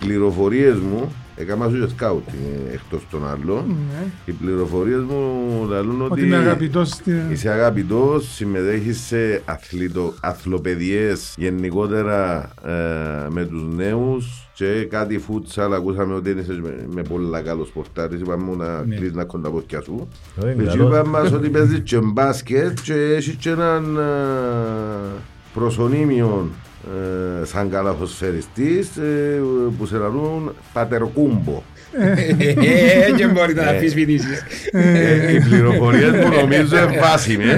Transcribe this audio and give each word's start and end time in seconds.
πληροφορίες 0.00 0.78
μου, 0.78 1.12
έκανα 1.36 1.68
σου 1.68 1.80
και 1.80 1.88
σκάουτι 1.88 2.38
εκτός 2.72 3.06
των 3.10 3.28
άλλων, 3.28 3.64
Ναι. 3.66 4.06
οι 4.24 4.32
πληροφορίες 4.32 5.00
μου 5.00 5.66
λαλούν 5.70 6.02
ότι, 6.02 6.12
Ότι 6.12 6.22
είμαι 6.22 6.36
αγαπητός 6.36 6.88
στη... 6.88 7.12
είσαι 7.30 7.48
αγαπητός, 7.50 8.34
συμμετέχεις 8.34 9.00
σε 9.00 9.42
αθλητο, 9.44 10.14
αθλοπαιδιές 10.20 11.34
γενικότερα 11.36 12.50
ε, 12.66 12.70
με 13.30 13.44
τους 13.44 13.62
νέους 13.76 14.48
και 14.54 14.86
κάτι 14.90 15.18
φούτσαλ, 15.18 15.74
ακούσαμε 15.74 16.14
ότι 16.14 16.30
είσαι 16.30 16.58
με, 16.62 16.86
με 16.94 17.02
πολλά 17.02 17.40
καλός 17.40 17.68
σπορτάρης, 17.68 18.20
είπαμε 18.20 18.44
μου 18.44 18.56
να 18.56 18.84
Ναι. 18.84 18.94
κλείσεις 18.94 19.14
να 19.14 19.24
κοντά 19.24 19.50
πόδια 19.50 19.80
σου. 19.80 20.08
Ε, 20.44 20.52
Και 20.52 20.62
καλός. 20.62 20.74
είπαμε 20.74 21.08
μας 21.08 21.32
ότι 21.32 21.48
παίζεις 21.48 21.80
και 21.84 21.98
μπάσκετ 22.02 22.78
και 22.82 22.94
έχεις 22.94 23.34
και 23.34 23.50
έναν 23.50 23.96
ε, 23.96 24.00
προσωνύμιο 25.54 26.48
ε, 26.84 27.44
σαν 27.44 27.70
καλαθοσφαιριστής 27.70 28.96
ε, 28.96 29.40
που 29.78 29.86
σε 29.86 29.96
λαλούν 29.96 30.54
πατεροκούμπο. 30.72 31.62
Ε, 32.00 33.12
και 33.16 33.26
μπορείτε 33.26 33.64
να 33.64 33.70
αφισβητήσεις. 33.70 34.42
Ε, 34.72 35.32
Οι 35.32 35.40
πληροφορίες 35.40 36.10
μου 36.10 36.28
νομίζω 36.40 36.76
είναι 36.82 36.98
βάσιμες. 36.98 37.56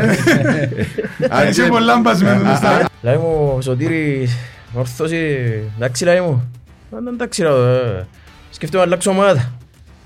Αν 1.29 1.48
Είσαι 1.48 1.62
και- 1.62 1.69
πολλά 1.69 2.01
μπασμένος 2.01 2.43
μες 2.43 2.56
στα- 2.56 2.88
Λάει 3.02 3.16
μου, 3.16 3.59
Σωτήρη, 3.62 4.29
όρθωση, 4.73 5.16
εντάξει 5.77 6.04
λάει 6.04 6.20
μου. 6.20 6.51
«Άντε, 6.96 7.10
Εντάξει 7.10 7.43
ρε, 7.43 7.48
ε, 7.48 8.04
σκέφτομαι 8.51 8.82
να 8.82 8.88
αλλάξω 8.88 9.10
ομάδα. 9.10 9.52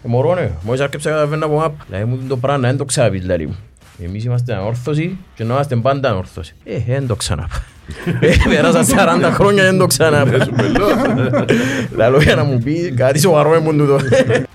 Ε, 0.05 0.09
μωρό 0.09 0.35
ναι, 0.35 0.51
μόλις 0.63 0.81
άρκεψα 0.81 1.11
καταφέρνα 1.11 1.45
από 1.47 1.55
μάπ. 1.57 1.75
Λάει 1.91 2.05
μου 2.05 2.19
το 2.29 2.37
πράγμα, 2.37 2.67
δεν 2.69 2.77
το 2.77 2.85
ξάπεις 2.85 3.25
λάει 3.25 3.47
μου. 3.47 3.57
Εμείς 4.05 4.25
είμαστε 4.25 4.55
ανόρθωση 4.55 5.17
και 5.35 5.45
να 5.45 5.55
είμαστε 5.55 5.77
πάντα 5.77 6.11
ανόρθωση. 6.11 6.55
Ε, 6.65 6.79
δεν 6.87 7.07
το 7.07 7.17
ξαναπά. 7.17 7.65
Ε, 8.21 8.29
Πέρασα 8.49 8.85
40 8.85 9.31
χρόνια 9.33 9.63
δεν 9.63 9.79
το 9.79 9.87
ξαναπά. 9.87 10.45
Σου 10.45 10.53
μελός. 10.57 10.93
Λαλό 11.97 12.21
για 12.23 12.35
να 12.35 12.45
μου 12.45 12.59
πει 12.65 12.95
κάτι 12.97 13.19
σοβαρό 13.19 13.51
με 13.51 13.59
μου 13.59 13.73
τούτο. 13.77 13.99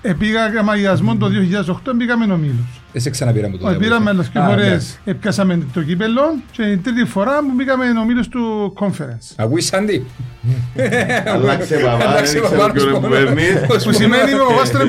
Επήγα 0.02 0.48
γραμμαγιασμό 0.48 1.16
το 1.16 1.26
2008, 1.86 1.92
μπήκαμε 1.96 2.32
ομίλους. 2.32 2.80
Δεν 2.92 3.02
σε 3.02 3.10
ξαναπήραμε 3.10 3.56
το 3.56 3.68
Όχι, 3.68 3.76
Πήραμε 3.76 4.10
άλλες 4.10 4.28
και 4.28 4.38
Α, 4.38 4.44
φορές, 4.48 4.66
εντάξει. 4.66 4.98
έπιασαμε 5.04 5.66
το 5.74 5.82
κύπελλο 5.82 6.20
και 6.50 6.62
την 6.62 6.82
τρίτη 6.82 7.04
φορά 7.04 7.38
που 7.38 7.52
μπήκαμε 7.56 7.84
ομίλους 8.00 8.28
του 8.28 8.72
conference. 8.80 9.32
Ακούεις 9.36 9.66
Σάντι. 9.66 10.06
Αλλάξε 11.34 11.74
παπά, 11.76 11.96
δεν 11.96 12.08
Αλλάξε 12.08 12.38
ξέρω 12.40 12.56
παπά, 12.56 12.72
ποιον 12.72 13.00
πώς 13.00 13.10
παίρνει. 13.10 13.42
Που 13.84 13.92
σημαίνει 13.92 14.30
είμαι 14.32 14.40
ο 14.40 14.46
παπάς 14.46 14.70
των 14.70 14.80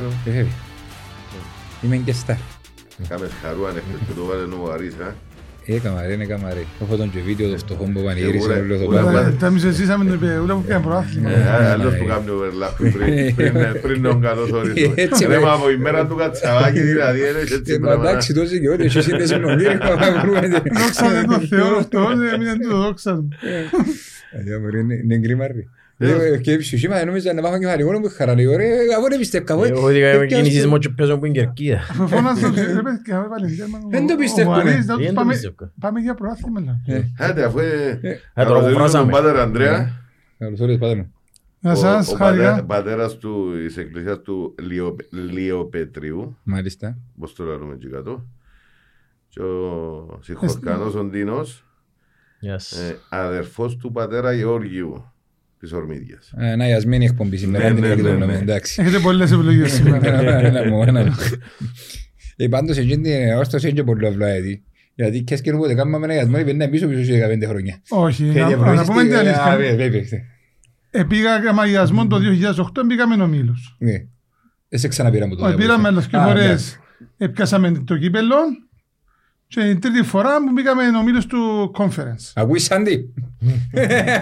προσκεκλημένο. 0.00 0.48
Ε, 1.82 1.86
Είμαι 1.86 1.96
και 1.96 2.12
στάρ. 2.12 2.36
Κάμες 3.08 3.30
χαρού 3.42 3.66
αν 3.66 3.70
έχετε 3.76 3.98
και 4.06 4.12
το 4.16 4.24
βάλε 4.24 4.42
ο 4.68 4.72
Αρής, 4.72 4.94
α. 4.94 5.14
Ε, 5.68 5.78
καμαρέ, 5.78 6.12
είναι 6.12 6.24
καμαρέ. 6.24 6.62
Έχω 6.82 6.96
τον 6.96 7.10
και 7.10 7.18
βίντεο 7.20 7.50
το 7.50 7.56
φτωχό 7.58 7.84
που 7.84 8.02
πανηγύρισε 8.04 8.46
Ουρά, 8.48 8.58
όλο 8.58 8.76
το 8.78 8.84
ουρά, 8.84 9.00
πράγμα. 9.02 9.20
ουρά. 9.20 9.32
Τα 9.40 9.46
εμείς 9.46 9.62
ζήσαμε 9.62 10.04
την 10.04 10.28
ούλα 10.42 10.54
που 10.54 10.62
πιάνε 10.62 10.82
προάθλημα. 10.84 11.30
Ε, 11.30 11.42
α, 11.48 11.70
Άλλος 11.72 11.94
που 11.96 12.04
κάνει 12.04 12.24
overlap 12.28 12.72
πριν- 12.92 13.34
πριν- 13.34 13.80
πριν 13.82 14.02
τον 14.02 14.20
καλωσορίσω. 14.20 14.92
Έτσι, 14.94 15.22
Λέμε 15.22 15.34
βέβαια. 15.34 15.52
από 15.52 15.70
η 15.70 15.76
μέρα 15.76 16.06
του 16.06 16.14
κατσαβάκι 16.16 16.80
δηλαδή, 16.80 17.22
έλεγες 17.22 17.50
έτσι 17.50 17.72
Ε, 17.72 17.78
μα 17.78 17.86
πράγμα. 17.86 18.08
Εντάξει, 18.08 18.32
τόσο 18.34 18.56
και 18.56 18.68
ό,τι 18.68 18.84
εσύ 18.84 19.02
σύνδεση 19.02 19.34
με 19.34 19.40
τον 19.40 19.56
Κύριε, 19.58 19.78
μα 19.80 20.20
βρούμε. 20.20 20.48
Δόξα 20.80 21.08
δεν 21.10 21.26
το 21.26 21.38
Θεό 21.46 21.76
αυτό, 21.76 21.98
έμεινε 22.34 22.56
το 22.70 22.76
δόξα 22.76 23.14
του. 23.14 23.28
Αγιά 24.38 24.58
μου, 24.60 24.70
ρε, 24.70 24.78
είναι- 24.78 24.94
είναι 25.04 25.16
γκριμάρι. 25.18 25.68
Ε, 25.98 26.38
Και 26.38 26.56
ψυχήμα 26.56 27.04
νόμιζα 27.04 27.32
να 27.32 27.42
μάθω 27.42 27.58
και 27.58 27.66
χαρικό 27.66 27.98
μου 27.98 28.08
χαρά. 28.16 28.34
Λέω, 28.34 28.56
ρε, 28.56 28.64
εγώ 28.66 29.06
δεν 29.08 29.18
πιστεύω. 29.18 29.52
εγώ- 29.54 29.64
Εγώ 29.64 29.86
ότι 29.86 30.00
κάνουμε 30.00 30.24
Ε, 30.24 30.26
κινήσεις 30.26 30.60
και 30.60 30.66
μόνο 30.66 30.78
και 30.78 30.88
παίζω 30.88 31.18
που 31.18 31.26
είναι 31.26 31.38
κερκίδα. 31.38 31.76
Αφού 31.76 32.08
φώναζα, 32.08 32.48
ρε 32.50 32.82
παιδιά, 32.82 33.22
έβαλε 33.24 33.48
τέρμα. 33.48 33.78
Δεν 33.90 34.06
το 34.06 34.12
Ο- 34.12 34.16
πιστεύω, 34.16 34.50
ο 34.52 34.54
ναι. 34.54 34.60
Αρής, 34.70 34.86
να 34.86 34.94
τους 34.94 35.04
Δεν 35.04 35.14
το 35.14 35.20
πάμε- 35.20 35.32
πιστεύω. 35.32 35.72
Πάμε 35.80 36.00
για 36.00 36.14
προάθλημα. 36.14 36.60
λέω. 36.60 37.02
Άντε, 37.18 37.44
αφού 37.44 37.58
ε, 37.58 37.88
Ε, 37.90 37.98
τώρα 38.00 38.20
καλωσορίζουμε 38.34 38.74
φράσαμε. 38.80 39.12
τον 39.12 39.22
Πάτερ 39.22 39.40
Ανδρέα. 39.40 39.92
Καλώς 40.38 40.60
όρισες, 40.60 40.80
πάτερ 40.80 40.96
μου. 40.96 41.10
Να 41.60 41.72
Ο- 41.72 41.74
σας 41.74 42.12
ο 42.12 42.16
πατέ- 42.16 42.42
χάρηκα. 42.44 42.64
πατέρας 42.64 43.16
του 43.18 43.52
της 43.66 43.76
εκκλησίας 43.76 44.18
του 44.22 44.54
Λιο- 44.68 44.96
Λιοπετριού, 45.10 46.36
Μάλιστα. 46.42 46.98
πώς 47.18 47.34
το 47.34 47.44
λέμε 47.44 47.74
εκεί 47.74 47.88
κάτω. 47.88 48.26
Και 49.28 49.40
ο 49.42 50.18
συγχωρκανός 50.22 50.94
ο 50.94 51.04
Ντίνος, 51.04 51.64
Yes. 52.42 52.78
ε, 52.90 52.94
αδερφός 53.08 53.76
του 53.76 53.92
πατέρα 53.92 54.32
Γεώργιου 54.32 55.10
της 55.68 55.78
Ορμίδιας. 55.78 56.32
Ε, 56.38 56.56
Να, 56.56 56.68
η 56.68 56.72
ασμένη 56.72 57.04
εκπομπή 57.04 57.36
σήμερα, 57.36 57.64
Ναι, 57.64 57.70
δεν 57.74 57.80
ναι, 57.80 57.86
είναι 57.86 58.02
ναι, 58.02 58.10
και 58.12 58.18
το 58.18 58.26
ναι. 58.26 58.38
εντάξει. 58.38 58.82
Έχετε 58.82 58.98
πολλές 58.98 59.32
επιλογές 59.32 59.72
σήμερα. 59.72 60.18
Ένα 60.46 60.64
μου, 60.68 60.82
ένα 60.82 61.00
μου. 61.04 61.14
Ε, 62.36 62.48
Πάντως 62.48 62.76
εκείνη 62.76 63.02
την 63.02 63.32
όρθωση 63.36 63.66
είναι 63.68 63.76
και 63.76 63.82
πολύ 63.84 64.06
αυλάετη. 64.06 64.62
Γιατί 64.94 65.22
και 65.22 65.36
σκέφτομαι 65.36 65.64
ότι 65.66 65.74
κάνουμε 65.74 66.04
ένα 66.04 66.12
γιασμό 66.14 66.42
πέντε 66.44 66.68
πίσω 66.68 66.86
πίσω 66.86 67.04
σε 67.04 67.12
15 67.42 67.46
χρόνια. 67.48 67.80
Όχι, 67.88 68.30
Και 68.32 68.40
να- 68.40 68.46
διαβρώσεις 68.46 68.78
να 68.80 68.84
πούμε 68.86 69.02
τι- 69.02 69.08
την 69.08 69.16
Α, 69.16 69.20
αλήθεια. 69.20 69.56
βέβαια, 69.56 69.76
βέβαια. 69.76 70.02
Επήγα 70.90 71.38
γραμμαγιασμό 71.38 72.06
το 72.06 72.18
2008, 72.18 72.84
μπήκαμε 72.86 73.22
ομίλους. 73.22 73.76
Ναι. 73.78 73.92
Δεν 74.68 74.78
σε 74.78 74.88
ξαναπήραμε 74.88 75.34
το 75.36 75.46
Όχι, 75.46 75.54
πήραμε 75.56 75.88
άλλες 75.88 76.06
και 76.06 76.16
Α, 76.16 76.22
εντάξει. 76.22 76.42
φορές, 76.42 76.78
έπιασαμε 77.16 77.70
το 77.86 77.96
κύπελλο 77.98 78.34
και 79.48 79.60
την 79.60 79.80
τρίτη 79.80 80.02
φορά 80.02 80.36
που 80.38 80.52
μπήκαμε 80.52 80.82
ομίλους 80.98 81.26
του 81.26 81.70
conference. 81.78 82.32
Ακούεις 82.34 82.64
Σάντι. 82.64 83.12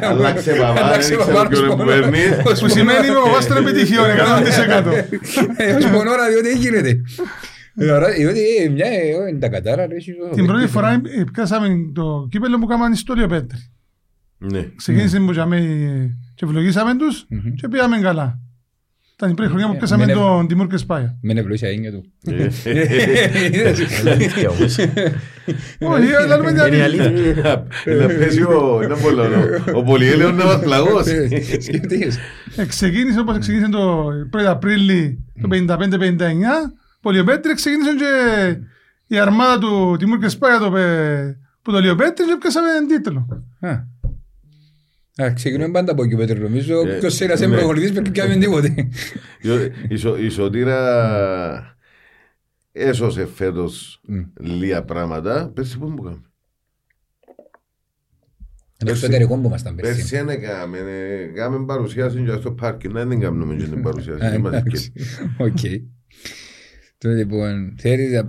Αλλάξε 0.02 0.52
παπά, 0.54 0.72
δεν 0.72 0.82
Αλλάξε 0.84 1.14
ξέρω 1.14 1.24
παπά, 1.32 1.48
ποιον 1.48 1.76
πώς 1.76 1.86
παίρνει. 1.86 2.18
Που 2.60 2.68
σημαίνει 2.68 3.06
είμαι 3.06 3.16
ο 3.16 3.22
παπάς 3.22 3.46
των 3.46 3.56
επιτυχιών, 3.56 4.04
100%. 4.04 5.76
Ως 5.76 5.84
μονόρα 5.86 6.28
διότι 6.28 6.48
δεν 6.48 6.56
γίνεται. 6.60 7.00
Ε, 7.76 7.90
άρα, 7.90 8.08
Διότι 8.12 8.40
ε, 8.64 8.68
μια 8.68 8.86
ε, 8.86 9.28
είναι 9.28 9.38
τα 9.38 9.48
κατάρα. 9.48 9.86
ρε, 9.86 9.94
εσύ, 9.94 10.10
ο- 10.30 10.34
Την 10.34 10.46
πρώτη 10.46 10.66
φορά 10.66 11.00
πιάσαμε 11.32 11.68
το 11.94 12.26
κύπελλο 12.30 12.58
που 12.58 12.66
κάναμε 12.66 12.94
στο 12.96 13.14
Λιοπέτρη. 13.14 13.58
Ναι. 14.38 14.68
Ξεκίνησε 14.76 15.18
που 15.20 15.30
τζαμί 15.30 15.60
και 16.34 16.44
ευλογήσαμε 16.44 16.96
τους 16.96 17.24
Μμμ. 17.28 17.54
και 17.54 17.68
πήγαμε 17.68 17.98
καλά. 17.98 18.38
Ήταν 19.16 19.30
η 19.30 19.34
πρώτη 19.34 19.50
χρονιά 19.50 19.66
που 19.68 19.72
Ε, 19.74 19.76
πιάσαμε 19.76 20.06
μενε- 20.06 20.20
τον 20.22 20.48
Τιμούρ 20.48 20.66
και 20.66 20.76
Σπάια. 20.76 21.18
Με 21.22 21.32
νευλώσει 21.32 21.66
αίγια 21.66 21.90
του. 21.92 22.04
Αλήθεια 24.10 24.48
όμως. 24.50 24.76
Όχι, 25.78 26.14
αλλά 26.14 26.36
λέμε 26.36 26.52
την 26.52 26.56
Είναι 26.72 26.82
αλήθεια. 26.82 27.04
αλήθεια. 27.04 27.66
Να 27.86 28.06
πέσει 28.06 28.42
ο, 28.42 28.80
είναι 28.82 28.94
πολύ 28.96 29.20
ωραίο. 29.20 29.64
ο 29.74 29.82
Πολυέλαιος 29.82 30.32
να 30.32 30.44
μας 30.44 30.58
πλαγώσει. 30.60 31.28
Σκεφτείς. 31.62 32.18
Ε, 32.56 32.64
Ξεκίνησε 32.66 33.20
όπως 33.20 33.38
ξεκίνησε 33.38 33.70
το 33.70 34.08
1 34.30 34.44
Απρίλη 34.50 35.24
το 35.42 35.48
55-59. 35.48 36.72
Πολιοπέτρη 37.00 37.54
ξεκίνησε 37.54 37.90
και 37.98 38.56
η 39.14 39.18
αρμάδα 39.18 39.58
του 39.58 39.96
Τιμούρ 39.98 40.18
και 40.18 40.28
Σπάια 40.28 40.58
το 40.58 40.70
πε- 40.70 41.36
που 41.62 41.72
το 41.72 41.78
Λιοπέτρη 41.80 42.26
και 42.26 42.36
πιάσαμε 42.40 42.68
τίτλο. 42.88 43.26
Α. 45.22 45.24
Α, 45.24 45.32
Ξεκινούμε 45.32 45.70
πάντα 45.70 45.92
από 45.92 46.02
εκεί 46.02 46.16
Πέτρο. 46.16 46.38
Νομίζω 46.42 46.80
Ε, 46.88 46.98
ποιος 46.98 47.20
είναι 47.20 47.36
σε 47.36 47.46
ναι. 47.46 47.56
προχωρητής 47.56 47.92
πρέπει 47.92 48.08
να 48.08 48.14
κάνει 48.14 48.38
τίποτε. 48.38 48.88
Η 49.88 49.96
Σω- 49.96 50.18
Η 50.18 50.28
Σωτήρα 50.28 51.76
έσωσε 52.72 53.26
φέτος 53.26 54.00
Μμ. 54.06 54.20
λίγα 54.40 54.82
πράγματα. 54.84 55.50
Πέρσι 55.54 55.78
πού 55.78 55.86
μου 55.88 56.02
κάνουμε. 56.02 56.22
Το 58.76 58.90
εξωτερικό 58.90 59.38
που 59.38 59.46
ήμασταν 59.46 59.74
πέρσι. 59.74 59.94
Πέρσι 59.96 60.16
δεν 60.16 60.28
έκαμε. 60.28 60.78
Κάμε 61.34 61.64
παρουσιάση 61.72 62.22
και 62.24 62.30
στο 62.32 62.52
πάρκι. 62.52 62.88
Να 62.88 63.04
δεν 63.04 63.20
κάνουμε 63.20 63.54
και 63.56 63.64
την 63.64 63.82
παρουσιάση. 63.82 64.24
Α, 64.26 64.30
δεν 64.30 64.40
μας 64.40 64.52
εντάξει. 64.54 64.92
αρκεί. 65.38 65.72
Οκ. 65.78 65.88
Τώρα 66.98 67.14
λοιπόν, 67.16 67.74
θέλεις 67.78 68.16
α, 68.18 68.28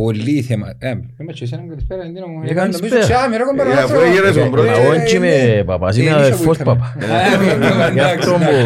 πολύ 0.00 0.42
θέμα. 0.48 0.66
Ε, 0.78 0.88
είμαστε 0.90 1.32
και 1.38 1.44
εσένα 1.44 1.62
καλησπέρα, 1.68 2.02
Εντίνο 2.08 2.26
μου. 2.26 2.40
Ε, 2.44 2.50
Ε, 2.50 2.54
καλησπέρα. 2.54 2.88
νομίζω, 2.94 3.08
«Ξιά, 3.08 3.28
μοιρά 3.30 3.44
κομπάρα, 3.48 3.70
Ε, 3.70 3.72
αφού 3.72 3.82
άνθρωπο». 3.82 4.04
έγινες 4.06 4.36
ο 4.46 4.50
πρώτος. 4.50 4.76
Ε, 4.78 4.80
Εγώ 4.82 4.92
έτσι 4.92 5.18
ναι. 5.18 5.26
είμαι 5.26 5.62
παπάς, 5.70 5.96
είμαι 5.96 6.10
Ε, 6.10 6.12
αδερφός 6.12 6.54
είσαι 6.54 6.64
παπά. 6.64 6.96
Ε, 7.00 7.92
Γι' 7.92 8.00
αυτό 8.00 8.32
μου... 8.44 8.56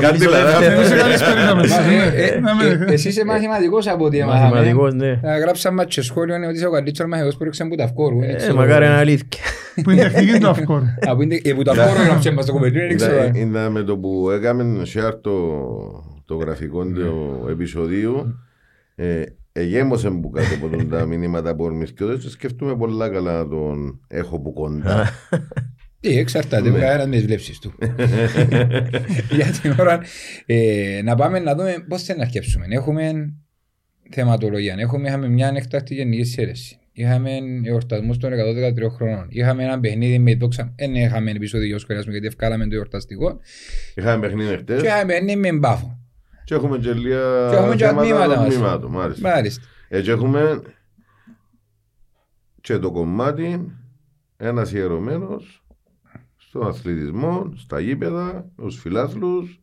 Κάντε 0.00 0.24
λαδά. 0.26 0.64
Εμείς 0.64 0.86
σε 0.88 0.96
καλησπέρα 0.96 1.54
Μα, 1.54 1.62
ε, 1.62 2.24
ε, 2.26 2.40
Να 2.40 2.54
με- 2.54 2.84
ε, 2.88 2.92
Εσύ 2.92 3.08
είσαι 3.08 3.24
μαθηματικός 3.24 3.86
από 3.88 4.04
ό,τι 4.04 4.18
έμαθαμε. 4.18 4.44
Μαθηματικός, 4.48 4.94
ναι. 4.94 5.10
Ε, 5.22 5.38
Γράψαμε 5.42 5.84
και 5.84 6.02
σχόλιο 6.02 6.34
είναι 6.34 6.46
ότι 6.46 6.56
είσαι 6.56 6.66
ο 6.66 6.70
καλύτερος 6.70 7.10
μαθηματικός 7.10 7.36
που 7.38 7.44
ήρξαν 7.44 7.68
που 7.68 7.74
τα 7.74 7.84
αυκόρου. 7.84 8.18
δεν 8.20 8.30
Ε, 8.30 8.34
ξέρω. 8.34 8.54
Μακάρι 8.54 8.84
είναι 8.86 8.94
αλήθεια. 8.94 9.42
Που 9.82 9.90
είναι 9.90 10.02
τεχνική 10.02 10.38
του 10.38 10.48
αυκόρ. 10.48 10.82
Α, 11.08 11.16
που 11.16 11.22
είναι- 11.24 11.40
ε, 11.44 11.52
που 11.52 11.62
τα 11.62 11.72
αυκόρου 11.72 12.00
έγραψε 12.00 12.30
μας 12.30 12.46
το 12.46 12.52
κομμεντρίο, 12.52 12.86
δεν 12.88 12.96
ξέρω. 12.96 13.14
Είδα- 13.22 13.38
Είδα 13.38 13.70
με 13.70 13.82
το 13.82 13.96
που 13.96 14.30
έκαμε 14.30 14.64
share 14.94 15.14
το, 15.20 15.32
το 16.24 16.34
γραφικό 16.36 16.84
του 16.84 17.46
επεισοδίου 17.50 18.38
ε, 18.96 19.22
εγέμωσε 19.56 20.10
που 20.10 20.30
κάτω 20.30 20.54
από 20.54 20.68
τον 20.68 20.88
τα 20.88 21.06
μηνύματα 21.06 21.50
από 21.50 21.64
ορμισκιώτες 21.64 22.22
και 22.22 22.28
σκεφτούμε 22.28 22.76
πολλά 22.76 23.08
καλά 23.08 23.32
να 23.32 23.48
τον 23.48 24.00
έχω 24.08 24.40
που 24.40 24.52
κοντά. 24.52 25.10
Τι, 26.00 26.18
εξαρτάται, 26.18 26.70
ο 26.70 26.72
καθένας 26.72 27.06
με 27.06 27.16
τις 27.16 27.24
βλέψεις 27.24 27.58
του. 27.58 27.72
Για 29.36 29.46
την 29.62 29.74
ώρα, 29.78 30.00
ε, 30.46 31.00
να 31.04 31.14
πάμε 31.14 31.38
να 31.38 31.54
δούμε 31.54 31.84
πώς 31.88 32.02
θα 32.02 32.16
να 32.16 32.24
σκέψουμε. 32.24 32.66
Έχουμε 32.68 33.34
θεματολογία, 34.10 34.74
έχουμε 34.78 35.08
είχαμε 35.08 35.28
μια 35.28 35.48
ανεκτάκτη 35.48 35.94
γενική 35.94 36.24
σύρεση. 36.24 36.78
είχαμε 36.92 37.30
εορτασμούς 37.64 38.18
των 38.18 38.32
113 38.32 38.90
χρόνων. 38.90 39.26
Είχαμε 39.28 39.62
ένα 39.64 39.80
παιχνίδι 39.80 40.18
με 40.18 40.34
δόξα. 40.34 40.74
Δεν 40.76 40.94
είχαμε 40.94 41.30
επεισόδιο 41.30 41.78
σχολιασμό 41.78 42.12
γιατί 42.12 42.26
ευκάλαμε 42.26 42.66
το 42.66 42.74
εορταστικό. 42.74 43.40
Είχαμε 43.94 44.26
παιχνίδι 44.26 44.56
χτες 44.56 44.80
Και 44.80 44.86
είχαμε 44.86 45.12
παιχνίδι 45.12 45.38
με 45.38 45.52
μπάφο. 45.52 46.03
Και 46.44 46.54
έχουμε 46.54 46.78
και 46.78 46.92
λίγα 46.92 47.48
Και 47.50 47.56
έχουμε 47.56 47.76
και 47.76 47.84
θέματα 47.84 48.02
τμήματα 48.06 48.34
των 48.34 48.42
μας. 48.44 48.54
τμήματων, 48.54 48.90
μάλιστα. 48.90 49.28
Μάλιστα. 49.28 49.62
Έτσι 49.88 50.10
έχουμε 50.10 50.62
και 52.60 52.78
το 52.78 52.90
κομμάτι 52.90 53.72
ένας 54.36 54.72
ιερωμένος 54.72 55.64
στον 56.36 56.66
αθλητισμό, 56.66 57.52
στα 57.56 57.80
γήπεδα, 57.80 58.50
στους 58.58 58.78
φιλάθλους 58.80 59.60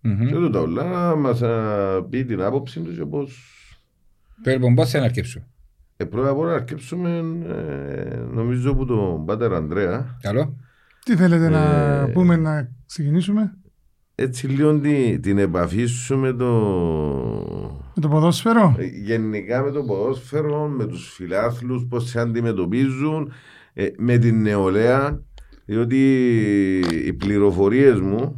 Μμμ. 0.00 0.26
και 0.26 0.34
τούτα 0.34 0.60
όλα 0.60 0.84
να 0.84 1.14
μας 1.16 1.42
α, 1.42 2.02
πει 2.10 2.24
την 2.24 2.42
άποψη 2.42 2.80
του 2.80 2.94
και 2.94 3.04
πώς 3.04 3.52
Το 4.42 4.50
λοιπόν 4.50 4.74
πώς 4.74 4.90
θα 4.90 5.02
αρκέψω. 5.02 5.40
ε, 5.96 6.04
πρώτα 6.04 6.28
απ' 6.30 6.36
όλα 6.38 6.48
να 6.50 6.54
αρκέψουμε 6.56 7.16
ε, 7.46 8.16
νομίζω 8.16 8.74
που 8.74 8.84
τον 8.86 9.24
Πάτερ 9.24 9.54
Ανδρέα 9.54 10.18
Καλό. 10.20 10.56
Τι 11.04 11.16
θέλετε 11.16 11.48
να 11.48 11.60
Ε, 12.00 12.06
πούμε 12.12 12.36
να 12.36 12.70
ξεκινήσουμε; 12.86 13.57
Έτσι 14.20 14.46
λίγο 14.46 14.78
την, 14.80 15.20
την 15.20 15.38
επαφή 15.38 15.84
σου 15.86 16.16
με 16.18 16.32
το 16.32 16.46
με 17.94 18.02
το 18.02 18.08
ποδόσφαιρο; 18.08 18.74
Ε, 18.78 18.84
γενικά 18.84 19.62
με 19.62 19.70
το 19.70 19.82
ποδόσφαιρο, 19.82 20.66
με 20.66 20.86
τους 20.86 21.12
φιλάθλους, 21.14 21.86
πώς 21.88 22.08
σε 22.08 22.20
αντιμετωπίζουν, 22.20 23.32
ε, 23.72 23.86
με 23.98 24.18
την 24.18 24.42
νεολαία, 24.42 25.22
διότι 25.64 25.96
οι 27.06 27.12
πληροφορίες 27.12 28.00
μου, 28.00 28.34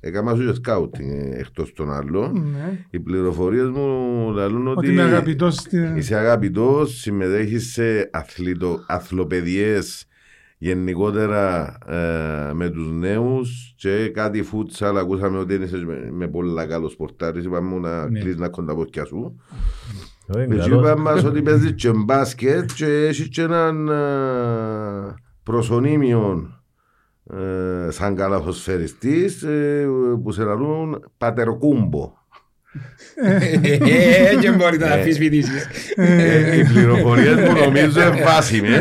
έκανα 0.00 0.34
σου 0.34 0.46
και 0.46 0.54
σκάουτινγκ 0.54 1.10
ε, 1.10 1.38
εκτός 1.38 1.72
των 1.72 1.92
άλλων, 1.92 2.32
Ναι. 2.52 2.78
οι 2.90 3.00
πληροφορίες 3.00 3.68
μου 3.68 4.30
λαλούν 4.34 4.66
ότι, 4.68 4.78
Ότι 4.78 4.88
είμαι 4.90 5.02
αγαπητός 5.02 5.54
στη- 5.54 5.92
είσαι 5.96 6.14
αγαπητός, 6.16 6.98
συμμετέχεις 7.00 7.72
σε 7.72 8.08
αθλητο, 8.12 8.84
αθλοπαιδιές 8.86 10.06
γενικότερα 10.64 11.76
ε, 11.86 12.52
με 12.52 12.68
τους 12.68 12.92
νέους 12.92 13.74
και 13.76 14.08
κάτι 14.08 14.42
φούτσαλ 14.42 14.98
ακούσαμε 14.98 15.38
ότι 15.38 15.54
είσαι 15.54 15.76
με, 15.76 16.08
με 16.12 16.28
πολλά 16.28 16.66
καλό 16.66 16.88
σπορτάρις 16.88 17.44
είπαμε 17.44 17.68
μου 17.68 17.80
να 17.80 18.08
Ναι. 18.08 18.18
κλείσεις 18.20 18.38
να 18.38 18.48
κονταπόκια 18.48 19.04
σου 19.04 19.40
Όχι, 20.36 20.46
και 20.46 20.54
καλός. 20.56 20.66
είπαμε 20.66 21.00
μας 21.00 21.24
ότι 21.24 21.42
παίζεις 21.42 21.74
και 21.74 21.90
μπάσκετ 21.92 22.70
και 22.76 22.86
έχεις 22.86 23.28
και 23.28 23.42
έναν 23.42 23.88
ε, 23.88 25.14
προσωνύμιο 25.42 26.48
ε, 27.30 27.90
σαν 27.90 28.14
καλαθοσφαιριστής 28.14 29.42
ε, 29.42 29.86
που 30.22 30.32
σε 30.32 30.44
λαλούν 30.44 31.04
πατεροκούμπο. 31.18 32.12
Ε, 33.24 34.36
Και 34.40 34.50
μπορεί 34.50 34.78
να 34.78 34.86
αφισβητήσεις. 34.86 35.66
Ε, 35.96 36.56
Οι 36.58 36.64
πληροφορίες 36.64 37.34
μου 37.34 37.52
νομίζω 37.64 38.00
είναι 38.06 38.22
βάσιμες. 38.24 38.80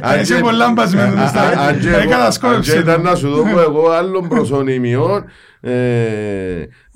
Αν 0.00 0.20
Είσαι 0.20 0.34
και- 0.34 0.40
πολλά 0.40 0.72
μπασμένος 0.72 1.18
Α- 1.20 1.26
στα- 1.28 1.40
α- 1.40 1.66
αν 1.68 1.78
και 1.78 1.86
τα 1.86 1.96
εγώ- 1.96 1.98
έκανα 2.08 2.24
αν 2.24 2.32
σκόρυψη 2.32 2.72
και 2.72 2.78
ήταν 2.78 3.00
εδώ. 3.00 3.10
να 3.10 3.14
σου 3.16 3.28
δω 3.28 3.60
εγώ 3.60 3.88
άλλων 3.90 4.28
προσωνύμιων 4.28 5.24
ε, 5.60 5.72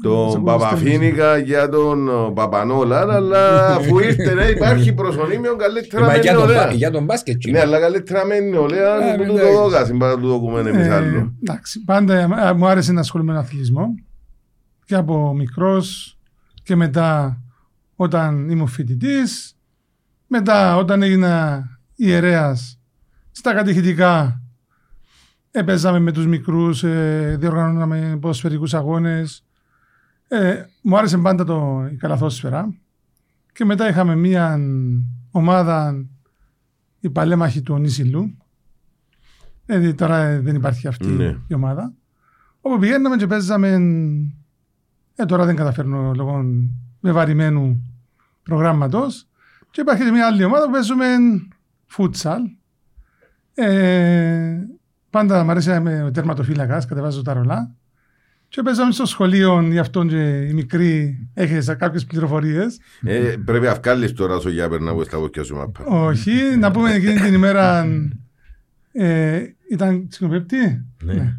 τον 0.03 0.45
Παπαφίνικα 0.45 1.37
για 1.39 1.69
τον 1.69 2.09
ε, 2.09 2.13
Παπανόλα 2.35 3.07
αλλά 3.11 3.67
αφού 3.67 3.99
ήρθε 3.99 4.35
ναι, 4.35 4.45
υπάρχει 4.45 4.93
προσωνύμιο 4.93 5.57
καλύτερα 5.57 6.05
Μα 6.07 6.13
με 6.13 6.19
για 6.19 6.35
τον 6.35 6.47
νεολαία. 6.47 6.67
μπα- 6.67 6.73
Για 6.73 6.91
τον 6.91 7.05
μπάσκετ. 7.05 7.35
Ναι, 7.35 7.39
τσίνο. 7.41 7.61
αλλά 7.61 7.81
καλύτερα 7.81 8.25
με 8.25 8.39
νεολαία 8.41 8.93
Α, 8.95 8.99
που 9.17 9.25
του 9.25 9.33
εντάξει. 9.33 9.53
το 9.53 9.63
δώκα 9.63 9.85
συμπάρα 9.85 10.15
του 10.15 10.21
το 10.21 10.27
δοκούμε 10.29 10.61
εμείς 10.61 10.87
Ε, 10.87 10.95
άλλο. 10.95 11.33
Εντάξει, 11.43 11.85
πάντα 11.85 12.15
ε, 12.49 12.53
μου 12.57 12.67
άρεσε 12.67 12.93
να 12.93 13.01
ασχολούμαι 13.01 13.33
με 13.33 13.37
τον 13.39 13.47
αθλητισμό 13.47 13.95
και 14.89 14.95
από 14.95 15.35
μικρός 15.35 16.19
και 16.63 16.77
μετά 16.77 17.41
όταν 17.97 18.49
ήμουν 18.51 18.67
φοιτητής, 18.67 19.57
μετά 20.27 20.77
όταν 20.77 21.03
έγινα 21.03 21.65
ιερέας 21.95 22.79
στα 23.31 23.55
κατηχητικά 23.55 24.43
έπαιζαμε 25.51 25.99
με 25.99 26.13
τους 26.13 26.27
μικρούς, 26.27 26.85
ε, 26.85 27.37
διοργανώναμε 27.41 28.19
ποδοσφαιρικούς 28.21 28.75
αγώνες. 28.75 29.45
Ε, 30.29 30.65
μου 30.83 30.99
άρεσε 30.99 31.19
πάντα 31.19 31.45
το, 31.45 31.89
η 31.93 31.97
καλαθόσφαιρα 31.97 32.75
και 33.53 33.65
μετά 33.65 33.89
είχαμε 33.89 34.17
μία 34.17 34.59
ομάδα 35.31 36.07
η 37.01 37.11
παλέμαχη 37.11 37.63
του 37.63 37.79
Νίσιλου 37.79 38.37
ε, 39.67 39.93
τώρα 39.93 40.19
ε, 40.19 40.41
δεν 40.41 40.55
υπάρχει 40.55 40.89
αυτή 40.89 41.07
Ναι. 41.07 41.37
η 41.47 41.55
ομάδα. 41.55 41.93
Όπου 42.61 42.79
πηγαίναμε 42.79 43.17
και 43.17 43.27
παίζαμε. 43.27 43.79
Ε, 45.21 45.25
τώρα 45.25 45.45
δεν 45.45 45.57
καταφέρνω 45.57 46.13
λόγω 46.15 46.45
βεβαρημένου 47.01 47.83
προγράμματος. 48.43 49.27
Και 49.71 49.81
υπάρχει 49.81 50.05
και 50.05 50.11
μια 50.11 50.27
άλλη 50.27 50.45
ομάδα 50.45 50.65
που 50.65 50.71
παίζουμε 50.71 51.07
φούτσαλ. 51.87 52.43
Ε, 53.55 54.57
πάντα 55.11 55.45
μου 55.45 55.51
αρέσει 55.51 55.69
να 55.69 55.75
είμαι 55.75 56.03
ο 56.03 56.11
τερματοφύλακας, 56.11 56.87
κατεβάζω 56.87 57.23
τα 57.23 57.33
ρολά. 57.33 57.75
Και 58.49 58.63
παίζαμε 58.63 58.93
στο 58.93 59.07
σχολείο, 59.07 59.61
γι' 59.61 59.79
αυτό 59.79 60.05
και 60.05 60.47
η 60.49 60.53
μικρή 60.53 61.19
έχει 61.35 61.77
κάποιες 61.77 62.05
πληροφορίες. 62.05 62.79
Ε, 63.03 63.35
Πρέπει 63.45 63.65
να 63.65 63.75
βγάλεις 63.75 64.13
τώρα 64.13 64.39
στο 64.39 64.49
Γιάπερ 64.49 64.81
να 64.81 64.95
βγεις 64.95 65.07
στα 65.07 65.19
βόκια 65.19 65.43
σου 65.43 65.57
μάπα. 65.57 65.85
Όχι, 65.85 66.57
να 66.59 66.71
πούμε 66.71 66.93
εκείνη 66.93 67.21
την 67.21 67.35
ημέρα. 67.35 67.87
Ε, 68.93 69.43
ήταν 69.71 70.09
Τσικνοπέπτη. 70.09 70.85
Ναι. 71.05 71.37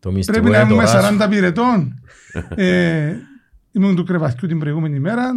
Το 0.00 0.12
μυστικό 0.12 0.38
Πρέπει 0.38 0.54
να 0.54 0.60
είναι 0.60 0.68
το 0.68 0.74
είμαι 0.74 0.84
ράσο. 0.84 1.16
40 1.24 1.26
πυρετών. 1.30 2.00
Ε, 2.54 3.16
ήμουν 3.72 3.96
του 3.96 4.04
κρεβαθιού 4.04 4.48
την 4.48 4.58
προηγούμενη 4.58 4.96
ημέρα. 4.96 5.30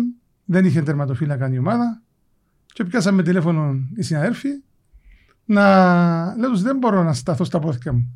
Δεν 0.45 0.65
είχε 0.65 0.81
τερματοφύλακα 0.81 1.53
η 1.53 1.57
ομάδα. 1.57 2.01
Και 2.73 2.83
πιάσαμε 2.83 3.23
τηλέφωνο 3.23 3.75
οι 3.95 4.01
συναδέλφοι 4.03 4.49
να 5.45 6.35
λέω 6.37 6.49
τους 6.49 6.61
δεν 6.61 6.77
μπορώ 6.77 7.03
να 7.03 7.13
σταθώ 7.13 7.43
στα 7.43 7.59
πόδια 7.59 7.93
μου. 7.93 8.15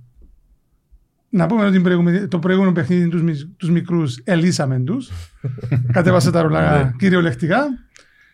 Να 1.30 1.46
πούμε 1.46 1.64
ότι 1.64 1.72
την 1.72 1.84
προηγούμενη- 1.84 2.28
το 2.28 2.40
προηγούμενο 2.40 2.74
παιχνίδι 2.74 3.08
τους, 3.08 3.22
μι- 3.22 3.56
τους 3.58 3.70
μικρούς 3.70 4.20
ελύσαμε 4.24 4.80
τους. 4.80 5.10
Κατέβασε 5.94 6.32
τα 6.32 6.42
ρολά 6.42 6.96
κυριολεκτικά. 6.98 7.66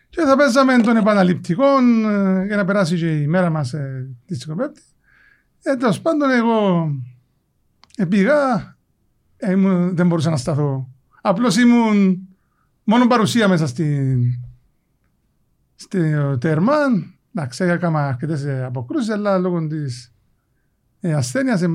Και 0.08 0.20
θα 0.22 0.36
παίζαμε 0.36 0.76
των 0.78 0.96
επαναληπτικών 0.96 2.04
ε, 2.04 2.44
για 2.46 2.56
να 2.56 2.64
περάσει 2.64 2.96
και 2.96 3.20
η 3.20 3.26
μέρα 3.26 3.50
μας 3.50 3.72
ε, 3.72 4.08
της 4.26 4.38
Τσικοπέπτη. 4.38 4.82
Ε, 5.62 5.76
τέλος 5.76 6.00
πάντων 6.00 6.30
εγώ 6.30 6.90
ε, 7.96 8.04
πήγα, 8.04 8.34
ε, 8.54 8.71
ήμουν- 9.50 9.96
δεν 9.96 10.06
μπορούσα 10.06 10.30
να 10.30 10.36
σταθώ. 10.36 10.88
Απλώς 11.22 11.56
ήμουν 11.56 12.28
μόνο 12.84 13.06
παρουσία 13.06 13.48
μέσα 13.48 13.66
στην, 13.66 14.22
στο 15.74 16.38
τέρμα. 16.38 16.74
Εντάξει, 17.34 17.64
έκανα 17.64 18.06
αρκετές 18.08 18.44
ε, 18.44 18.64
αποκρούσεις, 18.64 19.10
αλλά 19.10 19.38
λόγω 19.38 19.66
της 19.66 20.12
ε, 21.00 21.12
ασθένειας 21.14 21.62
ε, 21.62 21.68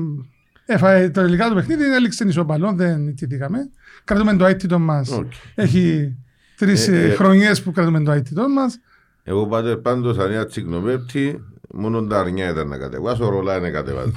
έφαγε 0.66 1.10
το 1.10 1.20
τελικά 1.22 1.48
το 1.48 1.54
παιχνίδι, 1.54 1.84
έληξε 1.94 2.24
ισοπαλό, 2.24 2.72
δεν 2.72 3.00
νικηθήκαμε. 3.00 3.58
Κρατούμε 4.04 4.36
το 4.36 4.46
αήττητο 4.46 4.78
μας. 4.78 5.10
Οκ. 5.10 5.32
Έχει 5.54 6.16
τρεις 6.56 6.88
Ε, 6.88 6.96
ε, 7.00 7.04
ε, 7.04 7.14
χρονιές 7.14 7.62
που 7.62 7.72
κρατούμε 7.72 8.02
το 8.02 8.10
αήττητο 8.12 8.48
μας. 8.48 8.78
Εγώ 9.22 9.46
πάτε 9.46 9.76
πάντως 9.76 10.18
αν 10.18 10.30
ένα 10.30 10.46
τσικνοπέπτη 10.46 11.44
μόνο 11.78 12.02
τα 12.02 12.18
αρνιά 12.18 12.50
ήταν 12.50 12.68
να 12.68 12.76
κατεβάσω, 12.76 13.28
ρολά 13.28 13.56
είναι 13.56 13.70
κατεβάζω. 13.70 14.12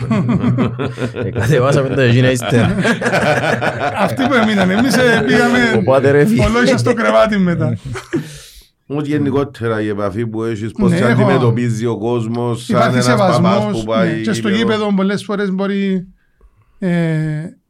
Ε, 1.25 1.29
Κατεβάσαμε 1.29 1.89
το 1.89 2.01
Αιγύνα 2.01 2.31
ύστερα. 2.31 2.75
Αυτοί 3.97 4.23
που 4.27 4.33
έμειναν, 4.33 4.69
εμείς 4.69 4.97
ε, 4.97 5.23
πήγαμε 5.27 5.57
Ο 5.77 5.83
πάτερ 5.83 6.15
έφυγε. 6.15 6.45
ολόγια 6.45 6.77
στο 6.77 6.93
κρεβάτι 6.93 7.37
μετά. 7.37 7.77
Όμως 8.87 9.05
γενικότερα 9.07 9.81
η 9.81 9.87
επαφή 9.87 10.27
που 10.27 10.43
έχεις, 10.43 10.71
πώς 10.71 10.91
Ναι, 10.91 10.97
σε 10.97 11.03
έχω- 11.03 11.11
αντιμετωπίζει 11.21 11.85
ο 11.85 11.97
κόσμος 11.97 12.65
σαν 12.65 12.75
Υπάρχει 12.75 12.93
ένας 12.95 13.07
παπάς 13.07 13.35
σεβασμό 13.35 13.71
που 13.79 13.83
πάει 13.85 14.21
και 14.21 14.33
στο 14.33 14.49
γήπεδο 14.49 14.93
πολλές 14.95 15.23
φορές 15.23 15.51
μπορεί 15.51 16.07
ε, 16.79 16.89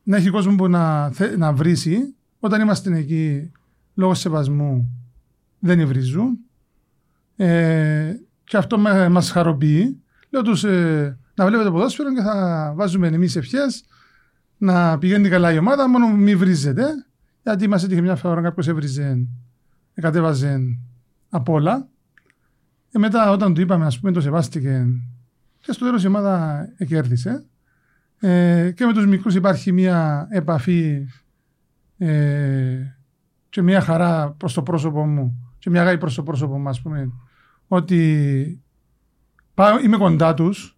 να 0.03 0.17
έχει 0.17 0.29
κόσμο 0.29 0.55
που 0.55 0.67
να, 0.67 1.10
θε- 1.12 1.38
να 1.38 1.51
βρίσει. 1.53 1.98
Όταν 2.39 2.62
είμαστε 2.62 2.98
εκεί 2.98 3.51
λόγω 3.95 4.13
σεβασμού 4.13 4.89
δεν 5.60 5.79
υβρίζουν. 5.79 6.38
Ε, 7.36 8.13
και 8.51 8.58
αυτό 8.58 8.77
με, 8.77 9.10
μας 9.10 9.31
χαροποιεί. 9.31 10.01
Λέω 10.29 10.41
τους 10.41 10.63
ε, 10.63 11.17
να 11.36 11.46
βλέπετε 11.46 11.70
ποδόσφαιρο 11.72 12.13
και 12.13 12.22
θα 12.22 12.74
βάζουμε 12.75 13.08
εμείς 13.08 13.36
ευχές 13.36 13.86
να 14.58 14.98
πηγαίνει 14.98 15.29
καλά 15.29 15.51
η 15.51 15.58
ομάδα, 15.58 15.89
μόνο 15.89 16.08
μη 16.08 16.36
βρίζετε. 16.36 16.86
Γιατί 17.43 17.67
μας 17.67 17.84
έτυχε 17.84 18.01
μια 18.01 18.15
φορά 18.15 18.41
κάποιος 18.41 18.67
έβριζε, 18.67 19.27
κατέβαζε 19.93 20.60
απ' 21.29 21.50
όλα. 21.50 21.88
Και 22.89 23.00
μετά 23.00 23.31
όταν 23.31 23.53
του 23.53 23.62
είπαμε, 23.62 23.86
ας 23.86 24.00
πούμε, 24.00 24.12
το 24.12 24.22
σεβάστηκε 24.22 24.86
και 25.60 25.72
στο 25.72 25.86
τέλος 25.86 26.03
η 26.03 26.08
ομάδα 26.08 26.65
κέρδισε. 26.88 27.46
Ε, 28.20 28.72
και 28.75 28.86
με 28.86 28.93
τους 28.93 29.05
μικρούς 29.05 29.36
υπάρχει 29.36 29.72
μια 29.72 30.27
επαφή 30.31 31.08
ε, 31.98 32.96
και 33.50 33.62
μια 33.62 33.81
χαρά 33.81 34.31
προς 34.31 34.53
το 34.53 34.63
πρόσωπο 34.63 35.05
μου 35.05 35.53
και 35.60 35.70
μια 35.70 35.81
αγάπη 35.81 35.98
προς 35.98 36.15
το 36.15 36.24
πρόσωπο 36.24 36.60
μου, 36.60 36.70
ας 36.70 36.81
πούμε, 36.81 37.12
ότι 37.73 38.61
πάω, 39.53 39.79
είμαι 39.79 39.97
κοντά 39.97 40.33
τους, 40.33 40.77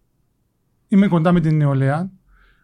είμαι 0.88 1.08
κοντά 1.08 1.32
με 1.32 1.40
την 1.40 1.56
νεολαία. 1.56 2.10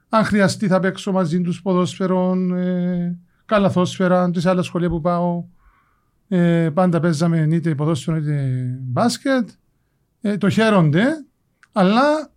Αν 0.08 0.25
χρειαστεί 0.25 0.66
θα 0.66 0.80
παίξω 0.80 1.12
μαζί 1.12 1.40
τους 1.40 1.62
ποδόσφαιρο, 1.62 2.32
ε, 2.54 3.18
καλαθόσφαιρα, 3.44 4.30
τις 4.30 4.46
άλλες 4.46 4.64
σχολεία 4.66 4.88
που 4.88 5.00
πάω. 5.00 5.44
Ε, 6.28 6.70
πάντα 6.75 7.00
παίζαμε 7.00 7.49
είτε 7.50 7.75
ποδόσφαιρο 7.75 8.16
είτε 8.16 8.64
μπάσκετ. 8.80 9.49
Ε, 10.20 10.37
το 10.37 10.49
χαίρονται, 10.49 11.06
αλλά 11.72 12.30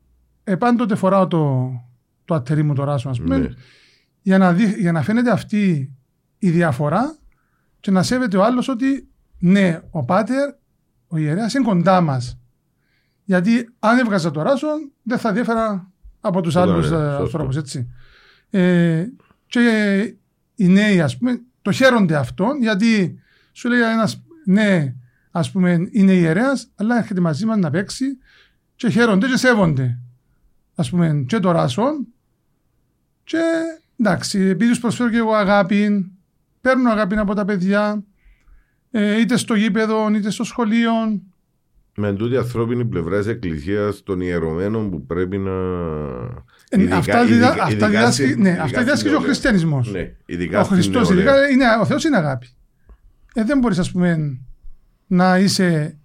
ε, 0.44 0.56
πάντοτε 0.56 0.96
φοράω 0.96 1.28
το, 1.28 1.72
το 2.26 2.36
αττερί 2.36 2.64
μου 2.64 2.74
το 2.74 2.84
ράσο, 2.84 3.10
ας 3.10 3.20
πούμε, 3.22 3.38
Ναι. 3.38 3.48
για, 4.22 4.38
να 4.38 4.54
δει- 4.54 4.80
για 4.80 4.92
να 4.92 5.02
φαίνεται 5.02 5.32
αυτή 5.32 5.94
η 6.38 6.50
διαφορά 6.50 7.18
και 7.80 7.92
να 7.92 8.04
σέβεται 8.04 8.38
ο 8.38 8.44
άλλος 8.44 8.68
ότι 8.68 9.08
ναι, 9.40 9.82
ο 9.92 10.06
πάτερ, 10.06 10.50
ο 11.14 11.18
ιερέας 11.18 11.54
είναι 11.54 11.66
κοντά 11.66 12.02
μας. 12.02 12.38
Γιατί 13.24 13.70
αν 13.80 13.98
έβγαζα 13.98 14.32
το 14.32 14.42
ράσο, 14.42 14.68
δεν 15.04 15.18
θα 15.18 15.32
διέφερα 15.32 15.92
από 16.22 16.42
τους 16.42 16.56
Ναι, 16.56 16.62
άλλους 16.62 16.90
ναι, 16.90 16.96
ε, 16.96 17.00
σωστό. 17.00 17.22
ανθρώπους, 17.22 17.56
έτσι. 17.56 17.90
Ε, 18.50 19.06
και 19.46 20.16
οι 20.56 20.68
νέοι, 20.68 21.02
ας 21.02 21.18
πούμε, 21.18 21.42
το 21.62 21.72
χαίρονται 21.72 22.16
αυτόν, 22.16 22.62
γιατί 22.62 23.20
σου 23.52 23.70
λέει 23.70 23.82
ένας, 23.82 24.24
ναι, 24.46 24.96
ας 25.32 25.52
πούμε, 25.52 25.88
είναι 25.92 26.12
ιερέας, 26.12 26.68
αλλά 26.76 26.98
έρχεται 26.98 27.20
μαζί 27.22 27.46
μας 27.46 27.58
να 27.58 27.70
παίξει 27.70 28.06
και 28.76 28.90
χαίρονται 28.90 29.28
και 29.28 29.38
σέβονται. 29.38 30.00
Ας 30.76 30.90
πούμε, 30.90 31.24
και 31.28 31.40
το 31.40 31.52
ράσον 31.52 32.08
και 33.24 33.42
εντάξει, 34.00 34.40
επειδή 34.40 34.70
τους 34.70 34.80
προσφέρω 34.80 35.10
και 35.10 35.18
εγώ 35.18 35.34
αγάπη, 35.34 36.12
παίρνω 36.62 36.92
αγάπη 36.92 37.16
από 37.16 37.34
τα 37.34 37.46
παιδιά, 37.46 38.04
ε, 38.96 39.20
είτε 39.20 39.38
στο 39.38 39.54
γήπεδο, 39.56 40.10
είτε 40.16 40.30
στο 40.30 40.44
σχολείο. 40.44 40.92
Με 41.96 42.14
τούτη 42.14 42.38
ανθρώπινη 42.38 42.86
πλευρά 42.86 43.18
της 43.18 43.28
Εκκλησίας 43.28 44.04
των 44.04 44.22
ιερωμένων 44.22 44.90
που 44.90 45.06
πρέπει 45.06 45.38
να. 45.38 45.52
Ε, 46.70 46.80
ειδικά- 46.82 46.96
αυτά 46.98 47.26
διδα- 47.26 47.48
ειδικά- 47.48 47.64
αυτά 47.64 47.70
ειδικά 47.72 47.88
διδάσκει 47.88 48.24
στην- 48.28 48.42
ναι, 48.42 48.50
ειδικά 48.50 48.64
αυτά 48.64 48.68
στην 48.68 48.84
διδάσκει 48.84 49.04
και 49.04 49.10
ο 49.10 49.12
νεολαία. 49.12 49.28
χριστιανισμός. 49.30 49.92
Ναι, 49.92 50.12
ειδικά 50.26 50.60
Ο 50.60 50.64
στην 50.64 50.76
Χριστός, 50.76 51.10
νεολαία. 51.10 51.34
ειδικά, 51.34 51.50
είναι, 51.50 51.66
ο 51.82 51.86
Θεός 51.86 52.04
είναι 52.04 52.18
αγάπη. 52.18 52.48
Ε, 53.34 53.44
δεν 53.44 53.60
μπορείς, 53.60 53.80
ας 53.80 53.92
πούμε, 53.92 54.40
να 55.08 55.38
είσαι 55.40 55.98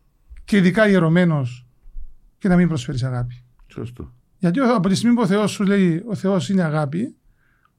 και 0.45 0.57
ειδικά 0.57 0.89
ιερωμένος 0.89 1.67
και 2.39 2.49
να 2.49 2.57
μην 2.57 2.69
προσφέρεις 2.69 3.03
αγάπη. 3.03 3.43
Σωστό. 3.67 4.13
Γιατί 4.39 4.61
ο- 4.61 4.75
από 4.75 4.89
τη 4.89 4.95
στιγμή 4.95 5.15
που 5.15 5.23
ο 5.23 5.27
Θεός 5.27 5.51
σου 5.51 5.65
λέει 5.65 6.03
ο 6.07 6.15
Θεός 6.15 6.49
είναι 6.49 6.63
αγάπη, 6.63 7.15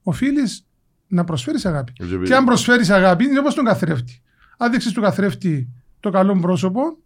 οφείλεις 0.02 0.66
να 1.08 1.24
προσφέρεις 1.24 1.66
αγάπη. 1.66 1.92
Έτσι, 2.00 2.14
επειδή- 2.14 2.28
Και 2.30 2.36
αν 2.36 2.44
προσφέρεις 2.44 2.90
αγάπη, 2.90 3.24
είναι 3.24 3.38
όπως 3.38 3.54
τον 3.54 3.64
καθρέφτη. 3.64 4.20
Αν 4.62 4.70
δείξεις 4.70 4.92
του 4.92 5.00
καθρέφτη 5.00 5.68
το 6.00 6.10
καλό 6.10 6.38
πρόσωπο, 6.40 6.98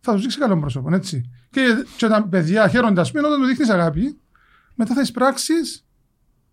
θα 0.00 0.14
του 0.14 0.20
δείξει 0.20 0.38
καλό 0.38 0.58
πρόσωπο, 0.58 0.94
έτσι. 0.94 1.30
Και, 1.50 1.60
και 1.96 2.06
τα 2.06 2.28
παιδιά 2.30 2.68
χαίρονται, 2.68 3.00
ας 3.00 3.10
πούμε, 3.10 3.26
όταν 3.26 3.40
του 3.40 3.46
δείχνεις 3.46 3.68
αγάπη, 3.68 4.18
μετά 4.74 4.94
θα 4.94 5.00
εισπράξεις 5.00 5.86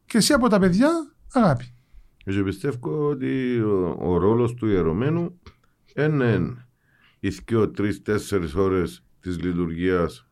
και 0.06 0.18
εσύ 0.18 0.34
από 0.34 0.50
τα 0.50 0.60
παιδιά 0.60 0.90
αγάπη. 1.34 1.74
Και 2.18 2.44
πιστεύω 2.44 3.08
ότι 3.08 3.60
ο, 3.60 3.98
ο 4.00 4.18
ρόλος 4.18 4.54
του 4.54 4.68
ιερωμένου 4.68 5.40
είναι 5.96 6.58
οι 7.20 7.30
δυο, 7.30 7.70
τρεις, 7.70 8.02
τέσσερις 8.02 8.54
ώρες 8.54 9.04
της 9.20 9.42
λειτουργίας 9.44 10.28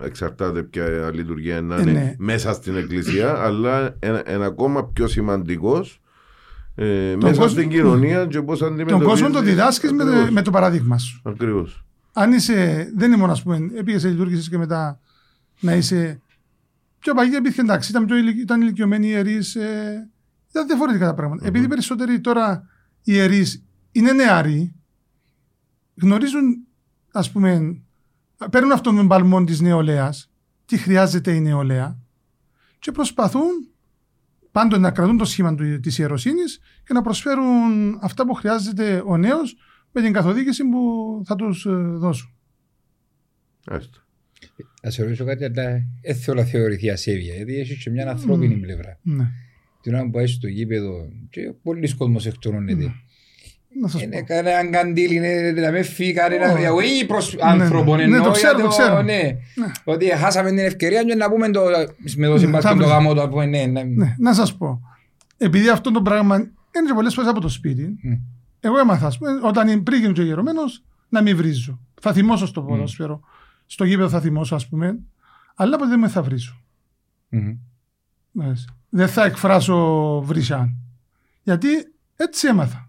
εξαρτάται 0.00 0.62
ποια 0.62 1.10
λειτουργία 1.12 1.60
να 1.60 1.76
Ε, 1.76 1.80
είναι 1.80 1.92
ναι. 1.92 2.14
μέσα 2.18 2.52
στην 2.52 2.76
εκκλησία 2.76 3.38
αλλά 3.38 3.98
είναι 4.02 4.44
ακόμα 4.44 4.86
πιο 4.86 5.06
σημαντικός 5.06 6.00
ε, 6.80 7.10
Τον 7.10 7.20
μέσα 7.22 7.34
κόσμο- 7.40 7.48
στην 7.48 7.68
κοινωνία 7.68 8.26
και 8.26 8.42
πώς 8.42 8.58
Τον 8.58 8.68
αντιμετωπίζεις 8.72 9.08
κόσμο 9.08 9.30
το 9.30 9.40
διδάσκεις 9.42 9.92
με, 9.92 10.02
Ακριβώς. 10.02 10.30
με 10.30 10.42
το 10.42 10.50
παράδειγμα 10.50 10.98
σου. 10.98 11.20
Ακριβώς. 11.24 11.84
Αν 12.12 12.32
είσαι, 12.32 12.90
δεν 12.96 13.08
είναι 13.08 13.16
μόνο, 13.20 13.32
ας 13.32 13.42
πούμε, 13.42 13.58
πήγες, 13.84 14.04
λειτουργήσεις 14.04 14.48
και 14.48 14.58
μετά 14.58 15.00
να 15.60 15.74
είσαι 15.74 16.20
πιο 16.98 17.14
παγίδα, 17.14 17.36
επειδή 17.36 17.60
εντάξει, 17.60 17.90
ήταν, 17.90 18.06
πιο, 18.06 18.16
ηλικ- 18.16 18.38
ήταν 18.40 18.60
ηλικιωμένοι 18.60 19.06
ιερείς, 19.06 19.54
ε, 19.54 20.08
ήταν 20.50 20.66
διαφορετικά 20.66 21.06
τα 21.06 21.14
πράγματα. 21.14 21.46
Επειδή 21.46 21.64
οι 21.64 21.68
περισσότεροι 21.68 22.20
τώρα 22.20 22.68
οι 23.02 23.12
ιερείς 23.14 23.64
είναι 23.92 24.12
νεαροί, 24.12 24.74
γνωρίζουν, 26.00 26.56
ας 27.12 27.30
πούμε, 27.30 27.76
παίρνουν 28.50 28.72
αυτόν 28.72 28.96
τον 28.96 29.08
παλμό 29.08 29.44
της 29.44 29.60
νεολαίας, 29.60 30.30
τι 30.66 30.76
χρειάζεται 30.76 31.32
η 31.34 31.40
νεολαία 31.40 31.98
και 32.78 32.92
προσπαθούν 32.92 33.68
πάντοτε 34.58 34.80
να 34.80 34.90
κρατούν 34.90 35.16
το 35.16 35.24
σχήμα 35.24 35.54
του- 35.54 35.80
της 35.80 35.98
ιεροσύνης 35.98 36.60
και 36.84 36.92
να 36.92 37.02
προσφέρουν 37.02 37.98
αυτά 38.00 38.26
που 38.26 38.34
χρειάζεται 38.34 39.02
ο 39.06 39.16
νέος 39.16 39.56
με 39.92 40.02
την 40.02 40.12
καθοδήγηση 40.12 40.64
που 40.64 40.80
θα 41.24 41.34
τους 41.36 41.66
ε, 41.66 41.70
δώσουν. 41.72 42.30
Άστο. 43.66 43.98
Να 44.82 44.90
σε 44.90 45.02
ρωτήσω 45.02 45.24
κάτι, 45.24 45.44
αλλά 45.44 45.82
δεν 46.02 46.16
θέλω 46.16 46.40
να 46.40 46.46
θεωρηθεί 46.46 46.90
ασέβεια, 46.90 47.34
γιατί 47.34 47.56
έχεις 47.56 47.82
και 47.82 47.90
μια 47.90 48.10
ανθρώπινη 48.10 48.54
πλευρά. 48.54 48.98
Ναι. 49.02 49.30
Την 49.82 49.94
ώρα 49.94 50.04
που 50.04 50.10
πάει 50.10 50.26
στο 50.26 50.48
γήπεδο 50.48 51.08
και 51.30 51.52
πολλοί 51.62 51.94
κόσμος 51.94 52.26
εκτονώνεται. 52.26 52.94
Να 53.80 53.88
σας 53.88 54.02
Είναι 54.02 54.18
πω. 54.20 54.24
κανένα 54.26 54.70
καντήλ, 54.70 55.10
είναι 55.12 55.50
να 55.52 55.70
με 55.70 55.82
φύγει 55.82 56.12
κανένα, 56.12 56.70
Ω. 56.70 56.74
όχι 56.74 57.06
προς 57.06 57.34
Ναι, 57.34 57.40
άνθρωπο 57.42 57.96
ναι. 57.96 58.02
εννοώ, 58.02 58.18
Ναι, 58.18 58.24
το 58.24 58.30
ξέρω, 58.30 58.54
για 58.54 58.64
το 58.64 58.68
ξέρω. 58.70 59.02
ναι. 59.02 59.36
Ότι 59.84 60.06
χάσαμε 60.06 60.48
την 60.48 60.58
ευκαιρία 60.58 61.02
και 61.04 61.14
να 61.14 61.30
πούμε 61.30 61.50
το, 61.50 61.60
με 62.16 62.26
το 62.26 62.38
συμπάσκετ 62.38 62.62
θα 62.62 62.68
το 62.70 62.76
βρεις. 62.76 62.88
γάμο 62.88 63.14
το 63.14 63.28
πούμε, 63.28 63.46
ναι, 63.46 63.64
ναι. 63.66 63.82
Ναι, 63.82 64.14
να 64.18 64.34
σας 64.34 64.56
πω. 64.56 64.80
Επειδή 65.36 65.68
αυτό 65.68 65.90
το 65.90 66.02
πράγμα 66.02 66.36
είναι 66.36 66.86
και 66.86 66.92
πολλές 66.94 67.14
φορές 67.14 67.30
από 67.30 67.40
το 67.40 67.48
σπίτι, 67.48 67.98
Μμ. 68.02 68.12
εγώ 68.60 68.78
έμαθα, 68.78 69.06
ας 69.06 69.18
πούμε, 69.18 69.30
όταν 69.42 69.82
πριν 69.82 70.00
γίνω 70.00 70.12
και 70.12 70.22
γερωμένος, 70.22 70.82
να 71.08 71.22
μην 71.22 71.36
βρίζω. 71.36 71.80
Θα 72.00 72.12
θυμώσω 72.12 72.46
στο 72.46 72.62
ποδόσφαιρο. 72.62 73.20
Στο 73.66 73.84
γήπεδο 73.84 74.08
θα 74.08 74.20
θυμώσω, 74.20 74.54
ας 74.54 74.68
πούμε, 74.68 74.98
αλλά 75.54 75.76
ποτέ 75.76 75.90
δεν 75.90 75.98
με 75.98 76.08
θα 76.08 76.22
βρίζω. 76.22 76.60
Μμμ. 77.28 77.56
Μάλιστα. 78.30 78.72
Δεν 78.88 79.08
θα 79.08 79.24
εκφράσω 79.24 80.20
βρυσάν. 80.20 80.74
Γιατί 81.42 81.68
έτσι 82.16 82.46
έμαθα. 82.48 82.87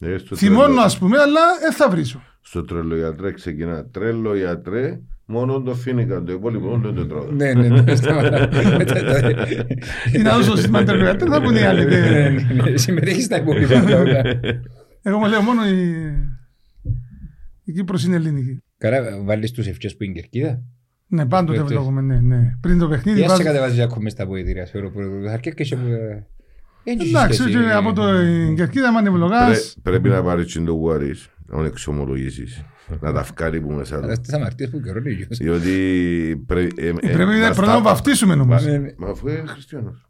Ε, 0.00 0.18
στο 0.18 0.36
Θυμώνω, 0.36 0.64
τρελό- 0.64 0.84
ας 0.84 0.98
πούμε, 0.98 1.18
αλλά 1.18 1.40
δεν 1.60 1.72
θα 1.72 1.88
βρίζω. 1.90 2.22
Στο 2.40 2.64
τρελό 2.64 2.96
ιατρέ 2.96 3.32
ξεκινά. 3.32 3.86
Τρελό 3.90 4.34
ιατρέ, 4.36 5.00
μόνο 5.26 5.60
το 5.62 5.74
φίνικα, 5.74 6.22
το 6.22 6.32
υπόλοιπο 6.32 6.78
δεν 6.82 6.94
το 6.94 7.06
τρώω. 7.06 7.30
Ναι, 7.30 7.52
ναι, 7.52 7.68
ναι. 7.68 7.94
σταματά. 7.94 8.48
Είναι 10.16 10.30
άλλο 10.30 10.44
το 10.44 10.56
σύστημα 10.56 10.82
τερματέρ, 10.84 11.28
θα 11.30 11.42
πούνε 11.42 11.60
οι 11.60 11.62
άλλοι. 11.62 11.84
Ναι, 11.84 12.00
δεν- 12.00 12.34
ναι, 12.34 12.70
ναι. 12.70 12.76
Συμμετέχεις 12.76 13.24
στα 13.24 13.36
υπόλοιπα. 13.40 13.98
όλα. 14.00 14.22
Εγώ 15.02 15.18
μου 15.18 15.26
λέω 15.26 15.40
μόνο 15.40 15.66
η, 15.68 16.04
η 17.64 17.72
Κύπρος 17.72 18.04
είναι 18.04 18.16
ελληνική. 18.16 18.62
Καλά, 18.78 19.22
βάλεις 19.24 19.50
τους 19.52 19.66
ευχές 19.66 19.96
που 19.96 20.04
είναι 20.04 20.12
κερκίδα. 20.12 20.62
Ναι, 21.06 21.26
πάντοτε 21.26 21.60
Αυτές. 21.60 21.76
βλέπουμε, 21.76 22.00
ναι, 22.00 22.20
ναι. 22.20 22.56
Πριν 22.60 22.78
το 22.78 22.88
παιχνίδι 22.88 23.18
Τι 23.18 23.24
ας 23.24 23.30
σε 23.30 23.36
βάζω... 23.36 23.48
κατεβάζεις 23.48 23.80
ακόμα 23.80 24.08
στα 24.08 24.26
ποετήρια, 24.26 24.64
θεωρώ 24.64 24.90
που 24.90 25.00
αρκεύκεσαι 25.30 25.76
που... 25.76 25.82
Έχει 25.86 26.24
Εντάξει, 26.98 27.40
σχέση. 27.42 27.58
και 27.58 27.72
από 27.72 27.92
το 27.92 28.02
Κερκίδα, 28.56 28.88
άμα 28.88 29.00
είναι 29.00 29.10
βλογάς, 29.10 29.46
Πρέ- 29.48 29.82
Πρέπει 29.82 30.08
να 30.08 30.22
πάρεις 30.22 30.52
το 30.64 30.72
γουάρι, 30.72 31.14
να 31.46 31.64
εξομολογήσεις. 31.64 32.64
Να 33.00 33.12
τα 33.12 33.22
φκάρει 33.22 33.60
που 33.60 33.70
μέσα 33.72 33.96
Αλλά 33.96 34.06
του. 34.06 34.14
στις 34.14 34.32
αμαρτίες 34.32 34.70
που 34.70 34.80
καιρώνει 34.80 35.08
ο 35.08 35.12
γιος. 35.12 35.38
Διότι 35.38 36.42
πρέ- 36.46 36.78
ε, 36.78 36.86
ε, 36.88 36.92
πρέπει 36.92 37.24
μας 37.24 37.38
να 37.40 37.48
τα- 37.48 37.54
πρώτα 37.54 37.72
να 37.72 37.80
βαφτίσουμε 37.80 38.34
όμως. 38.34 38.64
Ναι, 38.64 38.76
ναι. 38.78 38.94
Μα 38.98 39.08
αφού 39.08 39.28
είναι 39.28 39.42
χριστιανός. 39.46 40.08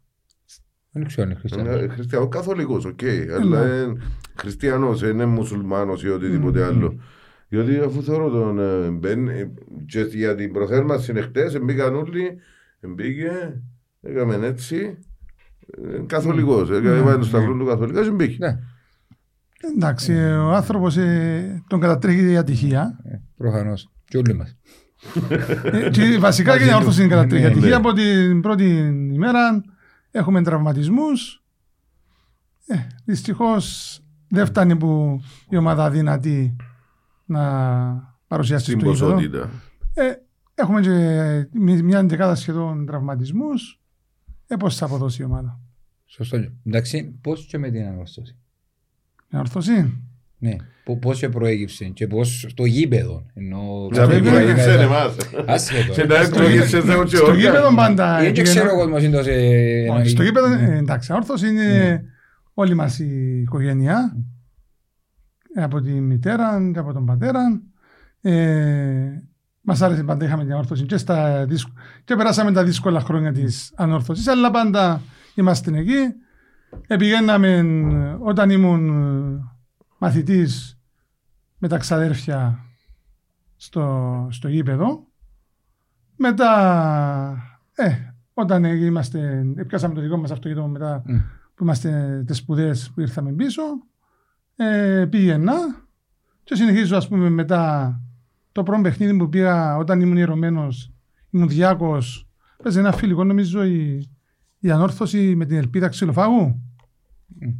Δεν 0.91 1.05
ξέρω 1.05 1.23
αν 1.23 1.29
είναι 1.29 1.39
χριστιανός. 1.39 1.77
Είναι 1.81 1.93
χριστιανός, 1.93 2.27
καθολικός, 2.31 2.85
οκ. 2.85 2.99
Αλλά 3.39 3.65
είναι 3.65 3.93
χριστιανός, 4.35 4.99
δεν 4.99 5.09
είναι 5.13 5.25
μουσουλμάνος 5.25 6.03
ή 6.03 6.07
οτιδήποτε 6.09 6.63
άλλο. 6.65 6.99
Διότι 7.47 7.77
αφού 7.77 8.03
θεωρώ 8.03 8.29
τον 8.29 8.59
ε, 8.59 8.89
Μπεν, 8.89 9.27
ε, 9.27 9.51
και 9.85 9.99
για 10.01 10.35
την 10.35 10.51
προθέρμανση 10.53 11.11
είναι 11.11 11.21
χτες, 11.21 11.59
μπήκαν 11.61 11.95
όλοι, 11.95 12.37
μπήκε, 12.79 13.61
έκαμε 14.01 14.39
έτσι, 14.47 14.97
ε, 15.93 15.97
καθολικός. 16.07 16.69
Έβαλε 16.69 17.17
το 17.17 17.25
σταυρό 17.25 17.57
του 17.57 17.65
καθολικά 17.65 18.03
και 18.03 18.11
μπήκε. 18.11 18.35
Ναι, 18.39 18.57
Εντάξει, 19.75 20.13
ο 20.15 20.51
άνθρωπος 20.53 20.97
ε, 20.97 21.63
τον 21.67 21.79
κατατρέχει 21.79 22.31
η 22.31 22.37
ατυχία. 22.37 22.99
ε, 23.03 23.15
προφανώς. 23.37 23.89
Και 24.05 24.17
όλοι 24.17 24.33
μας. 24.33 24.55
Ε, 25.63 25.89
και 25.89 26.17
βασικά 26.19 26.57
και 26.57 26.63
η 26.63 26.73
όρθωση 26.73 26.99
είναι 27.03 27.09
κατατρέχει 27.09 27.43
η 27.43 27.45
Ναι, 27.45 27.51
ατυχία. 27.51 27.69
ναι. 27.69 27.75
Από 27.75 27.93
την 27.93 28.41
πρώτη 28.41 28.63
ημέρα 29.13 29.63
έχουμε 30.11 30.41
τραυματισμούς. 30.43 31.43
Ε, 32.67 32.75
δυστυχώς 33.05 33.99
δεν 34.29 34.45
φτάνει 34.45 34.75
που 34.75 35.21
η 35.49 35.57
ομάδα 35.57 35.89
δυνατή 35.89 36.55
να 37.25 37.41
παρουσιάσει 38.27 38.63
Στην 38.65 38.79
το 38.79 38.85
γήπεδο. 38.91 39.05
ποσότητα. 39.11 39.49
Ε, 39.93 40.11
έχουμε 40.55 40.81
και 40.81 40.89
μι- 41.53 41.81
μια 41.83 42.03
δεκάδα 42.05 42.35
σχεδόν 42.35 42.85
τραυματισμούς. 42.85 43.80
Ε, 44.51 44.55
πώς 44.57 44.75
θα 44.77 44.85
αποδώσει 44.85 45.21
η 45.21 45.25
ομάδα; 45.25 45.59
Σωστό. 46.05 46.37
Εντάξει, 46.65 47.03
πώς 47.21 47.45
και 47.45 47.57
με 47.57 47.69
την 47.71 47.85
ανόρθωση. 47.85 48.35
Η 49.33 49.37
όρθωση. 49.37 50.01
Ναι, 50.37 50.55
πο- 50.83 50.97
πώς 50.97 51.19
και 51.19 51.29
προέγυψε 51.29 51.85
και 51.85 52.07
πώς 52.07 52.45
στο 52.49 52.65
γήπεδο. 52.65 53.25
Ενώ 53.33 53.87
Να 53.91 54.05
μην 54.07 54.15
γήπεδο 54.17 54.31
προέκυψε 54.35 54.73
εμάς. 54.81 55.15
Άσχετο. 55.47 55.93
Και 55.93 56.03
να 56.05 56.23
Στο 56.23 56.35
εκλογήσε 56.41 56.65
γήπεδο. 56.65 56.85
Θεό 56.91 57.03
και 57.03 57.15
Στο 57.15 57.25
όργα. 57.25 57.39
γήπεδο 57.39 57.75
πάντα. 57.75 58.19
Ε, 58.19 58.31
και 58.31 58.41
ξέρω 58.41 58.71
ο 58.71 58.75
κόσμος 58.75 59.03
είναι 59.03 59.17
τόσο... 59.17 59.29
Όχι, 59.99 60.09
Στο 60.09 60.23
γήπεδο, 60.23 60.53
ε, 60.53 60.77
εντάξει, 60.77 61.13
όρθος 61.13 61.41
είναι 61.43 62.01
όλη 62.53 62.73
μας 62.73 62.99
η 62.99 63.39
οικογένεια. 63.41 64.15
Ε, 65.55 65.63
Από 65.63 65.81
τη 65.81 65.91
μητέρα 65.91 66.69
και 66.73 66.79
από 66.79 66.93
τον 66.93 67.05
πατέρα. 67.05 67.61
Ε, 69.61 69.67
μας 69.67 69.81
άρεσε 69.81 70.03
πάντα, 70.03 70.25
είχαμε 70.25 70.43
την 70.43 70.53
όρθωση 70.53 70.85
και, 70.85 70.97
στα 70.97 71.45
δύσκο- 71.45 71.73
και 72.03 72.15
περάσαμε 72.15 72.51
τα 72.51 72.63
δύσκολα 72.63 72.99
χρόνια 73.01 73.31
της 73.31 73.73
ανόρθωσης, 73.75 74.27
αλλά 74.27 74.51
πάντα 74.51 75.01
είμαστε 75.35 75.77
εκεί. 75.77 76.13
Επηγαίναμε 76.87 77.47
ε, 77.57 78.17
όταν 78.19 78.49
ήμουν 78.49 78.89
ε, 79.35 79.39
μαθητής 79.97 80.79
με 81.57 81.67
τα 81.67 81.77
ξαδέρφια 81.77 82.59
στο, 83.55 84.27
στο 84.31 84.47
γήπεδο. 84.47 85.07
Μετά, 86.15 86.51
ε, 87.75 87.91
όταν 88.33 88.63
είμαστε, 88.63 89.43
πιάσαμε 89.67 89.93
το 89.93 90.01
δικό 90.01 90.17
μας 90.17 90.31
αυτοκίνητο 90.31 90.67
μετά 90.67 91.03
Μμ. 91.05 91.15
που 91.55 91.63
είμαστε 91.63 92.23
τις 92.27 92.37
σπουδές 92.37 92.91
που 92.93 93.01
ήρθαμε 93.01 93.31
πίσω, 93.31 93.61
ε, 94.55 95.05
πήγαινα 95.09 95.53
και 96.43 96.55
συνεχίζω 96.55 96.97
ας 96.97 97.07
πούμε 97.07 97.29
μετά 97.29 97.95
το 98.51 98.63
πρώτο 98.63 98.81
παιχνίδι 98.81 99.17
που 99.17 99.29
πήγα 99.29 99.77
όταν 99.77 100.01
ήμουν 100.01 100.17
ιερωμένος, 100.17 100.93
ήμουν 101.29 101.47
διάκος, 101.47 102.27
παίζει 102.63 102.79
ένα 102.79 102.91
φιλικό 102.91 103.23
νομίζω 103.23 103.63
η, 103.63 104.09
η 104.59 104.71
ανόρθωση 104.71 105.35
με 105.35 105.45
την 105.45 105.57
ελπίδα 105.57 105.87
ξυλοφάγου. 105.87 106.61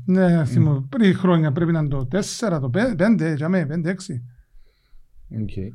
Ναι, 0.06 0.46
θυμώ, 0.46 0.86
πριν 0.90 1.16
χρόνια 1.16 1.52
πρέπει 1.52 1.72
να 1.72 1.80
είναι 1.80 1.88
το 1.88 2.08
4, 2.12 2.60
το 2.62 2.70
5, 2.74 3.34
για 3.36 3.50
μένα, 3.50 3.76
5-6. 3.86 3.92
Οκ. 5.42 5.74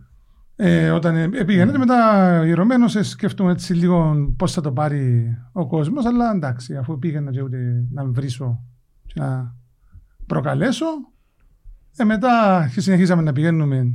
Ε, 0.59 0.91
όταν 0.91 1.17
ε, 1.17 1.45
πήγαινε 1.45 1.73
και 1.73 1.79
μετά 1.79 2.43
ιερωμένος 2.47 2.97
ε, 2.97 3.03
σκέφτομαι 3.03 3.53
έτσι 3.53 3.75
λίγο 3.75 4.17
πώς 4.37 4.53
θα 4.53 4.61
το 4.61 4.73
πάρει 4.73 5.37
ο 5.53 5.67
κόσμος 5.67 6.05
αλλά 6.05 6.31
εντάξει 6.35 6.77
αφού 6.77 6.99
πήγαινα 6.99 7.31
και 7.31 7.43
ούτε 7.43 7.87
να 7.91 8.05
βρίσω 8.05 8.63
και 9.07 9.21
να 9.21 9.55
προκαλέσω 10.27 10.87
ε, 11.97 12.05
μετά 12.05 12.69
και 12.75 12.81
συνεχίσαμε 12.81 13.23
να 13.23 13.33
πηγαίνουμε 13.33 13.95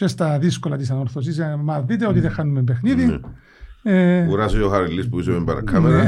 και 0.00 0.06
στα 0.06 0.38
δύσκολα 0.38 0.76
της 0.76 0.90
Ανόρθωσης 0.90 1.38
ε, 1.38 1.56
μα 1.62 1.80
δείτε 1.80 2.06
ότι 2.06 2.20
δεν 2.20 2.30
χάνουμε 2.30 2.62
παιχνίδι 2.62 3.06
Ναι. 3.82 3.92
ε, 3.92 4.24
Κουράζει 4.28 4.60
ο 4.60 4.68
Χαριλής 4.68 5.08
που 5.08 5.20
είσαι 5.20 5.30
με 5.30 5.44
παρακάμερα. 5.44 6.06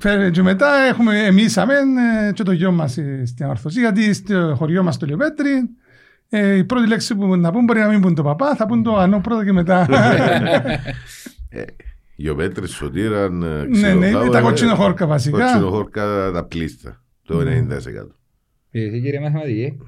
Φέρε- 0.00 0.30
και 0.32 0.42
μετά 0.42 0.68
έχουμε, 0.90 1.18
εμείς 1.18 1.56
αμέν 1.58 1.96
ε, 1.96 2.32
και 2.32 2.42
το 2.42 2.52
γιο 2.52 2.70
μας 2.72 2.98
ε, 2.98 3.22
στην 3.26 3.44
Ανόρθωση 3.44 3.80
γιατί 3.80 4.12
στο 4.14 4.54
χωριό 4.58 4.82
μας 4.82 4.96
το 4.96 5.06
Λιοπέτρι 5.06 5.50
ε, 6.28 6.56
η 6.56 6.64
πρώτη 6.64 6.88
λέξη 6.88 7.14
που 7.14 7.36
να 7.36 7.50
πούν 7.52 7.64
μπορεί 7.64 7.80
να 7.80 7.88
μην 7.88 8.00
πούν 8.00 8.14
το 8.14 8.22
παπά 8.22 8.54
θα 8.56 8.66
πούν 8.66 8.82
το 8.82 8.96
ανώ 8.96 9.20
πρώτα 9.20 9.44
και 9.44 9.52
μετά 9.52 9.86
Λιοπέτρι, 12.16 12.70
Σωτήραν, 12.70 13.42
ε, 13.42 13.46
Ναι, 13.46 13.92
ναι, 13.94 14.06
Ξυλοφάγο, 14.06 14.30
τα 14.30 14.38
ε, 14.38 14.42
κοτσινοχόρκα 14.42 15.06
βασικά. 15.06 15.38
Κοτσινοχόρκα 15.38 16.30
τα 16.32 16.44
πλείστα. 16.44 17.02
Το 17.26 17.38
90%. 17.40 17.44
Ε, 18.70 18.80
Εσύ 18.80 19.00
κύριε 19.02 19.20
μαθηματική. 19.20 19.78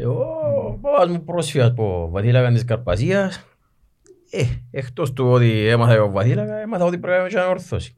Εγώ, 0.00 0.24
ο 0.66 0.78
παπάς 0.80 1.08
μου 1.08 1.24
πρόσφυγας 1.24 1.68
από 1.68 2.08
Βαθύλακα 2.10 2.52
της 2.52 2.64
Καρπασίας. 2.64 3.44
Ε, 4.30 4.42
εκτός 4.70 5.12
του 5.12 5.26
ότι 5.26 5.66
έμαθα 5.66 6.00
από 6.00 6.10
Βαθύλακα, 6.10 6.56
έμαθα 6.56 6.84
ότι 6.84 6.98
πρέπει 6.98 7.16
να 7.16 7.20
είμαι 7.20 7.28
και 7.28 7.38
ανόρθωση. 7.38 7.94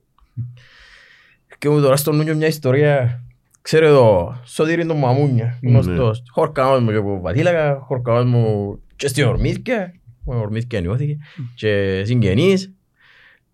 Και 1.59 1.68
μου 1.68 1.80
τώρα 1.80 1.97
στο 1.97 2.12
νου 2.12 2.37
μια 2.37 2.47
ιστορία, 2.47 3.23
ξέρω 3.62 3.87
εδώ, 3.87 4.37
Σωτήριν 4.44 4.87
τον 4.87 4.99
Μαμούνια, 4.99 5.59
γνωστός. 5.62 6.23
Χορκανός 6.30 6.80
μου 6.80 6.90
και 6.90 6.97
από 6.97 7.21
Βαθύλακα, 7.21 7.78
χορκανός 7.80 8.25
μου 8.25 8.78
και 8.97 9.09
στη 9.09 9.23
Ορμήθκια, 9.23 9.94
που 10.25 10.32
Ορμήθκια 10.32 10.80
νιώθηκε, 10.80 11.16
και 11.54 12.02
συγγενείς. 12.04 12.73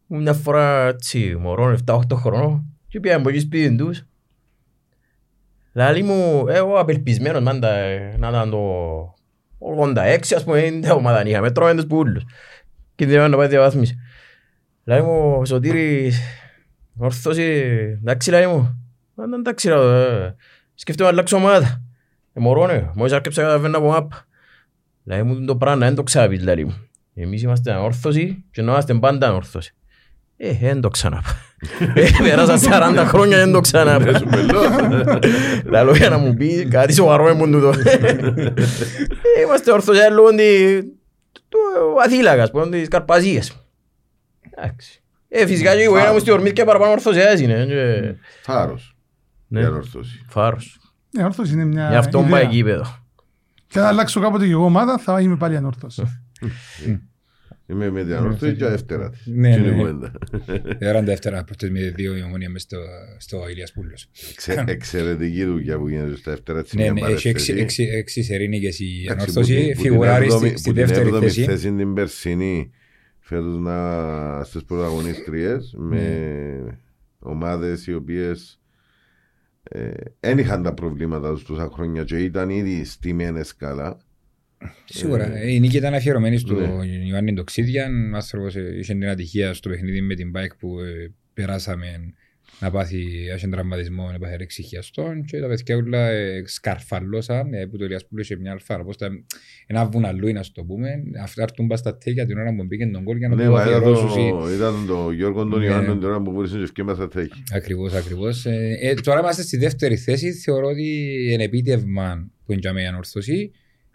Μια 0.06 0.32
φορά, 0.34 0.86
έτσι, 0.86 1.36
μωρό, 1.40 1.76
7-8 1.84 2.00
χρονών, 2.14 2.64
και 2.88 3.00
πήγαμε 3.00 3.20
από 3.20 3.28
εκεί 3.28 3.38
σπίτι 3.38 3.76
τους. 3.76 4.07
Λαλή 5.78 6.02
μου, 6.02 6.44
εγώ 6.48 6.78
απελπισμένος 6.78 7.42
μάντα 7.42 7.74
ε, 7.74 8.14
να 8.18 8.28
ήταν 8.28 8.50
το 8.50 9.14
86 9.58 10.18
ας 10.34 10.44
πούμε, 10.44 10.58
είναι 10.60 10.90
ομάδα 10.90 11.26
είχαμε, 11.26 11.50
τρώμε 11.50 11.74
τους 11.74 11.86
πουλούς. 11.86 12.24
Και 12.94 13.06
δεν 13.06 13.30
να 13.30 13.36
πάει 13.36 13.48
διαβάθμιση. 13.48 13.98
Λαλή 14.84 15.02
μου, 15.02 15.46
Σωτήρης, 15.46 16.20
ορθώσει, 16.96 17.42
εντάξει 18.00 18.30
λαλή 18.30 18.46
μου, 18.46 18.58
«Α, 19.14 19.24
εντάξει 19.38 19.68
λαλή, 19.68 20.24
ε, 20.24 20.34
σκέφτομαι 20.74 21.08
να 21.08 21.14
αλλάξω 21.14 21.36
ομάδα. 21.36 21.82
Ε, 22.32 22.40
μωρό 22.40 22.66
ναι, 22.66 22.90
μόλις 22.94 23.12
άρκεψα 23.12 23.42
καταβαίνω 23.42 23.78
από 23.78 23.86
μάπα. 23.86 24.26
Λαλή 25.04 25.22
μου, 25.22 25.44
το 25.44 25.56
πράγμα 25.56 25.84
δεν 25.84 25.94
το 25.94 26.02
ξάπεις 26.02 26.42
λαλή 26.42 26.64
μου. 26.64 26.76
Εμείς 27.14 27.42
είμαστε 27.42 27.72
ανόρθωση 27.72 28.44
και 28.50 28.62
να 28.62 28.72
είμαστε 28.72 28.94
πάντα 28.94 29.28
ανόρθωση. 29.28 29.74
Ε, 30.40 30.52
δεν 30.60 30.80
το 30.80 30.88
ξαναπά. 30.88 31.36
Ε, 31.94 32.08
Πέρασα 32.22 32.58
40 32.58 33.04
χρόνια 33.06 33.36
δεν 33.36 33.52
το 33.52 33.60
ξαναπά. 33.60 34.18
Σου 34.18 34.26
μελώ. 34.28 34.60
Λαλό 35.64 35.96
για 35.96 36.08
να 36.08 36.18
μου 36.18 36.34
πει 36.34 36.64
κάτι 36.70 36.92
σοβαρό 36.92 37.28
έμουν 37.28 37.52
τούτο. 37.52 37.72
Ε, 37.86 38.52
Είμαστε 39.44 39.72
ορθοσιά 39.72 40.10
λόγω 40.10 40.28
τη- 40.28 40.82
του 41.48 41.58
Αθήλακας, 42.04 42.50
που 42.50 42.58
είναι 42.58 42.78
της 42.78 42.88
Καρπαζίας. 42.88 43.66
Εντάξει. 44.50 45.02
Ε, 45.28 45.46
φυσικά 45.46 45.74
και 45.74 45.80
η 45.80 45.82
οικογένεια 45.82 46.12
μου 46.12 46.18
στη 46.18 46.30
Ορμήθ 46.30 46.52
και 46.52 46.64
παραπάνω 46.64 46.92
ορθοσιάς 46.92 47.40
είναι. 47.40 47.64
και- 47.66 48.14
Φάρος. 48.42 48.96
Ναι. 49.48 49.60
Για 49.60 49.68
να 49.68 49.76
ορθώσει. 49.76 50.24
Φάρος. 50.28 50.80
Η 51.10 51.18
ανόρθωση 51.20 51.52
είναι 51.52 51.64
μια 51.64 51.88
Γι' 51.90 51.96
αυτό 51.96 52.18
πάει 52.18 52.28
ιδέα. 52.42 52.42
γήπεδο. 52.52 52.84
Και 53.66 53.78
αν 53.78 53.84
αλλάξω 53.84 54.20
κάποτε 54.20 54.46
και 54.46 54.52
εγώ 54.52 54.64
ομάδα 54.64 54.98
θα 54.98 55.20
είμαι 55.20 55.36
πάλι 55.36 55.56
ανόρθωση. 55.56 56.02
Είμαι 57.70 57.90
με 57.90 58.04
την 58.04 58.12
ανόρθωση 58.14 58.54
και 58.56 58.64
δεύτερα 58.64 59.10
της. 59.10 59.26
Ναι, 59.26 59.54
Τι 59.54 59.58
είναι 59.60 59.68
η 59.68 59.70
ναι. 59.70 59.76
κουβέντα. 59.76 60.12
Έραν 60.78 61.04
δεύτερα 61.04 61.44
πρώτες 61.44 61.70
με 61.70 61.80
δύο 61.80 62.16
η 62.16 62.22
ομόνια 62.22 62.50
μες 62.50 62.62
στο, 62.62 62.78
στο 63.18 63.48
Ηλίας 63.48 63.72
Πούλος. 63.72 64.08
Εξε- 64.30 64.68
Εξαιρετική 64.68 65.44
δουλειά 65.44 65.78
που 65.78 65.88
γίνεται 65.88 66.16
στα 66.16 66.30
δεύτερα 66.30 66.62
της. 66.62 66.72
Ναι, 66.74 66.82
μια 66.82 66.92
ναι, 66.92 67.00
έχει 67.00 67.28
έξι- 67.28 67.46
παρέθεση. 67.52 67.82
έξι- 67.82 67.94
έξι 67.98 68.22
σερήνικες 68.22 68.78
η 68.80 68.84
Εντάξει, 68.84 69.06
που 69.06 69.22
ανόρθωση, 69.40 69.54
την- 69.54 69.66
που 69.74 69.82
την 69.82 69.90
φιγουράρεις 69.90 70.26
έβδομη- 70.26 70.50
στη, 70.50 70.58
στη 70.58 70.68
που 70.68 70.74
την 70.74 70.86
δεύτερη 70.86 71.06
έβδομη 71.08 71.24
θέση. 71.26 71.44
θέση 71.44 71.72
την 71.72 71.94
περσινή 71.94 72.70
φέτος 73.18 73.58
να 73.58 74.44
στις 74.44 74.64
πρωταγωνίστριες 74.64 75.74
με 75.78 75.96
Ναι. 76.64 76.78
ομάδες 77.18 77.86
οι 77.86 77.94
οποίες 77.94 78.60
δεν 80.20 80.38
είχαν 80.38 80.62
τα 80.62 80.74
προβλήματα 80.74 81.32
τους 81.32 81.44
τόσα 81.44 81.70
χρόνια 81.72 82.04
και 82.04 82.16
ήταν 82.18 82.50
ήδη 82.50 82.84
στημένες 82.84 83.56
καλά. 83.56 83.98
Σίγουρα. 84.84 85.42
Η 85.48 85.60
νίκη 85.60 85.76
ήταν 85.76 85.94
αφιερωμένη 85.94 86.38
στο 86.38 86.54
Ναι. 86.54 86.86
Ιωάννη 87.08 87.34
Τοξίδιαν. 87.34 88.12
Ο 88.12 88.16
άνθρωπος 88.16 88.56
ε, 88.56 88.76
είχε 88.78 88.92
την 88.92 89.08
ατυχία 89.08 89.54
στο 89.54 89.68
παιχνίδι 89.68 90.00
με 90.00 90.14
την 90.14 90.32
bike 90.36 90.56
που 90.58 90.80
ε, 90.80 91.12
περάσαμε 91.34 91.86
να 92.60 92.70
πάθει 92.70 93.04
άσχεν 93.34 93.50
τραυματισμό, 93.50 94.10
να 94.12 94.18
πάθει 94.18 94.36
ρέξη 94.36 94.62
χιαστών 94.62 95.24
και 95.24 95.40
τα 95.40 95.46
παιδιά 95.48 95.76
όλα 95.76 96.08
ε, 96.10 96.42
σκαρφαλώσαν 96.46 97.52
ε, 97.54 97.66
που 97.66 97.76
το 97.76 97.84
Ηλιασπούλο 97.84 98.22
είχε 98.22 98.36
μια 98.36 98.52
αλφα. 98.52 98.84
Πώς 98.84 98.96
τα, 98.96 99.08
ένα 99.66 99.86
βουναλούι 99.86 100.32
να 100.32 100.42
σου 100.42 100.52
το 100.52 100.64
πούμε. 100.64 100.88
Αυτά 101.22 101.42
έρθουν 101.42 101.66
πας 101.66 101.78
στα 101.78 101.98
τέκια 101.98 102.26
την 102.26 102.38
ώρα 102.38 102.54
που 102.54 102.64
μπήκε 102.64 102.86
τον 102.86 103.04
κόλ 103.04 103.16
για 103.16 103.28
να 103.28 103.34
Ναι, 103.34 103.44
το 103.44 103.50
μα 103.50 103.62
είδα 103.66 103.76
αφιερώσουν. 103.76 104.08
το- 104.38 104.50
είδα 104.52 104.70
τον 104.70 104.86
το 104.86 105.10
Γιώργο 105.10 105.46
τον 105.46 105.58
Ναι. 105.60 105.66
Ιωάννη 105.66 105.96
την 105.98 106.04
ώρα 106.08 106.22
που 106.22 106.32
βρίσκουν 106.32 106.58
και 106.58 106.64
ευκαιρία 106.64 106.94
στα 106.94 107.08
τέχη. 107.08 107.42
Ακριβώς, 107.52 107.94
ακριβώς. 107.94 108.46
Ε, 108.46 108.78
ε, 108.82 108.94
τώρα 108.94 109.20
είμαστε 109.20 109.42
στη 109.42 109.56
δεύτερη 109.56 109.96
θέση. 109.96 110.32
Θεωρώ 110.32 110.66
ότι 110.66 111.14
είναι 111.32 111.42
επίτευγμα 111.42 112.30
που 112.44 112.52
είναι 112.52 112.60
για 112.60 112.72
μένα 112.72 112.88
ανορθωσή. 112.88 113.50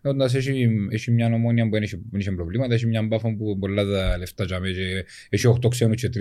Όντας 0.05 0.35
έχει, 0.35 0.69
έχει 0.89 1.11
μια 1.11 1.33
ομόνια 1.33 1.63
που 1.63 1.71
δεν 1.71 1.83
είχε, 1.83 1.99
δεν 2.11 2.19
είχε 2.19 2.31
προβλήματα, 2.31 2.73
έχει 2.73 2.87
μια 2.87 3.01
μπάφα 3.01 3.35
που 3.35 3.57
πολλά 3.59 3.85
τα 3.85 4.17
λεφτά 4.17 4.43
για 4.43 4.59
μένα 4.59 4.73
και 4.73 5.05
έχει 5.29 5.47
8 5.47 5.69
ξένους 5.69 6.01
και 6.01 6.09
3 6.13 6.19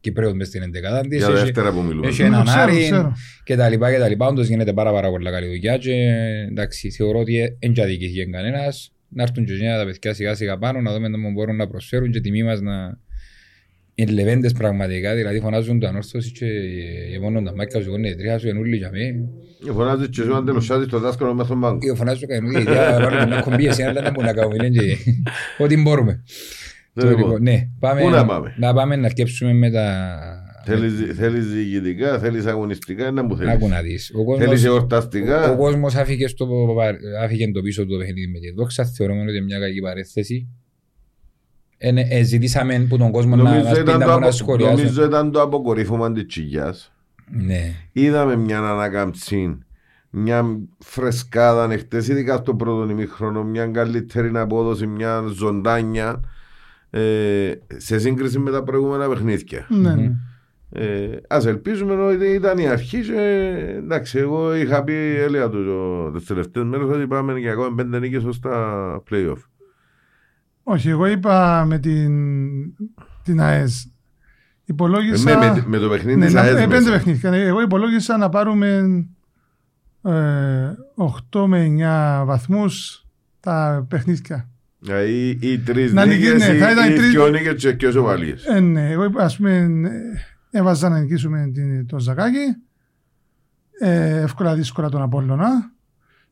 Κυπρέους 0.00 0.32
μες 0.32 0.46
στην 0.48 0.62
ενδεκάδα 0.62 1.00
της. 1.00 1.18
Για 1.18 1.26
Έχει, 1.26 1.36
δεύτερα 1.44 1.72
που 1.72 1.82
μιλούμε. 1.82 2.06
έχει 2.06 2.18
Το 2.18 2.24
έναν 2.24 2.44
ξέρω, 2.44 2.60
Άρη 2.60 2.80
ξέρω. 2.80 3.16
και 3.44 3.56
τα 3.56 3.68
λοιπά 3.68 3.92
και 3.92 3.98
τα 3.98 4.08
λοιπά. 4.08 4.26
Όντως 4.26 4.48
γίνεται 4.48 4.72
πάρα 4.72 4.92
πάρα 4.92 5.10
πολλά 5.10 5.30
καλή 5.30 5.46
δουλειά 5.46 5.76
και 5.76 5.92
εντάξει, 6.50 6.90
θεωρώ 6.90 7.18
ότι 7.18 7.56
δεν 7.60 7.72
και 7.72 7.82
αδικήθηκε 7.82 8.24
κανένας. 8.24 8.92
Να 9.08 9.22
έρθουν 9.22 9.44
και 9.44 9.58
τα 9.58 9.84
παιδιά 9.84 10.14
σιγά 10.14 10.34
σιγά 10.34 10.58
πάνω, 10.58 10.80
να 10.80 10.92
δούμε 10.92 11.06
αν 11.06 11.32
μπορούν 11.32 11.56
να 11.56 11.68
προσφέρουν 11.68 12.10
και 12.10 12.20
τιμή 12.20 12.42
μας 12.42 12.60
να, 12.60 12.98
είναι 13.94 14.12
λεβέντες 14.12 14.52
πραγματικά, 14.52 15.14
δηλαδή 15.14 15.40
φωνάζουν 15.40 15.80
το 15.80 15.86
ανόρθωση 15.86 16.32
και 16.32 16.46
γεμώνουν 17.10 17.44
τα 17.44 17.54
μάκια 17.54 17.80
σου, 17.82 17.88
γονείς 17.90 18.16
τρία 18.16 18.38
σου, 18.38 18.48
ενούλοι 18.48 18.76
για 18.76 18.90
μέ. 18.90 19.28
Φωνάζεις 19.72 20.08
και 20.08 20.22
σου 20.22 20.34
αν 20.34 20.44
τελωσιάζεις 20.44 20.86
το 20.88 20.98
δάσκαλο 20.98 21.34
μέσα 21.34 21.46
στον 21.46 21.60
πάγκο. 21.60 21.78
Και 21.78 21.94
φωνάζουν 21.94 22.28
κανέναν, 22.28 22.62
γιατί 22.62 23.02
βάλουμε 23.04 23.26
μια 23.26 23.40
κομπή 23.40 23.66
εσύ, 23.66 23.82
αλλά 23.82 24.00
να 24.02 24.10
μπορούμε 24.10 24.32
να 24.32 24.38
κάνουμε, 24.40 24.56
λένε 24.56 24.76
και 24.84 24.96
ό,τι 25.58 25.82
μπορούμε. 25.82 26.22
Δεν 26.92 27.04
Το 27.04 27.10
λοιπόν. 27.10 27.24
λοιπόν, 27.24 27.42
Ναι, 27.42 27.68
πάμε 27.78 28.00
Πού 28.00 28.08
να 28.10 28.26
πάμε; 28.26 28.54
να 28.58 28.74
πάμε 28.74 28.96
να 28.96 29.06
αρκέψουμε 29.06 29.52
με 29.52 29.70
τα... 29.70 30.16
Θέλεις, 30.64 30.92
θέλεις 31.16 31.46
διοικητικά, 31.52 32.18
θέλεις 32.18 32.46
αγωνιστικά, 32.46 33.06
ένα 33.06 33.26
που 33.26 33.34
Άκου 33.34 33.44
θέλεις. 33.44 33.68
να 33.68 33.82
δεις. 33.82 34.12
Ο 34.14 34.36
Θέλεις 34.36 34.48
κόσμος, 34.48 34.64
ο 34.64 34.66
εορταστικά. 34.74 35.48
κόσμος 35.48 35.94
άφηκες, 35.94 36.30
στο, 36.30 36.48
άφηκε 37.22 37.50
το 37.50 37.62
πίσω 37.62 37.82
του 37.84 37.90
το 37.92 37.96
παιχνίδι 37.98 38.26
με 38.26 38.38
τη 38.38 38.50
δόξα, 38.50 38.84
θεωρούμε 38.84 39.20
ότι 39.22 39.30
είναι 39.36 39.44
μια 39.44 39.58
κακή 39.58 39.80
παρέθεση. 39.80 40.48
Ε, 41.84 41.90
ναι, 41.92 42.00
ε, 42.10 42.22
ζητήσαμε 42.22 42.86
που 42.88 42.96
τον 42.96 43.10
κόσμο 43.10 43.36
να 43.36 43.42
Νομίζω 43.42 43.64
μας 43.64 43.72
πει 43.72 43.80
ήταν 43.80 43.98
να 43.98 44.04
το 44.04 44.10
μπορεί 44.10 44.20
να 44.20 44.26
απο- 44.26 44.36
σχολιάσει. 44.36 44.76
νομίζω 44.76 45.04
ήταν 45.04 45.30
το 45.32 45.40
αποκορύφωμα 45.42 46.12
της 46.12 46.26
τσιγιάς. 46.26 46.92
Ναι. 47.30 47.74
Είδαμε 47.92 48.36
μια 48.36 48.58
ανακαμψή, 48.58 49.58
μια 50.10 50.44
φρεσκάδα 50.78 51.72
εχθές, 51.72 52.08
ειδικά 52.08 52.36
στο 52.36 52.54
πρώτο 52.54 52.90
ημίχρονο, 52.90 53.44
μια 53.44 53.66
καλύτερη 53.66 54.30
απόδοση, 54.34 54.86
μια 54.86 55.22
ζωντάνια 55.34 56.20
ε, 56.90 57.00
σε 57.76 57.98
σύγκριση 57.98 58.38
με 58.38 58.50
τα 58.50 58.62
προηγούμενα 58.62 59.08
παιχνίδια. 59.08 59.66
Ναι, 59.68 59.94
ναι. 59.94 60.10
Ε, 60.74 61.08
ας 61.28 61.46
ελπίζουμε 61.46 61.94
ότι 61.94 62.26
ήταν 62.26 62.58
η 62.58 62.68
αρχή 62.68 63.00
και 63.00 63.52
εντάξει, 63.76 64.18
εγώ 64.18 64.54
είχα 64.54 64.84
πει, 64.84 64.92
έλεγα 65.18 65.48
τους 65.48 65.66
το- 65.66 66.10
τις 66.10 66.26
τελευταίες 66.26 66.64
μέρες 66.64 66.86
ότι 66.88 67.06
πάμε 67.06 67.38
για 67.38 67.52
ακόμα 67.52 67.74
πέντε 67.74 67.98
νίκες 67.98 68.24
ως 68.24 68.40
τα 68.40 69.02
play-off. 69.10 69.36
Όχι, 70.62 70.88
εγώ 70.88 71.06
είπα 71.06 71.64
με 71.64 71.78
την, 71.78 72.12
την 73.22 73.40
ΑΕΣ. 73.40 73.84
Ε, 73.84 73.88
Υπολόγισα... 74.64 75.38
με, 75.38 75.46
με, 75.52 75.64
με 75.66 75.78
το 75.78 75.88
παιχνίδι 75.88 76.18
Ναι, 76.18 76.24
της 76.24 76.34
να- 76.34 76.40
ΑΕΣ 76.40 76.52
ε, 76.54 76.54
πέντε 76.60 76.66
μέσα. 76.78 76.90
παιχνίδια. 76.90 77.32
Εγώ 77.32 77.60
υπολόγισα 77.62 78.16
να 78.16 78.28
πάρουμε 78.28 78.68
ε, 80.02 80.70
8 81.32 81.44
με 81.46 81.66
9 82.22 82.24
βαθμούς 82.26 83.04
τα 83.40 83.86
παιχνίδια. 83.88 84.48
Δηλαδή 84.78 85.38
οι 85.40 85.58
τρεις 85.58 85.92
Να 85.92 86.04
νίκες, 86.06 86.32
νικήσει, 86.32 86.52
ναι, 86.52 86.58
θα 86.58 86.70
ήταν 86.72 86.90
οι 86.90 86.92
οι 86.92 86.96
τρεις- 86.96 87.10
δυο 87.10 87.28
νίκες 87.28 87.54
και 87.62 87.72
και 87.74 87.86
ισοβαλίες. 87.86 88.44
Ε, 88.46 88.60
ναι, 88.60 88.90
εγώ 88.90 89.10
ας 89.16 89.36
πούμε 89.36 89.52
ε, 89.56 90.58
έβαζα 90.58 90.88
να 90.88 90.98
νικήσουμε 91.00 91.50
την- 91.54 91.86
το 91.86 91.98
Ζακάκι, 91.98 92.56
ε, 93.80 94.20
εύκολα 94.20 94.54
δύσκολα 94.54 94.88
τον 94.88 95.02
Απόλλωνα 95.02 95.72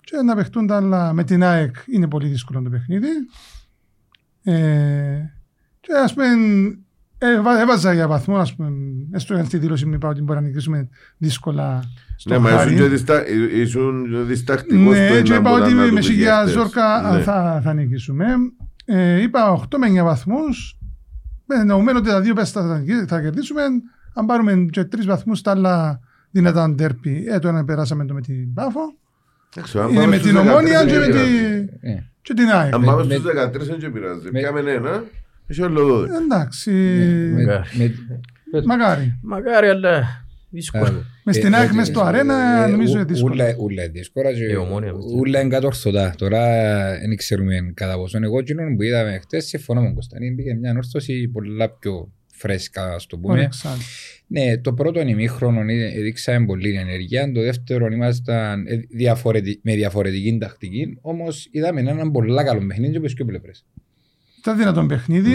και 0.00 0.16
να 0.24 0.34
παιχτούν 0.34 0.66
τα 0.66 0.76
άλλα 0.76 1.12
με 1.12 1.24
την 1.24 1.42
ΑΕΚ 1.44 1.74
είναι 1.92 2.08
πολύ 2.08 2.28
δύσκολο 2.28 2.62
το 2.62 2.70
παιχνίδι. 2.70 3.08
Ε, 4.42 4.53
και 5.81 5.92
ας 6.05 6.14
πούμε 6.14 6.24
έβα- 7.18 7.61
έβαζα 7.61 7.92
για 7.92 8.09
βαθμό, 8.09 8.37
ας 8.37 8.55
πούμε, 8.55 8.70
έστω 9.12 9.42
στη 9.44 9.59
δήλωση 9.59 9.87
μου 9.87 9.94
είπα 9.94 10.09
ότι 10.09 10.22
μπορεί 10.22 10.40
να 10.40 10.46
νικήσουμε 10.46 10.88
δύσκολα 11.18 11.83
στο 12.16 12.31
Ναι, 12.31 12.38
μα 12.38 12.48
Χάρι. 12.50 12.74
ήσουν 12.74 12.83
και 12.83 12.88
δυστα- 12.90 13.29
ήσουν 13.55 14.26
διστακτικός 14.26 14.96
Ναι, 14.98 15.07
στο 15.09 15.22
και 15.22 15.31
να 15.31 15.37
είπα 15.37 15.50
μπορεί 15.50 15.62
ότι 15.62 15.72
να 15.72 15.81
με, 15.81 15.87
το 15.87 15.92
με 15.92 15.98
πεις 15.98 16.07
σιγιά 16.09 16.40
χτες. 16.40 16.53
ζόρκα 16.53 17.11
Ναι. 17.12 17.22
θα, 17.22 17.61
θα 17.64 17.74
νικήσουμε. 17.74 18.24
Ε, 18.85 19.20
είπα 19.22 19.50
8 19.53 19.79
με 19.79 19.87
9 19.87 20.05
βαθμούς. 20.05 20.79
Με 21.46 21.57
εννοούμενο 21.61 21.98
ότι 21.98 22.09
τα 22.09 22.20
δύο 22.20 22.35
πέστα 22.35 22.66
θα, 22.66 22.79
νικη- 22.79 23.09
θα 23.09 23.20
κερδίσουμε. 23.20 23.62
Αν 24.14 24.26
πάρουμε 24.26 24.66
και 24.70 24.85
τρεις 24.85 25.07
βαθμούς 25.07 25.40
τα 25.42 25.50
άλλα 25.50 26.00
δυνατά 26.31 26.70
ντέρπι. 26.70 27.24
Ε, 27.29 27.38
το 27.38 27.48
ένα 27.48 27.64
περάσαμε 27.64 28.05
το 28.05 28.14
με 28.14 28.20
την 28.20 28.55
Πάφο. 28.55 28.81
Εντάξει, 29.55 29.79
αν 29.79 29.88
Είναι 29.88 29.94
πάμε 29.94 30.07
με 30.11 30.16
στους 30.16 30.31
την 30.31 30.40
13 30.40 30.48
Ομόνια 30.50 30.85
και 30.85 30.98
δεν 30.98 31.00
με, 31.00 31.07
πειράζει. 31.07 31.68
Τη, 32.22 32.33
Ε, 32.33 32.35
και 32.35 32.35
την 32.35 32.50
ΑΕΚ. 32.50 32.74
Αν 32.74 32.85
πάμε 32.85 33.04
με- 33.04 33.14
στους 33.14 33.24
13 33.24 33.66
δεν 33.66 33.78
και 33.78 33.88
πειράζει. 33.90 34.28
με- 34.33 34.40
Πιάμε 34.40 34.70
ένα, 34.70 35.04
έχει 35.46 35.62
άλλο 35.62 35.87
12. 35.87 36.06
Εντάξει, 36.24 36.70
με- 37.35 37.42
Μακάρι. 37.44 37.68
με- 38.52 38.62
μακάρι. 38.66 39.18
Μακάρι, 39.22 39.68
αλλά 39.68 40.24
δύσκολο. 40.50 40.85
Α, 40.85 41.04
Μες 41.24 41.37
στην 41.37 41.52
ε, 41.52 41.56
ΑΕΚ, 41.56 41.70
ε, 41.70 41.74
μες 41.74 41.87
στο 41.87 42.00
ε, 42.00 42.02
αρένα, 42.06 42.64
ε, 42.64 42.70
νομίζω 42.70 42.90
ου- 42.92 42.94
είναι 42.96 43.04
δύσκολο. 43.04 43.33
ούλα- 43.35 43.54
Ούλα 43.59 43.83
είναι 43.83 43.92
δύσκολα 43.92 44.33
και 44.33 44.44
Η 44.44 44.54
Ομόνια 44.54 44.92
μες 44.94 45.04
στην- 45.04 45.18
ούλα 45.18 45.40
είναι 45.40 45.48
κατόρθωτα. 45.48 46.14
Τώρα 46.18 46.40
δεν 46.98 47.16
ξέρουμε 47.16 47.54
κατά 47.74 47.96
πόσο. 47.96 48.18
Εγώ 48.22 48.38
εκείνον 48.38 48.76
που 48.76 48.83
είδαμε 48.83 49.18
χτες 49.22 49.44
συμφωνώ 49.46 49.80
με 49.80 49.87
τον 49.87 49.94
Κωνσταντίν. 49.94 50.37
Πήγε 50.37 50.54
μια 50.54 50.70
ανόρθωση 50.70 51.28
πολλά 51.28 51.70
πιο 51.70 52.12
φρέσκα, 52.40 52.94
ας 52.94 53.07
το 53.07 53.18
πούμε. 53.18 53.35
Αλεξάνδρου. 53.38 53.83
Ναι, 54.26 54.59
το 54.59 54.72
πρώτο 54.72 55.00
ημίχρονο 55.00 55.61
ε- 55.61 55.98
έδειξαμε 55.98 56.46
πολύ 56.46 56.74
ενέργεια. 56.76 57.33
Το 57.33 57.40
δεύτερο 57.40 57.87
ήμασταν 57.87 58.66
ε, 58.66 58.76
διαφορετικ- 58.90 59.61
με 59.62 59.74
διαφορετική 59.74 60.37
τακτική. 60.40 60.98
Όμως 61.00 61.48
είδαμε 61.50 61.81
έναν 61.81 62.11
πολλά 62.11 62.44
καλό 62.44 62.66
παιχνίδι 62.66 62.96
από 62.96 63.07
τι 63.07 63.12
δύο 63.14 63.24
πλευρές. 63.24 63.64
Ήταν 64.38 64.57
δυνατόν 64.59 64.87
παιχνίδι. 64.88 65.31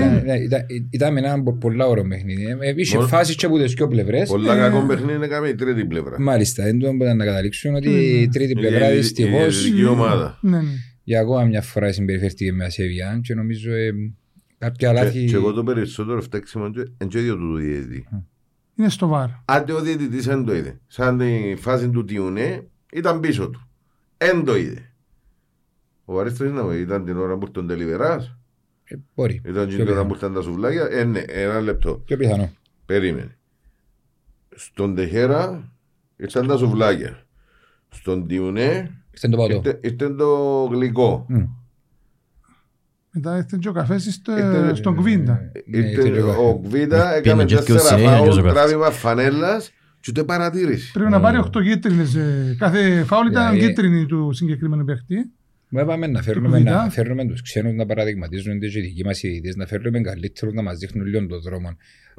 Ήταν 0.90 1.18
έναν 1.18 1.44
πο- 1.44 1.54
πολλά 1.58 1.86
ωραίο 1.88 2.08
παιχνίδι. 2.08 2.44
Ε, 2.60 2.74
Είχε 2.76 2.96
Μόνο- 2.96 3.08
φάσεις 3.08 3.36
και 3.36 3.46
από 3.46 3.58
τις 3.60 3.74
δύο 3.74 3.88
πλευρές. 3.88 4.30
Πολλά 4.30 4.56
κακό 4.56 4.86
παιχνίδι 4.86 5.14
είναι 5.16 5.28
κάμε 5.28 5.48
η 5.48 5.56
τρίτη 5.56 5.86
πλευρά. 5.86 6.20
Μάλιστα, 6.22 6.64
δεν 6.64 6.80
το 6.80 6.94
μπορούν 6.94 7.18
να 7.18 7.26
καταλήξουν 7.26 7.76
ότι 7.76 7.88
Mm. 7.90 8.22
η 8.22 8.28
τρίτη 8.28 8.52
Η- 8.52 8.56
πλευρά 8.56 8.90
η- 8.92 8.94
η- 8.94 8.98
δυστυχώ 8.98 9.44
η- 9.46 9.48
ειδική 9.68 9.86
ομάδα. 9.86 10.40
Ναι, 10.42 10.58
ναι. 10.58 10.64
για 11.04 11.20
ακόμα 11.20 11.44
μια 11.44 11.62
φορά 11.62 11.92
συμπεριφέρθηκε 11.92 12.52
με 12.52 12.66
ασέβεια 12.66 13.20
και 13.24 13.34
νομίζω 13.34 13.72
ε, 13.74 13.90
κάποια 14.70 14.94
Και- 14.94 14.94
λάθη. 15.04 15.26
Και 15.26 15.36
εγώ 15.36 15.52
το 15.54 15.64
περισσότερο 15.64 16.22
φταίξιμο 16.22 16.66
είναι 16.66 16.86
και 17.08 17.20
ίδιος 17.20 17.36
του 17.36 17.56
διαιτητή. 17.56 18.08
Είναι 18.76 18.90
στο 18.90 19.08
βάρ. 19.08 19.30
Άντε 19.46 19.74
ο 19.74 19.82
διαιτητής 19.82 20.26
δεν 20.26 20.46
το 20.46 20.56
είδε. 20.56 20.80
Σαν 20.88 21.18
τη 21.18 21.56
φάση 21.58 21.90
του 21.90 22.06
Τιουνέ 22.06 22.68
ήταν 22.94 23.20
πίσω 23.20 23.50
του. 23.50 23.68
Δεν 24.18 24.44
το 24.46 24.56
είδε. 24.58 24.90
Ο 26.06 26.20
Αρίστος 26.20 26.48
είναι, 26.50 26.76
ήταν 26.76 27.06
την 27.06 27.18
ώρα 27.18 27.38
που 27.38 27.46
ήρθε 27.48 27.60
ο 27.60 27.66
Τελιβεράς. 27.66 28.36
Ε, 28.84 28.96
Μπορεί. 29.16 29.42
Ήταν 29.46 29.68
Πιο 29.68 29.76
την 29.78 29.82
ώρα 29.82 29.86
πιθανό. 29.86 30.08
που 30.08 30.14
ήρθαν 30.14 30.34
τα 30.34 30.42
σουβλάκια. 30.42 30.88
Ε, 30.92 31.04
ναι, 31.04 31.20
ένα 31.20 31.60
λεπτό. 31.62 31.94
Πιο 32.06 32.18
πιθανό. 32.18 32.52
Περίμενε. 32.86 33.38
Στον 34.56 34.96
Τεχέρα 34.96 35.72
ήρθαν 36.16 36.48
τα 36.48 36.58
σουβλάκια. 36.58 37.24
Στον 37.90 38.28
Τιουνέ 38.28 38.92
Ήρθε 39.12 39.28
το 39.28 39.38
πατώ. 39.38 39.56
ήρθε, 39.56 39.80
ήρθε 39.84 40.10
το 40.10 40.64
γλυκό. 40.72 41.26
Μμ. 41.30 41.44
Μετά 43.16 43.36
ήρθε 43.38 43.58
και 43.62 43.68
ο 43.70 43.72
καφές 43.72 44.04
στο- 44.14 44.32
Ήρθε- 44.38 44.76
στον 44.76 44.96
Κβίντα. 44.96 45.52
Ναι, 45.66 45.78
Ήρθε 45.78 46.08
ήρθε 46.08 46.20
το- 46.20 46.28
ο 46.48 46.60
Κβίτα, 46.60 46.98
Πήγαινε 46.98 47.16
έκανε 47.18 47.44
και 47.46 47.56
τέσσερα 47.56 47.80
δυο 47.80 47.80
συνέχεια 47.80 48.08
και 48.08 48.14
ο 48.14 48.18
φάουλ, 48.18 48.32
Ζωγράφης. 48.32 48.60
τράβημα 48.62 48.90
φανέλας 48.92 49.72
και 50.00 50.08
ούτε 50.10 50.24
παρατήρηση. 50.24 50.92
Πρέπει 50.92 51.12
να 51.12 51.20
πάρει 51.20 51.38
8 51.38 51.62
κίτρινες. 51.62 52.16
ε, 52.16 52.56
Κάθε 52.60 53.04
φάουλ 53.04 53.28
ήταν 53.28 53.52
Δηλαδή- 53.52 53.68
κίτρινη 53.74 54.06
του 54.06 54.30
συγκεκριμένου 54.34 54.86
παίχτη. 54.86 55.16
Μα 55.70 55.82
είπαμε 55.82 56.08
να 56.08 56.22
φέρνουμε, 56.22 56.48
κουβίτα. 56.58 56.84
να 56.84 56.90
φέρνουμε 56.90 57.26
τους 57.26 57.42
ξένους 57.42 57.74
να 57.74 57.86
παραδειγματίζουν 57.86 58.60
τις 58.60 58.74
δικοί 58.74 59.04
μας 59.06 59.24
οι 59.24 59.28
διαιτητές, 59.28 59.56
να 59.56 59.66
φέρνουμε 59.66 60.02
καλύτερους 60.02 60.54
να 60.54 60.62
μας 60.62 60.78
δείχνουν 60.78 61.06
λίγο 61.06 61.26
τον 61.28 61.42
δρόμο. 61.42 61.70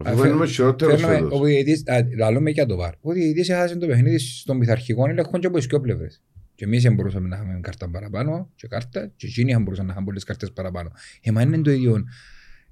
Αφού 0.05 0.19
φαίνουμε 0.19 0.47
χειρότερος 0.47 1.01
Φέρνουμε, 1.01 1.19
φέτος. 1.21 1.41
ο 1.41 1.45
διαιτητής, 1.45 1.83
α, 1.89 2.07
λαλούμε 2.19 2.51
για 2.51 2.67
το 2.67 2.77
βάρ. 2.77 2.93
Ο 3.01 3.13
διαιτητής 3.13 3.49
έχασε 3.49 3.77
το 3.77 3.87
παιχνίδι 3.87 4.19
στον 4.19 4.59
πειθαρχικό 4.59 5.09
έλεγχο 5.09 5.39
και 5.39 5.47
από 5.47 5.57
τις 5.57 5.67
δυο 5.67 5.81
πλευρές. 5.81 6.23
Και 6.57 6.65
εμείς 6.65 6.83
δεν 6.83 6.95
μπορούσαμε 6.95 7.29
να 7.29 7.37
είχαμε 7.37 7.59
κάρτα 7.63 7.89
παραπάνω 7.91 8.51
και 8.57 8.67
κάρτα 8.67 9.13
και 9.17 9.27
εκείνοι 9.27 9.53
δεν 9.53 9.63
μπορούσαν 9.63 9.87
να 9.87 9.93
είχαν 9.93 10.05
πολλές 10.05 10.25
κάρτες 10.25 10.53
παραπάνω. 10.53 10.91
Ε, 11.23 11.31
μα 11.31 11.43
είναι 11.43 11.59
το 11.59 11.71
ίδιο. 11.71 12.05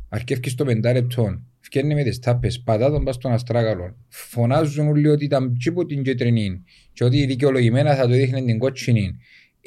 Αρκεύκει 0.08 0.48
στο 0.48 0.64
πεντάλεπτο, 0.64 1.42
φκένει 1.60 1.94
με 1.94 2.02
τις 2.02 2.18
τάπες, 2.18 2.60
πατά 2.60 2.90
τον 2.90 3.04
πας 3.04 3.14
στον 3.14 3.32
αστράγαλο. 3.32 3.96
Φωνάζουν 4.08 4.88
όλοι 4.88 5.08
ότι 5.08 5.24
ήταν 5.24 5.56
τσίπου 5.58 5.86
την 5.86 6.02
κίτρινη 6.02 6.62
και 6.92 7.04
ότι 7.04 7.26
δικαιολογημένα 7.26 7.94
θα 7.94 8.02
το 8.02 8.12
δείχνει 8.12 8.44
την 8.44 8.58
κότσινη. 8.58 9.16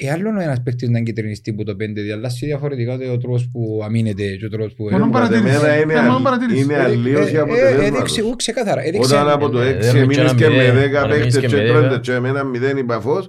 Ε, 0.00 0.10
άλλο 0.10 0.28
ο 0.38 0.40
ένας 0.40 0.62
παίκτης 0.62 0.88
να 0.88 1.00
κυτρινιστεί 1.00 1.52
που 1.52 1.62
το 1.64 1.76
πέντε, 1.76 2.00
διαλλάσσει 2.02 2.46
διαφορετικά 2.46 2.98
το 2.98 3.16
τρόπος 3.18 3.48
που 3.52 3.80
αμήνεται 3.84 4.36
και 4.36 4.44
ο 4.44 4.48
τρόπος 4.48 4.74
που... 4.74 4.82
Μόνο 4.84 5.10
Κατά 5.10 5.10
παρατήρηση. 5.10 5.60
μένα 5.60 5.76
είναι, 5.80 5.92
Ε, 5.92 5.96
μόνο 6.00 6.12
αλλ- 6.14 6.22
παρατήρηση. 6.24 6.62
είναι 6.62 6.74
Ε, 6.74 6.80
αλλίωση 6.82 7.32
Ε, 7.34 7.36
ε, 7.36 7.40
αποτελέσματος. 7.40 7.86
έδειξε, 7.86 8.22
ού, 8.22 8.36
ξεκάθαρα. 8.36 8.80
έδειξε- 8.86 9.12
Όταν 9.14 9.28
από 9.28 9.48
το 9.48 9.60
ε, 9.60 9.78
6 9.92 9.96
ε, 9.96 10.06
μήνες 10.06 10.34
και 10.34 10.44
ένα 10.44 10.54
με 10.54 10.62
μηδέν, 10.64 10.90
10 10.90 10.98
ένα 10.98 11.08
παίκτες 11.08 11.34
μήνες 11.34 11.36
και 11.36 11.46
και 11.46 11.72
με 11.72 11.78
30 11.78 11.80
δέκα. 11.88 11.98
και 12.00 12.18
με 12.18 12.28
ένα 12.28 12.42
0 12.44 12.78
υπαφός, 12.78 13.28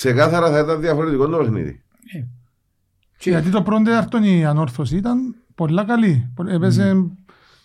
ξεκάθαρα 0.00 0.50
θα 0.50 0.58
ήταν 0.58 0.80
διαφορετικό 0.80 1.28
το 1.28 1.36
παιχνίδι. 1.38 1.82
Γιατί 3.22 3.50
το 3.50 3.62
πρώτο 3.62 3.90
άρτον 3.92 4.22
η 4.22 4.44
ανόρθωση 4.46 4.96
ήταν 4.96 5.34
πολλά 5.54 5.84
καλή. 5.84 6.32
Έπαιζε 6.46 6.94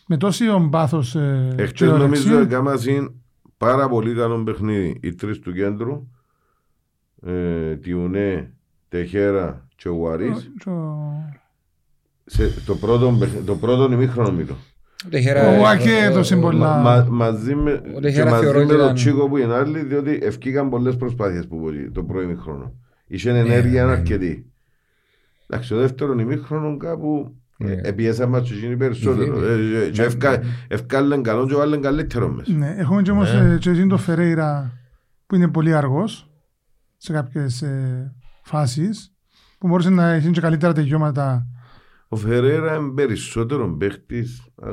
με 0.08 0.18
τόσο 0.18 0.68
πάθος 0.72 1.16
ε, 1.16 1.54
και 1.56 1.62
Εχθές 1.62 1.88
όρεξη. 1.90 2.28
νομίζω 2.28 2.40
έκαναν 2.40 3.22
πάρα 3.58 3.90
πολύ 3.90 4.14
καλό 4.16 4.44
παιχνίδι. 4.44 5.00
Οι 5.04 5.14
τρεις 5.16 5.40
του 5.40 5.54
κέντρου, 5.54 6.08
ε, 7.22 7.76
Τιουνέ, 7.76 8.54
Τεχέρα 8.90 9.68
και 9.76 9.90
ο 9.90 9.96
Βαρύς, 9.98 10.52
Και 10.60 10.70
ο- 10.70 11.30
σε 12.26 12.50
το 12.66 12.76
πρώτο, 12.76 13.16
παιχ- 13.20 13.46
το 13.46 13.56
πρώτο 13.56 13.92
ημίχρονο 13.94 14.32
μιλώ. 14.32 14.56
Ο 15.06 15.10
Τεχέρα- 15.10 15.48
Ο 15.50 15.60
Ουάκε 15.60 15.90
έδωσε 16.04 16.36
ο- 16.36 16.38
ο- 16.38 16.42
πολλά. 16.42 16.78
Μα, 16.78 16.80
μα, 16.82 17.08
μαζί 17.10 17.56
με, 17.56 17.72
Ο 17.72 17.76
και 17.94 18.00
Τεχέρα 18.00 18.30
μαζί 18.30 18.44
θεωρώ 18.44 18.58
με 18.58 18.64
ότι 18.64 18.74
τον 18.74 18.82
ήταν- 18.84 18.96
Τσίκο 18.96 19.30
που 19.30 19.38
είναι 19.38 19.54
άλλοι, 19.54 19.84
διότι 19.84 20.20
ευκήκαν 20.22 20.70
πολλές 20.70 20.96
προσπάθειες 20.96 21.48
που 21.48 21.60
πολύ 21.60 21.92
το 21.92 22.04
πρώτο 22.04 22.22
ημίχρονο. 22.22 22.74
Είχε 23.08 23.30
ενέργεια 23.30 23.82
ναι, 23.86 23.92
ναι. 23.92 23.98
αρκετή. 23.98 24.52
Εντάξει, 25.50 25.70
το 25.70 25.78
δεύτερο 25.80 26.20
ημίχρονο 26.20 26.78
κάπου 26.78 27.36
Ναι. 27.58 27.72
ε, 27.72 27.80
επιέσαν 27.84 28.30
μας 28.30 28.48
και 28.50 28.54
εκείνοι 28.54 28.78
περισσότερο. 28.78 29.40
Ναι, 29.40 29.56
ναι. 29.56 29.78
Ε, 29.86 29.90
και 29.90 30.02
ευκα- 30.02 30.40
Ευκάλεν 30.68 31.24
καλό 31.24 31.48
και 31.48 31.56
βάλεν 31.56 31.82
καλύτερο 31.82 32.30
μέσα. 32.30 32.52
Ναι, 32.54 32.76
έχουμε 32.78 33.02
και 33.02 33.12
όμως 33.12 33.34
Ναι. 33.34 33.54
ε, 33.54 33.58
και 33.58 33.70
εκείνο 33.70 33.88
το 33.88 33.98
Φερέιρα 33.98 34.72
που 35.28 35.36
είναι 35.36 35.48
πολύ 35.48 35.74
αργός 35.76 36.30
σε 36.98 37.14
κάποιες 37.14 37.62
ε, 37.62 38.14
φάσεις 38.44 39.14
που 39.58 39.68
μπορούσε 39.68 39.90
να 39.90 40.12
έχει 40.12 40.30
και 40.30 40.42
καλύτερα 40.42 40.74
τελειώματα. 40.74 41.48
Ο 42.16 42.28
Φερέρα 42.28 42.76
είναι 42.76 42.92
περισσότερο 42.96 43.76
παίχτης 43.80 44.48
α, 44.62 44.68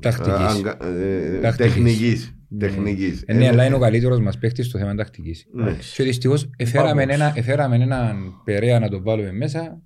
Τακτικής. 0.00 0.32
α, 0.32 0.46
αγκα- 0.48 0.84
ε, 0.86 1.38
Τακτικής. 1.40 1.72
τεχνικής. 1.74 2.34
Τεχνικής. 2.58 3.22
Ε, 3.26 3.34
Ναι, 3.34 3.48
αλλά 3.48 3.64
είναι 3.64 3.74
ο 3.74 3.78
καλύτερος 3.78 4.20
μας 4.20 4.38
παίκτης 4.38 4.66
στο 4.66 4.78
θέμα 4.78 4.94
τακτικής. 4.94 5.46
Ναι. 5.52 5.76
Και 5.96 6.02
δυστυχώς 6.02 6.50
εφέραμε 6.56 7.04
Vamos. 7.04 7.08
ένα, 7.08 7.32
εφέραμε 7.36 7.76
έναν 7.76 8.16
Περέα 8.44 8.78
να 8.78 8.88
τον 8.88 9.02
βάλουμε 9.02 9.32
μέσα. 9.32 9.80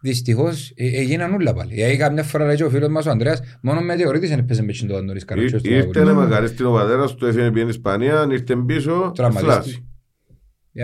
Δυστυχώς 0.00 0.72
ε, 0.76 0.86
έγιναν 1.00 1.32
όλα 1.34 1.54
πάλι. 1.54 1.82
Ε, 1.82 1.96
καμιά 1.96 2.22
φορά 2.22 2.46
λέει 2.46 2.56
και 2.56 2.64
ο 2.64 2.70
φίλος 2.70 2.88
μας 2.88 3.06
ο 3.06 3.10
Ανδρέας, 3.10 3.40
μόνο 3.62 3.80
με 3.80 3.96
θεωρήτης 3.96 4.28
δεν 4.28 4.38
έπαιζε 4.38 4.62
με 4.62 4.72
τσιν 4.72 4.88
το 4.88 5.02
νωρίς 5.02 5.24
καρατσιός 5.24 5.62
του 5.62 5.70
Ήρθε 5.72 6.00
αγώνα. 6.00 6.12
να 6.12 6.20
μακαρίστηκε 6.20 6.64
ο 6.64 6.72
πατέρας 6.72 7.14
του, 7.14 7.26
έφυγε 7.26 7.50
πήγαινε 7.50 7.70
Ισπανία, 7.70 8.26
ήρθε 8.30 8.56
πίσω, 8.66 9.12
Τραυματίστηκε. 9.14 9.82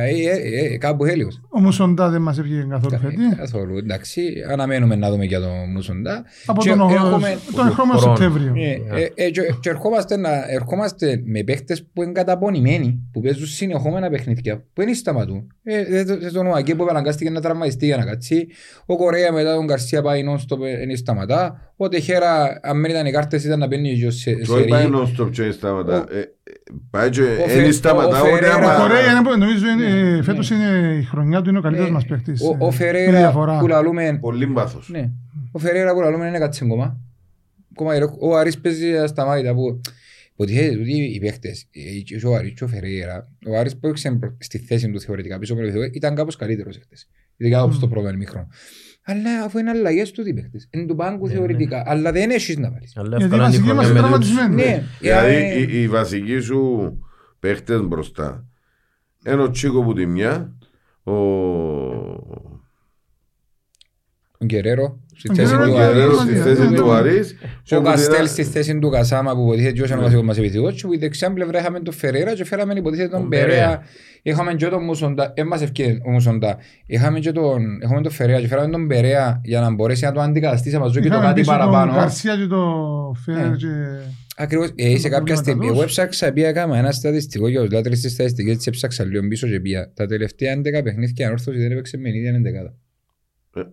Φλάση. 0.00 0.22
Ε, 0.22 0.60
ε, 0.60 0.72
ε, 0.74 0.76
Κάπου 0.78 1.04
έλειος. 1.04 1.40
Ο 1.48 1.60
Μουσοντά 1.60 2.08
δεν 2.08 2.22
μας 2.22 2.38
έφυγε 2.38 2.66
καθόλου 2.70 2.98
φέτη. 2.98 3.16
Καθόλου, 3.36 3.76
εντάξει. 3.78 4.32
Αναμένουμε 4.50 4.94
να 4.96 5.10
δούμε 5.10 5.24
για 5.24 5.40
τον 5.40 5.70
Μουσοντά. 5.72 6.24
Από 6.46 6.62
Και 6.62 6.68
τον, 6.70 6.90
έχουμε- 6.90 7.38
τον 7.54 7.66
ερχόμενο 7.66 7.98
χρόνο. 7.98 8.16
Σεπτέμβριο. 8.16 8.52
Ε, 8.56 9.00
ε, 9.00 9.08
ε, 9.14 9.30
και- 9.30 9.54
και 9.60 9.68
ερχόμαστε, 9.68 10.16
να, 10.16 10.50
ερχόμαστε 10.50 11.22
με 11.24 11.42
παίχτες 11.42 11.86
που 11.92 12.02
είναι 12.02 12.12
καταπονημένοι, 12.12 13.08
που 13.12 13.20
παίζουν 13.20 13.46
συνεχόμενα 13.46 14.08
παιχνίδια, 14.10 14.56
που 14.56 14.82
δεν 14.84 14.94
σταματούν. 14.94 15.46
Ε, 15.62 15.84
δεν 15.84 16.06
το- 16.06 16.18
δεν 16.18 16.32
τον 16.32 16.46
Οακέ 16.46 16.74
που 16.74 16.86
αναγκάστηκε 16.90 17.30
να 17.30 17.40
τραυματιστεί 17.40 17.86
για 17.86 17.96
να 17.96 18.04
κάτσει. 18.04 18.46
Ο 18.86 18.96
Κορέα 18.96 19.32
μετά 19.32 19.54
τον 19.54 19.66
Καρσία 19.66 20.02
πάει 20.02 20.24
non-stop, 20.28 20.58
δεν 20.58 20.96
σταματά. 20.96 21.58
Ο 21.76 21.88
Τεχέρα, 21.88 22.60
αν 22.62 22.80
δεν 22.82 22.90
ήταν 22.90 23.06
οι 23.06 23.10
κάρτες, 23.10 23.44
ήταν 23.44 23.58
να 23.58 23.66
μπαίνει 23.66 23.98
και 23.98 24.10
σε 24.10 24.30
Το 24.32 24.54
είπα 26.72 27.12
σερί. 27.12 27.12
non-stop 27.12 27.12
και 27.14 27.22
σταματά. 27.22 27.26
Ο- 27.26 27.30
Ε, 27.30 27.38
ε, 27.38 27.42
Πάει 27.44 27.46
και 27.46 27.52
Φε- 27.52 27.62
δεν 27.62 27.72
σταματά 27.72 28.20
ο 28.22 28.24
ούτε 28.26 28.34
Φερέρα- 28.34 28.54
άμα... 28.54 28.76
Ο 28.76 28.80
Κορέα 28.80 29.10
είναι 29.10 29.22
που 29.22 29.38
νομίζω 29.38 29.66
είναι, 29.68 30.22
φέτος 30.22 30.50
είναι 30.50 30.96
η 31.00 31.02
χρονιά 31.02 31.42
του 31.42 31.48
είναι 31.48 31.58
ο 31.58 31.62
καλύτερος 31.62 31.90
Ναι. 31.90 31.94
μας 31.94 32.04
παίκτης. 32.06 32.40
Ο- 32.42 32.44
ε, 32.52 32.56
Ο 32.58 32.64
με 32.66 32.72
Φερέρα 32.72 33.18
διαφορά. 33.18 33.58
που 33.58 33.66
λαλούμε 33.66 34.18
Πολύ 34.20 34.46
μπάθος. 34.46 34.88
Ναι. 34.88 35.10
Ο 35.52 35.58
Φερέρα 35.58 35.94
που 35.94 36.00
λαλούμε 36.00 36.26
είναι 36.28 36.38
κάτσε 36.38 36.64
κόμμα. 36.64 37.00
Κόμμα, 37.74 37.92
Ο 38.20 38.36
Άρης 38.36 38.58
παίζει 38.60 38.96
ασταμάτητα 38.96 39.54
που 39.54 39.80
Υποτίθεται 40.36 40.80
ότι 40.80 40.92
οι 41.14 41.18
παίχτες, 41.20 41.66
ε, 41.70 42.00
και 42.00 42.26
ο 42.26 42.34
Άρης 42.34 42.52
και 42.52 42.64
ο 42.64 42.68
Φερέιρα, 42.68 43.28
ο 43.46 43.58
Άρης 43.58 43.76
που 43.78 43.86
έξε 43.88 44.18
στη 44.38 44.58
θέση 44.58 44.90
του 44.90 45.00
θεωρητικά 45.00 45.38
πίσω 45.38 45.52
από 45.52 45.62
το 45.62 45.68
επιθετικό, 45.68 45.96
ήταν 45.96 46.14
κάπως 46.14 46.36
καλύτερος 46.36 46.78
χτες. 46.82 47.08
Ειδικά 47.36 47.62
όπως 47.62 47.78
το 47.78 47.88
πρώτο 47.88 48.08
ημίχρονο. 48.08 48.48
Αλλά 49.06 49.42
αφού 49.44 49.58
είναι 49.58 49.70
αλλαγές 49.70 50.10
του 50.10 50.28
οι 50.28 50.34
παίχτες, 50.34 50.68
είναι 50.70 50.86
του 50.86 50.94
πάγκου 50.94 51.28
θεωρητικά, 51.28 51.82
αλλά 51.86 52.12
δεν 52.12 52.30
έχεις 52.30 52.56
να 52.58 52.70
βάλεις. 52.70 52.96
Αλλά 52.96 53.16
Γιατί 53.16 53.22
οι 53.22 53.26
εύκολα 53.26 53.42
βασικοί 53.44 53.70
είμαστε 53.70 53.90
αντιφωνία 53.90 54.10
με 54.10 54.18
τους- 54.18 54.28
τραυματισμένοι. 54.34 54.70
Ναι, 54.70 54.84
Δηλαδή 55.00 55.34
ε, 55.34 55.58
οι, 55.58 55.82
οι 55.82 55.88
βασικοί 55.88 56.38
σου 56.38 56.92
παίχτες 57.40 57.80
μπροστά. 57.82 58.46
Ένα 59.24 59.42
ο 59.42 59.50
Τσίκο 59.50 59.82
που 59.82 59.92
τη 59.94 60.06
μια, 60.06 60.56
ο, 61.02 61.12
ο 64.38 64.44
Γκερέρο 64.44 65.00
στη 65.16 65.34
θέση 65.34 65.56
ναι, 65.56 65.64
του 65.64 65.72
ναι, 65.72 65.82
Αρής. 65.82 66.06
Ναι, 66.06 66.14
στη 66.14 66.34
θέση 66.34 66.72
του 66.72 66.92
Αρής. 66.92 67.36
Ο 67.70 67.80
Καστέλ 67.80 68.26
στη 68.26 68.44
θέση 68.44 68.78
του 68.78 68.90
Κασάμα 68.90 69.34
που 69.34 69.42
υποτίθεται 69.42 69.72
και 69.72 69.82
ο 69.92 70.00
βασικός 70.00 70.24
μας 70.24 70.38
επιθυγός 70.38 70.74
και 70.74 70.86
που 70.86 70.92
η 70.92 70.96
δεξιά 70.96 71.32
πλευρά 71.32 71.58
είχαμε 71.58 71.80
τον 71.80 71.94
Φερέρα 71.94 72.34
και 72.34 72.44
φέραμε 72.44 72.74
υποτίθεται 72.76 73.08
τον 73.08 73.28
Περέα. 73.28 73.82
Είχαμε 74.22 74.54
και 74.54 74.66
τον 74.66 74.84
Μουσοντα, 74.84 75.32
δεν 75.36 75.46
Μουσοντα. 76.04 76.58
Είχαμε 76.86 77.18
και 77.18 77.32
τον, 77.32 77.80
είχαμε 77.82 78.00
τον 78.00 78.12
Φερέρα 78.12 78.40
και 78.40 78.46
φέραμε 78.46 78.86
για 79.42 79.60
να 79.60 79.70
μπορέσει 79.70 80.04
να 80.04 80.12
το 80.12 80.20
ε, 80.20 80.24
αντικαταστήσει 80.24 80.76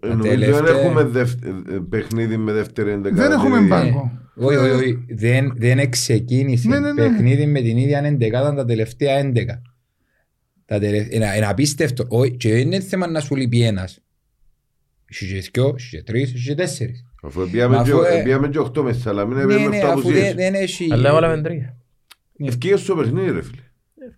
Νομίζω 0.01 0.21
δεν 0.29 0.39
τελευταία- 0.39 0.79
έχουμε 0.79 1.03
δευ- 1.03 1.45
ε, 1.45 1.49
παιχνίδι 1.89 2.37
με 2.37 2.51
δεύτερη 2.51 2.91
εντεκάδα. 2.91 3.21
Δεν 3.21 3.31
έχουμε 3.31 3.59
Δηλαδή, 3.59 3.89
μπάνκο. 3.91 4.11
Όχι, 4.35 4.55
όχι, 4.57 4.69
όχι. 4.71 5.05
Δεν, 5.09 5.53
δεν 5.57 5.89
ξεκίνησε 5.89 6.67
Ναι, 6.67 6.79
ναι, 6.79 6.93
ναι. 6.93 7.01
παιχνίδι 7.01 7.45
με 7.45 7.61
την 7.61 7.77
ίδια 7.77 7.99
εντεκάδα 7.99 8.53
τα 8.53 8.65
τελευταία 8.65 9.19
11. 9.19 9.45
Τα 10.65 10.79
τελε... 10.79 11.07
ένα, 11.09 11.27
ένα 11.33 11.49
απίστευτο. 11.49 12.05
Όχι, 12.09 12.31
και 12.31 12.49
δεν 12.49 12.61
είναι 12.61 12.79
θέμα 12.79 13.07
να 13.07 13.19
σου 13.19 13.35
λείπει 13.35 13.61
ένας. 13.63 13.99
Είσαι 15.09 15.25
και 15.25 15.49
δυο, 15.53 15.73
είσαι 15.77 15.97
και 15.97 16.03
τρεις, 16.03 16.33
είσαι 16.33 16.49
και 16.49 16.55
τέσσερις. 16.55 17.05
Αφού 17.23 17.49
πήγαμε 17.49 17.77
Αφού, 17.77 17.99
και- 18.01 18.17
ε, 18.17 18.23
πήγαμε 18.23 18.47
και 18.49 18.59
οχτώ 18.59 18.83
μέσα, 18.83 19.09
αλλά 19.09 19.25
μην 19.25 19.37
Ναι, 19.37 19.43
έπαιρνε 19.43 19.67
ναι, 19.67 19.75
οχτώ 19.75 19.87
αφού 19.87 19.99
απουσίες. 19.99 20.23
δεν, 20.23 20.35
δεν 20.35 20.53
έχει... 20.53 20.87
Αλλά 20.91 21.09
έβαλαμε 21.09 21.41
τρία. 21.41 21.77
Ευκήγες 22.37 22.79
στο 22.81 22.95
παιχνίδι 22.95 23.31
ρε 23.31 23.41
φίλε. 23.41 23.61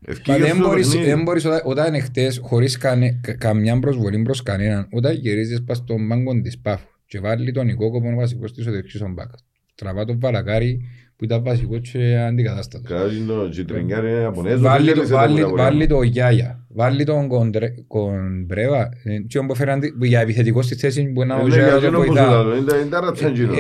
Μα 0.02 0.12
Ευκήγες 0.14 0.42
δεν 0.42 0.56
στο 0.56 0.68
μπορείς, 0.68 0.88
παιχνίδι. 0.88 1.10
δεν 1.10 1.22
μπορείς 1.24 1.46
όταν, 1.46 1.62
όταν 1.64 1.88
είναι 1.88 2.00
χτες 2.04 2.40
χωρίς 2.44 2.78
κανε, 2.78 3.20
κα- 3.24 3.34
καμιά 3.38 3.80
προσβολή 3.80 4.22
προς 4.22 4.44
κανέναν 4.44 4.88
όταν 4.92 5.14
γυρίζεις 5.16 5.64
πας 5.64 5.78
στον 5.78 6.08
πάγκο 6.08 6.42
της 6.42 6.60
Πάφου 6.60 6.88
και 7.06 7.20
βάλει 7.20 7.52
τον 7.52 7.66
Νικόκοπο 7.66 8.08
ο 8.10 8.16
βασικός 8.16 8.54
της 8.54 8.68
ο 8.68 8.72
δεξιός 8.72 9.04
ο 9.04 9.08
Μπάκα. 9.14 9.38
Τραβά 9.76 10.06
τον 10.06 10.20
Βαλακάρη 10.20 10.82
που 11.16 11.24
ήταν 11.24 11.44
βασικός 11.44 11.90
και 11.90 12.18
αντικατάστατος. 12.18 12.90
Κάτι 12.92 13.16
το 13.28 13.50
Τζιτρινγκάρι 13.50 14.10
είναι 14.10 14.20
Ιαπωνέζος, 14.20 14.62
Βάλει 14.62 14.86
δεν 14.86 14.94
το- 14.94 15.00
θέλησε 15.00 15.14
βάλει- 15.14 15.42
τα 15.42 15.50
πολλά 15.50 15.64
Βάλει 15.64 15.76
πράγματα. 15.78 15.96
το 15.96 16.02
Γιάγια. 16.02 16.66
Βάλει 16.70 17.04
τον 17.04 17.28
Κοντρέ- 17.28 17.74
Κοντρέβα. 17.88 18.90
ε, 19.04 19.18
και 19.28 19.38
он 19.40 19.48
που 19.48 19.56
φέραν 19.56 19.80
τη- 19.80 19.92
για 20.08 20.20
επιθετικό 20.20 20.62
στη 20.62 20.76
θέση 20.76 21.04
που 21.12 21.22
είναι 21.22 21.34
Ε, 21.34 21.38
ο 21.38 21.48
ναι, 21.48 21.48
Γιάγια 21.48 21.66
γιατί 21.66 21.82
το 21.82 21.88
είναι 21.88 21.96
όπως 21.98 22.08
βοηθά. 22.08 22.28
το 22.30 22.36
άλλο, 22.38 22.56
είναι- 22.56 22.76
είναι 22.82 22.90
τα 22.90 23.00
ρατσέντζινα. 23.00 23.54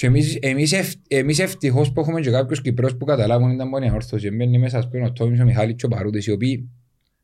Και 0.00 0.06
εμείς, 0.06 0.38
εμείς, 0.40 0.72
ευ, 0.72 0.92
εμείς 1.08 1.38
ευτυχώς 1.38 1.92
που 1.92 2.00
έχουμε 2.00 2.20
και 2.20 2.30
κάποιους 2.30 2.60
Κυπρέους 2.60 2.96
που 2.96 3.04
καταλάβουν 3.04 3.50
ήταν 3.50 3.68
μόνοι 3.68 3.86
ανόρθωση. 3.88 4.30
Μπαίνει 4.30 4.58
μέσα 4.58 4.78
ας 4.78 4.88
πούμε 4.88 5.04
ο 5.04 5.12
Τόμις, 5.12 5.40
ο 5.40 5.44
Μιχάλης 5.44 5.74
και 5.74 5.86
ο 5.86 5.88
Παρούτης 5.88 6.26
οι 6.26 6.30
οποίοι 6.30 6.68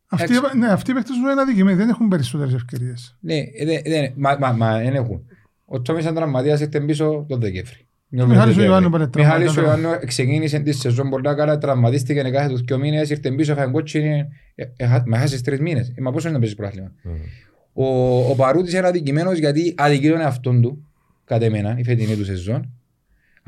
Αυτοί, 0.08 0.34
Εντάξει. 0.36 0.58
ναι, 0.58 0.66
αυτοί 0.66 0.90
οι 0.90 0.94
παίκτες 0.94 1.16
μου 1.22 1.28
είναι 1.30 1.40
αδικημένοι, 1.40 1.76
δεν 1.76 1.88
έχουν 1.88 2.08
περισσότερες 2.08 2.54
ευκαιρίες. 2.54 3.16
ναι, 3.20 3.34
ε, 3.34 3.64
δεν- 3.64 3.82
δεν- 3.84 4.12
μα, 4.16 4.36
μα, 4.40 4.52
μα 4.52 4.78
δεν 4.78 4.94
έχουν. 4.94 5.22
Ο 5.64 5.80
Τόμις 5.80 6.02
ήταν 6.02 6.14
τραυματίας 6.14 6.60
ήρθε 6.60 6.80
πίσω 6.80 7.24
τον 7.28 7.40
Δεκέμβρη. 7.40 7.86
Ο 8.20 8.26
Μιχάλης 8.26 8.56
ο 8.56 8.62
Ιωάννου 8.62 8.90
πάλι 8.90 9.08
Μιχάλης 9.16 9.50
ο 9.50 9.52
τραυματίας. 9.52 9.84
Ιωάννου 9.84 10.06
ξεκίνησε 10.06 10.58
τη 10.58 10.72
σεζόν 10.72 11.08
πολλά 11.10 11.34
καλά, 11.34 11.58
τραυματίστηκε 11.58 12.22
κάθε 12.22 12.48
τους 12.48 12.60
δυο 12.60 12.78
μήνες, 12.78 13.10
ήρθε 13.10 13.30
πίσω, 13.30 13.52
έφαγε 13.52 13.70
κότσινη, 13.70 14.24
ε, 14.54 14.64
ε, 14.76 14.86
χα- 14.86 15.02
με 15.06 15.16
χάσεις 15.18 15.42
τρεις 15.42 15.60
μήνες. 15.60 15.88
Ε, 15.94 16.00
Μα 16.00 16.10
πόσο 16.12 16.26
είναι 16.28 16.34
να 16.36 16.40
παίζεις 16.42 16.56
πρόθλημα. 16.58 16.92
Ο, 17.72 18.18
ο 18.30 18.34
Παρούτης 18.34 18.72
είναι 18.72 18.86
αδικημένος 18.86 19.38
γιατί 19.38 19.74
αδικεί 19.76 20.08
τον 20.08 20.20
εαυτόν 20.20 20.62
του, 20.62 20.85
κατά 21.26 21.44
εμένα, 21.44 21.74
η 21.78 21.84
φετινή 21.84 22.16
του 22.16 22.24
σεζόν. 22.24 22.70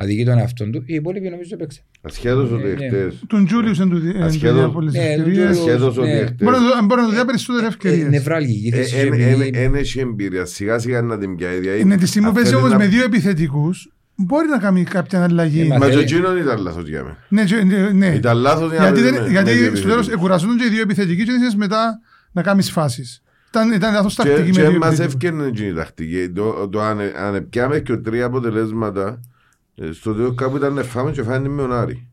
Αδικεί 0.00 0.24
τον 0.24 0.38
εαυτόν 0.38 0.70
του, 0.72 0.82
οι 0.86 0.94
υπόλοιποι 0.94 1.28
νομίζω 1.28 1.50
έπαιξαν. 1.52 1.84
Ασχέτως 2.00 2.50
ότι 2.50 2.62
Ναι, 2.62 2.68
ναι. 2.72 2.86
χτες, 2.86 3.22
Τον 3.26 3.46
Τζούλιους 3.46 3.78
είναι 3.78 3.88
του 3.90 3.98
δι- 3.98 4.16
Ασχέτως- 4.16 4.34
είναι 4.42 4.50
του 4.50 4.56
διά 4.56 4.68
πολλές 4.68 4.92
Ναι, 4.92 4.98
τον 5.00 5.08
ευκαιρίες. 5.10 5.50
Τζούλιους. 5.50 5.58
ασχέτως 5.74 5.96
ότι 5.98 6.08
ναι. 6.08 6.16
χτες, 6.26 6.34
Μπορεί 6.42 6.56
να 6.56 6.62
του- 6.80 6.86
μπορεί 6.86 7.00
να 7.00 7.06
του 7.08 7.14
δει 7.14 7.24
περισσότερες 7.24 7.64
Ε, 7.68 7.72
ευκαιρίες. 7.72 8.08
Νευράλγικη 8.08 8.70
θέση. 8.70 8.96
ε, 8.96 9.00
εν- 9.00 9.06
επειδή- 9.06 9.46
εν- 9.46 9.64
εν 9.64 9.74
έχει 9.74 10.00
εμπειρία, 10.00 10.44
σιγά 10.44 10.78
σιγά 10.78 11.02
να 11.02 11.18
την 11.18 11.36
πιάει. 11.36 11.58
δηλαδή, 11.58 11.80
Είναι 11.80 11.96
της 11.96 12.08
στιγμή 12.08 12.28
που 12.28 12.34
αν 12.36 12.42
παίζει 12.42 12.50
θέλεις 12.58 12.64
όμως 12.66 12.78
να- 12.78 12.84
με 12.84 12.90
δύο 12.96 13.04
επιθετικούς, 13.04 13.92
μπορεί 14.14 14.48
να 14.48 14.58
κάνει 14.58 14.84
κάποια 14.84 15.22
αλλαγή. 15.22 15.60
Ε, 15.60 15.64
μα- 15.64 15.78
Μα 15.78 15.86
και 15.86 15.90
θέλει- 15.92 16.02
εκείνον 16.04 16.36
ήταν 16.36 16.62
λάθος 16.62 16.88
για 16.88 17.02
μένα. 17.02 17.16
Ναι, 17.28 17.44
και- 17.44 17.64
ναι, 17.64 17.90
ναι. 17.90 18.14
Ήταν 18.14 18.36
λάθος 18.36 18.70
για 18.70 18.78
να 18.78 18.84
Γιατί, 18.84 19.00
παίζει 19.00 19.14
δεν, 19.16 19.22
με- 19.24 19.30
γιατί 19.30 19.50
με 19.50 19.56
δύο 19.56 19.64
στο 19.64 19.72
τέλος 19.72 19.84
επιθετικούς. 19.84 20.12
εκουραζούνται 20.12 20.54
και 20.62 20.66
οι 20.66 20.70
δύο 20.74 20.82
επιθετικοί 20.82 21.24
και 21.24 21.30
ήθελες 21.32 21.54
μετά 21.54 22.00
να 22.32 22.42
κάνεις 22.42 22.70
φάσεις. 22.70 23.22
Ήταν, 23.58 23.72
ήταν 23.72 23.92
λάθος 23.94 24.14
Και, 24.14 24.22
τακτική 24.22 24.50
με 24.50 24.62
και 24.62 24.68
δύο 24.68 24.78
μας 24.78 24.88
επιθετικούς. 24.88 25.14
έφτιανε 25.14 25.46
εκείνη 25.46 25.68
η 25.68 25.74
τακτική. 25.74 26.28
Το, 26.34 26.68
το 26.68 26.80
αν, 26.80 26.98
αν 27.16 27.48
πιάμε 27.48 27.80
και 27.80 27.96
τρία 27.96 28.24
αποτελέσματα, 28.24 29.20
ε, 29.74 29.92
στο 29.92 30.14
τέλος 30.14 30.34
κάπου 30.34 30.56
ήταν 30.56 30.72
να 30.72 30.82
φάμε 30.82 31.10
και 31.10 31.22
φάνε 31.22 31.48
με 31.48 31.62
τον 31.62 31.72
Άρη. 31.72 32.08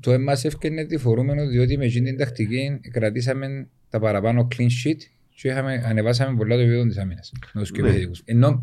το 0.00 0.12
εμάς 0.12 0.44
έφκαινε 0.44 0.84
τη 0.84 0.96
φορούμενο 0.98 1.46
διότι 1.46 1.76
με 1.78 1.84
εκείνη 1.84 2.08
την 2.08 2.18
τακτική 2.18 2.80
κρατήσαμε 2.92 3.66
τα 3.90 3.98
παραπάνω 3.98 4.48
clean 4.56 4.62
sheet 4.62 4.98
και 5.34 5.48
είχαμε, 5.48 5.82
ανεβάσαμε 5.88 6.36
πολλά 6.36 6.54
το 6.54 6.60
επίπεδο 6.60 6.86
της 6.86 6.98
άμυνας 6.98 7.32
με 7.52 7.60
τους 7.60 7.70
Ναι. 7.70 7.78
επιθετικούς. 7.88 8.22
Ενώ 8.24 8.60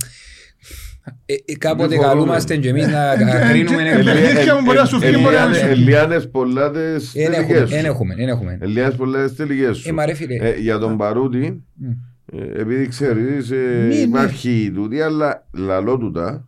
ε, 1.25 1.33
ε, 1.45 1.55
κάποτε 1.57 1.87
Δεν 1.87 1.99
καλούμαστε 1.99 2.57
και 2.57 2.69
εμείς 2.69 2.87
να 2.87 3.11
Ε, 3.13 3.13
ε, 3.13 3.49
κρίνουμε 3.49 3.81
ε, 3.83 3.87
εκ 3.91 3.93
ε, 3.93 3.97
των- 4.03 4.07
ε, 4.07 4.11
αλήθεια 4.11 4.55
μου 4.55 4.61
μπορεί 4.61 4.77
να 4.77 4.85
σου 4.85 4.99
φύγει, 4.99 5.17
μπορεί 5.21 5.35
να 5.35 5.53
σου- 5.53 5.65
Ελιάνες 5.67 6.29
πολλά 6.29 6.71
τις 6.71 7.15
Εν 7.15 7.31
έχουμε, 7.33 7.47
τελικές 7.53 7.71
εν 7.71 7.79
σου. 7.79 7.85
έχουμε, 7.85 8.15
εν 8.17 8.27
έχουμε. 8.27 8.57
Ελιάνες 8.61 8.95
πολλά 8.95 9.23
τις 9.27 9.35
τελικές 9.35 9.77
σου. 9.77 9.89
Ε, 9.89 9.91
μα 9.91 10.05
ρε 10.05 10.13
φίλε. 10.13 10.35
Ε, 10.35 10.55
Για 10.59 10.77
τον 10.77 10.97
Παρούτη, 10.97 11.63
Μμ. 11.73 11.85
ε, 11.89 11.97
επειδή 12.37 12.87
ξέρεις, 12.87 13.51
ε, 13.51 13.55
Ναι, 13.55 13.85
ναι. 13.87 13.95
υπάρχει 13.95 14.71
τούτη, 14.75 15.01
αλλά 15.01 15.47
λαλό 15.53 15.97
του 15.97 16.11
τα 16.11 16.47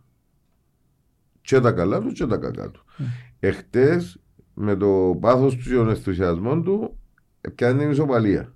και 1.40 1.60
τα 1.60 1.72
καλά 1.72 2.00
του 2.00 2.12
και 2.12 2.26
τα 2.26 2.36
κακά 2.36 2.70
του. 2.70 2.84
Εχθές, 3.40 4.20
με 4.54 4.76
το 4.76 5.16
πάθος 5.20 5.56
του 5.56 5.62
και 5.68 5.74
τον 5.74 5.88
ενθουσιασμό 5.88 6.60
του, 6.60 6.98
πιάνει 7.54 7.78
την 7.78 7.90
ισοπαλία. 7.90 8.54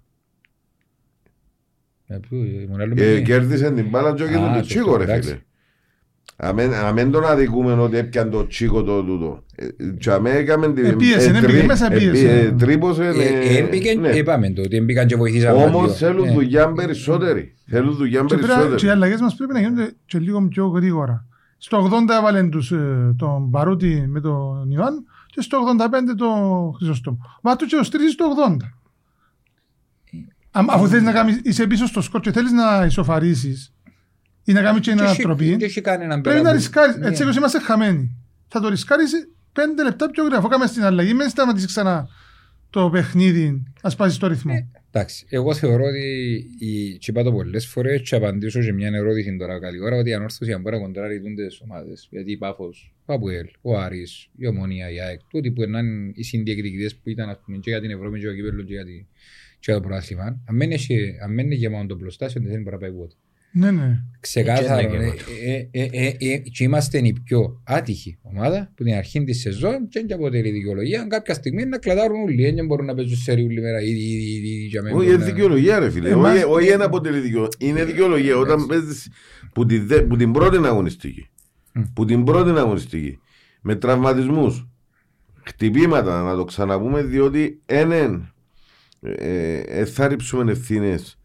Ε, 2.07 2.19
πού, 2.29 2.35
ήμουν 2.35 2.81
άλλο 2.81 2.93
Ε, 2.93 2.95
παιχνίδι. 2.95 3.23
κέρδισε 3.23 3.71
την 3.71 3.89
μπάλα 3.89 4.15
και 4.15 4.23
Α, 4.23 4.27
έκανε 4.27 4.47
το 4.47 4.53
σωστό, 4.53 4.67
τσίκο 4.67 4.97
ρε 4.97 5.03
εντάξει. 5.03 5.29
φίλε. 5.29 5.41
Αμέν, 6.43 6.75
αμέν 6.75 7.11
τον 7.11 7.25
αδικούμε 7.25 7.73
ότι 7.73 7.97
έπιαν 7.97 8.31
το 8.31 8.47
τσίκο 8.47 8.83
το 8.83 9.03
τούτο. 9.03 9.43
Ε, 9.55 9.67
Και 9.99 10.11
αμέ 10.11 10.31
έκαμε 10.31 10.73
την... 10.73 10.85
Επίεσε, 10.85 11.29
ε, 11.29 11.33
ναι, 11.33 11.41
τρί- 11.41 11.53
πήγε 11.53 11.67
μέσα, 11.67 11.93
ε, 11.93 11.99
πίεσε. 11.99 12.11
πί- 12.13 12.53
ε, 12.53 12.53
Τρύπωσε. 12.65 13.05
Ε, 13.05 13.09
ε, 13.25 13.57
έμπηκε- 13.59 13.99
ναι. 13.99 14.09
Είπαμε 14.09 14.51
το 14.51 14.63
ότι 14.63 14.77
έμπηκαν 14.77 15.07
και 15.07 15.17
βοηθήσαμε. 15.17 15.63
Όμως 15.65 15.87
δύο. 15.87 15.95
θέλουν 16.09 16.25
Ε, 16.29 16.33
δουλειά 16.33 16.73
περισσότερη. 16.73 17.55
Θέλουν 17.67 17.95
δουλειά 17.97 18.21
Και 18.21 18.27
πρέπει 18.27 18.43
να- 18.47 18.49
Και 18.55 18.61
οι 18.61 18.63
περισσότερη. 18.63 18.93
αλλαγές 18.93 19.21
μας 19.21 19.35
πρέπει 19.35 19.53
να 19.53 19.61
γίνονται 19.61 19.93
και 20.07 20.19
λίγο 20.19 20.49
πιο 20.49 20.67
γρήγορα. 20.67 21.27
Στο 21.59 21.77
80 21.79 22.15
έβαλε 22.19 22.43
τους, 22.43 22.73
ε, 22.73 23.15
τον 23.19 23.51
Παρούτη 23.51 24.05
με 24.09 24.21
τον 24.21 24.71
Ιωάννου 24.71 25.05
και 25.27 25.41
στο 25.41 25.59
85 25.59 26.15
τον 26.17 26.73
Χρυσοστόμο. 26.77 27.19
Μα 27.43 27.57
τους 27.57 27.69
και 27.69 27.77
ο 27.77 27.83
Στρίζης 27.83 28.13
στο 28.13 28.25
80. 28.25 28.57
Αμ- 30.51 30.71
Αφού 30.71 30.87
θέλεις 30.89 31.05
να 31.05 31.13
κάνεις, 31.13 31.41
είσαι 31.43 31.67
πίσω 31.67 31.87
στο 31.87 32.01
σκορ 32.01 32.21
και 32.21 32.33
θέλεις 32.33 32.53
να 32.53 32.85
ισοφαρίσεις 32.85 33.73
ή 34.45 34.53
να 34.53 34.63
κάνεις 34.63 34.81
και 34.81 34.87
και 34.87 34.91
ένα 35.01 35.11
έχει- 35.11 35.23
ανατροπή, 35.23 35.57
και 35.57 35.65
έχει 35.65 35.81
κανέναν 35.81 36.21
πρέπει 36.21 36.37
πέρα 36.37 36.43
να 36.43 36.51
που- 36.51 36.57
ρισκάρεις. 36.57 36.97
Ναι. 36.97 37.07
Έτσι 37.07 37.23
όπως 37.23 37.37
είμαστε 37.37 37.59
χαμένοι. 37.61 38.17
Θα 38.49 38.61
το 38.61 38.69
ρισκάρεις 38.69 39.11
πέντε 39.53 39.83
λεπτά 39.83 40.11
πιο 40.11 40.23
γρήγορα. 40.23 40.39
Αφού 40.41 40.49
κάνουμε 40.49 40.69
στην 40.69 40.83
αλλαγή, 40.83 41.15
μην 41.15 41.29
σταματήσεις 41.29 41.67
ξανά 41.69 42.09
το 42.71 42.91
παιχνίδι, 42.91 43.63
να 43.83 43.91
σπάσεις 43.91 44.19
το 44.19 44.27
ρυθμό. 44.27 44.53
Ε, 44.57 44.69
Εντάξει, 44.93 45.27
εγώ 45.29 45.55
θεωρώ 45.55 45.85
ότι 45.85 46.07
η... 46.59 46.99
και 46.99 47.11
είπα 47.11 47.23
το 47.23 47.33
πολλές 47.33 47.67
φορές 47.67 48.01
και 48.03 48.15
απαντήσω 48.17 48.63
σε 48.63 48.73
μια 48.73 48.89
ερώτηση 48.95 49.37
τώρα 49.37 49.61
καλή 49.61 49.81
ώρα 49.83 49.97
ότι 49.97 50.11
η 50.11 50.15
ανόρθωση 50.15 50.53
αν 50.53 50.61
μπορεί 50.61 50.77
να 50.77 50.83
κοντράρει 50.83 51.21
τούντες 51.21 51.61
ομάδες 51.65 52.07
γιατί 52.11 52.31
η 52.33 52.37
Πάφος, 52.37 52.95
ο 53.05 53.13
Αποέλ, 53.13 53.47
ο 53.61 53.79
Άρης, 53.79 54.29
η 54.37 54.47
Ομονία, 54.47 54.91
η 54.91 55.01
ΑΕΚ 55.01 55.21
τούτοι 55.29 55.51
που 55.51 55.63
είναι 55.63 55.81
οι 56.15 56.23
συνδιεκδικητές 56.23 56.95
που 56.97 57.09
ήταν 57.09 57.29
ας 57.29 57.41
πούμε, 57.45 57.57
και 57.59 57.71
για 57.71 57.81
την 57.81 57.91
Ευρώπη 57.91 58.13
και 58.19 58.21
για 58.21 58.31
το 58.31 58.37
κύπελλο 58.37 58.63
και 58.63 58.73
για, 58.73 58.85
τη... 58.85 59.07
και 59.59 59.71
για 59.71 59.75
το 59.75 59.81
πρωτάθλημα 59.81 60.23
αν 60.49 60.57
μην 60.57 60.73
έχει- 60.73 61.17
αν 61.23 61.35
μην 61.35 61.45
είναι 61.47 61.55
γεμάτο 61.55 61.87
το 61.87 61.97
πλωστάσιο 61.97 62.41
δεν 62.45 62.63
μπορεί 62.63 62.75
να 62.75 62.81
πάει 62.81 62.93
ποτέ. 62.93 63.15
Ναι, 63.53 63.71
ναι. 63.71 64.03
Ξεκάθαρο. 64.21 64.81
Και 64.89 64.95
είναι 64.97 65.05
ε, 65.05 65.07
γεμάτο. 65.07 65.23
ε, 65.47 65.83
ε, 65.83 66.07
ε, 66.07 66.33
ε, 66.33 66.39
Και 66.39 66.65
είμαστε 66.65 66.99
η 66.99 67.21
πιο 67.25 67.61
άτυχη 67.65 68.19
ομάδα 68.23 68.73
που 68.77 68.83
την 68.85 68.95
αρχή 68.95 69.25
της 69.25 69.41
σεζόν 69.41 69.89
και 69.89 70.05
δεν 70.07 70.17
αποτελεί 70.19 70.51
δικαιολογία. 70.51 71.01
Αν 71.01 71.09
κάποια 71.09 71.35
στιγμή 71.35 71.65
να 71.65 71.79
κλατάρουν 71.79 72.23
όλοι, 72.23 72.51
δεν 72.53 72.67
μπορούν 72.67 72.87
να 72.87 72.95
παίζουν 72.95 73.17
σε 73.17 73.31
όλη 73.33 73.61
μέρα 73.61 73.81
ήδη, 73.81 73.91
ήδη, 73.91 74.37
ήδη, 74.37 74.49
ήδη, 74.49 74.65
για 74.67 74.83
μένα 74.83 74.97
Όχι, 74.97 75.05
μπορούν 75.07 75.21
είναι 75.21 75.27
να- 75.29 75.35
δικαιολογία 75.35 75.79
ρε 75.79 75.91
φίλε. 75.91 76.09
Εμάς- 76.09 76.35
Όχι- 76.35 76.45
Όχι 76.45 76.69
ένα 76.69 76.85
αποτελεί 76.85 77.19
δικαιολογία. 77.21 77.57
Είναι 77.59 77.85
δικαιολογία 77.85 78.37
όταν 78.37 78.67
παίζεις 78.67 79.09
που 79.53 79.67
τη 79.67 79.79
δε- 79.79 80.03
που 80.03 80.17
την 80.17 80.33
πρώτη 80.33 80.57
αγωνιστική. 80.57 81.29
Μμ. 81.75 81.83
Που 81.95 82.05
την 82.05 82.25
πρώτη 82.25 82.51
αγωνιστική. 82.59 83.19
Με 83.63 83.75
τραυματισμούς. 83.77 84.69
Χτυπήματα 85.47 86.23
να 86.23 86.37
το 86.37 86.45
ξαναπούμε 86.45 87.03
διότι 87.03 87.61
έναν 87.67 88.33
ε, 89.01 89.85
θα 89.85 90.09
ρίψουμε 90.09 90.53
ευθύνες 90.53 91.19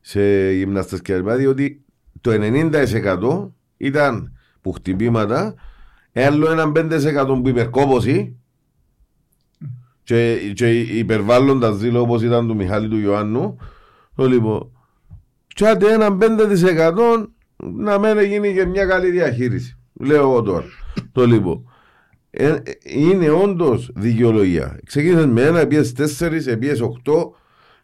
σε 0.00 0.52
γυμναστές 0.52 1.02
και 1.02 1.16
λοιπά, 1.16 1.36
διότι 1.36 1.84
το 2.20 2.30
90% 2.34 3.50
ήταν 3.76 4.32
που 4.60 4.72
χτυπήματα 4.72 5.54
Άλλο 6.14 6.50
έναν 6.50 6.72
5% 6.76 7.40
που 7.42 7.48
υπερκόπωση 7.48 8.36
και, 10.02 10.38
και 10.54 10.80
υπερβάλλοντας 10.80 11.76
δήλω 11.76 12.00
όπως 12.00 12.22
ήταν 12.22 12.46
του 12.46 12.56
Μιχάλη 12.56 12.88
του 12.88 12.98
Ιωάννου 12.98 13.56
το 14.14 14.26
λοιπόν 14.26 14.72
και 15.46 15.68
άντε 15.68 15.92
έναν 15.92 16.18
5% 16.22 17.26
να 17.56 17.98
μένει 17.98 18.24
γίνει 18.26 18.54
και 18.54 18.66
μια 18.66 18.86
καλή 18.86 19.10
διαχείριση 19.10 19.78
λέω 19.92 20.20
εγώ 20.20 20.42
τώρα 20.42 20.66
το 21.12 21.26
λοιπόν 21.26 21.68
ε, 22.30 22.56
είναι 22.82 23.30
όντως 23.30 23.90
δικαιολογία. 23.94 24.78
Ξεκίνησες 24.84 25.26
με 25.26 25.42
ένα, 25.42 25.66
πήγε 25.66 25.92
τέσσερις, 25.92 26.58
πήγε 26.58 26.82
οχτώ, 26.82 27.34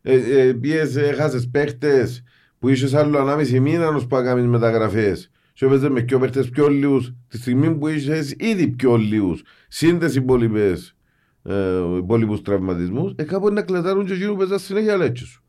ε, 0.06 0.52
πήγε, 0.52 0.80
έχασες 0.94 1.48
παίχτες 1.48 2.22
που 2.58 2.68
είσαι 2.68 2.98
άλλο 2.98 3.18
ανάμιση 3.18 3.60
μήνα 3.60 3.90
να 3.90 3.98
σου 3.98 4.06
πάει 4.06 4.42
μεταγραφές. 4.42 5.30
Και 5.52 5.64
έπαιζε 5.64 5.88
με 5.88 6.02
πιο 6.02 6.18
παίχτες 6.18 6.48
πιο 6.48 6.68
λίγους, 6.68 7.12
τη 7.28 7.36
στιγμή 7.36 7.74
που 7.74 7.88
είσαι 7.88 8.36
ήδη 8.38 8.68
πιο 8.68 8.96
λίγους, 8.96 9.42
σύνδεση 9.68 10.18
υπόλοιπες 10.18 10.96
ε, 11.42 11.78
υπόλοιπους 11.96 12.42
τραυματισμούς, 12.42 13.12
ε, 13.16 13.22
κάπου 13.22 13.52
να 13.52 13.62
κλετάρουν 13.62 14.06
και 14.06 14.12
εκείνου 14.12 14.32
που 14.32 14.38
παίζα 14.38 14.58
συνέχεια 14.58 14.96
λέξεις 14.96 15.28
σου. 15.28 15.42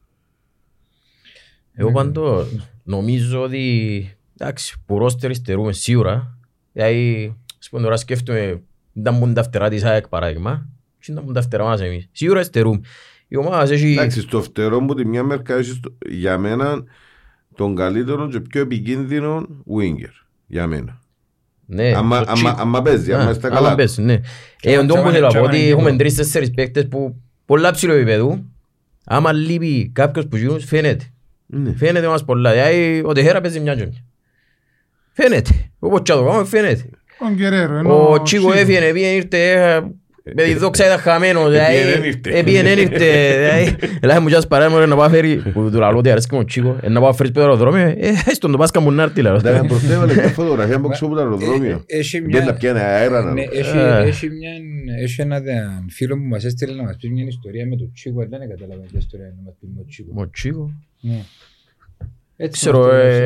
Εγώ 1.73 1.91
πάντως 1.91 2.55
νομίζω 2.83 3.41
ότι 3.41 4.17
εντάξει, 4.37 4.83
που 4.85 4.97
ρόστερ 4.97 5.31
υστερούμε 5.31 5.73
σίγουρα. 5.73 6.37
Δηλαδή, 6.71 7.35
σπον 7.57 7.81
τώρα 7.81 7.97
σκέφτομαι, 7.97 8.61
ήταν 8.93 9.19
πουν 9.19 9.33
τα 9.33 9.43
φτερά 9.43 9.69
της 9.69 9.83
ΑΕΚ 9.83 10.07
παράδειγμα, 10.07 10.69
και 10.99 11.11
ήταν 11.11 11.25
πουν 11.25 11.33
τα 11.33 11.41
φτερά 11.41 11.63
μας 11.63 11.81
εμείς. 11.81 12.09
Σίγουρα 12.11 12.39
υστερούμε. 12.39 12.79
Η 13.35 13.37
ομάδα 13.37 13.57
μας 13.57 13.71
έχει... 13.71 13.91
Εντάξει, 13.91 14.21
στο 14.21 14.41
φτερό 14.41 14.79
μου 14.79 14.93
τη 14.93 15.05
μια 15.05 15.23
μερικά 15.23 15.55
έχεις 15.55 15.79
το- 15.79 15.97
για 16.09 16.37
μένα 16.37 16.83
τον 17.55 17.75
καλύτερο 17.75 18.27
και 18.27 18.39
πιο 18.39 18.61
επικίνδυνο 18.61 19.47
winger. 19.77 20.11
Για 20.47 20.67
μένα. 20.67 20.99
Ναι, 21.65 21.91
Άμα- 21.95 22.17
το 22.19 22.31
άμα- 22.31 22.33
τσίκ. 22.33 22.59
άμα 22.59 22.81
παίζει, 22.81 23.13
άμα 23.13 23.23
Ναι, 23.23 23.31
είστε 23.31 23.47
άμα 23.47 23.55
καλά. 23.55 23.75
παίζει, 23.75 24.01
ναι. 24.01 24.17
Και 24.59 24.69
Ε, 24.69 24.77
άμα- 24.77 24.85
τον 24.87 24.97
που 25.01 25.05
και 25.05 25.11
θέλω 25.11 25.25
άμα- 25.25 25.35
να 25.35 25.41
πω 25.41 25.49
και 25.49 25.55
ότι 25.55 25.57
άμα 25.65 25.71
έχουμε 25.77 25.89
είναι 25.89 25.97
τρεις-τέσσερις 25.97 26.51
παίκτες 26.51 26.87
που 26.87 27.21
πολλά 27.45 27.71
ψηλό 27.71 27.93
επίπεδου. 27.93 28.45
Άμα 29.05 29.31
λείπει 29.31 29.89
κάποιος 29.93 30.27
που 30.27 30.35
γίνουν, 30.37 30.59
φαίνεται. 30.61 31.05
Ναι. 31.45 31.73
Φαίνεται 31.75 32.07
μας 32.07 32.25
πολλά. 32.25 32.51
Δηλαδή, 32.51 33.01
ο 33.05 33.11
Τεχέρα 33.13 33.41
παίζει 33.41 33.59
μια 33.59 33.75
τζόνια. 33.75 34.03
Φαίνεται. 35.13 35.71
Όπως 35.79 36.01
και 36.03 36.11
να 36.13 36.17
το 36.19 36.25
κάνουμε, 36.25 36.45
φαίνεται. 36.45 36.89
Ο 37.19 37.33
Γκερέρο. 37.33 37.75
ενώ 37.77 38.09
Ο 38.09 38.21
Τσίκο 38.21 38.53
έφυγε, 38.53 38.91
πήγε, 38.91 39.07
ήρθε, 39.07 39.51
ε, 39.51 39.81
με 40.33 40.43
τη 40.43 40.53
δόξα 40.53 40.85
ήταν 40.85 40.97
χαμένο. 40.97 41.49
δηλαδή, 41.49 41.75
Επήγαινε, 41.75 41.91
εν 41.95 42.03
ήρθε. 42.03 42.38
Επήγαινε, 42.38 42.69
εν 42.69 42.77
ήρθε. 42.79 43.35
δηλαδή, 43.38 43.75
Δηλαδή 43.99 44.19
μου 44.19 44.27
τζάς 44.27 44.47
παράδειγμα 44.47 44.85
να 44.85 44.95
πάω 44.95 45.09
φέρει, 45.09 45.35
που 45.53 45.69
του 45.71 45.79
λαλώ 45.79 45.97
ότι 45.97 46.09
αρέσκει 46.11 46.33
μου 46.35 46.39
ο 46.41 46.45
Τσίκο, 46.45 46.77
ε, 46.81 46.89
να 46.89 46.99
πάω 47.01 47.13
φέρεις 47.13 47.31
στο 47.31 47.41
αεροδρόμιο, 47.41 47.88
ε, 47.97 48.11
στον 48.33 48.51
το 48.51 48.57
πάσκα 48.57 48.79
μου 48.79 48.91
να 48.91 49.03
έρθει, 49.03 49.21
λαλώ. 49.21 49.41
Τα 49.41 49.65
προσθέβαλε 49.67 50.13
μια 50.13 50.27
φωτογραφία 50.27 50.79
που 50.79 50.88
ξέρω 50.89 51.05
από 51.11 51.15
το 51.15 51.21
αεροδρόμιο. 51.21 51.83
Έχει 51.85 52.19
Δεν 52.19 52.29
να 52.29 52.43
μια... 52.43 52.53
πιάνει 52.53 52.79
αέρα 52.79 53.23
να 53.23 53.31
Ναι, 53.33 53.43
ρωτώ. 53.43 53.57
έχει, 53.59 53.77
Ε. 53.77 54.07
έχει, 54.07 54.29
μια, 54.29 54.51
έχει 55.03 55.21
ένα 55.21 55.39
δε- 55.39 55.53
φίλο 55.89 56.15
που 56.17 56.23
μας 56.23 56.43
έστειλε 56.43 56.73
να 56.75 56.83
μας 56.83 56.95
πει 57.01 57.09
μια 57.09 57.25
ιστορία 57.27 57.65
με 57.67 57.75
τον 57.75 57.91
Τσίκο, 57.93 58.21
αλλά 58.21 58.38
δεν 58.38 58.49
κατάλαβα 58.49 58.81
την 58.88 58.97
ιστορία 58.97 59.25
να 59.25 59.41
μας 59.45 59.53
πει 59.59 59.67
με 59.67 59.73
τον 59.75 59.88
Τσίκο. 59.88 60.11
Ο 60.15 60.29
Τσίκο. 60.29 60.71
Ναι. 62.37 62.45
Έτσι 62.45 62.59
Ξέρω, 62.59 62.77
μας 62.79 62.87
το 62.87 62.93
έγραψε. 62.95 63.23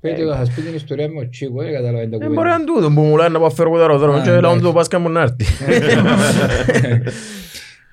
ε, 0.00 0.08
Πείτε 0.08 0.24
θα 0.26 0.36
σας 0.36 0.50
πει 0.54 0.60
την 0.62 0.74
ιστορία 0.74 1.08
με 1.08 1.14
τον 1.20 1.30
Τσίκο, 1.30 1.62
δεν 1.62 1.72
κατάλαβα 1.72 2.00
την 2.00 2.10
Δεν 2.10 2.18
κουβέντα. 2.18 2.34
μπορεί 2.34 2.48
να 2.48 2.64
τούτο 2.64 2.90
που 2.94 3.00
μου 3.00 3.16
λέει 3.16 3.28
να 3.28 3.38
πάω 3.38 3.50
φέρω 3.50 3.68
από 3.68 3.76
το 3.78 3.82
αεροδρόμιο 3.82 4.20
Α, 4.20 4.22
και 4.24 4.30
λαούν 4.30 4.42
εντάξει. 4.44 4.62
το 4.62 4.72
πάσκα 4.72 4.98
μου 4.98 5.08
να 5.08 5.20
έρθει. 5.20 5.44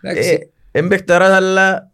Εντάξει, 0.02 0.50
Εμπαιχταράς 0.72 1.30
αλλά 1.32 1.92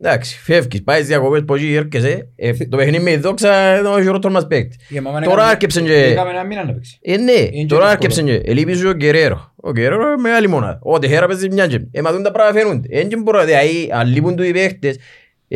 εντάξει 0.00 0.38
φεύγεις, 0.42 0.82
πάεις 0.82 1.06
διακοπές 1.06 1.42
πως 1.46 1.58
εκεί 1.60 1.74
έρχεσαι. 1.74 2.28
Ε, 2.36 2.52
Το 2.52 2.76
παιχνίδι 2.76 3.02
με 3.02 3.10
η 3.10 3.16
δόξα 3.16 3.78
είναι 3.78 3.88
ο 3.88 4.00
χειρότερος 4.00 4.32
μας 4.36 4.46
παίκτης. 4.46 4.76
η 4.90 5.00
μαμά 5.00 5.20
Τώρα 5.20 5.26
έκαμε- 5.32 5.48
άρκεψε 5.50 5.80
και- 5.80 6.04
Έκαμε 6.04 6.30
ένα 6.30 6.44
μήνα 6.44 6.64
να 6.64 6.72
παίξει. 6.72 6.98
Ε, 7.02 7.16
ναι, 7.16 7.32
Είναι 7.50 7.66
τώρα 7.68 7.84
και 7.84 7.90
άρκεψε 7.90 8.22
και 8.22 8.40
ελείπησε 8.44 8.86
ο 8.86 8.92
Γκερέρο. 8.92 9.52
Ο 9.56 9.70
Γκερέρο 9.70 9.94
είναι 10.06 10.20
μεγάλη 10.20 10.48
μονάδα. 10.48 10.78
Ο 10.82 10.98
Τεχέρα 10.98 11.26
παίζει 11.26 11.48
μια 11.50 11.66
τζεμ. 11.68 11.82
Ε, 11.92 12.00
μα 12.00 12.12
δουν 12.12 12.22
τα 12.22 12.30
πράγματα 12.30 12.58
φαίνονται. 12.60 12.88
Εν 12.90 13.08
και 13.08 13.16
μπορώ, 13.16 13.44
δηλαδή, 13.44 13.90
αν 13.92 14.08
λείπουν 14.08 14.36
του 14.36 14.42
οι 14.42 14.52
παίχτες, 14.52 14.96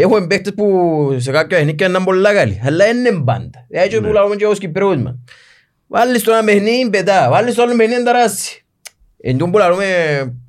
έχουμε 0.03 0.27
παίχτες 0.27 0.55
που 0.55 1.17
σε 1.19 1.31
κάποια 1.31 1.57
παιχνίδια 1.59 1.87
είναι 1.87 1.99
πολλά 2.05 2.35
καλοί, 2.35 2.61
αλλά 2.65 2.87
είναι 2.87 3.11
πάντα. 3.25 3.67
Δηλαδή, 3.69 3.89
και 3.89 4.01
που 4.01 4.13
λάβουμε 4.13 4.37
και 4.37 4.47
ως 4.47 4.59
Κυπρέους 4.59 4.97
μας. 4.97 5.15
Βάλεις 5.87 6.23
το 6.23 6.33
ένα 6.33 6.45
παιχνίδι, 6.45 6.91
πετά. 6.91 7.29
Βάλεις 7.31 7.55
το 7.55 7.63
άλλο 7.63 7.77
παιχνίδι, 7.77 8.03
ταράσει. 8.05 8.65
Εν 9.21 9.37
τούτο 9.39 9.51
που 9.51 9.59
λαλούμε, 9.59 9.85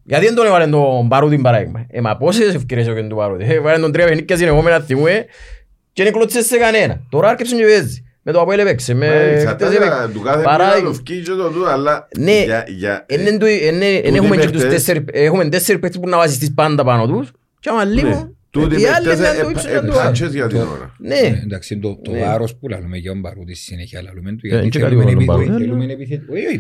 γιατί 0.04 0.26
δεν 0.26 0.36
τον 0.36 0.46
έβαλε 0.46 0.68
τον 0.68 1.08
Παρούτιν 1.08 1.42
παράδειγμα. 1.42 1.86
Ε, 1.90 2.02
μα 2.02 2.18
πόσες 2.18 2.54
ευκαιρίες 2.54 2.88
έκανε 2.88 3.08
τον 3.08 3.18
Παρούτιν. 3.18 3.50
Ε, 3.50 3.60
βάλε 3.60 3.80
τον 3.80 3.92
τρία 3.92 4.06
παιχνίδια 4.06 4.38
συνεχόμενα 4.38 4.80
θυμούμε 4.80 5.26
και 5.94 6.04
δεν 6.04 6.12
κλωτσέ 6.12 6.42
σε 6.44 6.58
κανένα. 6.58 7.02
Τώρα 7.10 7.30
άρκεψε 7.30 7.56
και 7.56 7.64
παίζει. 7.64 8.04
Με 8.22 8.32
το 8.32 8.42
Αποέλ 8.42 8.60
έπαιξε. 8.60 8.94
Με... 8.94 9.08
Εξαρτάται 9.08 9.76
χτες 9.76 10.12
του 10.14 10.22
κάθε 10.22 10.38
μήνα 10.38 10.50
Παράδειγμα. 10.50 10.90
το 10.90 10.96
φκεί 10.96 11.22
και 11.22 11.32
το 11.32 11.50
τούτο, 11.50 11.66
αλλά 11.70 12.08
Ναι. 12.18 12.44
για- 12.44 12.66
για- 12.68 13.06
Εν 13.08 13.28
εν 13.28 13.40
του- 13.40 13.46
εν- 13.46 13.82
εν- 13.82 13.82
εν 13.82 14.04
Τούτοι 14.04 14.16
έχουμε 14.18 14.36
και 14.36 14.42
παίχτες- 14.42 14.62
τους 14.62 14.70
τέσσερι- 14.72 15.10
έχουμε 15.16 15.50
τέσσερις 15.50 15.82
παίκτες 15.82 16.00
που 16.00 16.10
να 16.10 16.18
βασιστείς 16.18 16.54
πάντα 16.54 16.84
πάνω 16.84 17.08
τους 17.08 17.32
και 17.60 17.70
άμα 17.70 17.86
Ναι. 17.86 18.02
Λείπουν, 18.60 18.74
Τούτοι 18.74 18.82
οι 18.82 18.86
άλλοι 18.86 19.08
παίχτες 19.08 19.28
είναι 19.34 19.42
το 19.42 19.48
ε- 19.48 19.52
ύψος 19.52 19.66
ε- 19.72 19.80
του 19.80 19.86
επάτσες 19.86 20.34
για 20.34 20.48
την 20.48 20.58
ώρα. 20.58 20.96
Ε, 21.04 21.08
Ναι, 21.30 21.40
Εντάξει, 21.44 21.78
το, 21.78 21.96
το 22.04 22.12
Ναι. 22.12 22.20
βάρος 22.20 22.56
που 22.56 22.68
λαλούμε 22.68 22.98
για 22.98 23.12
τον 23.12 23.22
Παρούτη 23.22 23.56
στη 23.56 23.64
συνέχεια 23.64 24.02
λαλούμε 24.02 24.32
του, 24.32 24.40
Ε, 24.42 24.48
γιατί 24.50 24.70
και 24.70 24.80
θέλουμε, 24.80 25.04
κάτι 25.04 25.14
επι- 25.16 25.30
άλλο 25.30 25.38
τον 25.38 25.46
Παρούτη, 25.48 25.64
θέλουμε 25.64 25.84
αλλά- 25.84 25.94
επιθετικό. 25.94 26.34
Όχι, 26.34 26.46
όχι. 26.46 26.60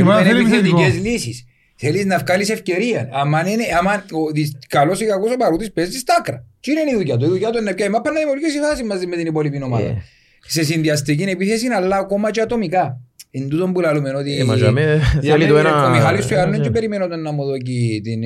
ομάδα 0.00 0.22
Θέλουμε 0.22 0.22
θέλει 0.22 0.40
επιθετικές 0.40 0.80
επιθετικό. 0.86 1.10
λύσεις. 1.10 1.44
Θέλεις 1.78 2.04
να 2.04 2.18
βγάλεις 2.18 2.50
ευκαιρία. 2.50 3.08
Άμα 3.12 3.50
είναι, 3.50 3.62
άμα 3.78 3.92
ο, 4.10 4.30
δι- 4.32 4.66
καλός 4.68 5.00
ή 5.00 5.04
κακός 5.06 5.32
ο 5.32 5.36
Παρούτης 5.36 5.72
παίζεις 5.72 6.00
στα 6.00 6.14
άκρα. 6.18 6.44
Τι 6.60 6.70
είναι 6.70 6.80
η 6.90 6.94
δουλειά 6.94 7.16
του; 7.16 7.24
Η 7.24 7.28
δουλειά 7.28 7.50
του 7.50 7.58
είναι 7.58 7.68
να 7.70 7.74
πιάει 7.76 7.88
μάπα 7.88 8.12
να 8.12 8.18
δημιουργήσεις 8.20 8.60
φάση 8.60 8.84
μαζί 8.84 9.06
με 9.06 9.16
την 9.16 9.26
υπόλοιπη 9.26 9.62
ομάδα. 9.62 9.86
Ε. 9.86 10.02
Σε 10.48 10.64
συνδυαστική 10.64 11.22
επίθεση, 11.22 11.66
αλλά 11.66 11.96
ακόμα 11.96 12.30
και 12.30 12.40
ατομικά. 12.40 13.00
Εν 13.40 13.48
τούτον 13.48 13.72
που 13.72 13.80
λαλούμε 13.80 14.10
ότι... 14.16 14.38
Ε, 14.38 14.44
μα 14.44 14.54
για 14.56 14.70
μέ- 14.70 15.00
Για 15.20 15.32
θέλει 15.36 15.46
το 15.46 15.54
μένα, 15.54 15.68
ένα- 15.68 15.86
Ο 15.86 15.90
Μιχάλης 15.90 16.26
του 16.26 16.34
Ιωάννου 16.34 16.54
ένα- 16.54 16.62
δεν 16.62 16.72
περιμένω 16.72 17.08
τον 17.08 17.22
να 17.22 17.32
μου 17.32 17.44
δώσει 17.44 18.00
την... 18.02 18.20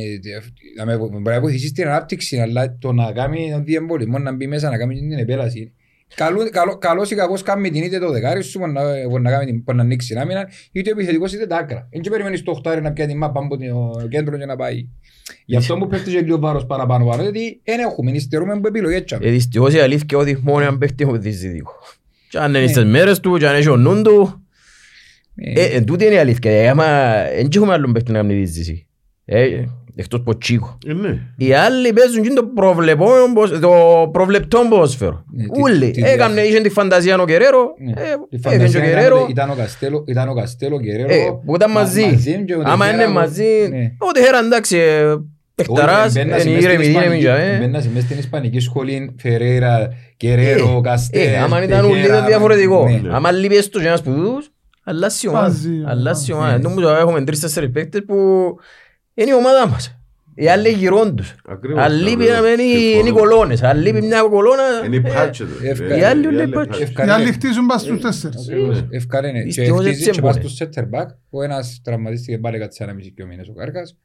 Να 0.77 0.85
με 0.85 0.96
μπορεί 0.96 1.23
να 1.35 1.40
βοηθήσει 1.40 1.66
στην 1.66 1.87
ανάπτυξη, 1.88 2.38
αλλά 2.38 2.77
το 2.79 2.92
να 2.92 3.12
κάνει 3.12 3.51
τον 3.53 3.64
διεμβολισμό, 3.64 4.18
να 4.18 4.35
μπει 4.35 4.46
μέσα, 4.46 4.70
να 4.70 4.79
κάνει 4.79 4.94
την 4.94 5.12
επέλαση. 5.12 5.73
Καλό- 6.14 6.51
καλό- 6.51 6.79
Καλός 6.79 7.11
ή 7.11 7.14
κακός 7.14 7.42
κάνει 7.42 7.70
την 7.70 7.83
είτε 7.83 7.99
το 7.99 8.11
δεκάρι 8.11 8.42
σου, 8.42 8.59
μπορεί 8.59 8.73
να- 8.73 9.09
μπορεί 9.09 9.23
να 9.23 9.31
κάνει 9.31 9.44
την- 9.44 9.62
μπορεί 9.64 9.79
να 9.79 9.85
ανοίξει 9.85 10.09
την 10.09 10.18
άμυνα, 10.18 10.49
είτε 10.73 10.90
ο 10.90 10.92
επιθετικός 10.96 11.33
είτε 11.33 11.46
τα 11.46 11.57
άκρα. 11.57 11.88
Δεν 11.92 12.01
και 12.01 12.11
περιμένεις 12.11 12.42
το 12.42 12.51
οχτάρι 12.51 12.81
να 12.83 12.92
πιάει 12.92 13.07
την 13.07 13.16
μάπα 13.16 13.40
από 13.40 13.57
το 14.01 14.07
κέντρο 14.09 14.38
και 14.38 14.44
να 14.46 14.57
πάει. 14.57 14.87
Γι' 15.44 15.57
αυτό 15.57 15.77
μου 15.77 15.87
πέφτει 15.87 16.11
και 16.11 16.20
λίγο 16.20 16.38
βάρος 16.38 16.66
παραπάνω 16.66 17.07
πάνω, 17.07 17.23
γιατί 17.23 17.61
δεν 17.64 17.79
έχουμε, 17.79 18.11
υστερούμε 18.11 18.53
από 18.53 18.68
επιλογές. 18.68 19.05
τσάμε. 19.05 19.27
Ε, 19.27 19.31
δυστυχώς 19.31 19.75
η 19.75 19.79
αλήθεια 19.79 20.07
είναι 20.12 20.20
ότι 20.20 20.38
μόνο 20.42 20.66
αν 20.66 20.79
παίχτη 20.79 21.03
έχω 21.05 21.18
δυσδυτικό. 21.18 21.73
Και 22.29 22.38
αν 22.38 22.49
είναι 22.55 22.61
Ναι. 22.61 22.66
στις 22.66 22.85
μέρες 22.85 23.20
του, 23.20 23.37
και 23.38 23.46
αν 23.49 23.55
έχει 23.57 23.68
ο 23.68 23.77
νουν 23.77 24.03
του, 24.03 24.20
Ε, 24.20 24.25
ε, 24.25 24.39
εν 25.74 25.85
τούτη 25.85 26.05
είναι 26.05 26.14
η 26.14 26.18
αλήθεια. 26.18 26.50
Ε, 26.53 26.68
άμα 26.68 26.85
εν 27.38 27.48
και 27.48 27.59
έχουμε 27.59 27.72
άλλον 27.72 27.92
παίχτη 27.92 28.12
να 28.12 28.18
κάνει 28.18 28.35
δυσδυτική. 28.35 28.87
Ε, 29.24 29.46
εκτός 29.96 30.20
από 30.20 30.38
τσίκο. 30.38 30.79
Ε, 30.87 30.92
ναι. 30.92 31.18
Οι 31.37 31.53
άλλοι 31.53 31.92
παίζουν 31.92 32.22
και 32.22 32.29
το 32.33 32.44
προβλεπόμενο 32.55 33.33
ποδοσ- 33.35 33.61
το 33.61 33.70
προβλεπτό 34.12 34.66
ποδόσφαιρο. 34.70 35.24
Ναι, 35.33 35.42
τι- 35.42 35.61
Ούλοι. 35.62 35.90
τι 35.90 36.00
Έκανε, 36.03 36.33
διάθεση. 36.35 36.53
είχε 36.53 36.61
τη 36.61 36.68
φαντασία 36.68 37.18
ο 37.18 37.24
Κεραίρο, 37.24 37.74
ναι. 37.79 37.90
ε, 37.90 38.05
Η 38.31 38.37
έφυγε 38.37 38.57
φαντασία 38.57 38.81
ο 38.81 38.83
ήταν 38.85 38.94
Κεραίρο. 38.94 39.20
ότι 39.22 39.31
Ήταν 39.31 39.50
ο 39.50 39.55
Καστέλο, 39.55 40.05
ήταν 40.07 40.29
ο 40.29 40.35
Καστέλο 40.35 40.76
Ε, 40.76 40.83
Κεραίρο. 40.83 41.42
που 41.46 41.55
ήταν 41.55 41.70
μα- 41.74 41.81
μαζί. 41.81 42.03
και 42.46 42.55
ο 42.55 42.62
Άμα 42.64 42.85
Τεχέρα, 42.85 43.03
είναι 43.03 43.12
μαζί, 43.12 43.68
ναι. 43.70 43.92
ο 43.98 44.11
Τεχέρα 44.12 44.38
εντάξει, 44.38 44.76
ε, 44.76 45.14
παιχταράς, 45.55 46.07
Όχι, 46.07 46.24
μπαίνας 46.24 46.44
είναι 46.44 46.53
μες 46.55 46.62
στην 46.62 46.70
ήρεμη, 46.70 46.87
ήρεμη 46.87 46.98
Ισπανική- 46.98 47.20
για 47.22 47.35
μέ. 47.35 47.59
μπαίνας 47.61 47.88
μες 47.88 48.03
στην 48.03 48.18
Ισπανική 48.18 48.61
σχολή, 48.61 49.14
Φερέρα, 49.18 49.88
Κεραίρο, 50.16 50.81
Καστέλ, 50.81 51.29
Ε, 51.29 51.37
άμα 51.38 51.62
ήταν 51.62 51.85
ούλοι 51.85 51.94
Τεχέρα, 51.94 52.14
ήταν 52.14 52.26
διαφορετικό. 52.26 52.88
ναι. 52.88 53.09
Άμα 53.14 53.31
λείπεις 53.33 53.59
έστω 53.59 53.81
και 53.81 53.87
ένας 53.87 54.03
που 54.03 54.11
τούτους, 54.12 54.50
αλλάσει 54.90 55.26
η 55.26 55.29
ομάδα. 55.29 55.46
Βάζει, 55.48 55.83
Αλλάσει 55.87 56.31
η 56.31 56.35
ναι. 56.35 56.40
ομάδα. 56.40 56.59
Νομίζω 56.59 56.88
έχουμε 56.90 57.24
τρεις-τέσσερις 57.24 57.70
παίκτες 57.70 58.03
που 58.07 58.14
είναι 59.14 59.31
η 59.31 59.35
ομάδα 59.35 59.66
μας. 59.68 59.94
Οι 60.35 60.48
άλλοι 60.48 60.68
γυρών 60.68 61.16
τους. 61.16 61.35
Ακριβώς, 61.48 61.83
Αν 61.85 61.92
λείπει 61.92 62.11
ακριβώς. 62.12 62.35
να 62.35 62.40
μένει 62.42 62.62
Συμφωνώ. 62.62 62.98
είναι 63.00 63.09
οι 63.09 63.12
κολόνες. 63.12 63.62
Αν 63.62 63.79
λείπει 63.81 64.03
μια 64.03 64.20
κολόνα... 64.22 64.62
Είναι 64.87 64.96
οι 64.96 65.03
ε, 65.05 65.11
πάτσες. 65.14 65.46
Ευκα- 65.62 65.96
Οι 65.96 66.03
άλλοι 66.03 66.26
Ε, 66.26 66.29
είναι 66.31 66.42
οι 66.42 66.48
πάτσες. 66.48 66.81
Ευκα- 66.83 67.07
Οι 67.07 67.09
άλλοι 67.11 67.22
Ευκάλε- 67.22 67.35
χτίζουν 67.35 67.66
πας 67.66 67.81
στους 67.81 68.00
τέσσερις. 68.00 68.48
Ακριβώς. 68.48 68.85
Ευκάλε, 68.90 69.31
ναι. 69.33 69.38
Και 69.38 69.44
Δυστυχώς 69.44 69.81
χτίζει 69.81 69.98
έτσι 70.00 70.11
και 70.11 70.20
πας 70.20 70.37
έμπορε. 70.37 70.53
στο 70.55 70.66
center 70.74 70.83
back, 71.00 71.07
ο 71.31 71.42
ένας 71.42 71.81
τραυματίστηκε 71.85 72.38
πάλι 72.38 72.59
κάτι 72.59 72.74
σαν 72.74 72.88
ένα 72.88 72.96
μισή 72.96 73.11
και 73.11 73.22
ο 73.22 73.26
μήνες 73.26 73.48
ο 73.48 73.53
Κάρκας. 73.53 73.96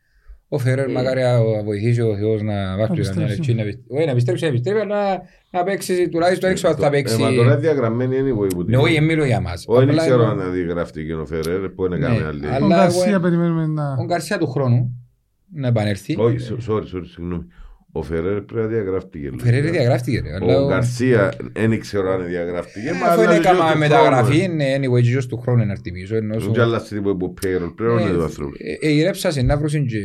Ο 0.48 0.58
Φερέρ 0.58 0.90
Ε. 0.90 0.92
μακάρι 0.92 1.22
να 1.22 1.44
βοηθήσει 1.64 2.02
ο 2.02 2.16
Θεός 2.18 2.42
να 2.42 2.54
βάζει 2.78 2.88
του 2.88 2.94
επιστρέψει. 2.94 3.14
μια 3.20 3.28
λευκή, 3.28 3.54
να 3.54 3.62
επιστρέψει. 3.62 3.88
Όχι, 3.90 4.06
να 4.06 4.12
επιστρέψει, 4.12 4.44
να 4.44 4.50
επιστρέψει, 4.50 4.82
αλλά 4.82 5.22
να 5.58 5.64
παίξει 5.64 6.10
τουλάχιστον 6.10 6.50
έξω 6.50 6.68
αν 6.68 6.76
θα 6.76 6.90
παίξει. 6.90 7.16
Ε, 7.16 7.18
μα 7.24 7.32
τώρα 7.32 7.58
διαγραμμένη 7.58 8.18
είναι 8.18 8.30
η 8.30 8.34
Ναι, 8.66 8.78
όχι, 8.78 8.94
δεν 8.94 9.04
μιλώ 9.04 9.26
για 9.26 9.40
μας. 9.42 9.64
Όχι, 9.68 9.80
δεν 9.80 9.90
Απλά 9.90 10.02
ξέρω 10.06 10.22
εγώ- 10.24 10.32
αν 10.32 10.54
διαγραφτεί 10.54 11.06
και 11.06 11.14
ο 11.14 11.26
Φερέρ, 11.26 11.70
που 11.70 11.86
είναι 11.86 11.98
Ναι, 11.98 12.06
κάνει 12.06 12.22
άλλη. 12.22 12.46
αλλά- 12.48 12.60
Τον 12.60 12.72
εγώ- 12.72 12.80
Γκαρσία 12.82 13.20
περιμένουμε 13.20 13.66
να... 13.68 13.96
Ο 14.00 14.04
Γκαρσία 14.06 14.38
του 14.38 14.48
χρόνου 14.48 15.06
να 15.54 15.68
επανέλθει. 15.68 16.16
Όχι, 16.18 16.38
σο- 16.38 16.58
sorry, 16.68 16.96
sorry, 16.96 17.06
συγγνώμη. 17.14 17.46
Ο 17.92 18.02
Φερέρ 18.02 18.42
πρέπει 18.42 18.62
να 18.62 18.68
διαγραφτεί. 18.68 19.28
Ο 19.28 19.38
Φερέρ 19.38 19.70
διαγράφτηκε. 19.70 20.22
ρε, 20.22 20.34
αλλά 20.36 20.62
Ο 20.62 20.68
Γκαρσία 20.68 21.34
δεν 21.54 21.80
ξέρω 21.80 22.12
αν 22.12 22.26
διαγραφτεί. 22.26 22.80
Ε, 22.88 22.92
Αφού 23.10 23.22
είναι 23.22 23.38
κάμα 23.40 23.76
μεταγραφή, 23.78 24.48
ναι, 24.48 24.76
anyway, 24.78 25.02
και 25.02 25.10
γιος 25.10 25.28
του 25.28 25.38
χρόνου 25.38 25.58
είναι 25.58 25.68
να 25.68 25.72
έρθει 25.72 25.92
πίσω. 25.92 26.16
ενώ 26.16 26.34
Δεν 26.34 26.42
σου- 26.42 26.52
και 26.52 26.62
άλλα 26.62 26.80
στιγμή 26.80 27.16
που 27.16 27.26
είπε 27.26 27.26
payroll, 27.66 27.74
πρέπει 27.76 27.94
να 27.94 28.02
είναι 28.02 28.12
το 28.18 28.24
άνθρωπος. 28.24 28.58
Ε, 28.82 28.88
ε, 28.88 28.92
η 28.92 29.02
Ρέψας 29.04 29.36
είναι 29.36 29.54
να 29.54 29.58
βρουν 29.58 29.86
και 29.88 29.98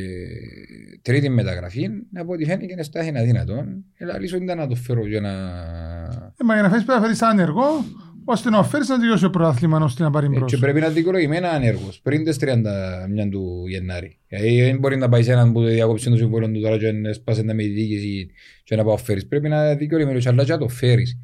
τρίτη 1.03 1.29
μεταγραφή, 1.29 1.89
από 2.15 2.33
ό,τι 2.33 2.45
φαίνεται 2.45 2.73
είναι 2.73 2.83
στα 2.83 3.05
είναι 3.05 3.19
αδύνατον. 3.19 3.85
Ελά, 3.97 4.19
λύσω 4.19 4.37
ήταν 4.37 4.59
να 4.59 4.67
το 4.67 4.75
φέρω 4.75 5.07
για 5.07 5.21
να... 5.21 5.31
Ε, 6.41 6.45
μα 6.45 6.55
για 6.55 6.63
να 6.63 6.69
φέρεις 6.69 6.85
πρέπει 6.85 7.01
να 7.01 7.07
φέρεις 7.07 7.21
έναν 7.23 7.39
ενεργό 7.39 7.85
ώστε 8.25 8.51
να 8.51 8.59
ο 8.59 8.63
Φέρης 8.63 8.89
να 8.89 8.99
τελειώσει 8.99 9.23
το 9.23 9.31
πρωτάθλημα 9.31 9.79
ώστε 9.79 10.03
να 10.03 10.11
πάρει 10.11 10.27
Ε, 10.27 10.29
μπρος. 10.29 10.51
Και 10.51 10.57
πρέπει 10.57 10.81
να 10.81 10.87
είναι 10.87 10.95
δικαιολογημένα 10.95 11.51
ανέργος 11.51 12.01
πριν 12.03 12.25
τις 12.25 12.37
31 12.41 13.29
του 13.31 13.65
Γενάρη. 13.69 14.19
Γιατί 14.29 14.63
δεν 14.63 14.79
μπορεί 14.79 14.97
να 14.97 15.09
πάει 15.09 15.23
σε 15.23 15.33
έναν 15.33 15.53
που 15.53 15.65
διακόψει 15.65 16.11
το 16.11 16.17
συμβόλαιο 16.17 16.51
του 16.51 16.61
τώρα 16.61 16.77
και 16.77 16.93
να 16.93 17.13
σπάσει 17.13 17.45
τα 17.45 17.55
με 17.55 17.63
τη 17.63 17.69
διοίκηση 17.69 18.31
και 18.65 18.77
να 18.77 18.85
πάει 18.85 18.95
ο 18.95 18.97
Φέρης. 18.97 19.27
Πρέπει 19.27 19.49
να 19.49 19.65
είναι 19.65 19.75
δικαιολογημένος, 19.75 20.27
αλλά 20.27 20.45
και 20.45 20.53
να 20.53 20.59
το 20.59 20.69
φέρεις. 20.69 21.19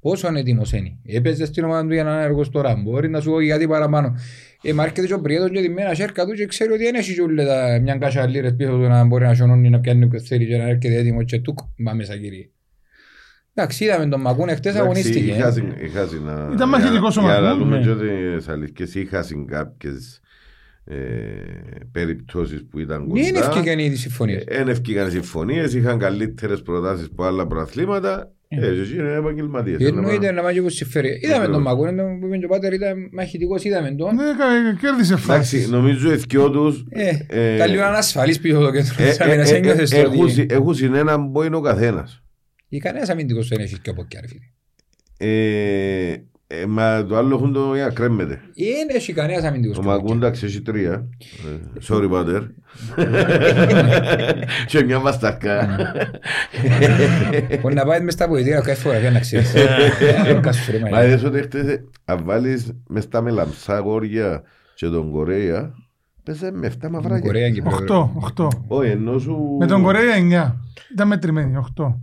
Πόσο 0.00 0.28
έτοιμος 0.36 0.72
είναι. 0.72 0.98
Έπαιζες 1.04 1.48
στην 1.48 1.64
ομάδα 1.64 1.86
του 1.86 1.92
για 1.92 2.04
να 2.04 2.12
είναι 2.12 2.22
έργος 2.22 2.50
τώρα. 2.50 2.76
Μπορεί 2.76 3.08
να 3.08 3.20
σου 3.20 3.30
πω 3.30 3.36
κάτι 3.48 3.66
παραπάνω. 3.68 4.14
Ε, 4.62 4.72
μα 4.72 4.82
έρχεται 4.82 5.06
και 5.06 5.14
ο 5.14 5.20
Πριέτος 5.20 5.50
και 5.50 5.60
τη 5.60 5.96
σέρκα 5.96 6.26
τους 6.26 6.36
και 6.38 6.46
ξέρει 6.46 6.72
ότι 6.72 6.82
δεν 6.84 6.94
έχει 6.94 7.14
και 7.14 7.20
όλα 7.22 7.44
τα 7.46 7.80
μια 7.82 7.96
κάσια 7.96 8.26
λίρες 8.26 8.54
πίσω 8.56 8.70
του 8.70 8.78
να 8.78 9.04
μπορεί 9.04 9.24
να 9.24 9.34
σιωνώνει 9.34 9.70
να 9.70 9.80
πιάνει 9.80 10.06
που 10.06 10.18
θέλει 10.18 10.46
και 10.46 10.56
να 10.56 10.68
έρχεται 10.68 10.94
έτοιμος 10.94 11.24
και 11.24 11.40
τούκ, 11.40 11.58
μα 11.76 11.92
μέσα 11.92 12.16
κύριε. 12.16 12.50
Εντάξει, 13.54 13.84
είδαμε 13.84 14.06
τον 14.08 14.20
Μακούν 14.20 14.48
χτες 14.48 14.58
Εντάξει, 14.58 14.80
αγωνίστηκε. 14.80 15.18
είχα 15.32 15.52
συν- 15.52 15.80
είχα 15.80 16.06
συν 16.06 16.22
να- 16.22 16.50
Ήταν 16.52 16.68
μαχητικός 16.68 17.16
ο 17.16 17.20
για- 17.20 17.30
για 17.30 17.40
να 17.40 17.48
Μακούν, 17.54 17.68
λέμε 17.70 17.94
ναι. 17.94 18.30
και 18.30 18.36
τις 18.36 18.48
αλήθειες, 18.48 18.94
είχα 18.94 19.22
συν 19.22 19.46
κάποιες 19.46 20.20
ε, 20.84 20.96
περιπτώσεις 21.92 22.64
που 22.70 22.78
ήταν 22.78 23.06
Δεν 23.12 23.22
είναι 23.22 23.40
κοντά. 23.40 23.58
ευκαιρία 23.58 23.84
η 23.84 23.94
συμφωνία. 23.94 24.42
Δεν 24.48 24.68
ευκήκαν 24.68 25.10
συμφωνίες, 25.10 25.74
είχαν 25.74 25.98
καλύτερες 25.98 26.62
προτάσεις 26.62 27.06
από 27.10 27.24
άλλα 27.24 27.46
προαθλήματα. 27.46 28.32
Ε, 28.48 28.56
και 28.60 28.66
εκεί 28.66 28.94
είναι 28.94 29.12
επαγγελματίες. 29.12 29.80
Εννοείται 29.80 30.30
να 30.32 30.42
μάθει 30.42 30.58
όπως 30.58 30.74
συμφέρει. 30.74 31.08
Είδαμε 31.22 31.34
Ακριβώς. 31.34 31.54
τον 31.54 31.62
Μακούν, 31.62 31.96
τον 31.96 32.20
που 32.20 32.26
είπε 32.26 32.36
και 32.36 32.44
ο 32.44 32.48
Πάτερ 32.48 32.72
ήταν 32.72 33.08
μαχητικός, 33.12 33.64
είδαμε 33.64 33.90
τον. 33.94 34.14
Ναι, 34.14 34.22
κα- 34.22 34.78
κέρδισε 34.80 35.12
Εντάξει, 35.12 35.56
φάση. 35.58 35.70
νομίζω 35.70 36.12
οι 36.12 36.16
δυο 36.16 36.50
τους 36.50 36.84
Ε, 36.88 37.10
ε, 37.28 37.56
Καλή 37.56 37.76
ώρα 37.78 37.90
να 37.90 37.96
ασφαλείς 37.98 38.40
πίσω 38.40 38.60
το 38.60 38.70
κέντρο 38.70 38.94
ε, 38.98 39.08
της 39.08 39.18
ε, 39.18 39.24
άμυνας. 39.24 39.50
ε, 39.52 39.56
Ένιωθες 39.56 39.92
ε, 39.92 40.02
το 40.02 40.10
έχουν 40.10 40.22
ότι... 40.24 40.32
συ- 40.32 40.52
Έχουν 40.52 40.74
συνέναν 40.74 41.32
που 41.32 41.42
είναι 41.42 41.56
ο 41.56 41.60
καθένας. 41.60 42.22
Ή 42.68 42.78
κανένας 42.78 43.08
αμυντικός 43.08 43.48
δεν 43.48 43.60
έχει 43.60 43.78
και 43.80 43.90
από 43.90 44.02
εκεί, 44.02 44.18
ρε 44.20 44.26
φίλε. 44.26 44.44
Ε, 46.46 46.60
ε, 46.60 46.66
Μα 46.66 47.04
το 47.08 47.16
άλλο 47.16 47.36
έχουν 47.36 47.52
το 47.52 47.74
για 47.74 47.88
κρέμεται. 47.88 48.40
Δεν 48.54 48.96
έχει 48.96 49.12
κανένας 49.12 49.44
αμυντικός 49.44 49.78
Ο 49.78 49.80
και 49.80 49.86
από 49.88 49.96
εκεί. 49.96 50.04
Μακούνταξ 50.04 50.42
έχει 50.42 50.62
τρία. 50.62 51.08
Ε, 51.46 51.80
Sorry, 51.88 52.08
πάτερ. 52.10 52.42
Και 54.66 54.84
μια 54.84 54.98
μαστακά. 54.98 55.76
Μπορεί 57.60 57.74
να 57.74 57.84
πάει 57.84 58.00
μες 58.00 58.12
στα 58.14 58.28
βοηθήρα 58.28 58.60
κάθε 58.60 58.80
φορά 58.80 58.98
για 58.98 59.10
να 59.10 59.20
ξέρεις. 59.20 59.54
Ε, 60.26 60.38
κάσου, 60.42 60.72
ρε, 60.72 60.78
Μα 60.78 60.88
μάνα. 60.88 61.04
είδες 61.06 61.24
ότι 61.24 61.42
χτες 61.42 61.80
αν 62.04 62.20
βάλεις 62.24 62.72
μες 62.88 63.04
στα 63.04 63.20
μελαμψά 63.22 63.78
γόρια 63.78 64.42
και 64.74 64.86
τον 64.86 65.10
Κορέα 65.10 65.72
πέσε 66.26 66.50
με 66.54 66.72
7 66.84 66.88
μαυράκια. 66.90 67.20
Κορέα 67.26 67.50
και 67.50 67.62
πρόεδρε. 67.62 67.86
8, 68.36 68.44
8. 68.44 68.48
Όχι, 68.66 68.90
ενώ 68.90 69.18
σου... 69.18 69.56
Με 69.60 69.66
τον 69.66 69.82
Κορέα 69.82 70.14
9. 70.48 70.52
Ήταν 70.92 71.06
μετρημένη, 71.08 71.58
8. 71.78 71.94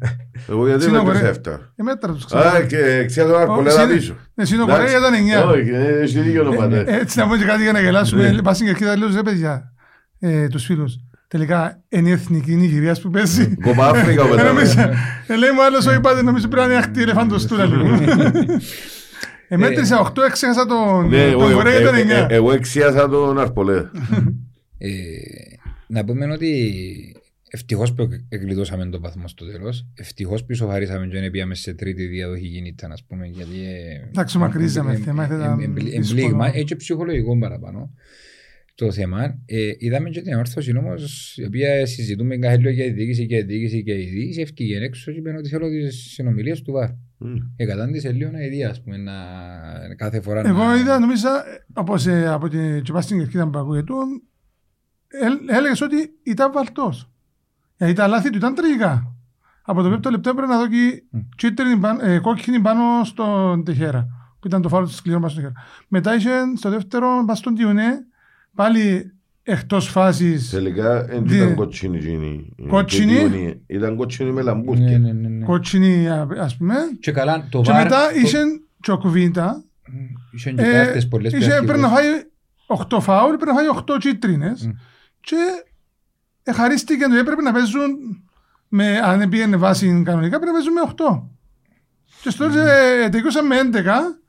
Εγώ 0.50 0.68
γιατί 0.68 0.84
Συν 0.84 0.96
ο 0.96 0.98
με 0.98 1.04
Κορέα. 1.04 1.22
πέσε 1.22 1.42
7. 1.46 1.52
Ε, 1.76 1.84
μέτρα 1.84 2.12
τους 2.14 2.24
Α, 2.24 2.28
ξέρω. 2.28 2.66
και 2.66 3.06
ξέρω 3.06 3.32
τον 3.32 3.40
αρκολέδα 3.42 3.80
συν- 3.80 3.92
πίσω. 3.98 4.16
Ναι, 4.34 4.46
συν 4.46 4.60
ο 4.60 4.64
Εντάξει. 4.64 4.82
Κορέα 4.94 4.98
ήταν 4.98 5.14
9. 5.48 5.52
Όχι, 5.52 5.70
ε, 5.70 6.00
έχει 6.02 6.20
δίκιο 6.20 6.50
ο 6.50 6.56
πατέρ. 6.56 6.88
Έτσι 6.88 7.20
να 7.20 7.28
πω 7.28 7.36
και 7.36 7.46
κάτι 7.46 7.62
για 7.64 7.72
να 7.72 7.80
γελάσουμε. 7.80 8.40
Πας 8.44 8.56
στην 8.56 8.68
κερκίδα 8.68 8.98
λέω, 8.98 9.08
ρε 9.16 9.22
παιδιά, 9.22 9.74
ε, 10.20 10.48
τους 10.48 10.66
φίλους. 10.66 10.96
Τελικά 11.28 11.84
είναι 11.90 12.10
η 12.10 12.12
εθνική 12.12 12.56
Νιγηρίας 12.56 13.02
που 13.02 13.10
παίζει. 13.10 13.56
Κοπά 13.64 13.88
Αφρικα 13.88 14.24
ο 14.24 14.40
Ε, 14.40 14.44
νομίζω- 14.44 14.76
πατέρ. 14.76 14.90
ε, 15.28 15.36
Λέει 15.38 15.50
μου 15.52 15.64
άλλος, 15.64 15.86
όχι 15.86 16.00
πάτε, 16.00 16.22
νομίζω 16.22 16.48
πρέπει 16.48 16.68
να 16.68 16.74
είναι 16.74 16.84
αχτή 16.84 17.02
ελεφαντοστούρα. 17.02 17.66
λίγο. 17.66 17.86
Ε, 19.54 19.58
μέτρησα 19.58 20.12
8, 20.16 20.22
έξεχασα 20.30 20.66
τον 20.66 21.08
Ναι, 21.10 21.32
τον 21.32 21.42
εγώ- 21.42 21.54
Κορέα 21.54 21.74
ε, 21.74 21.82
ήταν 21.82 21.96
ε, 21.96 22.26
9. 22.26 22.28
Εγώ 22.30 22.52
εξίασα 22.52 23.10
τον 23.10 23.40
αρπολέδα. 23.40 23.92
Ε, 24.78 24.90
Να 25.88 26.04
πούμε 26.06 26.26
ότι 26.32 27.16
ευτυχώς 27.50 27.94
που 27.94 28.08
εκλειδώσαμε 28.30 28.86
το 28.86 29.00
βαθμό 29.00 29.28
στο 29.28 29.46
τέλος. 29.46 29.86
Ευτυχώς 29.94 30.46
που 30.46 30.52
ισοφαρίσαμε 30.52 31.08
και 31.08 31.20
δεν 31.20 31.32
πήγαμε 31.32 31.56
σε 31.56 31.74
τρίτη 31.74 32.06
διαδοχή 32.06 32.50
κινητά, 32.50 32.88
ας 32.92 33.04
πούμε, 33.04 33.28
γιατί... 33.28 33.56
ε, 33.66 34.08
Εντάξει, 34.10 34.38
μακρύζαμε 34.38 34.94
ε, 34.94 34.96
θέμα, 34.96 35.24
ε, 35.24 35.36
ήταν 35.36 35.60
ε, 35.60 35.64
εμπλή- 35.64 35.84
δύσκολο. 35.98 36.20
Εμπλήγμα, 36.22 36.52
έτσι 36.58 36.76
ψυχολογικός 36.76 37.38
παραπάνω 37.40 37.92
το 38.76 38.92
θέμα. 38.92 39.40
Ε, 39.46 39.70
είδαμε 39.78 40.10
και 40.10 40.22
την 40.22 40.34
όρθωση 40.34 40.78
όμως, 40.78 41.34
η 41.38 41.46
οποία 41.46 41.86
συζητούμε 41.86 42.38
κάθε 42.38 42.58
λίγο 42.58 42.70
για 42.70 42.86
η 42.86 42.92
διοίκηση 42.92 43.26
και 43.26 43.36
η 43.36 43.42
διοίκηση 43.42 43.84
και 43.84 43.92
η 43.94 44.06
διοίκηση, 44.06 44.42
ευκήγε 44.42 44.78
έξω 44.84 45.12
και 45.12 45.18
είπε 45.18 45.36
ότι 45.38 45.50
θέλω 45.50 45.70
τις 45.70 45.96
συνομιλίες 46.14 46.62
του 46.62 46.72
ΒΑΡ. 46.72 46.90
Μμ. 47.24 47.36
Εκατάντησε 47.56 48.12
λίγο 48.12 48.32
να 48.32 48.40
ιδέα, 48.44 48.70
ας 48.70 48.82
πούμε, 48.84 48.98
να 48.98 49.14
κάθε 49.96 50.22
φορά 50.22 50.42
Εγώ 50.46 50.64
να... 50.66 50.76
είδα, 50.76 51.00
νομίζω, 51.00 51.28
όπως 51.74 52.08
ε, 52.08 52.28
από 52.28 52.48
την 52.48 52.82
και 52.82 52.92
πας 52.92 53.04
στην 53.04 53.18
κερκίδα 53.18 53.48
που 53.50 53.60
ακούγεται, 53.60 53.94
ε, 55.08 55.56
έλεγες 55.56 55.82
ότι 55.82 55.96
ήταν 56.24 56.52
βαλτός. 56.52 57.12
Γιατί 57.78 57.94
τα 57.94 58.08
λάθη 58.08 58.30
του 58.30 58.38
ήταν 58.38 58.56
τραγικά. 58.56 59.16
Από 59.66 59.82
το 59.82 59.90
πέπτο 59.90 60.10
λεπτό 60.10 60.30
έπρεπε 60.30 60.48
να 60.52 60.58
δω 60.58 60.68
και 60.68 61.04
κίτρινη 61.36 61.78
πάνω- 61.78 62.02
ε, 62.04 62.20
κόκκινη 62.20 62.60
πάνω 62.60 63.04
στον 63.04 63.64
Τεχέρα. 63.64 64.08
Που 64.40 64.48
ήταν 64.48 64.62
το 64.62 64.70
φάουλ 64.70 64.84
του 64.84 64.92
σκληρό 64.94 65.20
πάνω 65.20 65.30
στον 65.32 65.44
Τεχέρα. 65.44 65.62
Μετά 65.88 66.16
είχε 66.16 66.30
στο 66.58 66.70
δεύτερο 66.70 67.24
πας 67.28 67.38
στον 67.38 67.56
Τιουνέ, 67.56 68.06
πάλι 68.56 69.14
εκτός 69.44 69.88
φάσης. 69.90 70.50
Τελικά 70.50 71.04
δεν 71.06 71.28
Δι- 71.28 71.36
ήταν 71.42 71.56
κοτσίνη 71.56 71.98
εκείνη. 71.98 72.56
Κότσινη; 72.68 73.14
Και 73.14 73.20
διόνυ. 73.28 73.62
Ήταν 73.68 73.96
κοτσίνη 73.96 74.30
με 74.32 74.36
Ναι, 74.42 74.46
λαμπούθκια. 74.48 75.00
ναι, 75.00 75.12
ναι, 75.12 75.28
ναι. 75.28 75.46
κόκκινη 75.46 76.10
α- 76.10 76.28
ας 76.40 76.58
πούμε. 76.58 76.76
Και 77.00 77.12
καλά, 77.12 77.48
το 77.50 77.62
Και 77.62 77.72
VAR... 77.72 77.84
μετά 77.84 78.08
το- 78.12 78.20
είχε 78.24 78.40
τσοκουβίντα. 78.82 79.64
Είχε 80.32 80.52
και 80.52 80.62
κάρτες 80.64 81.08
πολλές 81.08 81.34
Ε, 81.34 81.38
είχε, 81.38 81.48
πια 81.48 81.64
πρέπει 81.64 81.80
να 81.80 81.88
αρχηγούς. 81.88 82.12
φάει 82.68 82.78
8 82.98 83.00
φάουλ, 83.02 83.36
πρέπει 83.36 83.52
να 83.52 83.54
φάει 83.54 83.66
8 83.68 83.98
κίτρινες. 84.00 84.66
Μμ. 84.68 84.72
Και 85.20 85.36
εχαρίστηκε 86.44 87.06
ότι 87.06 87.18
έπρεπε 87.18 87.42
να 87.42 87.52
παίζουν 87.52 87.90
με, 88.68 88.98
αν 89.04 89.30
πήγαινε 89.30 89.58
βάση 89.58 89.86
κανονικά, 90.06 90.40
πρέπει 90.40 90.46
να 90.46 90.52
παίζουν 90.54 90.74
με 90.74 90.82
8. 90.82 91.28
Και 92.22 92.30
στο 92.30 92.50
τέλος 92.50 92.70
ε, 93.06 93.10
τελειώσαμε 93.10 93.48
με 93.56 93.70
11 93.80 94.20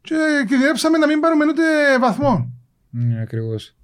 και 0.00 0.16
κινδυνεύσαμε 0.48 0.98
να 0.98 1.06
μην 1.06 1.20
πάρουμε 1.20 1.44
ούτε 1.46 1.62
βαθμό. 2.00 2.52
Ναι, 2.90 3.20
ακριβώς. 3.20 3.74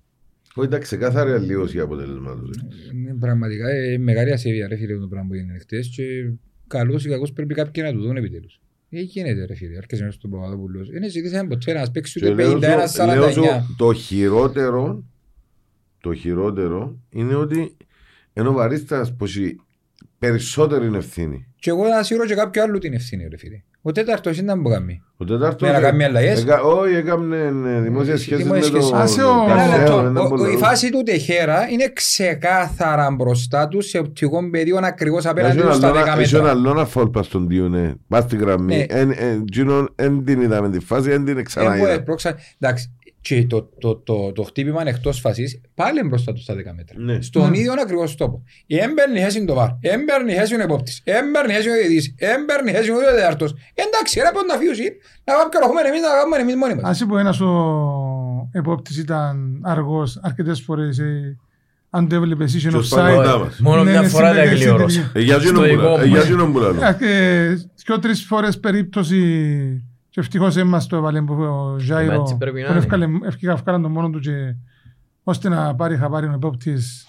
Όχι, 0.54 0.66
ήταν 0.68 0.80
ξεκάθαρη 0.80 1.30
αλλίωση 1.32 1.76
η 1.76 1.80
αποτελέσμα 1.80 2.36
τους. 2.36 2.56
Είναι 2.92 3.14
πραγματικά 3.20 3.68
ε, 3.68 3.98
μεγάλη 3.98 4.32
ασέβεια 4.32 4.68
ρε 4.68 4.76
φίλε 4.76 4.98
το 4.98 5.06
πράγμα 5.06 5.28
που 5.28 5.34
έγινε 5.34 5.58
χτες 5.58 5.88
και 5.96 6.02
καλούς 6.66 7.04
ή 7.04 7.08
κακούς 7.08 7.32
πρέπει 7.32 7.54
κάποιοι 7.54 7.82
να 7.86 7.92
το 7.92 7.98
δουν 8.00 8.16
επιτέλους. 8.16 8.60
Ε, 8.90 9.00
γίνεται 9.00 9.44
ρε 9.44 9.54
φίλε, 9.54 9.76
αρκές 9.76 9.98
μέρες 10.00 10.14
στον 10.14 10.30
Παπαδόπουλος. 10.30 10.90
Δεν 10.90 11.10
ζητήσαμε 11.10 11.48
ποτέ 11.48 11.72
να 11.72 11.78
μας 11.78 11.90
παίξει 11.90 12.20
Και 12.20 12.26
ούτε 12.30 12.42
λέω 12.42 12.50
σου- 12.50 12.58
51-49. 12.58 13.18
λέω 13.18 13.30
σου, 13.30 13.42
Το 13.76 13.92
χειρότερο 13.92 15.04
το 16.00 16.14
χειρότερο 16.14 16.98
είναι 17.10 17.34
ότι 17.34 17.76
ενώ 18.32 18.50
ο 18.50 18.52
βαρίστας 18.52 19.16
που 19.16 19.24
έχει 19.24 19.56
περισσότερη 20.18 20.90
ευθύνη. 20.96 21.46
Και 21.56 21.70
εγώ 21.70 21.86
θα 21.88 22.02
σύρω 22.02 22.24
και 22.26 22.34
κάποιο 22.34 22.62
άλλο 22.62 22.78
την 22.78 22.92
ευθύνη 22.94 23.26
ρε 23.28 23.36
φίλε. 23.36 23.62
Ο 23.82 23.92
τέταρτος 23.92 24.38
ήταν 24.38 24.62
που 24.62 24.68
κάνει. 24.68 25.02
Ο 25.22 25.24
τέταρτος... 25.24 25.68
Ναι, 25.68 25.74
να 25.74 25.80
κάνει 25.80 26.04
αλλαγές. 26.04 26.40
εκα- 26.42 26.60
Όχι, 26.62 26.94
έκαμε 26.94 27.36
ε, 27.76 27.80
δημόσια 27.80 28.16
σχέση 28.16 28.36
με 28.36 28.42
Δημόσιες 28.42 28.70
το... 28.70 28.80
σχέσεις. 28.80 29.02
Άσε 29.02 29.20
το 29.20 29.28
ο- 29.28 29.44
Ένα 29.50 29.54
Κασέο, 29.56 29.78
λεπτό. 29.78 30.02
δεν 30.02 30.16
Ο- 30.16 30.28
μπορώ. 30.28 30.42
ο- 30.42 30.50
Η 30.50 30.56
φάση 30.56 30.90
του 30.90 31.02
Τεχέρα 31.02 31.66
είναι 31.70 31.92
ξεκάθαρα 31.92 33.10
μπροστά 33.10 33.68
τους 33.68 33.86
σε 33.88 33.98
οπτικό 33.98 34.50
πεδίο 34.50 34.78
ακριβώς 34.82 35.26
απέναντι 35.26 35.58
Έχει 35.58 35.66
τους 35.66 35.76
στα 35.76 35.88
ένα 35.88 36.00
10 36.02 36.08
άλλο- 36.08 36.20
Έχει 36.20 36.34
ένα 36.34 36.44
μέτρα. 36.44 36.58
άλλο 36.58 36.70
ένα 36.70 36.84
φόλ 36.84 37.08
πας 37.08 37.26
στον 37.26 37.48
Διούνε, 37.48 37.94
πας 38.08 38.22
στη 38.22 38.36
γραμμή. 38.36 38.76
Ναι. 38.76 38.84
Εν- 38.88 39.14
εν- 39.16 39.44
εκείνον 39.48 39.88
εν 39.94 40.24
την 40.24 40.40
είδαμε 40.40 40.70
τη 40.70 40.80
φάση, 40.80 41.10
εν 41.10 41.24
την 41.24 41.34
Εγώ 41.34 41.42
ξαναείδα. 41.42 41.90
έπροξα- 41.90 42.36
Εντάξει, 42.58 42.92
και 43.22 43.46
το, 43.46 43.68
το, 43.78 43.96
το, 43.96 44.32
το 44.32 44.42
χτύπημα 44.42 44.82
εκτός 44.88 45.20
φασής 45.20 45.60
πάλι 45.74 46.02
μπροστά 46.02 46.32
του 46.32 46.40
στα 46.40 46.54
10 46.54 46.56
μέτρα. 46.56 46.98
Ναι. 46.98 47.20
Στον 47.20 47.50
Ναι. 47.50 47.58
ίδιο 47.58 47.72
ακριβώς 47.82 48.14
τόπο. 48.14 48.42
Έμπαιρνε 48.66 49.20
θέση 49.20 49.44
το 49.44 49.54
βάρ, 49.54 49.68
έμπαιρνε 49.80 50.34
θέση 50.34 50.54
ο 50.54 50.62
επόπτης, 50.62 51.00
έμπαιρνε 51.04 51.52
θέση 51.52 51.68
ο 51.68 51.72
διαιτητής, 51.72 52.14
έμπαιρνε 52.18 52.72
θέση 52.72 52.90
ο 52.90 52.98
τέταρτος. 52.98 53.54
Εντάξει, 53.74 54.20
ρε 54.20 54.30
πόντα 54.34 54.56
φύωση, 54.58 54.82
να 55.24 55.32
πάμε 55.34 55.48
καροχούμε 55.50 55.80
εμείς, 55.80 56.00
να 56.00 56.08
κάνουμε 56.08 56.36
εμείς 56.36 56.54
μόνοι 56.54 56.74
μας. 56.74 56.84
Ας 57.00 57.06
που 57.08 57.16
ένας 57.16 57.40
ο 57.40 58.48
επόπτης 58.52 58.98
ήταν 58.98 59.60
αργός 59.64 60.18
αρκετές 60.22 60.60
φορές 60.60 60.98
ε, 60.98 61.36
αν 61.90 62.08
το 62.08 62.14
έβλεπες 62.14 62.54
είχε 62.54 62.68
Ποιος 62.68 62.92
offside. 62.92 62.96
παγωτά 62.96 63.38
μας. 63.38 63.58
Μόνο 63.60 63.84
Ναι, 63.84 63.90
μια 63.90 64.00
ναι, 64.00 64.08
φορά 64.08 64.26
τα 64.28 64.32
συμπεριέχεται. 64.34 64.64
γλυόρος. 64.70 64.96
Ε, 64.96 65.20
Για 65.20 65.34
Στο 65.38 65.42
εκείνον 65.48 65.62
που 65.62 65.68
δικό 65.68 65.82
λα- 65.82 66.02
ε, 66.02 66.06
μου. 66.06 66.12
για 66.12 66.20
εκείνον 66.22 66.52
που 66.52 66.58
λέω. 66.58 66.74
Και 67.84 67.98
τρεις 68.00 68.24
φορές 68.24 68.60
περίπτωση 68.60 69.18
και 70.12 70.20
ευτυχώς 70.20 70.56
έμας 70.56 70.86
το 70.86 70.96
έβαλε 70.96 71.20
που 71.22 71.32
ο 71.34 71.76
Ζάιρο 71.78 72.20
έτσι 72.20 72.36
πρέπει 72.36 72.60
να 72.60 72.66
τον 72.66 72.74
είναι. 72.76 72.84
εύκαλε, 72.84 73.06
ευκήκα 73.26 73.52
ευκάλαν 73.52 73.82
τον 73.82 73.90
μόνο 73.90 74.10
του 74.10 74.18
και 74.18 74.30
ώστε 75.22 75.48
να 75.48 75.74
πάρει 75.74 75.96
χαμπάρι 75.96 76.26
ο 76.26 76.32
επόπτης 76.34 77.06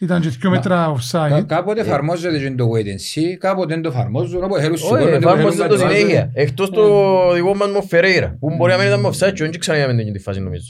ήταν 0.00 0.20
και 0.20 0.28
δύο 0.28 0.50
μέτρα 0.50 0.94
Κα- 1.10 1.28
offside. 1.40 1.44
Κάποτε 1.46 1.80
εφαρμόζεται 1.80 2.38
και 2.38 2.50
το 2.54 2.68
wait 2.74 2.84
and 2.86 3.22
see, 3.22 3.34
κάποτε 3.38 3.72
δεν 3.74 3.82
το 3.82 3.88
εφαρμόζουν, 3.88 4.42
όπως 4.44 4.58
θέλουν 4.60 4.72
Όχι, 4.74 4.82
σηκώνονται, 4.82 5.16
όπως 5.16 5.22
εφάρμοζε 5.24 5.56
θέλουν 5.56 5.68
το 5.68 5.74
κατεβάζουν. 5.74 5.98
συνέχεια. 5.98 6.30
Εκτός 6.34 6.70
το 6.70 6.82
δικό 7.34 7.54
μας 7.54 7.70
μου 7.70 7.82
Φερέιρα, 7.86 8.36
που 8.40 8.54
μπορεί 8.56 8.72
να 8.72 8.78
μην 8.78 8.86
ήταν 8.86 9.00
με 9.00 9.08
offside 9.08 9.32
και 9.34 9.42
όχι 9.42 9.58
ξαναείδαμε 9.58 10.02
την 10.04 10.20
φάση 10.20 10.40
νομίζω. 10.40 10.64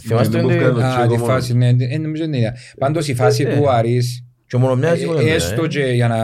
Θυμάστε 0.00 0.38
Ναι, 0.40 0.44
ότι... 0.44 0.54
δεν 0.58 0.72
μου 0.76 0.82
Α, 0.84 0.94
τη 0.96 1.02
Εγώ 1.02 1.12
μόνο. 1.16 1.24
φάση, 1.24 1.54
ναι, 1.56 1.72
δεν- 1.74 2.00
νομίζω 2.00 2.24
είναι 2.24 2.36
ίδια. 2.36 2.56
Πάντως 2.78 3.08
η 3.08 3.14
φάση 3.14 3.42
Ε, 3.48 3.56
του 3.56 3.70
Αρής, 3.70 4.25
Και 4.48 4.56
μόνο 4.56 4.76
μοιάζει 4.76 5.06
μόνο 5.06 5.18
Ε, 5.18 5.20
εμένα, 5.20 5.34
έστω 5.34 5.64
ε. 5.64 5.68
και 5.68 5.80
για 5.80 6.08
να 6.08 6.16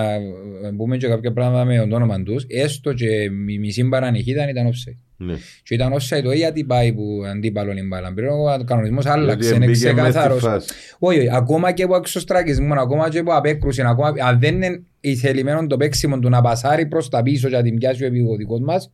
πούμε 0.76 0.96
και 0.96 1.06
κάποια 1.08 1.32
πράγματα 1.32 1.64
με 1.64 1.86
το 1.88 1.94
όνομα 1.96 2.22
τους, 2.22 2.44
έστω 2.48 2.92
και 2.92 3.06
η 3.48 3.58
μισή 3.58 3.84
παρανυχίδα 3.88 4.48
ήταν 4.48 4.66
offside. 4.66 4.96
Ναι. 5.16 5.34
Και 5.62 5.74
ήταν 5.74 5.92
offside 5.92 6.24
όχι 6.26 6.36
γιατί 6.36 6.64
πάει 6.64 6.92
που 6.92 7.22
αντίπαλον 7.34 7.76
η 7.76 7.82
μπάλα. 7.82 8.12
Πριν 8.14 8.28
ο 8.28 8.64
κανονισμός 8.64 9.06
άλλαξε, 9.06 9.48
Γιατί 9.48 9.56
είναι 9.56 9.66
μπήκε 9.72 9.92
μες 9.92 9.94
στη 9.94 10.02
ξεκάθαρος. 10.02 10.40
φάση. 10.42 10.68
Όχι, 10.98 11.18
όχι, 11.18 11.28
ακόμα 11.34 11.72
και 11.72 11.82
από 11.82 11.96
εξωστρακισμό, 11.96 12.74
ακόμα 12.74 13.08
και 13.08 13.18
από 13.18 13.32
απέκρουση, 13.34 13.82
ακόμα, 13.82 14.12
αν 14.28 14.38
δεν 14.40 14.54
είναι 14.54 14.82
η 15.00 15.14
θελημένο 15.16 15.66
το 15.66 15.76
παίξιμο 15.76 16.18
του 16.18 16.28
να 16.28 16.40
πασάρει 16.40 16.86
προς 16.86 17.08
τα 17.08 17.22
πίσω 17.22 17.48
και 17.48 17.56
να 17.56 17.62
την 17.62 17.78
πιάσει 17.78 18.02
ο 18.02 18.06
επιγωδικός 18.06 18.60
μας, 18.60 18.84
Ε, 18.84 18.90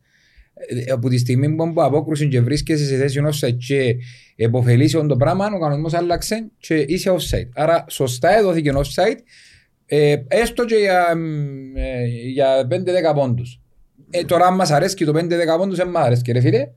Από 0.91 1.09
τη 1.09 1.17
στιγμή 1.17 1.55
που 1.55 1.63
από 1.63 1.83
απόκρουση 1.83 2.27
και 2.27 2.41
βρίσκεσαι 2.41 2.85
σε 2.85 2.97
θέση 2.97 3.21
offside 3.25 3.57
και 3.67 3.95
εποφελείσαι 4.35 5.05
το 5.05 5.17
πράγμα, 5.17 5.45
ο 5.45 5.59
κανονισμός 5.59 5.93
άλλαξε 5.93 6.51
και 6.57 6.75
είσαι 6.75 7.11
offside. 7.11 7.49
Άρα 7.53 7.85
σωστά 7.89 8.37
έδωθηκε 8.37 8.71
offside, 8.75 9.17
ε, 9.85 10.15
έστω 10.27 10.65
και 10.65 10.75
για, 10.75 11.15
μ, 11.15 11.77
ε, 11.77 12.05
για 12.05 12.67
5-10 12.67 13.13
πόντους. 13.15 13.61
Ε, 14.09 14.23
τώρα 14.23 14.45
αν 14.45 14.55
μας 14.55 14.71
αρέσει 14.71 14.95
το 15.05 15.11
5-10 15.13 15.57
πόντους, 15.57 15.77
δεν 15.77 15.87
μας 15.87 16.05
αρέσει 16.05 16.31
ρε 16.31 16.39
φίλε. 16.39 16.67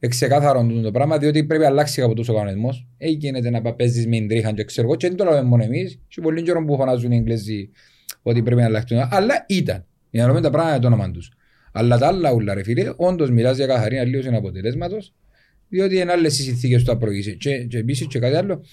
Εξεκάθαρο 0.00 0.66
τούτο 0.66 0.80
το 0.80 0.90
πράγμα, 0.90 1.18
διότι 1.18 1.44
πρέπει 1.44 1.62
να 1.62 1.68
αλλάξει 1.68 2.02
από 2.02 2.14
τόσο 2.14 2.32
ο 2.32 2.36
κανονισμός. 2.36 2.86
Ε, 2.98 3.08
γίνεται 3.08 3.50
να 3.50 3.60
πά- 3.60 3.76
παίζεις 3.76 4.06
με 4.06 4.20
τρίχαν 4.28 4.54
και 4.54 4.64
ξέρω 4.64 4.86
εγώ 4.86 4.96
και 4.96 5.08
δεν 5.08 5.16
το 5.16 5.24
λέμε 5.24 5.42
μόνο 5.42 5.62
εμείς. 5.62 6.00
Και 6.08 6.20
πολύ 6.20 6.42
καιρό 6.42 6.64
που 6.64 6.76
φωνάζουν 6.76 7.12
οι 7.12 7.16
Εγγλέζοι 7.16 7.70
ότι 8.22 8.42
πρέπει 8.42 8.60
να 8.60 8.66
αλλάξουν. 8.66 8.98
Αλλά 9.10 9.44
ήταν. 9.48 9.84
Για 10.10 10.22
να 10.22 10.28
λέμε 10.28 10.40
τα 10.40 10.50
πράγματα 10.50 10.72
για 10.78 10.80
το 10.80 10.94
όνομα 10.94 11.10
τους. 11.10 11.32
Αλλά 11.72 11.98
τα 11.98 12.06
άλλα 12.06 12.32
ούλα 12.32 12.54
ρε 12.54 12.62
φίλε, 12.62 12.92
όντως 12.96 13.30
μιλάς 13.30 13.56
για 13.56 13.66
καθαρή 13.66 13.98
αλλίωση 13.98 14.28
αποτελέσματος, 14.28 15.14
διότι 15.68 15.96
είναι 15.96 16.12
άλλες 16.12 16.38
οι 16.38 16.42
συνθήκες 16.42 16.80
που 16.82 16.86
τα 16.86 16.96
προηγήσει. 16.96 17.36
Και, 17.36 17.64
και 17.64 17.78
επίσης 17.78 18.06
και 18.06 18.18
κάτι 18.18 18.36
άλλο, 18.36 18.64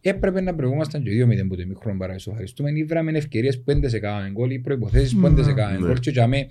έπρεπε 0.00 0.40
να 0.40 0.54
προηγούμασταν 0.54 1.02
και 1.02 1.10
2-0 1.24 1.46
που 1.48 1.56
το 1.56 1.66
μικρό 1.66 1.96
παρά 1.98 2.14
ευχαριστούμε. 2.26 2.70
Ή 2.70 2.84
βράμε 2.84 3.10
ευκαιρίες 3.18 3.56
που 3.58 3.62
δεν 3.66 3.88
σε 3.88 3.98
κάνανε 3.98 4.30
γκολ 4.30 4.50
ή 4.50 4.58
προϋποθέσεις 4.58 5.14
που 5.14 5.34
δεν 5.34 5.44
σε 5.44 5.52
κάνανε 5.52 5.78
Ναι. 5.78 5.86
γκολ 5.86 5.98
και 5.98 6.10
για 6.10 6.26
μέ 6.26 6.46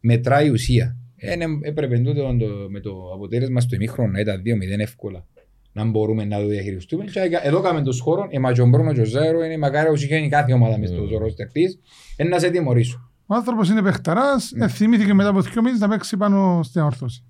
μετράει 0.00 0.46
η 0.46 0.50
ουσία. 0.50 0.96
Ε, 1.16 1.36
ναι, 1.36 1.44
έπρεπε 1.62 1.98
τούτο 1.98 2.36
το- 2.38 2.66
με 2.70 2.80
το 2.80 2.90
αποτέλεσμα 3.14 3.60
στο 3.60 3.74
ημίχρονο 3.74 4.10
να 4.12 4.20
ήταν 4.20 4.42
2-0 4.42 4.80
εύκολα 4.82 5.26
να 5.72 5.84
μπορούμε 5.84 6.24
να 6.24 6.38
το 6.40 6.46
διαχειριστούμε. 6.46 7.04
Και 7.04 7.20
εδώ 7.42 7.60
κάνουμε 7.60 7.84
τους 7.84 8.00
χώρων, 8.00 8.28
η 8.30 8.38
Ματζομπρόνο 8.38 8.92
και 8.92 9.00
ο 9.00 9.04
Ζέρο 9.04 9.44
είναι 9.44 9.56
μακάρι 9.58 9.88
όσοι 9.88 10.06
γίνει 10.06 10.28
κάθε 10.28 10.52
ομάδα 10.52 10.78
μες 10.78 10.88
στο 10.88 11.18
ρόστερ 11.18 11.46
της, 11.52 11.78
ε, 12.16 12.24
να 12.24 12.38
σε 12.38 12.50
τιμωρήσουν. 12.50 13.07
Ο 13.30 13.34
άνθρωπος 13.34 13.70
είναι 13.70 13.82
παιχταράς, 13.82 14.50
Ναι. 14.54 14.64
ε, 14.64 14.68
θυμήθηκε 14.68 15.14
μετά 15.14 15.28
από 15.28 15.40
δύο 15.40 15.62
μήνες 15.62 15.80
να 15.80 15.88
παίξει 15.88 16.16
πάνω 16.16 16.60
στην 16.62 16.82
όρθωση. 16.82 17.22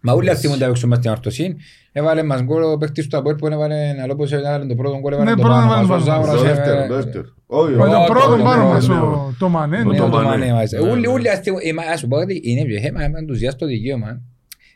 Μα 0.00 0.12
όλοι 0.12 0.30
αυτοί 0.30 0.48
μου 0.48 0.56
τα 0.56 0.66
παίξουμε 0.66 0.96
στην 0.96 1.10
ορθοσύνη. 1.10 1.56
Έβαλε 1.92 2.22
μας 2.22 2.42
γκολ 2.42 2.62
ο 2.62 2.76
παίκτης 2.78 3.06
του 3.06 3.16
Αποέλ 3.16 3.34
που 3.36 3.46
έβαλε 3.46 3.92
να 3.92 4.06
λόγω 4.06 4.24
έβαλε 4.30 4.66
το 4.66 4.74
πρώτο 4.74 4.98
γκολ 4.98 5.12
έβαλε 5.12 5.30
Ναι, 5.30 5.36
το 5.36 5.42
πρώτο 5.42 5.54
πάνω 5.58 5.72
έβαλε 5.72 5.86
μας. 5.86 6.04
το 6.04 6.10
Ο 6.10 6.14
πάνω 6.14 6.20
μας. 6.20 6.30
Το 6.30 6.36
Ζάουρας 6.36 6.56
δεύτερο, 6.56 6.76
έβαλε- 6.76 6.88
το 6.88 6.94
δεύτερο. 6.94 7.24
Όχι, 7.46 7.72
Με 7.74 7.82
όχι. 7.82 7.90
τον 7.92 8.00
το- 8.06 8.12
πρώτο 8.12 8.36
το- 8.36 8.42
πάνω 8.42 8.62
το- 8.62 8.68
μας, 8.68 8.88
ναι. 8.88 8.94
ο- 8.94 9.34
το 9.38 9.48
Μανέ. 9.48 9.76
Ο 9.76 9.82
ναι. 9.82 9.84
Ναι, 9.90 9.96
το 9.96 10.04
το 10.08 10.16
Μανέ. 10.16 10.28
Μανέ 10.28 10.52
μας. 10.52 10.70
Ναι. 10.70 10.78
Όλοι- 10.78 11.06
όλοι 11.06 11.30
αυτοί, 11.30 11.52
ε, 11.62 11.72
μα, 11.72 11.82
ας 11.92 11.98
σου 12.00 12.08
πω 12.08 12.16
ότι 12.16 12.40
είναι 12.44 12.64
πιο 12.64 12.80
θέμα 12.80 12.98
με 13.08 13.18
ενθουσιάστο 13.18 13.66
δικαίωμα. 13.66 14.20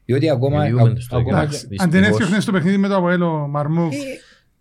Διότι 0.04 0.30
ακόμα... 0.30 0.62
Διηγούμε 0.62 0.94
τους 0.94 1.06
το 1.08 1.16
ακόμα- 1.16 1.24
δικαίωμα. 1.24 1.42
Εντάξει, 1.42 1.58
Δυστυχώς. 1.66 1.84
Αν 1.84 1.90
δεν 1.90 2.04
έφτιαχνες 2.04 2.42
στο 2.42 2.52
παιχνίδι 2.52 2.76
με 2.76 2.88
το 2.88 2.96
Αποέλ 2.96 3.22
ο 3.22 3.46
Μαρμούκ. 3.48 3.92
Ε, 3.92 3.96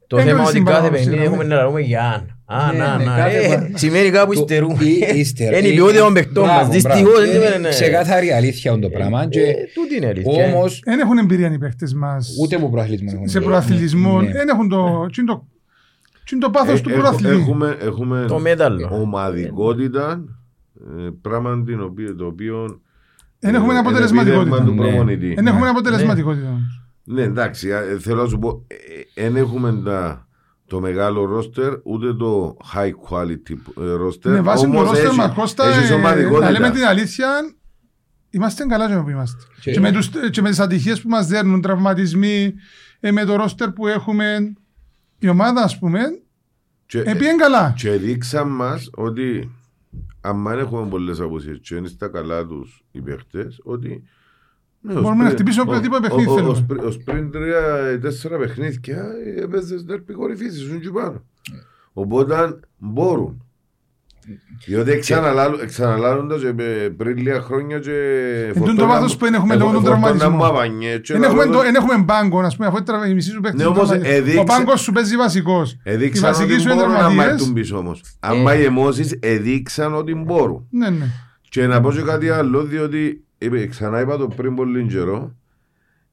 Το 0.08 0.18
Έγκρινε 0.18 0.38
θέμα 0.38 0.42
είναι 0.42 0.42
ότι 0.42 0.50
στην 0.50 0.66
κάθε 0.66 0.78
παράδοση, 0.78 0.92
παιχνίδι 1.04 1.18
δηλαδή. 1.20 1.34
έχουμε 1.42 1.56
να 1.56 1.56
λαρούμε 1.62 1.82
για 1.82 2.02
αν. 2.04 2.41
Α, 2.54 2.72
Ναι, 2.72 2.78
να, 2.78 2.98
ναι, 2.98 3.04
να. 3.04 3.16
κάθε 3.18 3.38
Ε, 3.38 3.48
φορά. 3.48 3.70
Σημαίνει 3.74 4.10
κάπου 4.10 4.34
Το- 4.34 4.40
υστερούμε. 4.40 4.84
ή- 4.84 5.20
ύστερα. 5.20 5.58
Είναι 5.58 5.68
η 5.68 5.72
Ή- 5.72 5.76
ποιότητα 5.76 6.04
των 6.04 6.14
παιχτών 6.14 6.46
μας. 6.46 6.54
Μπράβο, 6.56 6.72
Δυστυχώς 6.72 7.02
μπράβο. 7.02 7.20
δεν 7.20 7.30
είναι- 7.48 7.56
Είναι 7.58 7.70
ξεκάθαρη 7.70 8.32
αλήθεια 8.32 8.80
το 8.80 8.90
πράγμα. 8.90 9.28
και 9.28 9.40
Ε, 9.42 9.54
Τούτη 9.74 9.96
είναι 9.96 10.06
η 10.06 10.10
αλήθεια. 10.10 10.46
Όμως, 10.54 10.82
Δεν 10.86 11.00
έχουν 11.00 11.18
εμπειρία 11.18 11.52
οι 11.52 11.58
παίχτες 11.58 11.94
μας 11.94 12.36
ούτε 12.42 12.58
που 12.58 12.70
προαθλισμό 12.70 13.10
έχουν. 13.14 13.28
σε 13.28 13.40
προαθλητισμό. 13.42 14.22
Ναι. 14.22 14.32
Δεν 14.32 14.48
έχουν 14.48 14.70
το... 14.70 15.06
τι 15.14 15.22
είναι 15.22 15.32
το- 15.32 15.48
τι 16.26 16.36
είναι 16.36 16.46
το 16.46 16.50
πάθος 16.50 16.82
του 16.82 16.90
Ε, 16.90 16.94
Έχ- 16.94 17.02
προαθλητή. 17.02 17.36
Έχουμε, 17.36 17.78
έχουμε 17.82 18.26
Το 18.28 18.40
μέταλλο. 18.40 18.90
ομαδικότητα, 18.92 20.24
ε, 20.98 21.10
πράγμα 21.22 21.64
την 21.66 21.82
οποία- 21.82 22.16
το 22.16 22.26
οποίο 22.26 22.82
Δεν 23.40 23.56
έχουμε 23.56 23.68
ε, 23.68 23.72
είναι 23.72 23.80
αποτελεσματικότητα. 23.88 24.42
επίδευμα 24.56 24.66
του 24.66 24.74
Ναι. 24.84 24.88
προπονητή. 24.90 25.34
Δεν 25.34 25.48
έχουμε 25.48 25.68
αποτελεσματικότητα. 25.68 26.58
Ναι, 27.04 27.22
εντάξει, 27.22 27.70
ε, 27.70 28.00
θέλω 28.00 28.22
να 28.24 28.30
σου 28.30 28.40
πω, 28.40 28.66
δεν 29.16 29.36
έχουμε 29.36 29.82
τα, 29.86 30.28
το 30.72 30.80
μεγάλο 30.80 31.26
ρόστερ, 31.26 31.74
ούτε 31.84 32.14
το 32.14 32.58
high 32.74 32.92
quality 33.10 33.56
ε, 33.82 33.92
ρόστερ. 33.92 34.32
Με 34.32 34.42
βάση 34.42 34.64
το 34.64 34.70
όμως 34.70 34.88
ρόστερ 34.90 35.06
έχει- 35.06 35.16
μας 35.18 35.34
Κώστα, 35.36 35.68
έχεις 35.68 35.90
ε, 35.90 35.94
ομαδικότητα. 35.94 36.46
να 36.46 36.52
λέμε 36.52 36.70
την 36.72 36.84
αλήθεια, 36.84 37.28
είμαστε 38.30 38.66
καλά 38.66 38.88
και 38.88 38.96
που 38.96 39.10
είμαστε. 39.10 39.44
Και- 39.62 39.72
Και 39.72 39.80
με, 39.80 39.92
τους, 39.92 40.10
και 40.32 40.42
με 40.42 40.50
τις 40.50 40.60
ατυχίες 40.60 41.02
που 41.02 41.10
μας 41.10 41.28
δέρνουν, 41.28 41.62
τραυματισμοί, 41.62 42.54
ε, 43.00 43.12
με 43.12 43.26
το 43.26 43.36
ρόστερ 43.36 43.72
που 43.72 43.88
έχουμε, 43.88 44.54
η 45.20 45.28
ομάδα 45.28 45.62
ας 45.64 45.80
πούμε, 45.80 46.00
Και- 46.86 47.00
επίεν 47.06 47.38
καλά. 47.38 47.74
Και 47.78 47.92
δείξαν 47.92 48.48
μας 48.50 48.90
ότι 48.96 49.52
αν 50.22 50.44
δεν 50.44 50.60
έχουμε 50.60 50.90
πολλές 50.90 51.20
αποσίες 51.20 51.60
και 51.62 51.76
είναι 51.76 51.88
στα 51.88 52.08
καλά 52.08 52.46
τους 52.46 52.84
οι 52.92 53.02
παίχτες, 53.02 53.60
ότι 53.64 53.90
ναι, 53.90 53.96
ως 53.96 54.04
Μπορούμε 54.82 55.10
να 55.10 55.16
πριν- 55.16 55.30
χτυπήσουμε 55.30 55.64
ο- 55.66 55.68
οποιοδήποτε 55.68 56.08
ο- 56.08 56.10
παιχνίδι 56.10 56.30
ο- 56.30 56.34
θέλουμε. 56.34 56.52
ως 56.52 56.64
πριν- 56.66 56.84
Ως 56.84 56.98
πριν 56.98 57.32
τρία 57.32 57.92
ή 57.94 58.00
τέσσερα 58.00 58.38
παιχνίδια 58.38 59.04
ε, 59.38 59.42
έπαιζες 59.42 59.84
δέρπι 59.84 60.14
κορυφής, 60.14 60.62
ήσουν 60.62 60.80
και 60.80 60.90
πάνω. 60.90 61.24
Οπότε 61.94 62.60
μπορούν. 62.78 63.46
Διότι 64.66 64.92
εξαναλάλουν- 64.92 65.62
εξαναλάλοντας 65.62 66.42
και 66.42 66.54
με- 66.54 66.94
πριν 66.98 67.18
λίγα 67.18 67.42
χρόνια 67.42 67.80
και 67.80 67.92
τούτο 68.54 68.66
φορτώνα- 68.66 68.88
βάθος 68.88 69.18
που 69.18 69.26
δεν 69.26 69.34
έχουμε 69.34 69.54
ε, 69.54 69.58
λόγω 69.58 69.72
των 69.72 69.82
φορτώνα 69.82 70.00
τραυματισμών. 70.02 70.36
μου 70.36 70.46
αβανιέ 70.46 70.98
και 70.98 71.14
Δεν 71.14 71.22
να 71.22 71.28
έχουμε, 71.28 71.46
λέω- 71.46 71.54
το, 71.54 71.62
εν 71.68 71.76
έχουμε 71.76 71.98
μπάγκο, 71.98 72.40
ας 72.40 72.56
πούμε, 72.56 72.68
αφού 72.68 72.78
είναι 72.78 73.08
η 73.10 73.14
μισή 73.14 73.30
σου 73.32 73.40
παίχτης 73.42 73.60
Ναι, 73.62 73.68
είναι 73.68 73.76
όμως 73.78 73.88
τραυματίες. 73.90 74.18
εδείξε- 74.20 74.40
Ο 74.40 74.44
μπάγκος 74.44 74.82
σου 74.82 74.92
παίζει 74.92 75.16
βασικός. 75.16 75.72
Οι 75.72 75.80
Εδείξαν 75.84 76.30
βασικοί 76.32 76.52
ότι 76.52 76.62
σου 76.62 76.68
είναι 76.68 76.76
μπορούν 76.78 76.92
να 76.92 76.98
τραυματίες. 76.98 77.32
μάθουν 77.40 77.54
πίσω 77.54 77.78
όμως. 77.78 78.04
Αν 78.20 78.44
πάει 78.44 78.64
εμώσεις, 78.64 79.18
εδείξαν 79.22 79.94
ότι 79.96 80.16
μπορούν. 80.16 80.68
Ναι, 80.70 80.90
ναι. 80.90 81.06
Και 81.50 81.68
να 81.68 81.82
πω 81.82 81.92
και 81.92 82.02
κάτι 82.02 82.30
άλλο, 82.30 82.64
διότι 82.64 83.24
είπε, 83.42 83.68
ξανά 83.68 84.00
είπα 84.00 84.18
το 84.18 84.28
πριν 84.28 84.56
πολύ 84.56 84.88
καιρό, 84.88 85.36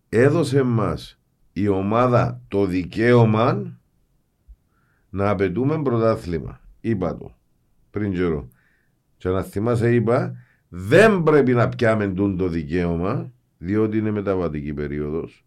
έδωσε 0.09 0.62
μας 0.62 1.20
η 1.53 1.68
ομάδα 1.68 2.43
το 2.49 2.66
δικαίωμα 2.66 3.79
να 5.11 5.31
απαιτούμε 5.31 5.83
πρωτάθλημα. 5.83 6.61
Είπα 6.81 7.16
το 7.16 7.37
πριν 7.91 8.12
καιρό. 8.12 8.49
Και 9.16 9.29
να 9.29 9.43
θυμάσαι 9.43 9.95
είπα, 9.95 10.37
δεν 10.68 11.22
πρέπει 11.22 11.53
να 11.53 11.68
πιάμε 11.68 12.09
τούν 12.09 12.37
το 12.37 12.49
δικαίωμα, 12.49 13.33
διότι 13.59 13.99
είναι 13.99 14.11
μεταβατική 14.11 14.74
περίοδος, 14.74 15.45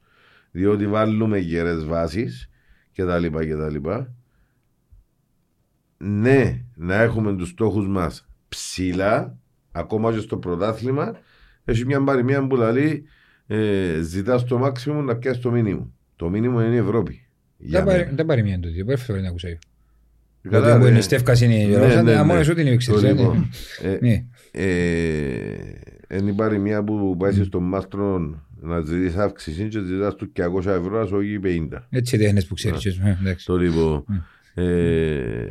διότι 0.51 0.87
βάλουμε 0.87 1.37
γερές 1.37 1.85
βάσεις 1.85 2.49
και 2.91 3.05
τα 3.05 3.19
λοιπά 3.19 3.45
και 3.45 3.55
τα 3.55 3.69
λοιπά. 3.69 4.13
Ναι, 5.97 6.63
να 6.75 6.95
έχουμε 6.95 7.35
τους 7.35 7.49
στόχους 7.49 7.87
μας 7.87 8.27
ψηλά, 8.49 9.37
ακόμα 9.71 10.11
και 10.11 10.19
στο 10.19 10.37
πρωτάθλημα, 10.37 11.15
έχει 11.65 11.85
μια 11.85 12.03
παροιμία 12.03 12.47
που 12.47 12.55
λέει 12.55 13.03
ε, 13.47 14.01
ζητάς 14.01 14.43
το 14.43 14.57
μάξιμο 14.57 15.01
να 15.01 15.15
πιάσει 15.15 15.39
το 15.39 15.51
μήνυμο. 15.51 15.93
Το 16.15 16.29
μήνυμο 16.29 16.61
είναι 16.65 16.73
η 16.75 16.77
Ευρώπη. 16.77 17.25
Για 17.57 17.79
Δεν 17.79 17.87
πάρει- 17.87 18.03
μένα. 18.03 18.15
Δεν 18.15 18.25
πάρει 18.25 18.43
μία 18.43 18.59
τούτη, 18.59 18.83
δεν 18.83 18.97
φορά 18.97 19.21
να 19.21 19.27
ακούσα 19.27 19.47
εγώ. 19.47 19.57
Καλά, 20.49 20.67
Ότι 20.69 20.77
που 20.77 20.83
ναι. 20.83 20.89
είναι 20.89 21.01
στεύκας 21.01 21.41
είναι 21.41 21.55
η 21.61 21.65
Ναι, 21.65 21.77
Ρώστα, 21.77 22.01
ναι, 22.01 22.11
α, 22.13 22.15
ναι. 22.17 22.23
μόνος 22.23 22.47
εσύ 22.47 22.55
την 22.55 22.65
Το 22.65 22.71
ήξερες, 22.71 23.03
ε, 23.03 23.11
λοιπόν, 23.11 23.49
ε, 23.83 23.97
ναι. 24.01 24.25
ε, 24.51 26.17
Είναι 26.17 26.29
η 26.29 26.33
παροιμία 26.33 26.83
που 26.83 27.15
πάει 27.17 27.43
στον 27.43 27.63
μάστρο 27.63 28.39
να 28.61 28.79
ζητείς 28.81 29.15
αύξηση 29.15 29.67
και 29.67 29.79
ζητάς 29.83 30.15
του 30.15 30.31
200 30.35 30.65
ευρώ, 30.65 30.99
ας 31.01 31.11
όχι 31.11 31.39
50. 31.43 31.67
Έτσι 31.89 32.17
τέχνες 32.17 32.45
που 32.47 32.53
ξέρεις. 32.53 32.85
ε, 32.85 33.17
εντάξει. 33.21 33.45
Το 33.45 33.57
λοιπόν, 33.57 34.05
ε, 34.53 35.45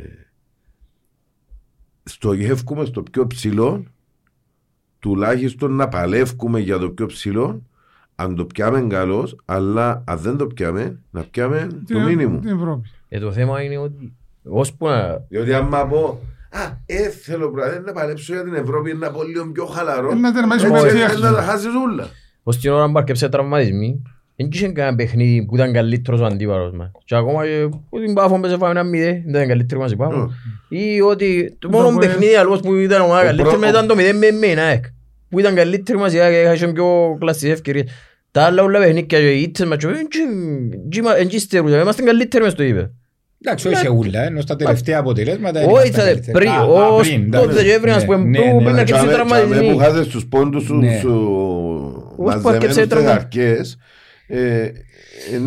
στοχεύουμε 2.03 2.85
στο 2.85 3.03
πιο 3.03 3.27
ψηλό, 3.27 3.85
τουλάχιστον 5.01 5.75
να 5.75 5.87
παλεύουμε 5.87 6.59
για 6.59 6.77
το 6.77 6.89
πιο 6.89 7.05
ψηλό, 7.05 7.61
αν 8.15 8.35
το 8.35 8.45
πιάμε 8.45 8.81
καλώς, 8.81 9.35
αλλά 9.45 10.03
αν 10.07 10.17
δεν 10.17 10.37
το 10.37 10.45
πιάμε, 10.47 10.99
να 11.11 11.21
πιάμε 11.21 11.67
το 11.71 11.79
Την- 11.85 12.03
μήνυμο. 12.03 12.39
Την 12.39 12.49
Ευρώπη. 12.49 12.89
Ε, 13.09 13.19
το 13.19 13.31
θέμα 13.31 13.61
είναι 13.61 13.77
ότι 13.77 14.13
ώσπου 14.43 14.87
να... 14.87 15.17
Διότι 15.29 15.53
άμα 15.53 15.85
πω, 15.87 16.19
α, 16.49 16.59
ε, 16.85 17.09
θέλω 17.09 17.49
πράγμα, 17.51 17.79
να 17.79 17.91
παλέψω 17.91 18.33
για 18.33 18.43
την 18.43 18.53
Ευρώπη, 18.53 18.93
να 18.93 19.11
πω 19.11 19.23
λίγο 19.23 19.45
πιο 19.51 19.65
χαλαρό. 19.65 20.11
Ε, 20.11 20.15
να 20.15 20.33
τερματίσουμε 20.33 20.79
Έτσι, 20.79 20.87
έτσι 20.87 20.99
ε, 21.01 21.03
έξω. 21.03 21.19
να 21.19 21.33
τα 21.33 21.41
χάσεις 21.41 21.69
όλα. 21.87 22.07
Ως 22.43 22.57
την 22.57 22.71
ώρα 22.71 22.91
που 22.91 22.97
αρκεψε 22.97 23.29
τραυματισμοί, 23.29 24.01
δεν 24.35 24.49
είχε 24.51 24.67
κανένα 24.67 24.95
παιχνίδι 24.95 25.45
που 25.45 25.55
ήταν 25.55 25.73
καλύτερος 25.73 26.19
ο 26.19 26.25
αντίπαλος 26.25 26.71
μας. 26.73 26.91
Και 27.05 27.15
ακόμα 27.15 27.45
και 27.45 27.69
που 27.89 27.99
την 27.99 28.13
Πάφο 28.13 28.37
μπέσε 28.37 28.57
φάμε 28.57 28.71
ένα 28.71 28.83
μηδέ, 28.83 29.11
δεν 29.11 29.29
ήταν 29.29 29.47
καλύτερη 29.47 29.81
μας 29.81 29.91
η 29.91 29.95
Πάφο. 29.95 30.31
Ή 30.73 31.01
ότι 31.01 31.55
το 31.59 31.67
Το 31.69 31.77
μόνο 31.77 31.87
Αποέλ- 31.89 32.09
παιχνίδι 32.11 32.35
αλλός 32.35 32.59
που 32.59 32.75
ήταν 32.75 33.01
ομάδα 33.01 33.21
Ο 33.21 33.23
καλύτερη 33.25 33.49
πρό- 33.49 33.59
μας 33.59 33.69
ήταν 33.69 33.87
το 33.87 33.95
μηδέ 33.95 34.13
με 34.13 34.25
εμένα, 34.25 34.61
εκ. 34.61 34.83
Που 35.29 35.39
ήταν 35.39 35.55
καλύτερη 35.55 35.97
μας, 35.97 36.13
είχαν 36.13 36.73
πιο 36.73 37.17
κλασσικές 37.19 37.53
ευκαιρίες. 37.53 37.85
Τα 38.31 38.41
άλλα 38.43 38.63
όλα 38.63 38.79
παιχνίδια 38.79 39.01
και 39.01 39.31
οι 39.31 39.41
ήττες 39.41 39.65
μας, 39.67 39.77
δεν 39.81 41.27
ύστερουν, 41.31 41.73
είμαστε 41.73 42.01
καλύτεροι 42.01 42.43
μες 42.43 42.51
στο 42.53 42.63
είπε. 42.63 42.91
Εντάξει, 43.43 43.67
όχι 43.67 43.75
σε 43.77 43.89
ούλα, 43.89 44.21
ενώ 44.23 44.41
στα 44.41 44.55
τελευταία 44.55 44.99
αποτελέσματα. 44.99 45.59
Όχι, 45.59 45.69
είμαστε 45.71 45.91
θα- 46.01 46.03
καλύτεροι. 46.07 46.31
πριν, 46.37 46.49
Α, 46.51 46.53
α, 46.53 46.87
ως 46.87 47.07
πριν, 47.07 47.31
τότε 47.31 47.43
εντάξει. 47.51 47.63
και 47.65 47.71
έβρινας 47.73 48.05
που 48.05 48.11
Ναι, 48.13 48.17
που 48.19 48.27
ναι, 48.29 48.37
πριν 48.41 48.57
ναι, 48.57 48.63
να 48.63 48.71
ναι. 48.71 48.83
και- 48.83 48.93
Τσάμε- 48.93 49.13
τραυματισμοί. 49.13 49.53
τσάμε 49.55 49.71
που 49.73 49.77
χάζες 49.77 50.07
τους 50.07 50.25
πόντους 50.25 50.63
σου, 50.63 50.75
Ναι. 50.75 50.97
σου 50.99 51.09
που 52.15 52.29
αρκεψε 52.29 52.49
μαζεμένους 52.67 52.87
τραυμα- 52.87 53.09
τεγαρκές, 53.11 53.77
ε, 54.31 54.61
ε, 54.63 54.71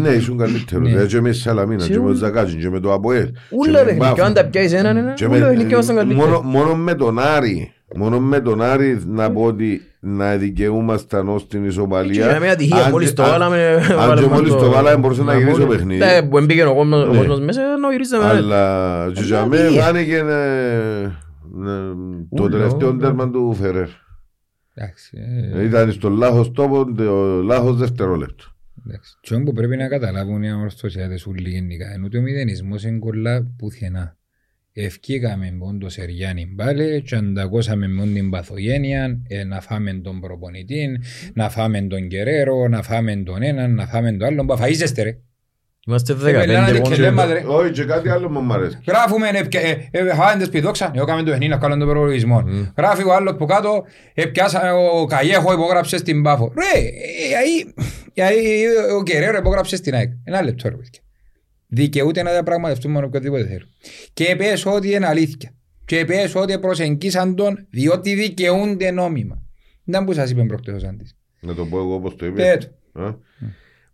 ναι, 0.03 0.09
ήσουν 0.09 0.37
καλύτερος. 0.39 0.83
Ναι. 0.85 0.89
Δηλαδή 0.91 1.09
και 1.15 1.21
με 1.21 1.31
τη 1.31 1.37
Σαλαμίνα, 1.37 1.77
και 1.83 1.89
με 1.89 1.95
Σίγουρα. 1.95 2.13
το 2.13 2.19
Ζακάτσι, 2.19 2.57
και 2.57 2.71
με 2.71 2.81
το 2.81 2.93
Αποέλ. 2.93 3.25
και 3.27 3.39
Ούλα 3.51 3.71
με 3.73 3.79
την 3.79 3.85
παιχνίδια, 3.87 4.09
Πάφο. 4.15 4.23
αν 4.23 4.35
τα 4.35 4.45
πιάσεις 4.45 4.73
έναν 4.73 4.97
έναν, 4.97 5.15
Και 5.15 5.27
ούλα 5.27 5.39
με- 5.39 5.47
παιχνίδια 5.47 5.73
ήμασταν 5.73 5.97
καλύτεροι. 5.97 6.21
μόνο, 6.21 6.41
μόνο 6.43 6.75
με 6.77 6.95
τον 6.95 7.19
Άρη, 7.19 7.73
μόνο 7.97 8.21
με 8.21 8.41
τον 8.41 8.63
Άρη 8.63 9.01
να 9.07 9.31
πω 9.33 9.43
ότι 9.43 9.81
να 10.01 10.37
δικαιούμασταν 10.37 11.29
ως 11.29 11.47
την 11.47 11.65
ισοπαλία. 11.65 12.33
Και 12.33 12.39
μια 12.41 12.53
ατυχία, 12.53 12.85
Αν 12.85 12.91
μόλις 12.91 13.09
και- 13.09 13.15
το 13.15 13.23
αν- 13.23 13.31
βάλαμε, 13.31 13.75
Αν 13.75 13.87
και 13.89 13.95
βάλαμε 13.95 14.27
μόλις 14.27 14.51
το- 14.53 14.57
το 14.59 14.71
βάλαμε 14.71 14.97
μπορούσε 14.97 15.23
να 15.23 15.37
γυρίσει 15.39 15.61
το 15.61 15.67
παιχνίδι. 15.67 15.99
Ναι, 16.05 16.23
που 16.23 16.39
έμπηκε 16.39 16.65
ο 16.65 16.75
κόσμος- 16.75 17.09
ο 17.09 17.11
Ναι. 17.13 17.17
κόσμος 17.19 17.41
μέσα, 17.41 17.61
να 17.81 17.91
γυρίσαμε. 17.91 18.25
Αλλά 18.25 19.11
και 19.15 19.21
για 19.23 19.47
μέ 19.47 19.59
ατυχία. 19.59 19.83
φάνηκε 19.83 20.17
ε, 20.17 21.03
ε, 21.03 21.09
το 22.37 22.43
Ούλο, 22.43 22.49
τελευταίο 22.49 22.89
ούλο. 22.89 22.99
τέρμα 22.99 23.31
του 23.31 23.55
Φερέρ. 23.61 23.89
Εντάξει, 24.75 25.19
ε, 25.55 25.65
Ήταν 25.65 25.93
στο 25.93 26.09
λάθος 26.09 26.53
τόπο, 26.53 26.93
το 26.95 27.43
λάθος 27.43 27.77
δευτερόλεπτο. 27.77 28.45
Εντάξει. 28.87 29.17
Τι 29.21 29.43
που 29.43 29.53
πρέπει 29.53 29.77
να 29.77 29.89
καταλάβουν 29.89 30.43
οι 30.43 30.51
αμορφωσιάτες 30.51 31.27
ούλοι 31.27 31.51
γενικά 31.51 31.95
είναι 31.95 32.05
ότι 32.05 32.17
ο 32.17 32.21
μηδενισμός 32.21 32.85
είναι 32.85 32.99
κολλά 32.99 33.55
πουθενά. 33.57 34.17
Ευκήκαμε 34.73 35.51
με 35.51 35.79
το 35.79 35.89
Σεριάννη 35.89 36.47
πάλι 36.47 37.03
και 37.03 37.15
αντακώσαμε 37.15 37.89
με 37.89 38.07
την 38.07 38.31
παθογένεια 38.31 39.23
ε, 39.29 39.45
να 39.45 39.61
φάμε 39.61 39.93
τον 39.93 40.21
προπονητή, 40.21 41.01
να 41.35 41.51
φάμε 41.51 41.83
τον 41.83 42.09
Κεραίρο, 42.09 42.69
να 42.69 42.83
φάμε 42.83 43.17
τον 43.17 43.43
έναν, 43.43 43.75
να 43.75 43.87
φάμε 43.87 44.13
τον 44.13 44.27
άλλον. 44.27 44.47
Πα 44.47 44.59
φαΐζεστε 44.59 45.03
ρε. 45.03 45.19
Είμαστε 45.87 46.15
πελάνα 46.15 46.69
15 46.69 46.73
και 46.73 46.81
πόντους. 46.81 46.99
λέμε, 46.99 47.25
ρε. 47.25 47.43
Όχι, 47.47 47.71
και 47.71 47.85
κάτι 47.85 48.09
άλλο 48.09 48.31
μου 48.31 48.43
μ' 48.43 48.53
αρέσει. 48.53 48.79
Γράφουμε, 48.87 49.27
φάμε 50.17 50.39
τις 50.39 50.49
πηδόξα, 50.49 50.91
εγώ 50.95 51.05
κάμε 51.05 51.23
το 51.23 51.31
παιχνίδι 51.31 51.51
να 51.51 51.59
κάνουμε 51.59 51.85
τον 51.85 51.89
προλογισμό. 51.95 52.43
Γράφει 52.77 53.05
ο 53.05 53.15
άλλος 53.15 53.37
που 53.39 53.47
κάτω, 53.47 53.85
ε, 54.15 54.25
πιάσα, 54.27 54.75
ο 54.75 55.05
Καγιέχο 55.07 55.53
υπόγραψε 55.53 55.97
στην 55.97 56.23
Πάφο. 56.23 56.53
Ρε, 56.57 56.81
ε, 56.81 57.37
αεί- 57.37 57.75
αεί 58.29 58.67
ο 58.99 59.03
Κεραίρο 59.03 59.37
υπόγραψε 59.37 59.77
στην 59.77 59.95
ΑΕΚ. 59.95 60.11
Ένα 60.25 60.43
λεπτό 60.43 60.69
ρε 60.69 60.75
παιδιά. 60.75 61.01
Δικαιούται 61.67 62.23
να 62.23 62.31
διαπραγματευτούμε 62.31 63.01
με 63.01 63.07
οποιοδήποτε 63.07 63.45
θέλουν. 63.47 63.69
Και 64.13 64.35
πες 64.37 64.67
ότι 64.67 64.93
είναι 64.93 65.07
αλήθεια. 65.07 65.51
Και 65.85 66.05
πες 66.05 66.35
ότι 66.35 66.59
προσεγγίσαν 66.59 67.35
τον 67.35 67.67
διότι 67.71 68.15
δικαιούνται 68.15 68.91
νόμιμα. 68.91 69.43
Δεν 69.85 70.05
που 70.05 70.13
σας 70.13 70.31
είπε 70.31 70.43
προχτές 70.45 70.75
ο 70.75 70.79
Σάντης. 70.79 71.17
Να 71.41 71.55
το 71.55 71.65
πω 71.67 71.79
εγώ 71.79 71.95
όπως 71.95 72.17
το 72.17 72.27
είπες. 72.27 72.45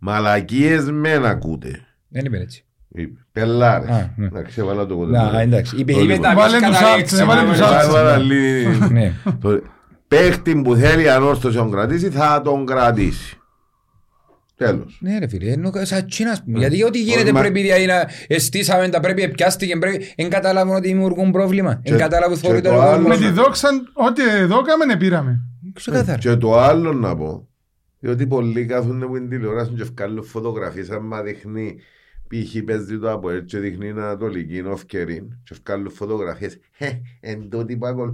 Πέτω. 0.05 0.13
Ε; 0.13 0.21
Μαλακίες 0.21 0.91
μεν 0.91 1.25
ακούτε. 1.27 1.81
Δεν 2.09 2.25
είπε 2.25 2.39
έτσι. 2.39 2.65
Είπε. 2.95 3.27
Πελάρες. 3.33 3.89
Α, 3.91 4.13
ναι. 4.17 4.27
Εντάξει, 4.27 4.61
έβαλα 4.61 4.87
το 4.87 4.95
Να, 4.97 5.05
κοντά. 5.25 5.41
εντάξει. 5.41 5.77
Είπε, 5.77 5.93
Το 5.93 6.01
είπε 6.01 6.13
λοιπόν. 6.13 6.29
τα 6.29 6.35
Βάλε 6.35 6.57
μισή 6.59 6.69
τους 6.71 6.79
κατά 6.79 6.91
άρτες, 6.93 7.13
έξι, 7.13 7.25
βάλε 7.25 7.43
μα, 7.43 7.49
τους 7.51 7.59
με- 7.61 7.67
άρτες. 7.67 7.87
Έβαλα 7.87 8.17
λίγο- 8.19 8.89
Ναι. 8.91 9.13
Το- 9.41 9.63
Παίχτη 10.09 10.55
που 10.65 10.75
θέλει 10.75 11.11
ανόρθωση 11.11 11.57
να 11.57 11.63
τον 11.63 11.73
κρατήσει 11.73 12.11
θα 12.11 12.41
τον 12.45 12.67
κρατήσει. 12.67 13.35
Τέλος. 14.57 14.99
Ναι 15.01 15.19
ρε 15.19 15.29
φίλε, 15.29 15.51
ενώ 15.53 15.71
σαν 15.83 16.07
Τσίνα 16.07 16.31
ας 16.31 16.43
πούμε. 16.45 16.59
Γιατί 16.59 16.83
ό,τι 16.85 17.01
γίνεται 17.03 17.23
Όχι, 17.23 17.33
μα- 17.33 17.41
πρέπει 17.41 17.61
δηλαδή 17.61 17.87
να 17.87 18.07
εστίσαμε, 18.27 18.89
τα 18.89 19.01
πρέπει, 19.01 19.29
πιάστηκε, 19.29 19.77
πρέπει, 19.77 20.13
εν 20.17 20.29
καταλάβουν 20.29 20.75
ότι 20.75 20.89
δημιουργούν 20.89 21.31
πρόβλημα. 21.31 21.81
Και- 21.85 21.93
Εν 21.93 21.99
καταλάβουν 21.99 22.41
και 22.41 22.47
φοβεί 22.49 22.61
το 22.61 22.69
το 22.71 22.81
άλλο- 22.81 22.97
λόγο. 22.97 23.09
Με 23.09 23.17
τη 23.17 23.29
δόξα, 23.31 23.69
ό,τι 23.93 24.23
εδώ 24.41 24.63
κάμενε 24.63 24.97
πήραμε. 24.97 25.41
Ξεκάθαρα. 25.73 26.19
Και 26.19 26.37
το 26.37 26.59
άλλο 26.59 26.93
να 26.93 27.17
πω, 27.17 27.49
διότι 28.01 28.27
πολλοί 28.27 28.67
κάθονται 28.67 29.07
που 29.07 29.17
είναι 29.17 29.29
τηλεόραση 29.29 29.73
και 29.73 29.85
βγάλουν 29.85 30.25
φωτογραφίες, 30.25 30.91
άμα 30.91 31.23
δείχνει 31.23 31.81
π.χ. 32.29 32.63
παίζει 32.65 32.99
το 32.99 33.13
από 33.13 33.31
έτσι, 33.31 33.59
δείχνει 33.59 33.91
Ανατολική, 33.91 34.57
είναι 34.57 34.71
ευκαιρή, 34.71 35.29
και 35.43 35.57
βγάλουν 35.65 35.91
φωτογραφίες. 35.91 36.59
Ε, 36.79 36.91
εν 37.21 37.49
τότε 37.49 37.73
είπα 37.73 37.93
κολ... 37.93 38.13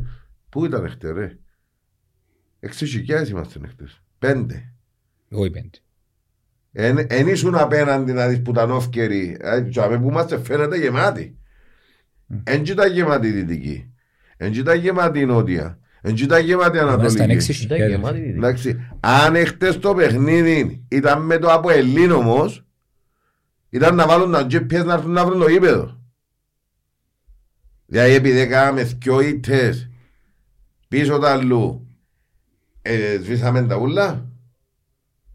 Πού 0.48 0.64
ήταν 0.64 0.88
χτε 0.88 1.10
ρε; 1.10 1.38
Έξι 2.60 2.86
χιλιάδες 2.86 3.28
είμαστε 3.28 3.60
χτες. 3.68 4.02
Πέντε. 4.18 4.72
Όχι 5.30 5.50
πέντε. 5.50 5.78
Εν, 6.72 7.06
εν 7.08 7.28
ήσουν 7.28 7.54
απέναντι 7.54 8.12
να 8.12 8.28
δεις 8.28 8.42
που 8.42 8.50
ήταν 8.50 8.70
όφκεροι. 8.70 9.36
Ε, 9.40 9.60
και 9.60 9.80
αμέ 9.80 9.98
που 9.98 10.08
είμαστε 10.08 10.38
φαίνεται 10.38 10.78
γεμάτοι. 10.78 11.38
Εν 12.44 12.62
και 12.62 12.72
ήταν 12.72 12.92
γεμάτη 12.92 13.26
η 13.26 13.30
δυτική. 13.30 13.92
Εν 14.36 14.52
και 14.52 14.58
ήταν 14.58 14.78
γεμάτη 14.78 15.20
η 15.20 15.26
νότια. 15.26 15.78
Εν 16.08 16.14
και 16.14 16.22
ήταν 16.22 16.44
γεμάτη 16.44 16.76
η 16.76 16.80
Ήμασταν 16.82 17.00
ανατολική. 17.02 17.32
έξι 17.32 17.52
Ήταν 17.52 17.66
χιλιάδες. 17.68 17.96
γεμάτη 17.96 18.18
δίδυ. 18.20 18.36
Εντάξει, 18.36 18.76
αν 19.00 19.34
εχθές 19.34 19.78
το 19.78 19.94
παιχνίδι 19.94 20.84
ήταν 20.88 21.22
με 21.22 21.38
το 21.38 21.52
από 21.52 21.70
Ελλήν 21.70 22.10
όμως, 22.10 22.64
ήταν 23.70 23.94
να 23.94 24.06
βάλουν 24.06 24.32
τα 24.32 24.46
GPS 24.50 24.84
να 24.84 24.92
έρθουν 24.92 25.12
να 25.12 25.24
βρουν 25.26 25.38
το 25.40 25.48
γήπεδο. 25.48 26.00
Δηλαδή 27.86 28.12
επειδή 28.14 28.46
κάναμε 28.46 28.82
δυο 28.82 29.20
ήττες 29.20 29.88
πίσω 30.88 31.18
τα 31.18 31.30
αλλού, 31.30 31.86
ε, 32.82 33.18
σβήσαμε 33.22 33.62
τα 33.66 33.76
ούλα, 33.76 34.26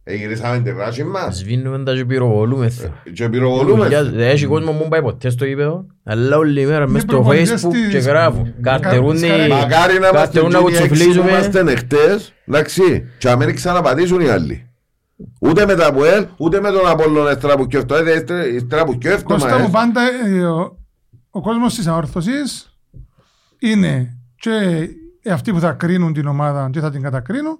ε, 0.03 0.15
γυρίσαμε 0.15 0.59
τη 0.59 0.71
ράση 0.71 1.03
μας 1.03 1.37
Σβήνουμε 1.37 1.83
τα 1.83 1.93
και 1.95 2.05
πυροβολούμε. 2.05 2.71
και 3.13 3.29
πυροβολούμε. 3.29 3.87
Δεν 3.87 4.19
έχει 4.19 4.45
κόσμο 4.45 4.71
που 4.71 4.87
πάει 4.87 5.01
ποτέ 5.01 5.29
στο 5.29 5.45
γήπεδο, 5.45 5.85
αλλά 6.03 6.37
όλη 6.37 6.65
μέρα 6.65 6.87
μες 6.89 7.01
στο 7.01 7.11
προπονητές 7.13 7.65
facebook 7.65 7.71
της- 7.71 7.89
και 7.91 7.97
γράφουν. 7.97 8.53
Καρτερούν 8.61 9.11
της 9.13 9.21
οι- 9.21 9.27
Καραϊβικής. 9.27 9.63
Μακάρι 9.63 9.91
να 9.93 9.97
είμαστε 10.07 10.17
καρτερούν 10.17 10.51
να 10.51 10.57
εκείνοι 10.57 10.73
έξι 10.73 10.81
που 10.83 10.87
κουτσουφλίζουμε. 10.89 11.29
είμαστε 11.31 11.71
εχθές, 11.71 12.33
εντάξει, 12.45 13.05
και 13.17 13.27
να 13.29 13.35
μην 13.35 13.55
ξαναπατήσουν 13.55 14.19
οι 14.21 14.27
άλλοι. 14.27 14.65
Ούτε 15.41 15.65
με 15.65 15.75
τα 15.75 15.93
ΠΟΕΛ, 15.93 16.25
ούτε 16.37 16.59
με 16.61 16.71
τον 16.71 16.87
Απόλλωνα 16.87 17.31
ύστερα 17.31 17.55
που 17.57 17.67
κιόφτω, 17.67 17.95
ε, 17.95 18.13
ύστερα- 18.15 18.47
ύστερα 18.47 18.83
που 18.83 18.97
κιόφτω, 18.97 19.23
Κώστα 19.23 19.49
μα, 19.49 19.57
μου 19.57 19.65
ε. 19.65 19.69
πάντα 19.71 20.01
ε, 20.25 20.43
ο, 20.43 20.77
ο 21.29 21.41
κόσμος 21.41 21.75
της 21.75 21.87
αόρθωσης 21.87 22.75
είναι 23.59 24.17
και 24.35 24.87
αυτοί 25.31 25.51
που 25.51 25.59
θα 25.59 25.71
κρίνουν 25.71 26.13
την 26.13 26.27
ομάδα 26.27 26.69
και 26.73 26.79
θα 26.79 26.89
την 26.91 27.01
κατακρίνουν. 27.01 27.59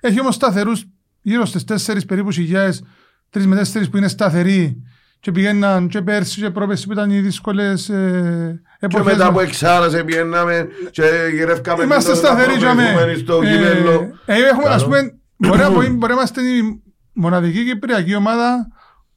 Έχει 0.00 0.20
όμως 0.20 0.34
σταθερούς 0.34 0.84
γύρω 1.20 1.44
στις 1.44 1.64
τέσσερις 1.64 2.04
περίπου 2.04 2.30
χιλιάδες, 2.30 2.82
τρεις 3.30 3.46
με 3.46 3.56
τέσσερις 3.56 3.88
που 3.90 3.96
είναι 3.96 4.08
σταθεροί 4.08 4.82
και 5.20 5.32
πηγαίναν 5.32 5.88
και 5.88 6.02
πέρσι 6.02 6.40
και 6.40 6.50
πρόπερσι 6.50 6.86
που 6.86 6.92
ήταν 6.92 7.10
οι 7.10 7.20
δύσκολες 7.20 7.88
ε, 7.88 8.60
Και 8.78 8.86
εποχές 8.86 9.12
μετά 9.12 9.24
μας. 9.24 9.34
που 9.34 9.40
εξάρασε 9.40 10.04
πιέναμε 10.04 10.68
και 10.90 11.02
γυρεύκαμε 11.34 11.82
Είμαστε 11.82 12.10
πίσω 12.10 12.22
να 12.22 12.28
σταθεροί 12.28 12.58
για 12.58 12.74
προβρεθούμε 12.74 13.14
στο 13.14 13.40
κύπελλο. 13.40 14.10
Ε, 14.26 14.34
ε, 14.34 14.46
έχουμε, 14.46 14.68
ας 14.68 14.82
Καλό. 14.82 14.84
πούμε, 14.84 15.14
μπορεί 15.36 15.58
να 15.58 15.70
μπορεί- 15.74 15.90
μπορεί 15.92 16.12
να 16.12 16.18
είμαστε 16.18 16.40
η 16.42 16.82
μοναδική 17.12 17.64
κυπριακή 17.64 18.14
ομάδα 18.14 18.68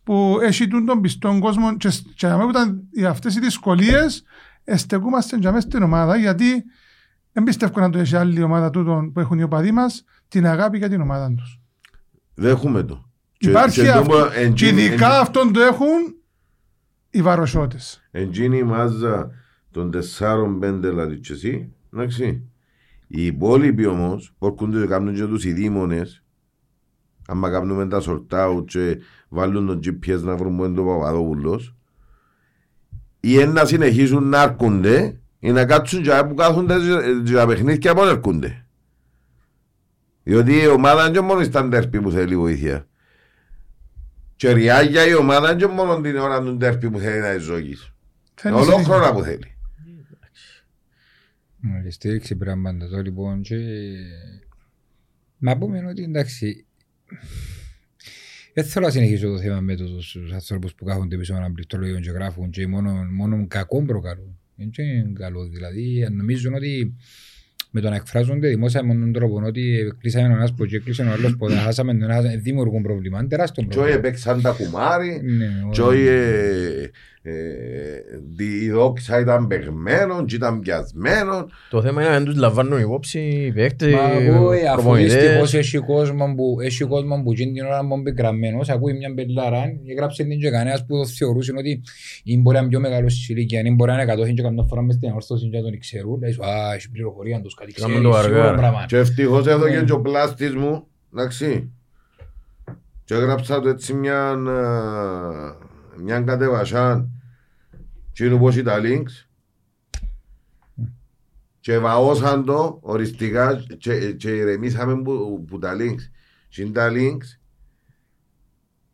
που 0.04 0.39
έχει 0.41 0.68
τούν 0.68 0.86
τον 0.86 1.01
πιστόν 1.01 1.39
κόσμο 1.39 1.78
και, 1.78 1.89
σ- 1.89 2.06
και 2.16 2.28
αμέ 2.28 2.43
που 2.43 2.49
ήταν 2.49 2.82
οι- 2.91 3.06
αυτές 3.06 3.36
οι 3.36 3.39
δυσκολίες 3.39 4.24
εστεκούμαστε 4.64 5.38
για 5.38 5.51
μέσα 5.51 5.68
στην 5.68 5.84
ομάδα 5.84 6.16
γιατί 6.18 6.64
δεν 7.32 7.43
πιστεύω 7.43 7.80
να 7.80 7.89
το 7.89 7.99
έχει 7.99 8.16
άλλη 8.16 8.41
ομάδα 8.43 8.70
τούτων 8.70 9.12
που 9.12 9.20
έχουν 9.20 9.39
οι 9.39 9.43
οπαδοί 9.43 9.72
μας 9.72 10.04
την 10.28 10.47
αγάπη 10.47 10.78
για 10.78 10.89
την 10.89 11.01
ομάδα 11.01 11.34
τους. 11.38 11.60
Δέχουμε 12.36 12.84
το. 12.84 13.10
Και- 13.38 13.50
Υπάρχει 13.50 13.82
και 13.82 13.90
αυτό 13.90 14.02
τούμπο- 14.02 14.28
και 14.30 14.40
εντζίνη- 14.40 14.80
ειδικά 14.80 15.20
αυτόν 15.20 15.54
το 15.54 15.62
έχουν 15.62 16.16
οι 17.10 17.22
βαροσότες. 17.22 18.02
Εντζίνη 18.12 18.58
η 18.58 18.64
μάζα 18.64 19.32
των 19.72 19.92
τεσσάρων 19.92 20.60
πέντε 20.60 20.90
δηλαδή 20.90 21.20
και 21.20 21.34
εσύ, 21.34 21.74
εντάξει. 21.94 22.42
Οι 23.08 23.26
υπόλοιποι 23.26 23.86
όμως, 23.86 24.34
που 24.38 24.46
έρχονται 24.46 24.80
και 24.82 24.88
κάνουν 24.88 25.16
και 25.16 25.26
τους 25.26 25.46
ειδήμονες, 25.46 26.24
άμα 27.28 27.50
κάνουμε 27.50 27.88
τα 27.88 28.00
σορτάου 28.00 28.66
και 28.66 28.98
βάλουν 29.30 29.66
τον 29.68 29.80
GPS 29.86 30.22
να 30.22 30.36
βρουν 30.36 30.58
που 30.58 30.66
είναι 30.66 30.76
το 30.76 30.84
Παπαδόπουλος, 30.84 31.76
ή 33.20 33.30
είναι 33.32 33.46
να 33.46 33.66
συνεχίσουν 33.66 34.30
να 34.30 34.42
έρχονται 34.42 35.20
ή 35.40 35.52
να 35.52 35.66
κάτσουν 35.66 36.04
και 36.04 36.24
που 36.28 36.34
κάθονται 36.34 36.76
και- 36.80 37.22
και 37.26 37.34
τα 37.34 37.48
παιχνίδια 37.48 37.94
που 37.96 38.02
έρχονται. 38.04 38.62
Διότι 40.24 40.54
η 40.62 40.68
ομάδα 40.68 41.04
είναι 41.04 41.12
και 41.12 41.22
μόνο 41.22 41.44
στα 41.44 41.68
ντέρπι 41.68 42.02
που 42.02 42.12
θέλει 42.12 42.38
βοήθεια. 42.38 42.88
Και 44.36 44.52
ριάγια 44.52 45.08
η 45.08 45.16
ομάδα 45.16 45.52
είναι 45.52 45.60
και 45.60 45.68
μόνο 45.68 46.02
την 46.02 46.18
ώρα 46.18 46.42
του 46.42 46.56
ντέρπι 46.56 46.90
που 46.90 47.00
θέλει 47.00 47.20
να 47.20 47.28
εζώγεις. 47.28 47.94
Θέλεις 48.34 48.60
Ολόχρονα 48.60 49.14
που 49.14 49.22
θέλει. 49.22 49.48
Η 51.88 51.90
στήριξη 51.90 52.36
πρέπει 52.36 52.58
να 52.58 52.64
πάντα 52.64 52.90
το 52.90 53.02
λοιπόν 53.02 53.42
και... 53.42 53.58
Να 55.38 55.58
πούμε 55.58 55.86
ότι 55.88 56.04
εντάξει... 56.04 56.66
Δεν 58.54 58.64
θέλω 58.64 58.86
να 58.86 58.92
συνεχίσω 58.92 59.28
το 59.28 59.40
θέμα 59.40 59.60
με 59.60 59.76
τους 59.76 60.18
ανθρώπους 60.34 60.74
που 60.74 60.86
κάθονται 60.86 61.18
πίσω 61.18 61.32
από 61.32 61.42
έναν 61.42 61.54
πληκτρολόγιο 61.54 62.00
και 62.00 62.12
γράφουν 62.12 62.50
και 62.50 62.68
μόνο, 62.68 63.08
μόνο 63.12 63.48
κακό 63.48 63.84
προκαλούν. 63.84 64.40
Δεν 64.56 64.72
είναι 64.78 65.14
καλό. 65.14 65.48
Δηλαδή 65.48 66.08
νομίζουν 66.12 66.54
ότι 66.54 66.96
με 67.76 67.82
το 67.82 67.90
να 67.90 67.96
εκφράζονται 67.96 68.48
δημόσια 68.48 68.84
με 68.84 68.94
τον 68.94 69.14
τρόπο 69.14 69.42
ότι 69.46 69.94
κλείσαμε 70.00 70.26
έναν 70.26 70.42
άσπρο 70.42 70.66
και 70.66 70.80
κλείσαμε 70.80 71.10
ο 71.10 71.14
άλλος 71.14 71.36
ποτέ, 71.38 71.56
χάσαμε 71.56 71.94
τον 71.94 72.04
ένας, 72.12 72.26
ε, 72.26 72.38
δημιουργούν 72.38 72.82
πρόβλημα. 72.82 73.20
Είναι 73.20 73.28
τεράστιο 73.28 73.64
Και 73.64 73.70
όχι 73.70 73.78
πρόβλημα. 73.78 73.98
έπαιξαν 74.08 74.42
τα 74.42 74.52
κουμάρι, 74.52 75.22
Ναι, 75.24 75.48
και 75.72 75.82
όχι 75.82 76.08
ε, 76.08 76.82
ε, 76.82 76.90
η 78.38 78.70
δόξα 78.70 79.20
ήταν 79.20 79.48
παιγμένο, 79.48 80.26
και 80.26 80.36
ήταν 80.36 80.60
πιασμένο. 80.60 81.48
Το 81.70 81.82
θέμα 81.82 82.02
είναι 82.02 82.10
να 82.12 82.18
δεν 82.18 82.26
τους 82.26 82.36
λαμβάνουν 82.36 82.80
υπόψη 82.82 83.20
οι 83.20 83.52
παίκτες, 83.52 83.94
Μα 83.94 84.12
εγώ, 84.12 84.52
ε, 84.52 84.68
αφού 84.68 84.82
προπονητές. 84.82 85.14
δυστυχώς 85.14 85.54
έχει 85.54 85.78
κόσμο 85.78 86.34
που, 86.36 86.58
έχει 86.62 86.84
κόσμο 86.84 87.22
που 87.24 87.34
γίνει 87.34 87.52
την 87.52 87.66
ώρα 87.66 87.88
που 87.88 87.98
είναι 87.98 88.14
γραμμένος, 88.18 88.70
ακούει 88.70 88.94
μια 88.94 89.10
μπελάρα, 89.14 89.64
έγραψε 89.88 90.24
την 90.24 90.40
και 90.40 90.50
κανένας 90.50 90.86
που 90.86 90.98
το 90.98 91.06
θεωρούσε 91.06 91.54
ότι 91.58 91.82
ή 92.24 92.38
μπορεί 92.38 92.56
να 92.56 92.62
είναι 92.62 92.70
πιο 92.70 92.80
μεγάλος 92.80 93.14
της 93.14 93.30
ηλικίας, 93.30 93.64
ή 93.66 93.72
μπορεί 93.72 93.90
να 93.92 93.96
είναι 93.96 94.04
εκατόχιν 94.12 94.36
και 94.36 94.42
καμιά 94.42 94.64
φορά 94.64 94.82
μες 94.82 94.96
στην 94.96 95.10
αόρθωση 95.10 95.50
και 95.50 95.58
να 95.58 95.64
τον 95.64 95.80
ξέρουν, 95.80 96.20
λέει 96.22 96.32
σου, 96.32 96.44
α, 96.46 96.74
έχει 96.74 96.90
πληροφορία, 96.92 97.38
να 97.38 97.44
τους 97.44 97.54
κάτι 97.56 97.72
Κάμε 97.72 97.94
ξέρει, 97.94 98.06
το 98.08 98.14
σίγουρα 98.22 98.44
αργά. 98.44 98.56
πράγμα. 98.58 98.86
Και 98.88 98.98
ευτυχώς 98.98 99.48
εδώ 99.48 99.68
Ναι. 99.68 99.84
και 99.84 99.92
ο 99.92 100.02
πλάστης 100.02 100.56
μου, 100.56 100.88
εντάξει. 101.14 101.70
Και 103.06 103.14
έγραψα 103.14 103.60
του 103.62 103.68
έτσι 103.68 103.94
μια, 103.94 104.36
ε, 104.48 106.02
μια 106.04 106.20
κατεβασιά 106.20 107.08
και 108.14 108.26
είναι 108.26 108.34
όπως 108.34 108.55
τα 108.64 108.80
links 108.84 109.28
και 111.59 111.78
βαώσαν 111.78 112.45
το 112.45 112.80
οριστικά 112.82 113.66
και, 113.78 114.11
και 114.11 114.30
ηρεμήσαμε 114.30 115.01
που, 115.01 115.45
που 115.47 115.59
τα 115.59 115.76
links. 115.80 116.01
Και 116.49 116.61
είναι 116.61 116.72
τα 116.72 116.89
links 116.91 117.39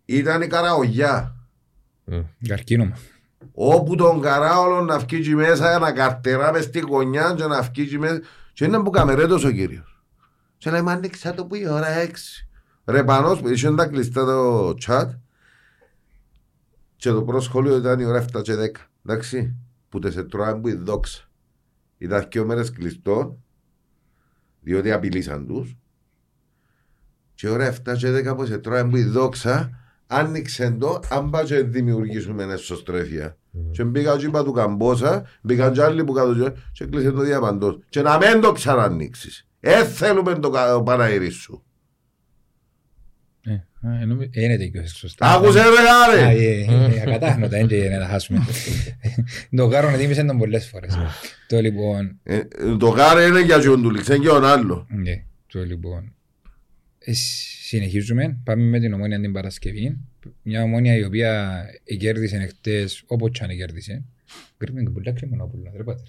ήταν 0.05 0.41
η 0.41 0.47
καραογιά. 0.47 1.35
Καρκίνωμα. 2.47 2.97
Όπου 3.53 3.95
τον 3.95 4.21
καράολο 4.21 4.81
να 4.81 4.99
βγει 4.99 5.15
εκεί 5.15 5.35
μέσα, 5.35 5.79
να 5.79 5.91
καρτερά 5.91 6.51
μες 6.51 6.63
στη 6.63 6.79
γωνιά 6.79 7.33
και 7.37 7.45
να 7.45 7.61
βγει 7.61 7.81
εκεί 7.81 7.97
μέσα. 7.97 8.21
Και 8.53 8.65
είναι 8.65 8.83
που 8.83 8.89
καμερέτος 8.89 9.43
ο 9.43 9.51
κύριος. 9.51 10.03
Και 10.57 10.69
λέμε 10.69 10.91
άνοιξα 10.91 11.33
το 11.33 11.45
που 11.45 11.55
η 11.55 11.67
ώρα 11.67 11.89
έξι. 11.89 12.47
Ρε 12.85 13.03
Πανός, 13.03 13.41
είχε 13.45 13.75
τα 13.75 13.87
κλειστά 13.87 14.25
το 14.25 14.69
chat 14.85 15.07
και 16.95 17.09
το 17.09 17.23
πρώτο 17.23 17.41
σχόλιο 17.41 17.77
ήταν 17.77 17.99
η 17.99 18.05
ώρα 18.05 18.25
7 18.33 18.41
και 18.41 18.53
10. 18.55 18.88
Εντάξει, 19.13 19.55
που 19.89 19.99
τε 19.99 20.11
σε 20.11 20.23
τρώαν 20.23 20.61
που 20.61 20.67
η 20.67 20.73
δόξα. 20.73 21.23
Ήταν 21.97 22.27
δύο 22.31 22.45
μέρες 22.45 22.71
κλειστό, 22.71 23.39
διότι 24.61 24.91
απειλήσαν 24.91 25.47
τους. 25.47 25.77
Και 27.33 27.47
η 27.47 27.49
ώρα 27.49 27.65
7 27.65 27.95
και 27.97 28.11
10 28.31 28.35
που 28.35 28.45
σε 28.45 28.57
τρώαν 28.57 28.89
που 28.89 28.95
η 28.97 29.03
δόξα, 29.03 29.69
άνοιξε 30.07 30.71
το, 30.71 30.99
αν 31.09 31.29
πάει 31.29 31.45
και 31.45 31.61
δημιουργήσουμε 31.61 32.43
εσωστρέφεια. 32.43 33.37
Και 33.71 33.83
μπήκα 33.83 34.17
και 34.17 34.25
είπα 34.25 34.43
του 34.43 34.51
Καμπόσα, 34.51 35.25
μπήκαν 35.41 35.73
και 35.73 35.83
άλλοι 35.83 36.03
που 36.03 36.11
κάτω 36.13 36.33
και- 36.35 36.53
και 36.71 36.85
κλείσε 36.85 37.11
το 37.11 37.21
διαπαντός. 37.21 37.79
Και 37.89 38.01
να 38.01 38.17
μην 38.17 38.41
το 38.41 38.51
ξανανοίξεις. 38.51 39.47
Ε, 39.59 39.85
θέλουμε 39.85 40.33
το 40.39 40.49
κα- 40.49 40.83
Παναγύρι 40.83 41.29
σου. 41.29 41.63
Ε, 43.83 44.01
ε, 44.01 44.05
νομι- 44.05 44.35
ε, 44.37 44.43
Είναι 44.43 44.57
τέτοιο 44.57 44.87
σωστά. 44.87 45.35
Άκουσε 45.35 45.59
ρε 45.59 45.65
Α, 45.67 45.71
γάρε. 45.71 46.37
ε, 46.37 46.63
ε, 46.63 47.01
Ακατάχνοτα, 47.01 47.47
δεν 47.57 47.69
είναι 47.69 47.89
να 47.89 47.99
τα 47.99 48.05
χάσουμε. 48.07 48.39
Το 49.55 49.65
γάρο 49.65 49.89
να 49.91 49.97
τίμησε 49.97 50.23
τον 50.23 50.37
πολλές 50.37 50.67
φορές. 50.67 50.97
Το 51.47 51.61
λοιπόν, 51.61 52.19
Ε, 52.23 52.39
Το 52.79 52.87
γάρε 52.87 53.23
είναι 53.25 53.41
για 53.41 53.59
τον 53.61 53.81
του 53.81 53.91
λιξέν 53.91 54.21
και 54.21 54.27
τον 54.27 54.45
άλλο. 54.45 54.87
ναι, 54.89 55.23
το 55.47 55.63
λοιπόν. 55.63 56.13
Ε, 56.99 57.11
συνεχίζουμε, 57.63 58.37
πάμε 58.43 58.63
με 58.63 58.79
την 58.79 58.93
ομόνια 58.93 59.19
την 59.19 59.31
Παρασκευή. 59.33 59.97
Μια 60.41 60.63
ομόνια 60.63 60.95
η 60.95 61.03
οποία 61.03 61.63
κέρδισε 61.99 62.37
εχθές 62.37 63.03
όπως 63.07 63.29
και 63.31 63.43
αν 63.43 63.49
κέρδισε. 63.49 64.03
Κρίμα 64.57 64.83
και 64.83 64.89
πολλά 64.89 65.11
κρίμα 65.11 65.35
να 65.35 65.45
πουλά, 65.47 65.71
ρε 65.75 65.83
πάτερ. 65.83 66.05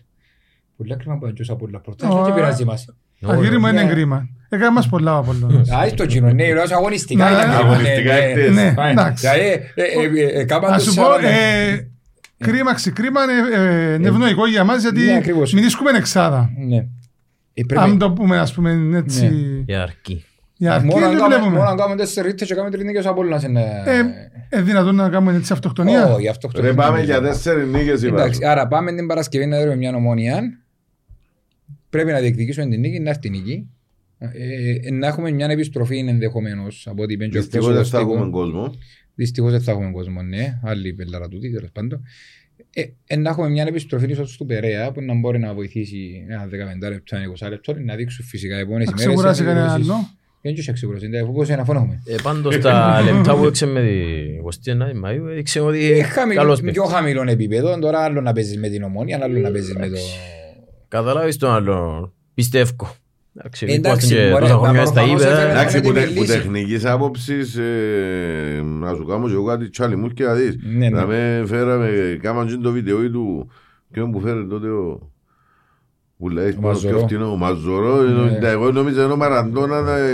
Πολλά 0.77 0.97
κρίμα 0.97 1.19
που 1.19 1.27
αγγιούσα 1.27 1.57
πολλά 1.57 1.81
πρωτά, 1.81 2.09
Ω, 2.09 2.25
δεν 2.25 2.35
πειράζει 2.35 2.65
μας. 2.65 2.95
Αγύρι 3.27 3.59
μου 3.59 3.67
είναι 3.67 3.83
Ναι. 3.83 3.91
κρίμα. 3.91 4.29
Έκανε 4.49 4.71
μας 4.73 4.89
πολλά 4.89 5.15
ο 5.15 5.19
Απολλώνας. 5.19 5.71
Α, 5.71 5.89
στο 5.89 6.07
κοινό, 6.07 6.33
ναι, 6.33 6.53
ως 6.53 6.71
αγωνιστικά 6.71 7.25
Ναι, 7.25 7.31
ήταν 7.31 7.43
κρίμα, 7.51 7.57
αγωνιστικά 7.71 8.13
ναι, 8.13 8.19
εχθές. 8.19 8.55
ναι. 8.55 8.63
Ναι, 8.63 8.73
Πάει. 8.73 8.91
εντάξει. 8.91 9.29
Δηλαδή, 9.29 9.49
ε, 9.75 9.83
ε, 9.83 10.23
ε, 10.37 10.41
ε, 10.41 10.45
κάπαν 10.45 10.73
Ας 10.73 10.85
τους 10.85 10.93
σου 10.93 11.01
πω, 11.01 11.07
σαράντα. 11.07 11.29
ε, 11.29 11.89
κρίμα 12.39 12.75
ξεκρίμα 12.75 13.21
είναι 13.23 13.65
ε, 13.65 13.95
είναι 13.95 14.09
ευνοϊκό 14.09 14.47
για 14.47 14.65
μας 14.65 14.83
γιατί 14.83 15.01
Ναι, 15.05 15.17
ακριβώς. 15.17 15.53
μην 15.53 15.65
ισκούμε 15.65 15.91
εξάδα. 15.91 16.51
Ναι. 16.69 16.77
Ε, 17.55 17.63
πρέπει- 17.67 17.83
Αν 17.85 17.99
το 17.99 18.11
πούμε 18.13 18.39
ας 18.39 18.53
πούμε 18.55 18.79
έτσι 18.99 19.31
Για 19.67 19.83
αρκεί. 19.83 20.25
για 20.57 20.75
αρκή 20.75 20.87
Μόνο 20.87 21.05
αν 21.05 21.11
δεν 21.11 21.19
κάνουμε- 21.21 21.37
Μόνο 21.39 21.49
βλέπουμε. 21.51 21.71
αν 21.71 21.77
κάνουμε 21.77 21.97
τέσσερις 21.97 22.33
ήττες 22.33 22.49
και 22.49 22.55
κάνουμε 22.55 22.73
τρεις 22.73 22.85
νίκες 22.85 23.07
από 23.07 23.21
όλας 23.21 23.43
είναι... 23.43 23.65
Ε, 23.85 24.01
ε, 24.59 24.63
δυνατόν 24.63 24.95
να 24.95 25.09
κάνουμε 25.09 25.37
έτσι 25.37 25.53
αυτοκτονία; 25.53 26.13
Όχι, 26.15 26.29
αυτό 26.29 26.47
αυτό 26.47 26.61
Ρε 26.61 26.67
δεν 26.67 26.77
πάμε 26.77 26.97
είναι. 26.99 27.07
για 27.07 27.21
τέσσερις 27.21 27.67
νίκες 27.67 28.03
Εντάξει, 28.03 28.39
είπα. 28.39 28.51
άρα 28.51 28.67
πάμε 28.69 28.93
την 28.93 29.07
Παρασκευή 29.07 29.47
να 29.47 29.61
δούμε 29.61 29.77
μια 29.77 29.95
ομόνια. 29.95 30.41
Πρέπει 31.91 32.11
να 32.11 32.21
διεκδικήσουμε 32.21 32.67
την 32.67 32.81
νίκη, 32.81 33.01
να 33.01 33.11
έρθει 33.11 33.27
η 33.27 33.31
νίκη. 33.31 33.69
Ε, 34.19 34.29
ε, 34.87 34.91
να 34.91 35.07
έχουμε 35.07 35.31
μια 35.31 35.47
επιστροφή 35.51 35.99
ενδεχομένως 35.99 36.87
από 36.91 37.03
ό,τι 37.03 37.13
είπε 37.13 37.27
και 37.27 37.39
ο 37.39 37.41
Δυστυχώς 37.41 37.67
δεν 37.75 37.85
θα 37.85 37.99
Κώστος 37.99 38.15
έχουμε 38.17 38.31
κόσμο. 38.31 38.75
Δυστυχώς 39.15 39.51
δεν 39.51 39.61
θα 39.61 39.71
έχουμε 39.73 39.91
κόσμο, 39.91 40.23
ναι. 40.23 40.59
Άλλη 40.65 40.93
πελάρα 40.93 41.29
τούτη, 41.29 41.51
τέλος 41.53 41.71
πάντων. 41.73 42.03
Ε, 42.75 42.83
ε, 43.07 43.17
να 43.17 43.31
έχουμε 43.31 43.49
μια 43.49 43.65
επιστροφή 43.69 44.11
ίσως 44.11 44.37
του 44.37 44.47
Περέα 44.47 44.93
που 44.93 45.03
να 45.03 45.15
μπορεί 45.15 45.39
να 45.39 45.55
βοηθήσει 45.55 46.27
ένα 46.29 46.47
15 46.47 46.89
λεπτά, 46.91 47.17
ένα 47.17 47.27
20 47.47 47.49
λεπτό, 47.49 47.75
να 47.85 47.95
δείξουν 47.95 48.25
φυσικά 48.25 48.57
οι 48.57 48.61
επόμενες 48.61 48.87
Να 48.87 48.93
ημέρες. 48.93 49.07
ξεκουράσει 49.13 49.39
σε 49.41 49.47
κανένα 49.49 49.67
δηλώσεις. 49.75 49.93
άλλο. 49.93 50.09
Δεν 50.43 50.55
τους 50.55 50.73
ξεκουράσει, 50.73 51.07
είναι 51.07 51.21
όπως 51.23 51.49
ένα 51.49 51.65
φόνο 51.65 51.79
έχουμε. 51.79 52.03
Ε, 52.07 52.15
Πάντως 52.23 52.59
τα 52.59 53.01
λεπτά 53.03 53.37
που 53.37 53.45
έξε 53.45 53.67
με 53.67 53.81
την 53.81 54.73
29η 54.75 55.05
Μαΐου 55.05 55.31
έδειξε 55.31 55.61
ότι 55.61 55.93
Ε, 55.93 56.03
χαμηλό- 56.03 56.41
καλός 56.41 56.61
Πιο 56.61 56.73
παίκτης. 56.73 56.93
χαμηλό 56.93 57.25
επίπεδο, 57.31 57.79
τώρα 57.79 57.99
άλλο 58.01 58.21
να 58.21 58.33
παίζεις 58.33 58.59
με 58.59 58.69
την 58.69 58.83
ομόνια, 58.83 59.19
άλλο 59.23 59.39
να 59.39 59.51
παίζεις 59.51 59.75
με 59.75 59.89
το... 59.89 59.97
Καταλάβεις 60.91 61.37
τον 61.37 61.51
άλλο. 61.51 62.13
Πιστεύω. 62.35 62.95
Εντάξει, 63.35 63.67
Εντάξει, 63.67 64.07
είμαστε 64.07 64.15
και 64.25 64.31
μωρέ, 64.31 64.41
τόσα 64.41 64.55
μα 64.57 64.61
χρόνια 64.63 64.85
στα 64.85 64.93
προφανώς 64.95 65.21
ύπεδα. 65.23 65.37
έφερε- 65.37 65.51
Εντάξει, 65.53 65.81
που, 65.81 65.89
τη 65.93 65.95
τε- 65.95 66.07
που 66.15 66.21
λύση. 66.21 66.33
τεχνικής 66.33 66.85
άποψης 66.85 67.57
ε, 67.57 68.61
να 68.65 68.95
σου 68.95 69.05
κάνω 69.07 69.27
και 69.27 69.33
εγώ 69.33 69.45
κάτι 69.45 69.71
τσάλι 69.71 69.97
μου 69.97 70.09
και 70.09 70.25
να 70.25 70.35
δεις. 70.35 70.57
Ναι, 70.63 70.89
Να 70.89 71.05
ναι. 71.05 71.39
με 71.39 71.47
φέραμε, 71.47 72.19
κάμαν 72.23 72.47
και 72.49 72.57
το 72.57 72.71
βίντεο 72.73 73.11
του 73.11 73.51
ποιον 73.91 74.11
που 74.11 74.21
φέρε 74.21 74.45
τότε 74.45 74.69
ο 74.69 75.11
που 76.21 76.29
λέει 76.29 76.49
Ο 76.49 76.61
πάνω 76.61 76.67
Μαζορό. 76.67 76.97
πιο 76.97 77.07
φτηνό, 77.07 77.31
ο 77.33 77.37
Μαζορό, 77.37 78.03
Ναι. 78.03 78.49
ε, 78.49 78.51
εγώ 78.51 78.71
νόμιζα 78.71 79.03
είναι 79.05 79.13
ο 79.13 79.17
Μαραντώνα 79.17 79.77
ε, 79.97 80.11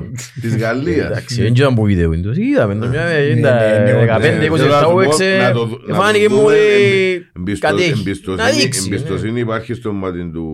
της 0.40 0.56
Γαλλίας. 0.56 1.06
Εντάξει, 1.10 1.42
δεν 1.42 1.52
ήταν 1.54 1.74
που 1.74 1.82
βίντεο 1.84 2.12
είναι 2.12 2.22
το. 2.22 2.30
Είδαμε 2.34 2.74
το 2.74 2.86
μια 2.88 3.04
ναι, 3.04 3.40
ναι, 3.40 3.92
ναι, 3.92 4.16
15-20 4.16 4.18
θέλω 4.18 4.56
να 4.56 4.56
λεπτά 4.56 4.78
σου 4.78 4.86
που 4.88 4.94
πω, 4.94 5.00
έξε. 5.00 5.38
να 5.42 5.52
το 5.52 5.64
δου- 5.66 5.88
να 5.88 5.94
Φάνηκε 5.94 6.28
το 6.28 6.34
μου 6.34 6.40
δούμε, 6.40 6.52
ότι 6.52 7.26
εμπιστο- 7.36 7.66
κατέχει. 7.68 7.90
Να 7.92 7.98
εμπιστοσύνη- 8.00 8.60
δείξει. 8.62 8.88
ναι. 8.88 8.96
Εμπιστοσύνη 8.96 9.40
υπάρχει 9.40 9.74
στο 9.74 9.92
μάτι 9.92 10.30
του 10.32 10.44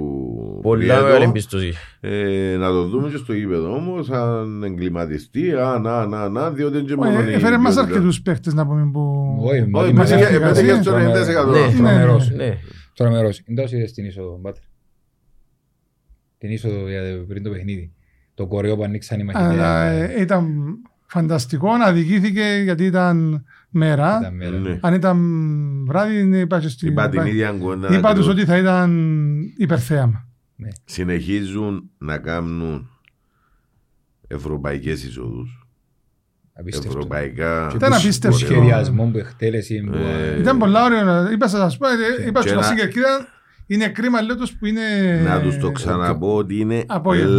Πολλά 0.62 0.78
Πριέτο. 0.84 1.02
μεγάλη 1.02 1.24
εμπιστοσύνη. 1.24 1.72
Ε, 2.00 2.56
να 2.58 2.68
το 2.68 2.82
δούμε 2.84 3.08
και 3.10 3.16
στο 3.16 3.32
γήπεδο 3.32 3.74
όμως, 3.74 4.10
αν 4.10 4.62
εγκληματιστεί, 4.62 5.52
αν, 5.52 5.86
αν, 5.86 6.14
αν, 6.14 6.36
αν, 6.38 6.54
διότι 6.54 6.76
είναι 6.78 6.86
και 6.88 6.96
μόνο 6.96 7.20
Ε, 7.20 7.30
η 7.30 7.34
Έφερε 7.34 7.58
μας 7.58 7.74
ποιότητα. 7.74 7.94
αρκετούς 7.94 8.20
παίχτες 8.22 8.54
να 8.54 8.66
πούμε 8.66 8.90
που... 8.92 9.00
Όχι, 9.42 9.60
Όχι, 9.60 9.70
μα- 9.70 9.82
μας 9.82 10.10
μα- 10.10 10.16
είχε- 10.18 10.38
μα- 10.38 10.46
έπαιζε 10.48 10.64
μα- 10.74 10.82
στο 10.82 10.90
μα- 10.92 10.98
90%. 10.98 11.50
Ναι. 11.50 11.72
Τρομερός. 11.76 12.30
Ναι. 12.30 12.58
Τρομερός. 12.94 13.40
Δεν 13.46 13.54
το 13.66 13.76
είδες 13.76 13.90
στην 13.90 14.04
είσοδο, 14.04 14.38
μπάτε. 14.42 14.60
Την 16.40 16.50
είσοδο 16.50 16.88
για 16.88 17.02
το- 17.16 17.24
πριν 17.28 17.42
το 17.42 17.50
παιχνίδι. 17.50 17.92
Το 18.34 18.46
κορεό 18.46 18.76
που 18.76 18.82
ανοίξαν 18.84 19.18
οι 19.20 19.30
Αλλά 19.34 19.50
μαχητές. 19.50 20.16
ε, 20.16 20.20
ήταν 20.20 20.46
φανταστικό, 21.06 21.68
αδικήθηκε 21.86 22.60
γιατί 22.64 22.84
ήταν 22.84 23.44
μέρα. 23.70 24.18
Ήταν 24.20 24.34
μέρα. 24.34 24.58
Ναι. 24.58 24.78
Αν 24.82 24.94
ήταν 24.94 25.18
βράδυ, 25.86 26.38
είπα 26.38 26.60
και 26.60 26.68
στην... 26.68 26.88
Είπα 26.88 27.08
την 27.08 27.26
ίδια 27.26 27.50
κουβέντα. 27.50 27.86
Είπα 27.86 27.98
τους 27.98 28.08
ακριβώς. 28.08 28.26
ότι 28.28 28.44
θα 28.44 28.56
ήταν 28.56 28.90
υπερθέαμα. 29.56 30.28
Συνεχίζουν 30.84 31.90
να 31.98 32.18
κάνουν 32.18 32.90
ευρωπαϊκές 34.28 35.04
εισόδους. 35.04 35.66
Απίστευτο. 36.52 36.88
Ευρωπαϊκά. 36.98 37.66
Και 37.70 37.76
Ήταν 37.76 37.90
το 37.90 37.96
απίστευτο. 37.96 38.38
σχεδιασμό 38.38 39.04
που 39.12 39.18
εκτέλεση. 39.18 39.80
που, 39.80 39.94
Ε, 39.96 40.32
ε, 40.34 40.40
Ήταν 40.40 40.58
πολλά 40.58 40.84
ωραία. 40.84 41.02
να- 41.04 41.30
Είπα 41.32 41.48
σας 41.48 41.76
πω, 41.76 41.86
ε, 41.88 42.26
είπα 42.26 42.40
Και 42.40 42.46
στον 42.48 42.60
να- 42.60 42.62
Βασίλη 42.62 42.80
Κερκίδα, 42.80 43.26
είναι 43.74 43.88
κρίμα 43.88 44.20
λέτος 44.22 44.56
που 44.56 44.66
είναι... 44.66 44.80
Να 45.24 45.40
τους 45.40 45.58
το 45.58 45.70
ξαναπώ 45.72 46.36
ότι 46.36 46.58
είναι 46.58 46.84
Απόγευμα. 46.86 47.30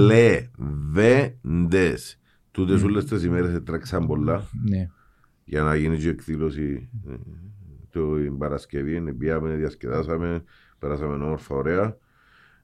λεβέντες. 0.93 2.19
Τούτες 2.51 2.83
όλες 2.83 3.05
τις 3.05 3.23
ημέρες 3.23 3.63
τρέξαν 3.63 4.07
πολλά 4.07 4.43
Ναι. 4.69 4.89
για 5.45 5.61
να 5.61 5.75
γίνει 5.75 5.97
και 5.97 6.09
εκδήλωση 6.09 6.89
ε, 7.09 7.13
την 8.23 8.37
Παρασκευή. 8.37 9.13
Πήγαμε, 9.13 9.55
διασκεδάσαμε, 9.55 10.43
περάσαμε 10.79 11.13
όμορφα 11.23 11.55
ωραία. 11.55 11.97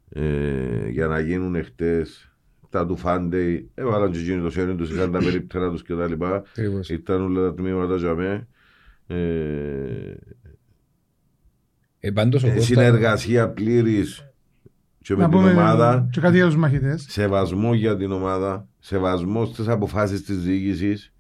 Ε, 0.10 0.90
για 0.90 1.08
να 1.08 1.20
γίνουν 1.20 1.56
εχθές 1.56 2.32
τα 2.70 2.86
του 2.86 2.98
Φάντεϊ, 2.98 3.70
έβαλαν 3.74 4.12
και 4.12 4.20
εκείνοι 4.20 4.42
το 4.42 4.50
χέρι 4.50 4.76
τους, 4.76 4.90
είχαν 4.90 5.12
τα 5.12 5.20
περίπτερα 5.20 5.70
τους 5.72 5.82
και 5.84 5.94
τα 5.94 6.08
λοιπά. 6.08 6.36
Ακριβώς. 6.36 6.90
Ήταν 6.90 7.22
όλα 7.22 7.42
τα 7.42 7.54
τμήματα 7.54 7.96
για 7.96 8.16
μέ. 8.16 8.48
Ε, 9.08 9.16
Ε, 12.00 12.12
πάντως 12.12 12.44
ο 12.44 12.48
ε, 12.48 12.50
Κώστας- 12.50 12.66
συνεργασία 12.68 13.50
πλήρης 13.50 14.30
και 15.02 15.16
με 15.16 15.22
Να 15.24 15.30
την 15.30 15.38
πούμε 15.38 15.52
ομάδα. 15.52 16.08
και 16.12 16.20
κάτι 16.20 16.36
για 16.36 16.46
τους 16.46 16.56
μαχητές. 16.56 17.06
Σεβασμό 17.10 17.74
για 17.74 17.98
την 17.98 18.12
ομάδα. 18.12 18.68
Σεβασμό 18.80 19.46
στις 19.46 19.68
αποφάσεις 19.68 20.24
της 20.24 20.38
διοίκησης. 20.42 21.14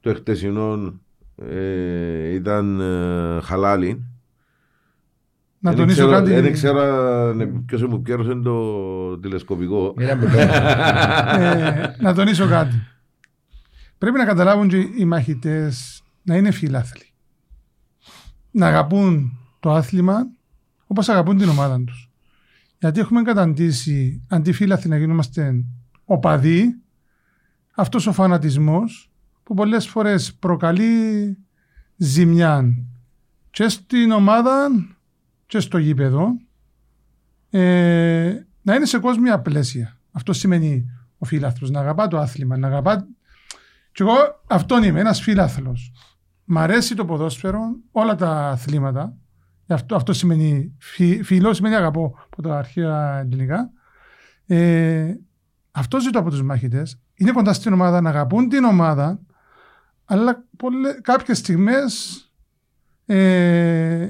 Το 0.00 0.10
εχτεσινό 0.10 0.94
ε, 1.50 2.34
ήταν 2.34 2.80
ε, 2.80 3.40
χαλάλι. 3.42 4.06
Να 5.58 5.70
Δεν 5.70 5.78
τονίσω 5.78 5.96
ξέρω- 6.06 6.10
κάτι. 6.18 6.40
Δεν 6.40 6.52
ξέρω 6.52 6.78
αν- 6.80 7.64
ποιος 7.64 7.82
μου 7.82 8.02
πιέρωσε 8.02 8.34
το 8.34 9.18
τηλεσκοπικό. 9.18 9.94
Ήταν 9.98 10.18
πολύ 10.18 10.32
ωραίο. 10.34 10.52
ε, 11.42 11.96
να 12.00 12.14
τονίσω 12.14 12.46
κάτι. 12.48 12.82
Πρέπει 13.98 14.18
να 14.18 14.24
καταλάβουν 14.24 14.68
και 14.68 14.76
οι 14.98 15.04
μαχητές 15.04 16.02
να 16.22 16.36
είναι 16.36 16.50
φιλάθλοι. 16.50 17.04
Να 18.50 18.66
αγαπούν 18.66 19.38
το 19.62 19.72
άθλημα 19.72 20.26
όπως 20.86 21.08
αγαπούν 21.08 21.38
την 21.38 21.48
ομάδα 21.48 21.84
τους. 21.84 22.10
Γιατί 22.78 23.00
έχουμε 23.00 23.22
καταντήσει 23.22 24.22
αντιφύλαθλοι 24.28 24.90
να 24.90 24.96
γινόμαστε 24.96 25.64
οπαδοί, 26.04 26.80
αυτός 27.74 28.06
ο 28.06 28.12
φανατισμός 28.12 29.10
που 29.42 29.54
πολλές 29.54 29.88
φορές 29.88 30.34
προκαλεί 30.34 31.36
ζημιά 31.96 32.64
και 33.50 33.68
στην 33.68 34.10
ομάδα 34.10 34.68
και 35.46 35.60
στο 35.60 35.78
γήπεδο 35.78 36.26
ε, 37.50 38.46
να 38.62 38.74
είναι 38.74 38.86
σε 38.86 38.98
κόσμια 38.98 39.40
πλαίσια. 39.40 39.98
Αυτό 40.12 40.32
σημαίνει 40.32 40.90
ο 41.18 41.24
φίλαθλος, 41.24 41.70
να 41.70 41.80
αγαπά 41.80 42.08
το 42.08 42.18
άθλημα, 42.18 42.56
να 42.56 42.66
αγαπά... 42.66 43.06
Και 43.92 44.02
εγώ 44.02 44.14
αυτόν 44.46 44.82
είμαι, 44.82 45.00
ένας 45.00 45.20
φίλαθλος. 45.20 45.92
Μ' 46.44 46.58
αρέσει 46.58 46.94
το 46.94 47.04
ποδόσφαιρο, 47.04 47.60
όλα 47.90 48.14
τα 48.14 48.48
αθλήματα. 48.48 49.16
Αυτό, 49.66 49.94
αυτό 49.96 50.12
σημαίνει, 50.12 50.72
φι, 50.78 51.22
φιλό 51.22 51.52
σημαίνει 51.54 51.74
αγαπώ 51.74 52.18
από 52.24 52.42
τα 52.42 52.58
αρχαία 52.58 53.18
ελληνικά. 53.18 53.70
Ε, 54.46 55.14
αυτό 55.70 56.00
ζητώ 56.00 56.18
από 56.18 56.30
τους 56.30 56.42
μάχητες. 56.42 57.00
Είναι 57.14 57.30
κοντά 57.32 57.52
στην 57.52 57.72
ομάδα, 57.72 58.00
να 58.00 58.08
αγαπούν 58.10 58.48
την 58.48 58.64
ομάδα, 58.64 59.20
αλλά 60.04 60.44
πολλές, 60.56 60.98
κάποιες 61.02 61.38
στιγμές 61.38 62.16
ε, 63.06 64.08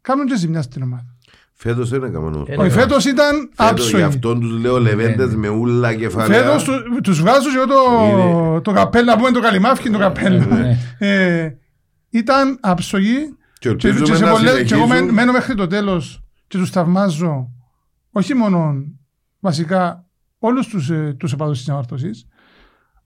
κάνουν 0.00 0.26
και 0.26 0.36
ζημιά 0.36 0.62
στην 0.62 0.82
ομάδα. 0.82 1.14
Φέτος 1.52 1.88
δεν 1.90 2.02
έκαμε 2.02 2.30
νου. 2.30 2.44
Ε, 2.46 2.52
Όχι, 2.56 2.62
ναι. 2.62 2.68
φέτος 2.68 3.04
ήταν 3.04 3.34
Φέτος, 3.54 3.56
Γι' 3.56 3.70
άψογοι. 3.70 4.02
αυτόν 4.02 4.40
τους 4.40 4.50
λέω 4.60 4.78
λεβέντες 4.80 5.34
με 5.34 5.48
ούλα 5.48 5.94
κεφαλαία. 5.94 6.42
Φέτος 6.42 6.64
του- 6.64 7.00
τους 7.02 7.20
βγάζω 7.20 7.50
και 7.50 7.56
εγώ 7.56 7.66
το, 7.66 8.60
το 8.60 8.72
καπέλο, 8.72 9.04
να 9.04 9.16
πούμε 9.16 9.30
το 9.30 9.40
καλυμάφι 9.40 9.90
το 9.90 9.98
καπέλο. 9.98 10.44
Ε, 10.98 11.50
Ήταν 12.10 12.58
άψογοι 12.60 13.36
Και 13.60 13.74
και, 13.74 13.88
ελπίζουμε 13.88 14.04
και, 14.10 14.14
σε 14.14 14.24
να 14.24 14.30
πολλές- 14.32 14.52
και 14.52 14.58
εγώ 14.58 14.64
συνεχίζουν. 14.66 14.88
μένω- 14.88 15.12
μένω 15.12 15.32
μέχρι 15.32 15.54
το 15.54 15.66
τέλος 15.66 16.24
και 16.46 16.58
τους 16.58 16.70
θαυμάζω 16.70 17.50
όχι 18.10 18.34
μόνο 18.34 18.74
βασικά 19.40 20.06
όλους 20.38 20.66
τους, 20.68 20.90
ε, 20.90 21.14
τους 21.18 21.32
επαδούς 21.32 21.58
της 21.58 21.68
ανόρθωσης 21.68 22.26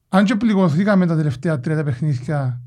αν 0.08 0.24
και 0.24 0.34
πληγωθήκαμε 0.34 1.06
τα 1.06 1.16
τελευταία 1.16 1.60
τρία 1.60 1.76
τα 1.76 1.82
παιχνίδια 1.82 2.60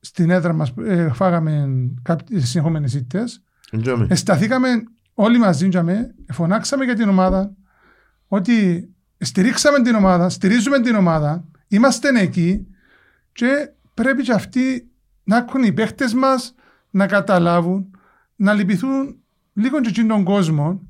στην 0.00 0.30
έδρα 0.30 0.52
μας 0.52 0.72
ε, 0.84 1.08
φάγαμε 1.12 1.68
κάποιες 2.02 2.48
συνεχόμενες 2.48 2.94
ήττες 2.94 3.42
Εντιαμε. 3.70 4.06
Εσταθήκαμε 4.10 4.68
όλοι 5.14 5.38
μαζί, 5.38 5.68
τζαμε, 5.68 6.14
φωνάξαμε 6.32 6.84
για 6.84 6.94
την 6.94 7.08
ομάδα 7.08 7.52
ότι 8.26 8.88
στηρίξαμε 9.18 9.82
την 9.82 9.94
ομάδα, 9.94 10.28
στηρίζουμε 10.28 10.80
την 10.80 10.94
ομάδα, 10.94 11.44
είμαστε 11.68 12.20
εκεί 12.20 12.66
και 13.32 13.48
πρέπει 13.94 14.22
και 14.22 14.32
αυτοί 14.32 14.90
να 15.24 15.36
έχουν 15.36 15.62
οι 15.62 15.72
παίχτες 15.72 16.14
μας 16.14 16.54
να 16.92 17.06
καταλάβουν, 17.06 17.90
να 18.36 18.52
λυπηθούν 18.52 19.16
λίγο 19.52 19.80
και 19.80 19.88
εκείνον 19.88 20.08
τον 20.16 20.24
κόσμο 20.24 20.80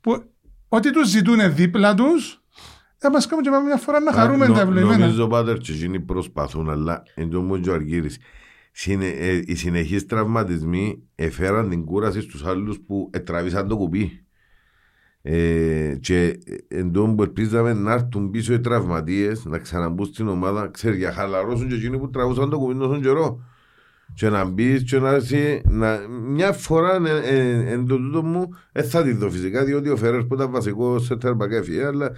που 0.00 0.24
ό,τι 0.68 0.92
τους 0.92 1.08
ζητούν 1.08 1.54
δίπλα 1.54 1.94
τους 1.94 2.42
θα 2.96 3.10
μας 3.10 3.26
κάνουν 3.26 3.44
και 3.44 3.50
πάμε 3.50 3.64
μια 3.64 3.76
φορά 3.76 4.00
να 4.00 4.12
χαρούμε 4.12 4.46
Νο- 4.46 4.54
τα 4.54 4.60
ευλογημένα. 4.60 4.98
Νομίζω 4.98 5.26
πάτερ 5.26 5.58
και 5.58 5.72
εκείνοι 5.72 6.00
προσπαθούν, 6.00 6.70
αλλά 6.70 7.02
εν 7.14 7.30
τω 7.30 7.40
μου 7.40 7.60
και 7.60 7.70
ο 7.70 7.74
Αργύρης. 7.74 8.18
Συνε, 8.72 9.06
ε, 9.06 9.42
οι 9.44 9.54
συνεχείς 9.54 10.06
τραυματισμοί 10.06 11.02
εφέραν 11.14 11.68
την 11.68 11.84
κούραση 11.84 12.20
στους 12.20 12.44
άλλους 12.44 12.80
που 12.86 13.10
ετραβήσαν 13.12 13.68
το 13.68 13.76
κουμπί. 13.76 14.24
Ε, 15.22 15.96
και 16.00 16.38
εν 16.68 16.92
τω 16.92 17.14
που 17.16 17.22
ελπίζαμε 17.22 17.72
να 17.72 17.92
έρθουν 17.92 18.30
πίσω 18.30 18.52
οι 18.52 18.60
τραυματίες, 18.60 19.44
να 19.44 19.58
ξαναμπούν 19.58 20.06
στην 20.06 20.28
ομάδα, 20.28 20.68
ξέρεις, 20.68 20.98
για 20.98 21.12
χαλαρώσουν 21.12 21.68
και 21.68 21.74
εκείνοι 21.74 21.98
που 21.98 22.10
τραβούσαν 22.10 22.50
το 22.50 22.58
κουμπί 22.58 22.78
τόσο 22.78 23.00
καιρό. 23.00 23.40
Και 24.14 24.28
να 24.28 24.44
μπεις 24.44 24.82
και 24.84 24.98
να 24.98 25.10
έρθει, 25.10 25.62
να, 25.64 25.98
μια 26.08 26.52
φορά 26.52 27.00
ε, 27.06 27.36
ε, 27.36 27.72
εν 27.72 27.86
το 27.86 27.96
τούτο 27.96 28.22
μου, 28.22 28.48
δεν 28.72 28.84
θα 28.84 29.02
τη 29.02 29.12
δω 29.12 29.30
φυσικά, 29.30 29.64
διότι 29.64 29.88
ο 29.88 29.96
Φερέρ 29.96 30.24
που 30.24 30.34
ήταν 30.34 30.50
βασικός 30.50 31.04
σε 31.04 31.16
τερμπακέφι, 31.16 31.80
αλλά 31.80 32.10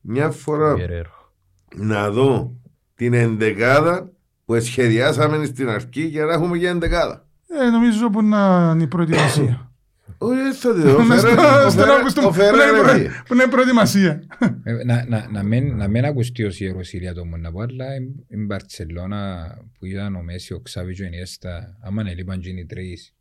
μια 0.00 0.30
φορά 0.30 0.74
Guerrero. 0.78 1.28
να 1.76 2.10
δω 2.10 2.54
την 2.94 3.12
εντεκάδα 3.12 4.10
που 4.44 4.60
σχεδιάσαμε 4.60 5.44
στην 5.44 5.68
αρχή 5.68 6.02
για 6.02 6.24
να 6.24 6.32
έχουμε 6.32 6.58
και 6.58 6.68
εντεκάδα. 6.68 7.26
Ε, 7.48 7.70
νομίζω 7.70 8.10
που 8.10 8.22
να 8.22 8.70
είναι 8.74 8.82
η 8.82 8.86
προετοιμασία. 8.86 9.68
Όχι, 10.18 10.36
δεν 10.42 10.54
θα 10.54 10.74
τη 10.74 10.80
δω. 10.80 10.96
Ο 10.96 11.02
Μες 11.04 11.20
Φερέρ- 11.20 11.38
στο- 11.38 11.48
ο 11.66 11.70
στον 11.70 11.70
Φερέρ- 11.80 11.96
Αύγουστο 11.96 12.20
ο 12.26 12.30
που 12.30 12.36
να 12.36 12.44
Φερέρ 12.44 12.68
είναι 12.68 12.78
προ- 12.78 12.88
έφυγε. 12.94 13.08
που 13.26 13.34
να 13.34 13.42
είναι 13.42 13.52
προετοιμασία. 13.52 14.22
Ε, 14.64 14.84
να, 14.84 15.04
να, 15.08 15.28
να, 15.32 15.42
μην, 15.42 15.76
να 15.76 15.88
μην 15.88 16.04
ακουστεί 16.04 16.44
ως 16.44 16.60
ιεροσυρία 16.60 17.14
το 17.14 17.24
μόνο 17.24 17.36
να 17.42 17.52
πω, 17.52 17.60
αλλά 17.60 17.84
η 18.28 18.36
Μπαρτσελώνα 18.36 19.46
που 19.78 19.86
ήταν 19.86 20.14
ο 20.16 20.22
Μέση, 20.22 20.52
ο 20.52 20.60
Ξάβι 20.60 20.94
και 20.94 21.02
ο 21.02 21.06
Ινιέστα, 21.06 21.76
άμα 21.82 22.02
να 22.02 22.12
λείπαν 22.12 22.40
και 22.40 22.48
οι 22.48 22.66
τρεις. 22.66 23.14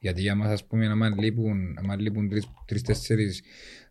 Γιατί 0.00 0.20
για 0.20 0.34
μας, 0.34 0.48
ας 0.52 0.66
πούμε, 0.66 0.86
άμα 0.86 1.08
λείπουν, 1.18 1.78
άμα 1.82 1.96
λείπουν 2.00 2.28
τρεις, 2.28 2.46
τρεις-τέσσερις 2.66 3.42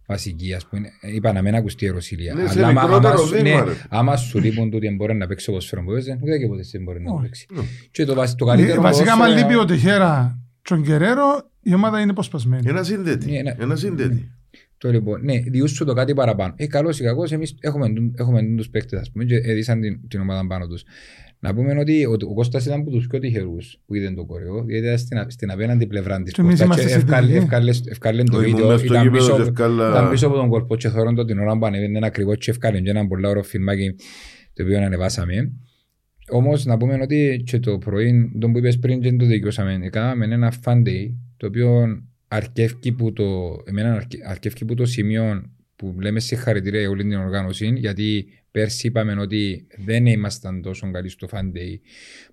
βασικοί, 0.08 0.54
ας 0.54 0.66
πούμε, 0.68 0.88
ε, 1.02 1.14
είπα 1.16 1.34
να 1.34 1.42
μην 1.42 1.56
ακουστεί 1.56 1.86
ιεροσυρία. 1.86 2.34
Ναι, 2.34 2.48
σε 2.48 2.58
Αλλά 2.60 2.68
άμα- 2.68 2.82
μικρότερο 2.82 3.14
άμα 3.14 3.18
σου- 3.26 3.30
βήμα, 3.42 3.64
ναι, 3.64 3.64
ρε. 3.72 3.74
άμα 3.90 4.16
σου 4.18 4.40
λείπουν 4.40 4.70
τούτοι 4.72 4.90
μπορεί 4.90 5.16
να 5.16 5.28
παίξει 5.28 5.50
όπως 5.50 5.66
φέρον 5.68 5.86
που 5.86 5.92
παίζε, 5.92 6.20
ούτε 6.24 6.38
και 6.38 6.48
ποτέ 6.48 6.62
δεν 6.72 6.84
μπορεί 6.84 7.02
να 7.02 7.12
Όχι. 7.14 7.22
παίξει. 7.22 7.48
Και 7.92 8.06
το, 8.06 8.14
βασ- 8.14 8.38
το 8.38 8.46
καλύτερο 8.46 8.80
Ε, 8.80 8.84
Βασικά, 8.84 9.12
άμα 9.12 9.24
ποδόσφαιρο- 9.26 9.50
λείπει 9.52 9.62
ο 9.62 9.66
Τεχέρα 9.66 10.40
τον 10.62 10.84
Κεραίρο, 10.84 11.50
η 11.62 11.74
ομάδα 11.74 12.02
είναι 12.02 12.12
αποσπασμένη. 12.12 12.64
Ένα 12.70 12.84
συνδέτη. 12.84 13.32
Ναι, 13.32 13.38
ένα- 13.38 13.56
Ένα 13.60 13.76
συνδέτη. 13.76 14.32
Το 14.78 14.92
λοιπόν, 14.92 15.24
ναι, 15.24 15.40
διούσου 15.40 15.86
το 15.86 15.94
κάτι 15.94 16.14
παραπάνω. 16.14 16.54
Ε, 16.58 16.68
καλώς 16.68 17.00
ή 17.00 17.04
κακώς, 17.04 17.32
εμείς 17.32 17.56
έχουμε, 17.60 17.94
τούν- 17.94 18.14
έχουμε 18.20 18.42
τους 18.58 18.70
παίκτες, 18.70 19.00
ας 19.00 19.12
πούμε, 19.12 19.24
και 19.26 19.36
έδισαν 19.36 19.82
την, 19.82 20.08
την 20.08 20.20
ομάδα 20.22 20.48
πάνω 20.48 20.68
τους. 20.68 20.84
Να 21.40 21.54
πούμε 21.54 21.80
ότι 21.80 22.06
ο, 22.06 22.12
ο 22.30 22.34
Κώστας 22.34 22.66
ήταν 22.66 22.80
από 22.80 22.90
τους 22.90 23.08
πιο 23.08 23.20
τυχερούς 23.20 23.78
που 23.86 23.96
είδαν 23.96 24.16
το 24.16 24.26
κορεό, 24.26 24.66
γιατί 24.68 24.86
ήταν 24.86 24.98
στην, 24.98 25.18
α- 25.18 25.26
στην 25.30 25.52
απέναντι 25.52 25.88
πλευρά 25.88 26.22
της 26.22 26.34
Και 26.34 26.42
εμείς 26.42 26.60
πόρτας 26.60 26.76
είμαστε 26.78 26.92
σε 26.94 26.98
ευκάλε- 27.04 27.28
τελική. 27.30 27.44
ευκάλε- 27.44 27.88
ευκάλε 27.90 28.24
το 28.24 28.38
Όχι, 28.38 28.46
ήμουν 28.46 28.56
βίντεο, 28.56 28.72
μες 28.72 28.80
στο 28.80 28.94
ήταν 28.94 29.04
γήπεδο 29.04 29.24
πίσω, 29.26 29.36
και 29.36 29.42
ευκάλα- 29.42 29.90
ήταν 29.90 30.10
πίσω 30.10 30.28
από 30.28 30.36
τον 30.36 30.50
κορπό 30.50 30.76
και 30.76 30.90
θωρών 30.90 31.16
το 31.16 31.26
την 31.26 31.40
ώρα 31.40 31.58
που 31.58 31.66
ανεβαίνει 31.66 31.98
ένα 31.98 32.08
ακριβό 32.08 32.36
και 32.36 32.52
ευκάλε 32.52 32.80
και 32.82 32.90
ένα 32.90 33.08
πολύ 33.08 33.28
ωραίο 33.28 33.44
φιλμάκι 33.44 33.96
το 34.54 34.64
οποίο 34.64 34.78
ανεβάσαμε. 34.84 35.52
Όμως 36.30 36.66
να 36.66 36.78
πούμε 36.78 37.00
ότι 37.02 37.44
και 37.46 37.60
το 37.60 37.78
πρωί, 37.78 38.32
τον 38.40 38.52
που 38.52 38.58
είπες 38.58 38.80
πριν 38.80 39.02
και 39.02 39.10
δεν 39.10 39.18
το 39.18 39.26
δικαιώσαμε, 39.26 39.80
έκαναμε 39.82 40.26
ένα 40.26 40.54
fan 40.64 40.78
day, 40.88 41.12
το 41.38 41.48
οποίο 41.48 42.02
αρκεύει 42.28 42.92
που 42.92 43.14
το, 43.14 43.58
εμένα 43.66 43.94
αρκε- 43.94 44.26
αρκεύει 44.28 44.66
που 44.66 44.74
το 44.74 44.86
σημείο 44.86 45.52
που 45.76 45.96
λέμε 46.02 46.20
συγχαρητήρια 46.20 46.80
για 46.80 46.90
όλη 46.90 47.02
την 47.04 47.14
οργάνωση, 47.14 47.72
γιατί 47.76 48.28
πέρσι 48.52 48.88
είπαμε 48.88 49.22
ότι 49.22 49.68
δεν 49.78 50.06
ήμασταν 50.06 50.62
τόσο 50.62 50.92
καλοί 50.92 51.10
στο 51.10 51.28
fan 51.32 51.44
day, 51.58 51.80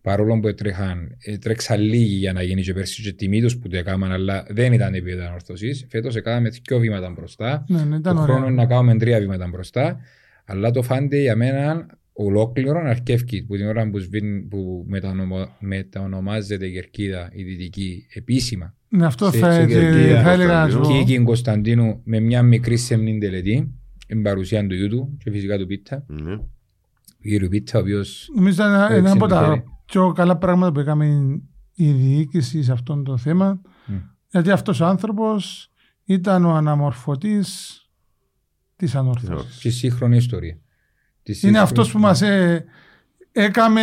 παρόλο 0.02 0.40
που 0.40 0.48
έτρεχαν, 0.48 1.16
έτρεξαν 1.18 1.80
λίγοι 1.80 2.14
για 2.14 2.32
να 2.32 2.42
γίνει 2.42 2.62
και 2.62 2.72
πέρσι 2.72 3.02
και 3.02 3.12
τιμή 3.12 3.40
τους 3.40 3.58
που 3.58 3.68
το 3.68 3.76
έκαναν, 3.76 4.12
αλλά 4.12 4.46
δεν 4.48 4.72
ήταν 4.72 4.94
επίπεδο 4.94 5.26
ανορθωσής. 5.26 5.86
Φέτος 5.88 6.16
έκαναμε 6.16 6.48
δύο 6.48 6.78
βήματα 6.78 7.10
μπροστά, 7.10 7.64
Ναι, 7.68 7.78
ναι, 7.84 7.90
το 7.90 7.96
ήταν 7.96 8.16
χρόνο 8.16 8.32
ωραίο. 8.32 8.46
είναι 8.46 8.56
να 8.62 8.66
κάνουμε 8.66 8.96
τρία 8.98 9.18
βήματα 9.18 9.46
μπροστά, 9.48 10.00
αλλά 10.44 10.70
το 10.70 10.82
φάντε 10.82 11.20
για 11.20 11.36
μένα 11.36 11.86
ολόκληρο 12.16 12.80
αρκεύει 12.84 13.42
που 13.42 13.56
την 13.56 13.66
ώρα 13.66 13.90
που, 13.90 13.98
σβήν, 13.98 14.48
που 14.48 14.84
μετανομο, 14.88 15.48
μετανομάζεται 15.58 16.66
η 16.66 16.72
Κερκίδα 16.72 17.28
η 17.32 17.42
Δυτική 17.42 18.06
επίσημα. 18.14 18.74
Ναι, 18.88 19.06
αυτό 19.06 19.30
Σε- 19.30 19.38
θα, 19.38 19.52
σε 19.52 19.60
ε, 19.60 19.66
Κερκίδα, 19.66 20.22
θα 20.22 20.30
έλεγα 20.32 20.52
να 20.64 20.68
σου 20.68 20.74
Κωνσταντίνου. 20.76 21.00
πω. 21.02 21.06
Και 21.06 21.14
εκεί 21.14 21.24
Κωνσταντίνου 21.24 22.00
με 22.04 22.20
μια 22.20 22.42
μικρή 22.42 22.76
σεμνή 22.76 23.18
τελετή, 23.18 23.74
την 24.06 24.22
παρουσία 24.22 24.66
του 24.66 24.74
γιού 24.74 24.88
του 24.88 25.16
και 25.24 25.30
φυσικά 25.30 25.58
του 25.58 25.66
Πίτα. 25.66 26.04
Ναι. 26.06 26.32
Ο 26.32 27.28
κύριου 27.28 27.48
Πίτα, 27.48 27.78
ο 27.78 27.80
οποίος 27.80 28.30
Νομίζω 28.34 28.54
ήταν 28.54 28.72
ένα- 28.72 28.90
ένα 28.92 29.12
από 29.12 29.26
τα 29.26 29.36
Εξεντυχέρει. 29.38 29.64
πιο 29.86 30.12
καλά 30.12 30.36
πράγματα 30.36 30.72
που 30.72 30.80
έκαμε 30.80 31.06
η 31.74 31.90
διοίκηση 31.92 32.62
σε 32.62 32.72
αυτό 32.72 33.02
το 33.02 33.16
θέμα. 33.16 33.60
Μμ. 33.86 33.94
Γιατί 34.30 34.50
αυτός 34.50 34.80
ο 34.80 34.84
άνθρωπος 34.86 35.70
ήταν 36.04 36.44
ο 36.44 36.54
αναμορφωτής 36.54 37.80
της 38.76 38.94
ανόρθωσης. 38.94 39.58
και 39.60 39.70
σύγχρονη 39.70 40.16
ιστορία. 40.16 40.58
Της 41.26 41.42
Είναι 41.42 41.52
σύγχρονη- 41.52 41.56
αυτός 41.58 41.92
που 41.92 41.98
μας 41.98 42.22
ε, 42.22 42.64
έκαμε 43.32 43.80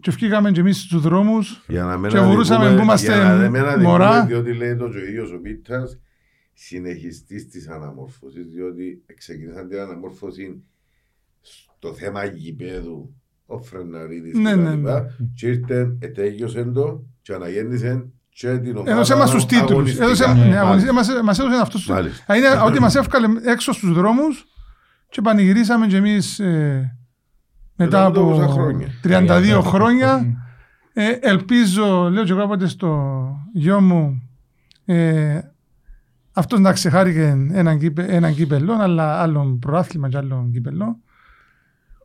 και 0.00 0.10
βγήκαμε 0.10 0.50
και 0.50 0.60
εμείς 0.60 0.80
στους 0.80 1.02
δρόμους 1.02 1.64
Για 1.68 1.84
να 1.84 1.96
μην 1.96 2.10
Και 2.10 2.18
μπορούσαμε 2.20 2.56
αδικούμε- 2.66 2.76
που 2.76 2.82
είμαστε 2.82 3.14
για 3.14 3.24
να 3.24 3.50
μην 3.50 3.60
αδικούμε, 3.62 3.82
μωρά. 3.88 4.24
Διότι 4.26 4.52
λέει 4.54 4.76
το 4.76 4.88
και 4.88 4.96
ο 4.98 5.04
ίδιος 5.04 5.32
ο 5.32 5.38
Πίτας 5.40 5.98
συνεχιστής 6.52 7.48
της 7.48 7.68
αναμόρφωσης, 7.68 8.46
διότι 8.46 9.02
ξεκίνησαν 9.16 9.68
την 9.68 9.78
αναμόρφωση 9.78 10.62
στο 11.40 11.92
θέμα 11.94 12.24
γηπέδου 12.24 13.14
ο 13.46 13.58
Φρεναρίδης 13.62 14.34
Ναι, 14.38 14.50
και 14.50 14.56
τα 14.56 14.62
ναι, 14.62 14.74
λοιπά, 14.74 15.16
και 15.34 15.46
ήρθε, 15.46 15.96
ετέγιωσε 15.98 16.64
το 16.64 17.02
και 17.22 17.32
αναγέννησε 17.34 18.06
και 18.28 18.58
την 18.58 18.76
ομάδα 18.76 18.90
Έδωσε 18.92 19.16
μας 19.16 19.30
τους 19.30 19.46
τίτλους. 19.46 19.70
αγωνιστικά. 19.70 20.04
Έδωσε, 20.04 20.26
Ναι, 20.26 20.32
ναι, 20.32 20.38
Μάλιστα. 20.40 20.60
αγωνιστικά. 20.60 20.92
μας, 20.92 21.08
μας 21.22 21.38
έδωσε 21.38 21.60
αυτούς. 21.60 21.86
Μάλιστα. 21.86 22.32
Α, 22.32 22.36
Είναι 22.36 22.48
ότι 22.66 22.80
μας 22.80 22.94
έβγαλε 22.94 23.26
έξω 23.44 23.72
στους 23.72 23.92
δρόμους 23.92 24.44
και 25.14 25.20
πανηγυρίσαμε 25.20 25.86
και 25.86 25.96
εμείς 25.96 26.38
ε, 26.38 26.96
μετά 27.76 27.84
Μετά 27.84 28.04
από 28.04 28.20
από 28.20 28.30
τόσα 28.30 28.48
χρόνια. 28.48 28.88
32 29.04 29.58
Μμ. 29.58 29.68
χρόνια. 29.68 30.36
Ε, 30.92 31.10
ελπίζω, 31.20 32.10
λέω 32.10 32.24
και 32.24 32.30
εγώ 32.30 32.40
κάποτε 32.40 32.66
στο 32.66 33.24
γιο 33.52 33.80
μου, 33.80 34.22
ε, 34.84 35.40
αυτός 36.32 36.60
να 36.60 36.72
ξεχάρηκε 36.72 37.48
έναν, 37.52 37.78
κύπε, 37.78 38.04
έναν 38.04 38.34
κύπελο, 38.34 38.72
αλλά 38.72 39.20
άλλον 39.20 39.58
προάθλημα 39.58 40.08
και 40.08 40.16
άλλον 40.16 40.50
κύπελο. 40.52 40.98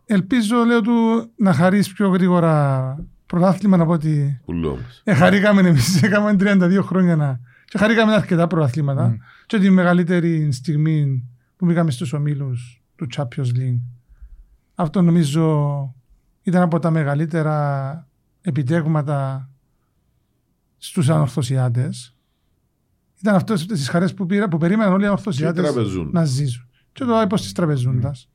Ελπίζω, 0.06 0.64
λέω 0.66 0.82
του, 0.82 1.30
να 1.36 1.54
χαρείς 1.54 1.94
πιο 1.94 2.08
γρήγορα 2.10 2.96
πρωτάθλημα 3.26 3.82
από 3.82 3.92
ότι 3.92 4.42
Πουλό 4.46 4.76
μας. 4.84 5.02
ε, 5.04 5.14
χαρήκαμε 5.14 5.62
εμείς, 5.62 6.02
έκαμε 6.04 6.36
32 6.40 6.80
χρόνια 6.82 7.16
να... 7.16 7.40
Και 7.66 7.78
χαρήκαμε 7.78 8.14
αρκετά 8.14 8.48
προαθλήματα. 8.48 9.08
Μμ. 9.08 9.16
Και 9.46 9.60
τη 9.60 9.70
μεγαλύτερη 9.70 10.52
στιγμή 10.52 11.28
που 11.56 11.66
μπήκαμε 11.66 11.92
στους 11.92 12.14
ομίλους 12.14 12.79
του 13.00 13.08
Champions 13.16 13.56
League. 13.58 13.80
Αυτό 14.76 15.02
νομίζω 15.02 15.96
ήταν 16.42 16.62
από 16.62 16.80
τα 16.80 16.90
μεγαλύτερα 16.92 18.08
επιτέγματα 18.42 19.50
στους 20.78 21.10
ανορθωσιάτες. 21.10 22.16
Ήταν 23.20 23.36
αυτές 23.36 23.66
τις 23.66 23.90
χαρές 23.90 24.14
που, 24.14 24.26
πήρα, 24.26 24.48
που 24.48 24.58
περίμεναν 24.58 24.92
όλοι 24.92 25.02
οι 25.02 25.04
Και 25.04 25.08
ανορθωσιάτες 25.08 25.64
τραπεζούν. 25.64 26.10
να 26.14 26.26
ζήσουν. 26.26 26.68
Και 26.92 27.04
το 27.04 27.22
είπα 27.22 27.38
στις 27.38 27.52
τραπεζούντας. 27.52 28.30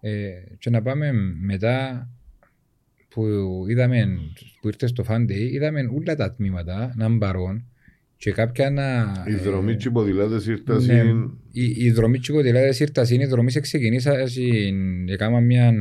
Ε, 0.00 0.30
και 0.58 0.70
να 0.70 0.82
πάμε 0.82 1.12
μετά 1.40 2.08
που 3.08 3.22
είδαμε 3.68 4.18
που 4.60 4.68
ήρθε 4.68 4.86
στο 4.86 5.04
Fan 5.08 5.20
Day, 5.20 5.50
είδαμε 5.52 5.80
όλα 5.80 6.16
τα 6.16 6.32
τμήματα 6.32 6.92
να 6.96 7.04
είναι 7.04 7.18
παρόν 7.18 7.64
και 8.20 8.32
κάποια 8.32 8.70
να... 8.70 9.12
Οι 9.28 9.32
ε, 9.32 9.36
δρομοί 9.36 9.76
και 9.76 9.88
οι 9.88 9.90
ποδηλάτες 9.90 10.46
ήρθαν 10.46 10.76
ναι, 10.76 10.82
στην- 10.82 11.30
η, 11.52 11.84
η 11.84 11.90
δρομή 11.90 12.18
και 12.18 12.32
οι 12.32 12.34
κοντιλάδες 12.34 12.80
ήρθαν, 12.80 13.20
οι 13.20 13.26
δρομοί 13.26 13.50
σε 13.50 13.60
ξεκινήσα, 13.60 14.14
έκανα 15.06 15.40
μια, 15.40 15.72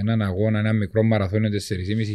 έναν 0.00 0.22
αγώνα, 0.22 0.58
ένα 0.58 0.72
μικρό 0.72 1.02
μαραθώνιο 1.02 1.50
4,5 1.50 1.56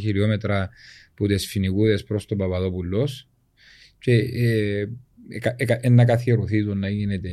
χιλιόμετρα 0.01 0.69
που 1.13 1.27
τις 1.27 1.47
φινικούδες 1.47 2.03
προς 2.03 2.25
τον 2.25 2.37
Παπαδόπουλος. 2.37 3.29
Και 3.99 4.13
ε, 4.13 4.85
εκα- 5.29 5.55
εκα- 5.57 5.79
ε, 5.85 5.89
να 5.89 6.05
καθιερωθεί 6.05 6.65
το 6.65 6.75
να 6.75 6.89
γίνεται 6.89 7.29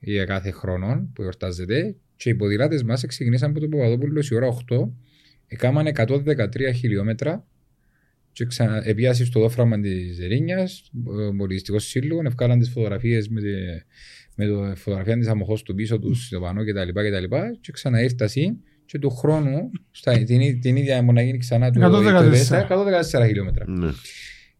για 0.00 0.24
κάθε 0.24 0.50
χρόνο 0.50 1.10
που 1.14 1.22
εορτάζεται. 1.22 1.96
Και 2.16 2.28
οι 2.30 2.34
ποδηλάτες 2.34 2.82
μας 2.82 3.04
ξεκινήσαν 3.06 3.50
από 3.50 3.60
το 3.60 3.68
Παπαδόπουλο 3.68 4.24
η 4.30 4.34
ώρα 4.34 4.48
8 4.70 4.88
έκαναν 5.46 5.86
113 5.96 6.74
χιλιόμετρα 6.74 7.46
και 8.32 8.44
ξανα, 8.44 8.88
επιάσει 8.88 9.24
στο 9.24 9.40
δόφραμα 9.40 9.80
της 9.80 10.18
Ερήνιας, 10.20 10.90
ο 11.30 11.36
πολιτιστικός 11.36 11.84
σύλλογο, 11.84 12.22
ευκάλαν 12.26 12.58
τις 12.58 12.68
φωτογραφίες 12.68 13.28
με, 13.28 13.40
τη, 13.40 13.48
με 14.34 14.46
το 14.46 14.72
φωτογραφία 14.76 15.18
της 15.18 15.28
αμοχώς 15.28 15.62
του 15.62 15.74
πίσω 15.74 15.98
τους, 15.98 16.26
στο 16.26 16.40
πανό 16.40 16.64
κτλ. 16.64 17.00
Και, 17.00 17.10
και, 17.10 17.58
και 17.60 17.72
ξαναήρθασαν 17.72 18.60
και 18.84 18.98
του 18.98 19.10
χρόνου 19.10 19.70
στα, 19.90 20.24
την, 20.24 20.60
την 20.60 20.76
ίδια 20.76 21.04
που 21.04 21.12
να 21.12 21.22
γίνει 21.22 21.38
ξανά 21.38 21.70
το 21.70 21.80
114. 21.80 23.22
114 23.22 23.26
χιλιόμετρα. 23.26 23.64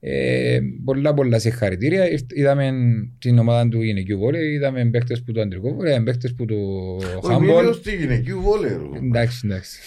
Ναι. 0.02 0.10
Ε, 0.10 0.60
πολλά 0.84 1.14
πολλά 1.14 1.38
συγχαρητήρια. 1.38 2.10
Ήρθ- 2.10 2.36
Είδαμε 2.36 2.72
την 3.18 3.38
ομάδα 3.38 3.68
του 3.68 3.82
γυναικείου 3.82 4.18
βόλεϊ, 4.18 4.52
είδαμε 4.52 4.84
παίχτες 4.84 5.22
που 5.22 5.32
το 5.32 5.40
αντρικό 5.40 5.74
βόλεϊ, 5.74 5.90
είδαμε 5.90 6.04
παίχτες 6.04 6.34
που 6.34 6.44
το 6.44 6.54
Ο 7.22 7.26
χάμπολ. 7.26 7.48
Εμίλιος 7.48 7.76
στη 7.76 7.96
γυναικείου 7.96 8.40
βόλερο. 8.40 8.90
Εντάξει, 9.04 9.40
εντάξει. 9.44 9.80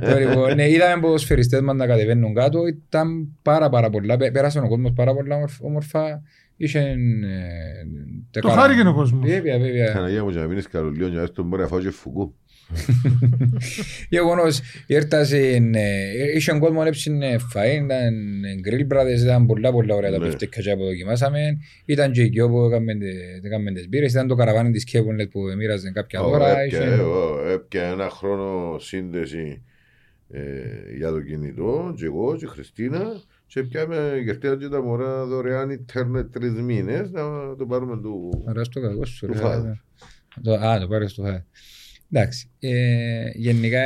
Το 0.00 0.18
λοιπόν, 0.18 0.54
ναι, 0.54 0.68
είδαμε 0.70 1.00
ποδοσφαιριστές 1.02 1.60
μας 1.60 1.76
να 1.76 1.86
κατεβαίνουν 1.86 2.34
κάτω, 2.34 2.66
ήταν 2.66 3.28
πάρα 3.42 3.68
πάρα 3.68 3.90
πολλά, 3.90 4.16
Πέ- 4.16 4.32
πέρασε 4.32 4.58
ο 4.58 4.68
κόσμος 4.68 4.92
πάρα 4.94 5.14
πολλά 5.14 5.34
όμορφ- 5.36 5.62
όμορφα. 5.62 6.22
Είχε... 6.58 6.78
ε, 6.78 6.94
τα 8.30 8.40
Το 8.40 8.48
καλά. 8.48 8.60
χάρηκε 8.60 8.88
ο 8.88 8.94
κόσμος. 8.94 9.28
Βέβαια, 9.30 9.58
βέβαια. 9.58 9.92
Παναγία 9.92 10.24
μου 10.24 10.30
και 10.30 10.38
να 10.38 10.46
μείνεις 10.46 10.68
καλολίων 10.68 11.06
για 11.08 11.16
να 11.16 11.20
έρθεις 11.20 11.36
τον 11.36 11.46
μπορεί 11.46 11.62
να 11.62 11.68
φάω 11.68 11.80
και 11.80 11.90
φουκού. 11.90 12.34
Γεγονός, 14.08 14.60
ήρθασαν, 14.86 15.74
ε, 15.74 16.12
είχε 16.36 16.52
κόσμο 16.58 16.80
να 16.82 16.86
έψινε 16.86 17.36
φαΐ, 17.54 17.84
ήταν 17.84 18.14
grill 18.64 18.92
brothers, 18.94 19.20
ήταν 19.22 19.46
πολλά 19.46 19.72
πολλά 19.72 19.94
ωραία 19.94 20.10
τα 20.10 20.18
Ναι. 20.18 20.24
πιφτέκια 20.26 20.76
που 20.76 20.84
δοκιμάσαμε. 20.84 21.58
Ήταν 21.84 22.12
και 22.12 22.22
εκεί 22.22 22.40
όπου 22.40 22.64
έκαμε 22.64 22.94
τε- 22.94 23.44
έκαμε 23.44 23.72
τις 23.72 23.88
μπύρες, 23.88 24.10
ήταν 24.12 24.26
το 24.26 24.34
καραβάνι 24.34 24.70
της 24.70 24.84
Kevin 24.92 25.28
που 25.30 25.40
μοίραζαν 25.56 25.92
κάποια 25.92 26.22
δώρα. 26.22 26.64
είχε- 26.66 26.98
Έπια 27.52 27.82
ένα 27.86 28.10
χρόνο 28.10 28.78
σύνδεση 28.78 29.62
ε, 30.30 30.40
για 30.96 31.10
το 31.10 31.20
κινητό 31.20 31.94
και 31.96 32.04
εγώ 32.04 32.36
και 32.36 32.44
η 32.44 32.48
Χριστίνα 32.48 33.02
και 33.46 33.62
πιάμε 33.62 34.20
γερτέα 34.24 34.56
και 34.56 34.68
τα 34.68 34.82
μωρά 34.82 35.24
δωρεάν 35.24 35.70
ίντερνετ 35.70 36.32
τρεις 36.32 36.52
μήνες 36.52 37.10
να 37.10 37.22
το 37.58 37.66
πάρουμε 37.68 38.00
του... 38.02 38.44
Ωραία 38.48 38.64
στο 38.64 38.80
κακό 38.80 39.04
σου. 39.04 39.26
Του 39.26 39.32
ρε. 39.32 39.38
father. 39.42 39.72
Το- 40.42 40.52
Α, 40.66 40.80
το 40.80 40.86
πάρεις 40.86 41.10
στο 41.10 41.24
father. 41.26 41.42
Εντάξει. 42.10 42.50
Ε, 42.58 43.30
γενικά 43.34 43.80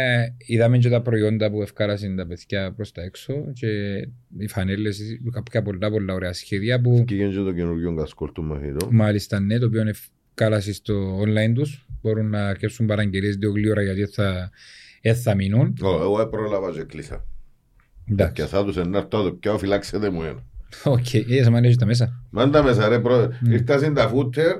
είδαμε 0.46 0.78
και 0.78 0.88
τα 0.88 1.02
προϊόντα 1.02 1.50
που 1.50 1.62
ευκάρασαν 1.62 2.16
τα 2.16 2.26
παιδιά 2.26 2.72
προς 2.72 2.92
τα 2.92 3.02
έξω 3.02 3.52
και 3.52 3.68
οι 4.38 4.48
φανέλες, 4.48 5.00
κάποια 5.32 5.62
πολλά 5.62 5.90
πολλά 5.90 6.14
ωραία 6.14 6.32
σχέδια 6.32 6.80
που 6.80 7.04
Και 7.06 7.14
γίνεται 7.14 7.36
και 7.36 7.42
το 7.42 7.52
καινούργιο 7.52 7.94
κασκόλ 7.94 8.32
του 8.32 8.42
μαθητό. 8.42 8.88
μάλιστα 8.90 9.40
ναι, 9.40 9.58
το 9.58 9.66
οποίο 9.66 9.84
ευκάλασε 9.88 10.72
στο 10.72 11.20
online 11.20 11.52
τους. 11.54 11.86
Μπορούν 12.02 12.30
να 12.30 12.48
αρκέψουν 12.48 12.86
παραγγελίες 12.86 13.36
δύο 13.36 13.50
γλύωρα 13.50 13.82
γιατί 13.82 14.04
θα, 14.06 14.50
ε, 15.00 15.14
θα 15.14 15.34
μείνουν. 15.34 15.74
Ω, 15.82 15.88
Εγώ 15.88 16.26
πρόλαβα 16.28 16.70
και 16.70 16.82
κλείσα. 16.82 17.24
Και 18.06 18.12
Εντάξει. 18.12 18.42
θα 18.42 18.64
τους 18.64 18.76
ενάρτω 18.76 19.22
το 19.22 19.32
πιάω 19.32 19.58
φυλάξετε 19.58 20.10
μου 20.10 20.22
ένα. 20.22 20.44
Οκ, 20.84 21.12
είδες 21.12 21.46
αν 21.46 21.64
έχεις 21.64 21.76
τα 21.76 21.86
μέσα. 21.86 22.24
Μάντα 22.30 22.62
μέσα 22.62 22.88
ρε 22.88 22.98
προ... 22.98 23.32
Ήρθασαν 23.50 23.94
τα 23.94 24.08
φούτερ, 24.08 24.56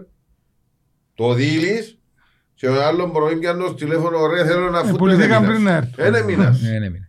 το 1.15 1.35
δίλης 1.35 1.99
και 2.61 2.67
ο 2.69 2.85
άλλον 2.87 3.13
πρωί 3.13 3.37
πιάνω 3.37 3.65
στο 3.67 3.75
τηλέφωνο 3.75 4.27
ρε 4.27 4.45
θέλω 4.45 4.67
ένα 4.67 4.79
Ε, 4.79 4.83
φούτερ. 4.83 4.97
πουληθήκαν 4.97 5.47
πριν 5.47 5.63
να 5.63 5.75
έρθουν. 5.75 6.05
Ένα 6.05 6.23
μήνας. 6.23 6.63
Ναι, 6.63 6.79
ναι, 6.79 6.89
ναι. 6.89 7.09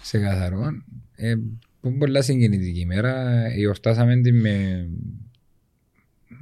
Ξεκαθαρό. 0.00 0.60
Ε, 1.14 1.34
που 1.80 1.96
πολλά 1.98 2.22
συγκινητική 2.22 2.80
ημέρα. 2.80 3.14
Εορτάσαμε 3.62 4.16
την 4.20 4.40
με 4.40 4.86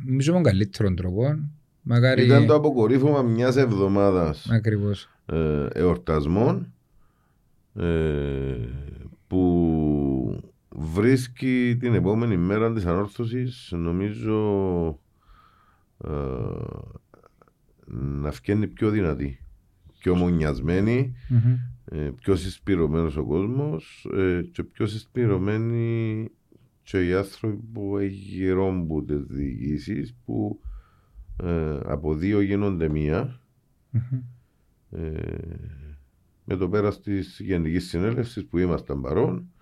νομίζω 0.07 0.33
με 0.33 0.43
τον 0.43 0.53
καλύτερο 0.53 0.95
τρόπο. 0.95 1.39
Μακάρι... 1.83 2.25
Ήταν 2.25 2.47
το 2.47 2.55
αποκορύφωμα 2.55 3.23
μιας 3.23 3.57
εβδομάδας 3.57 4.47
Ακριβώς. 4.51 5.09
ε, 5.27 5.67
εορτασμών 5.73 6.73
ε, 7.75 8.55
που 9.27 10.53
βρίσκει 10.69 11.77
την 11.81 11.95
επόμενη 11.95 12.37
μέρα 12.37 12.73
της 12.73 12.87
ανόρθωσης 12.87 13.69
νομίζω 13.73 14.39
ε, 16.05 16.11
να 17.93 18.30
φκένει 18.30 18.66
πιο 18.68 18.90
δυνατή, 18.90 19.38
πιο 19.99 20.14
μονιασμένη, 20.14 21.14
Μμμ. 21.28 21.57
ε, 21.84 22.11
πιο 22.20 22.36
συσπηρωμένος 22.36 23.16
ο 23.16 23.24
κόσμος 23.24 24.09
ε, 24.16 24.43
και 24.53 24.62
πιο 24.62 24.86
συσπηρωμένοι 24.86 26.28
και 26.82 27.07
οι 27.07 27.14
άνθρωποι 27.14 27.62
που 27.72 27.99
γυρόμπουν 27.99 29.07
τις 29.07 29.22
διοικήσεις 29.26 30.14
που 30.24 30.61
ε, 31.43 31.78
από 31.84 32.14
δύο 32.14 32.40
γίνονται 32.40 32.88
μία 32.88 33.40
Μμμ. 33.90 34.20
ε, 34.90 35.20
με 36.45 36.57
το 36.57 36.68
πέρας 36.68 37.01
της 37.01 37.40
Γενικής 37.45 37.88
Συνέλευσης 37.88 38.47
που 38.47 38.59
ήμασταν 38.59 39.01
παρόν 39.01 39.53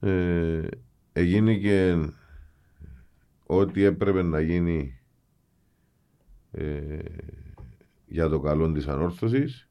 ε, 0.00 0.66
έγινε 1.12 1.54
και 1.54 1.96
ό,τι 3.46 3.82
έπρεπε 3.82 4.22
να 4.22 4.40
γίνει 4.40 4.99
ε, 6.50 6.98
για 8.06 8.28
το 8.28 8.40
καλό 8.40 8.72
της 8.72 8.88
ανόρθωσης 8.88 9.68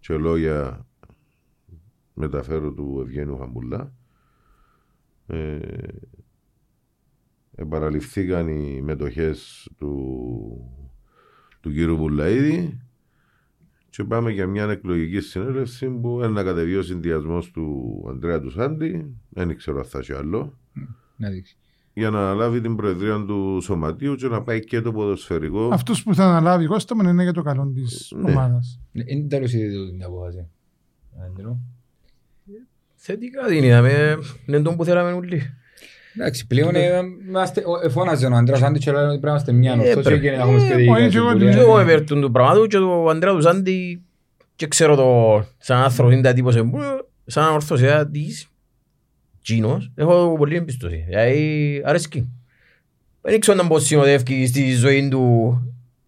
και 0.00 0.16
λόγια 0.16 0.86
μεταφέρω 2.14 2.72
του 2.72 3.00
Ευγένου 3.02 3.38
Χαμπουλά. 3.38 3.94
Ε, 5.26 5.58
επαραληφθήκαν 7.54 8.48
οι 8.48 8.82
μετοχές 8.82 9.68
του, 9.76 9.96
του 11.60 11.72
κύριου 11.72 11.96
Βουλαίδη 11.96 12.80
και 13.90 14.04
πάμε 14.04 14.30
για 14.30 14.46
μια 14.46 14.64
εκλογική 14.64 15.20
συνέλευση 15.20 15.88
που 15.90 16.20
ένα 16.22 16.42
κατεβεί 16.42 16.76
ο 16.76 16.82
συνδυασμός 16.82 17.50
του 17.50 18.04
Ανδρέα 18.08 18.40
του 18.40 18.50
Σάντι, 18.50 19.16
δεν 19.28 19.56
ξέρω 19.56 19.78
αν 19.78 19.84
θα 19.84 19.98
έχει 19.98 20.12
άλλο, 20.12 20.58
Να 21.16 21.30
δείξει. 21.30 21.56
Για 21.94 22.10
να 22.10 22.18
αναλάβει 22.18 22.60
την 22.60 22.76
προεδρία 22.76 23.24
του 23.26 23.58
σωματείου 23.62 24.14
και 24.14 24.26
να 24.28 24.42
πάει 24.42 24.64
και 24.64 24.80
το 24.80 24.92
ποδοσφαιρικό. 24.92 25.68
Αυτός 25.72 26.02
που 26.02 26.14
θα 26.14 26.24
αναλάβει 26.24 26.66
Κώστα 26.66 26.96
μου 26.96 27.08
είναι 27.08 27.22
για 27.22 27.32
το 27.32 27.42
καλό 27.42 27.72
της 27.74 28.12
Ναι. 28.16 28.30
ομάδας. 28.30 28.80
Ε, 28.92 29.02
Είναι 29.06 29.28
τέλος 29.28 29.52
είδε 29.52 29.68
την 29.90 30.04
απόφαση. 30.04 30.46
Άντρο. 31.26 31.58
Θετικά 32.94 33.46
την 33.46 33.64
είδαμε, 33.64 34.16
είναι 34.46 34.60
τον 34.60 34.76
που 34.76 34.84
θέλαμε 34.84 35.12
όλοι. 35.12 35.42
Εντάξει, 36.16 36.46
πλέον 36.46 36.74
ε, 36.74 37.00
είμαστε- 37.28 37.62
ο- 37.66 37.80
ε, 37.86 37.88
φώναζε 37.88 38.26
ο 38.26 38.34
Αντρέας 38.34 38.62
Άντιτς 38.62 38.86
αλλά 38.88 39.06
πρέπει 39.08 39.24
να 39.24 39.30
είμαστε 39.30 39.52
μια 39.52 39.70
Ε, 39.70 39.72
ανορθώση 39.72 40.02
πρέπει. 40.02 40.20
και 40.20 40.30
να 40.30 40.36
έχουμε 40.36 40.56
Ε, 40.56 40.60
σχέδια 40.60 40.92
όχι, 40.92 41.08
και 41.08 41.16
εγώ 41.16 41.26
συμβουλία. 41.28 41.50
την- 41.50 41.58
Και 41.58 41.64
εγώ 41.66 41.80
υπέρ 41.80 42.04
του 42.04 42.30
πράγματος 42.30 42.66
και 42.68 42.76
του 42.78 43.10
Ανδρέας 43.10 43.34
του 43.34 43.42
Σάντι 43.42 44.02
και 44.56 44.66
ξέρω 44.66 44.96
το 44.96 45.44
σαν 45.58 45.78
άνθρωπος 45.82 46.12
είναι 46.12 46.32
τύπος 46.32 46.56
εμπού, 46.56 46.78
σαν 47.26 47.52
ορθωσία 47.52 48.08
της 48.10 48.48
Κίνος, 49.44 49.90
έχω 49.94 50.34
πολύ 50.38 50.56
εμπιστοσύνη. 50.56 51.04
Δηλαδή 51.08 51.82
αρέσκει. 51.84 52.28
Δεν 53.20 53.40
ξέρω 53.40 53.62
να 53.62 53.66
πώς 53.68 53.84
συνοδεύει 53.84 54.46
στη 54.46 54.72
ζωή 54.74 55.08
του 55.08 55.58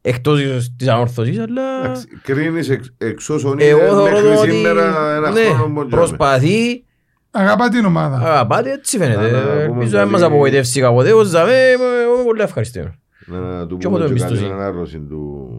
εκτός 0.00 0.40
της 0.76 0.88
ανόρθωσης, 0.88 1.38
αλλά 1.38 1.62
Εντάξει, 1.84 2.06
Κρίνεις 2.22 2.68
εξ, 2.68 2.92
εξ 2.98 3.28
όσων 3.28 3.56
εγώ 3.60 3.78
είναι 3.78 3.86
θεωρώ 3.88 4.02
μέχρι 4.02 4.26
ότι 4.26 4.50
σήμερα 4.50 5.14
ένα 5.16 5.30
ναι, 5.30 5.40
χρόνο 5.40 5.68
μόνο. 5.72 5.88
προσπαθεί, 5.88 6.84
Αγαπά 7.30 7.68
την 7.68 7.84
ομάδα. 7.84 8.16
αγαπάται 8.16 8.70
έτσι 8.72 8.98
Να, 8.98 9.06
να, 9.08 9.14
φαίνεται. 9.14 9.32
να 9.36 9.40
πούμε 9.42 9.62
Ελπίζω 9.62 9.90
να 9.96 9.98
κάτι- 9.98 10.10
μας 10.12 10.22
απογοητεύσει 10.22 10.80
κάποτε, 10.80 11.08
εγώ 11.08 11.22
ζαβέ, 11.24 11.70
είμαι 11.70 11.84
είμαι 12.14 12.24
πολύ 12.24 12.42
ευχαριστημένος. 12.42 12.94
Να 13.26 13.66
του 13.66 13.76
Και 13.76 13.86
εγώ 13.86 13.94
πούμε 13.96 14.08
το 14.08 14.12
και 14.14 14.20
καλή 14.20 14.32
εμπιστοσύνη. 14.32 14.52
ανάρρωση 14.52 14.98
του, 14.98 15.50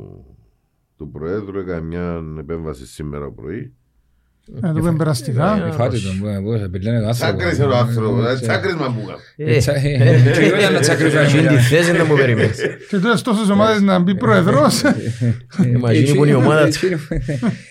του 0.97 1.11
Προέδρου. 1.11 1.59
Έκανε 1.59 1.81
μια 1.81 2.21
επέμβαση 2.39 2.85
σήμερα 2.87 3.31
πρωί. 3.31 3.73
Ε, 4.63 4.67
το 4.67 4.79
πούμε 4.79 4.95
περαστικά. 4.95 5.63
Ε, 5.65 5.67
Ε, 5.67 5.71
Φάτε 5.71 5.97
τον, 5.97 6.17
που- 6.19 6.43
που 6.43 6.57
σε 6.57 6.67
πηλάνε 6.67 6.99
τον 6.99 7.07
άνθρωπο. 7.07 7.37
Τσάκρισε 7.37 7.63
ο 7.63 7.75
άνθρωπος. 7.77 8.25
Ε, 8.25 8.31
ε, 8.31 8.35
Τσάκρισμα 8.39 8.87
μου 8.87 9.01
έκανε. 9.03 9.51
Ε, 9.55 9.57
τσα- 9.57 9.75
ε, 9.75 10.31
και 10.33 10.41
εγώ 10.45 10.57
ήταν 10.57 10.73
να 10.73 10.79
τσακρίσω 10.79 11.19
Εκείνη 11.19 11.41
τη 11.41 11.47
ένα 11.47 11.59
θέση 11.61 11.91
δεν 11.91 12.05
μου 12.09 12.15
περιμένεις. 12.15 12.57
Και 12.89 12.97
τώρα 12.97 13.15
τόσες 13.21 13.49
ομάδες 13.49 13.81
να 13.81 13.99
μπει 13.99 14.15
πρόεδρος. 14.15 14.83
Ε, 14.83 14.93
μα 15.79 15.91
εκείνη 15.91 16.17
που 16.17 16.23
είναι 16.25 16.33
η 16.33 16.35
ομάδα 16.35 16.67
της. 16.67 16.79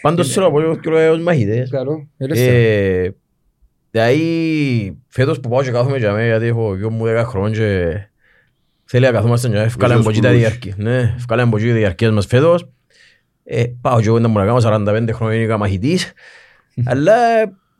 Πάντως 0.03 0.33
θέλω 0.33 0.47
να 0.47 0.53
πω 0.53 0.77
και 0.81 0.91
λέω 0.91 1.13
ως 1.13 1.21
μαχητές. 1.23 1.71
Καλό, 1.71 2.09
ελεύθερα. 2.17 2.53
Ε, 2.53 3.15
Δηλαδή, 3.91 4.99
φέτος 5.09 5.41
που 5.41 5.49
πάω 5.49 5.63
και 5.63 5.71
κάθομαι 5.71 5.99
για 5.99 6.13
μένα, 6.13 6.27
γιατί 6.27 6.47
έχω 6.47 6.77
γιο 6.77 6.91
μου 6.91 7.05
10 7.07 7.25
χρόνια 7.27 7.59
και 7.59 7.99
θέλει 8.85 9.05
να 9.05 9.11
καθόμαστε 9.13 9.49
και 9.49 9.57
ευκάλαμε 9.59 10.01
από 10.01 10.11
εκεί 10.11 10.21
τα 10.21 10.27
σκουλούς. 10.29 10.47
διαρκή. 10.47 10.75
Ναι, 10.77 11.15
ευκάλαμε 11.19 11.49
από 11.49 11.59
εκεί 11.59 11.69
τα 11.69 11.75
διαρκές 11.75 12.11
μας 12.11 12.27
φέτος. 12.27 12.69
Ε, 13.45 13.63
πάω 13.81 14.01
και 14.01 14.07
εγώ 14.07 14.19
να 14.19 14.29
μου 14.29 14.39
να 14.39 14.45
κάνω 14.45 14.61
45 14.61 15.13
χρόνια 15.13 15.41
είναι 15.41 15.57
μαχητής. 15.57 16.13
Αλλά 16.85 17.15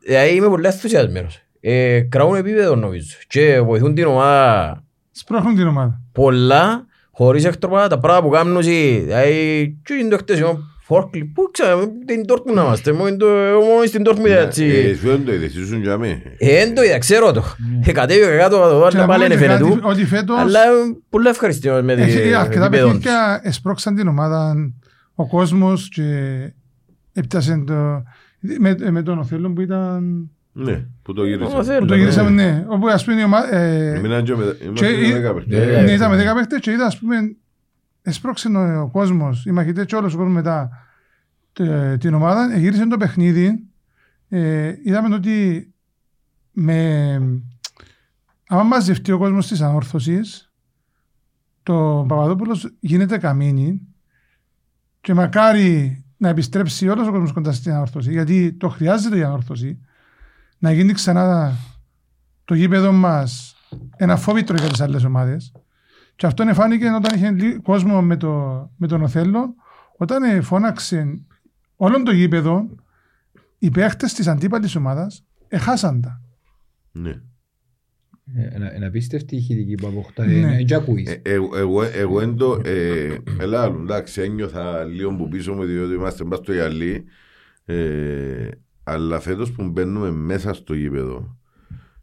δηλαδή, 0.05 0.35
είμαι 0.35 0.47
πολύ 0.47 0.65
ενθουσιασμένος. 0.65 1.41
Ε, 1.59 1.99
κρατούν 2.01 2.35
επίπεδο 2.35 2.75
νομίζω 2.75 3.15
και 3.27 3.59
βοηθούν 3.61 3.95
την 3.95 4.05
ομάδα 4.05 4.83
Σπρώχνουν 5.11 5.55
την 5.55 5.67
ομάδα. 5.67 6.01
πολλά 6.11 6.85
χωρίς 7.11 7.45
έκτροπα 7.45 7.87
τα 7.87 7.99
πράγματα 7.99 8.25
που 8.27 8.33
κάνουν 8.33 8.61
δηλαδή 8.61 9.77
και 9.83 9.93
είναι 9.93 10.09
το 10.09 10.17
χτεσιμό 10.17 10.59
Φόρκλι, 10.81 11.25
πού 11.25 11.49
ξέρω, 11.51 11.87
την 12.05 12.23
Dortmund 12.27 12.53
να 12.53 12.63
είμαστε, 12.63 12.91
μόνο 12.93 13.15
το- 13.17 13.25
μόνος 13.71 13.87
στην 13.87 14.01
Dortmund 14.05 14.25
Ε, 14.25 14.41
έτσι. 14.41 14.65
Εσύ 14.65 15.07
δεν 15.07 15.25
το 15.25 15.33
είδες, 15.33 15.55
ήσουν 15.55 15.81
για 15.81 15.97
μέ. 15.97 16.21
Ε, 16.37 16.57
εν 16.59 16.75
το 16.75 16.81
είδα, 16.83 16.97
ξέρω 16.97 17.31
το. 17.31 17.43
Ε, 17.85 17.91
κατέβηκα 17.91 18.37
κάτω 18.37 18.57
από 18.57 18.69
το 18.69 18.87
Και 18.89 18.97
να 18.97 19.03
άλλο, 19.03 19.11
πάλι 19.11 19.23
πούμε 19.23 19.25
είναι 19.25 19.33
και 19.33 19.39
φαίνεται 19.47 19.63
κάτι, 19.63 19.75
του. 19.81 19.87
Ότι 19.89 20.05
φέτος 20.05 20.37
Αλλά 20.39 20.59
ε, 20.63 20.67
πολύ 21.09 21.27
ευχαριστημένος 21.27 21.83
με 21.83 21.95
την 21.95 22.03
έχει 22.03 22.33
αρκετά 22.33 22.65
επίπεδο 22.65 22.87
τους. 22.89 22.97
παιχνίδια 22.97 23.39
εσπρώξαν 23.43 23.95
την 23.95 24.07
ομάδα 24.07 24.53
ο 25.15 25.27
κόσμος 25.27 25.89
και 25.89 26.03
έπιασε 27.13 27.63
το... 27.67 28.03
Με, 28.39 28.75
με 28.91 29.01
τον 29.03 29.19
Οθέλο 29.19 29.51
που 29.51 29.61
ήταν... 29.61 30.29
Ναι, 30.53 30.85
που 31.01 31.13
το 31.13 31.21
Ω, 31.21 31.25
γύρισα. 31.25 31.63
θέλω, 31.63 31.79
Που 31.79 31.85
το 31.85 31.93
ναι. 31.93 31.99
γυρίσαμε, 31.99 32.29
ναι. 32.29 32.65
Όπου 32.69 32.87
ας 32.87 33.03
πούμε 33.05 33.19
η 33.19 33.23
ομάδα... 33.23 33.53
ε, 33.55 33.99
Μείναν 33.99 34.23
και 34.23 34.35
με- 34.35 34.55
και 34.59 34.63
είμαστε 34.65 34.87
η- 34.87 35.07
με 35.07 35.13
δέκα 35.13 35.33
παιχνίδια. 35.33 35.65
δέκα. 35.65 35.81
Ναι, 35.81 35.91
ήταν 35.91 36.09
με 36.15 36.31
10 36.31 36.35
παίχτες 36.35 36.59
και 36.59 36.71
είδα 36.71 36.85
ας 36.85 36.99
πούμε 36.99 37.15
εσπρώξε 38.01 38.47
ο, 38.47 38.81
ο 38.81 38.87
κόσμος, 38.87 39.45
οι 39.45 39.51
μαχητές 39.51 39.85
και 39.85 39.95
όλος 39.95 40.13
ο 40.13 40.17
κόσμος 40.17 40.33
μετά 40.35 40.69
τε- 41.53 41.99
την 41.99 42.13
ομάδα, 42.13 42.53
ε, 42.53 42.59
γύρισε 42.59 42.87
το 42.87 42.97
παιχνίδι. 42.97 43.63
Ε, 44.29 44.73
είδαμε 44.83 45.15
ότι 45.15 45.67
με, 46.51 47.13
άμα 48.47 48.63
μαζευτεί 48.63 49.11
ο 49.11 49.17
κόσμος 49.17 49.47
της 49.47 49.61
ανόρθωσης, 49.61 50.51
το 51.63 52.05
Παπαδόπουλος 52.07 52.69
γίνεται 52.79 53.17
καμίνι 53.17 53.81
και 55.01 55.13
μακάρι 55.13 56.01
να 56.17 56.29
επιστρέψει 56.29 56.87
όλος 56.87 57.07
ο 57.07 57.11
κόσμος 57.11 57.31
κοντά 57.31 57.51
στην 57.51 57.71
ανόρθωση, 57.71 58.11
γιατί 58.11 58.53
το 58.53 58.69
χρειάζεται 58.69 59.17
η 59.17 59.23
ανόρθωση 59.23 59.79
να 60.57 60.71
γίνει 60.71 60.93
ξανά 60.93 61.53
το 62.45 62.53
γήπεδο 62.53 62.91
μας 62.91 63.55
ένα 63.95 64.15
φόβητρο 64.15 64.57
για 64.57 64.69
τις 64.69 64.81
άλλες 64.81 65.03
ομάδες. 65.03 65.51
Και 66.15 66.25
αυτό 66.25 66.53
φάνηκε 66.53 66.89
όταν 66.89 67.15
είχε 67.15 67.31
λί- 67.31 67.61
κόσμο 67.61 68.01
με, 68.01 68.17
το, 68.17 68.31
με 68.77 68.87
τον 68.87 69.01
Οθέλο, 69.01 69.55
όταν 69.97 70.23
ε, 70.23 70.41
φώναξε 70.41 71.21
όλον 71.75 72.03
το 72.03 72.11
γήπεδο, 72.11 72.69
οι 73.57 73.69
παίχτες 73.69 74.13
της 74.13 74.27
αντίπαλης 74.27 74.75
ομάδας 74.75 75.23
εχάσαν 75.47 76.01
τα. 76.01 76.21
Ναι. 76.91 77.21
Ε, 78.35 78.55
ένα- 78.55 78.75
Ένα 78.75 78.87
απίστευτη 78.87 79.35
ηχητική 79.35 79.75
που 79.75 79.87
αποκτά. 79.87 80.25
Ναι. 80.25 80.33
Είναι 80.33 80.61
και 80.63 80.75
ακούεις. 80.75 81.09
Ε, 81.09 81.21
εγώ- 81.23 81.57
Εγώ 81.57 81.83
εγώ 81.83 82.21
εν 82.21 82.35
το... 82.35 82.61
ε, 82.65 83.15
Ελά, 83.39 83.61
άλλο, 83.61 83.79
εντάξει, 83.81 84.21
ένιωθα 84.21 84.83
λίγο 84.83 85.15
που 85.15 85.27
πίσω 85.27 85.53
μου 85.53 85.63
διότι 85.65 85.93
είμαστε 85.93 86.23
μπας 86.23 86.39
στο 86.39 86.53
γυαλί. 86.53 87.03
ε, 87.65 87.75
Αλλά 88.83 89.19
φέτος 89.19 89.51
που 89.51 89.63
μπαίνουμε 89.69 90.11
μέσα 90.11 90.53
στο 90.53 90.73
γήπεδο 90.73 91.37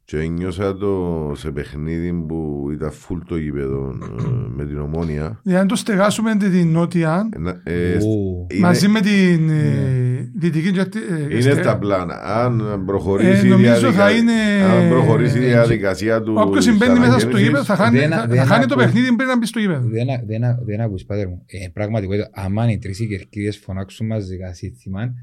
και 0.05 0.19
ένιωσα 0.19 0.77
το 0.77 1.33
σε 1.37 1.51
παιχνίδι 1.51 2.13
που 2.29 2.69
ήταν 2.73 2.91
full 2.91 3.19
το 3.27 3.37
γήπεδο 3.37 3.99
ε, 4.19 4.23
με 4.55 4.65
την 4.67 4.79
ομόνια. 4.79 5.41
Δηλαδή 5.43 5.61
αν 5.61 5.69
το 5.69 5.77
στεγάσουμε 5.77 6.37
την 6.37 6.69
νότια, 6.71 7.29
Ένα- 7.37 7.61
ε, 7.65 7.97
Ου. 8.05 8.47
είναι- 8.51 8.61
μαζί 8.61 8.89
με 8.89 9.01
την 9.01 9.49
ε, 9.49 10.14
δυτική 10.35 10.73
και 10.73 10.85
τη- 10.85 10.99
ε, 10.99 11.23
Είναι 11.31 11.41
στε- 11.41 11.63
στα 11.63 11.79
πλάνα. 11.79 12.15
Αν 12.15 12.83
προχωρήσει, 12.87 13.29
Ε, 13.43 13.47
η 13.47 13.49
νομίζω 13.49 13.79
διαδικα- 13.79 14.05
θα 14.05 14.11
είναι- 14.11 14.65
αν 14.71 14.89
προχωρήσει 14.89 15.39
η 15.39 15.41
διαδικασία 15.41 16.23
του. 16.23 16.35
Όποιος 16.37 16.65
συμβαίνει 16.65 16.99
μέσα 16.99 17.19
στο 17.19 17.39
γήπεδο 17.39 17.65
θα 17.65 17.77
χάνει, 17.77 17.99
Δεν- 17.99 18.11
θα- 18.11 18.27
δεν 18.27 18.37
θα 18.39 18.45
χάνει 18.47 18.67
το 18.67 18.75
ακού- 18.75 18.85
παιχνίδι 18.85 19.15
πριν 19.17 19.29
να 19.29 19.39
μπει 19.39 19.47
στο 19.47 19.59
γήπεδο. 19.59 19.89
Δεν, 19.89 20.07
δεν, 20.27 20.43
δεν 20.67 20.81
ακούς 20.81 21.05
πάτερ 21.05 21.29
μου. 21.29 21.43
Ε, 21.47 21.69
πραγματικότητα, 21.73 22.31
άμα 22.33 22.71
οι 22.71 22.79
τρεις 22.79 22.99
οι 23.01 23.07
κερκίδες 23.07 23.59
φωνάξουν 23.65 24.07
μαζικά 24.07 24.53
σύνθημα, 24.55 25.15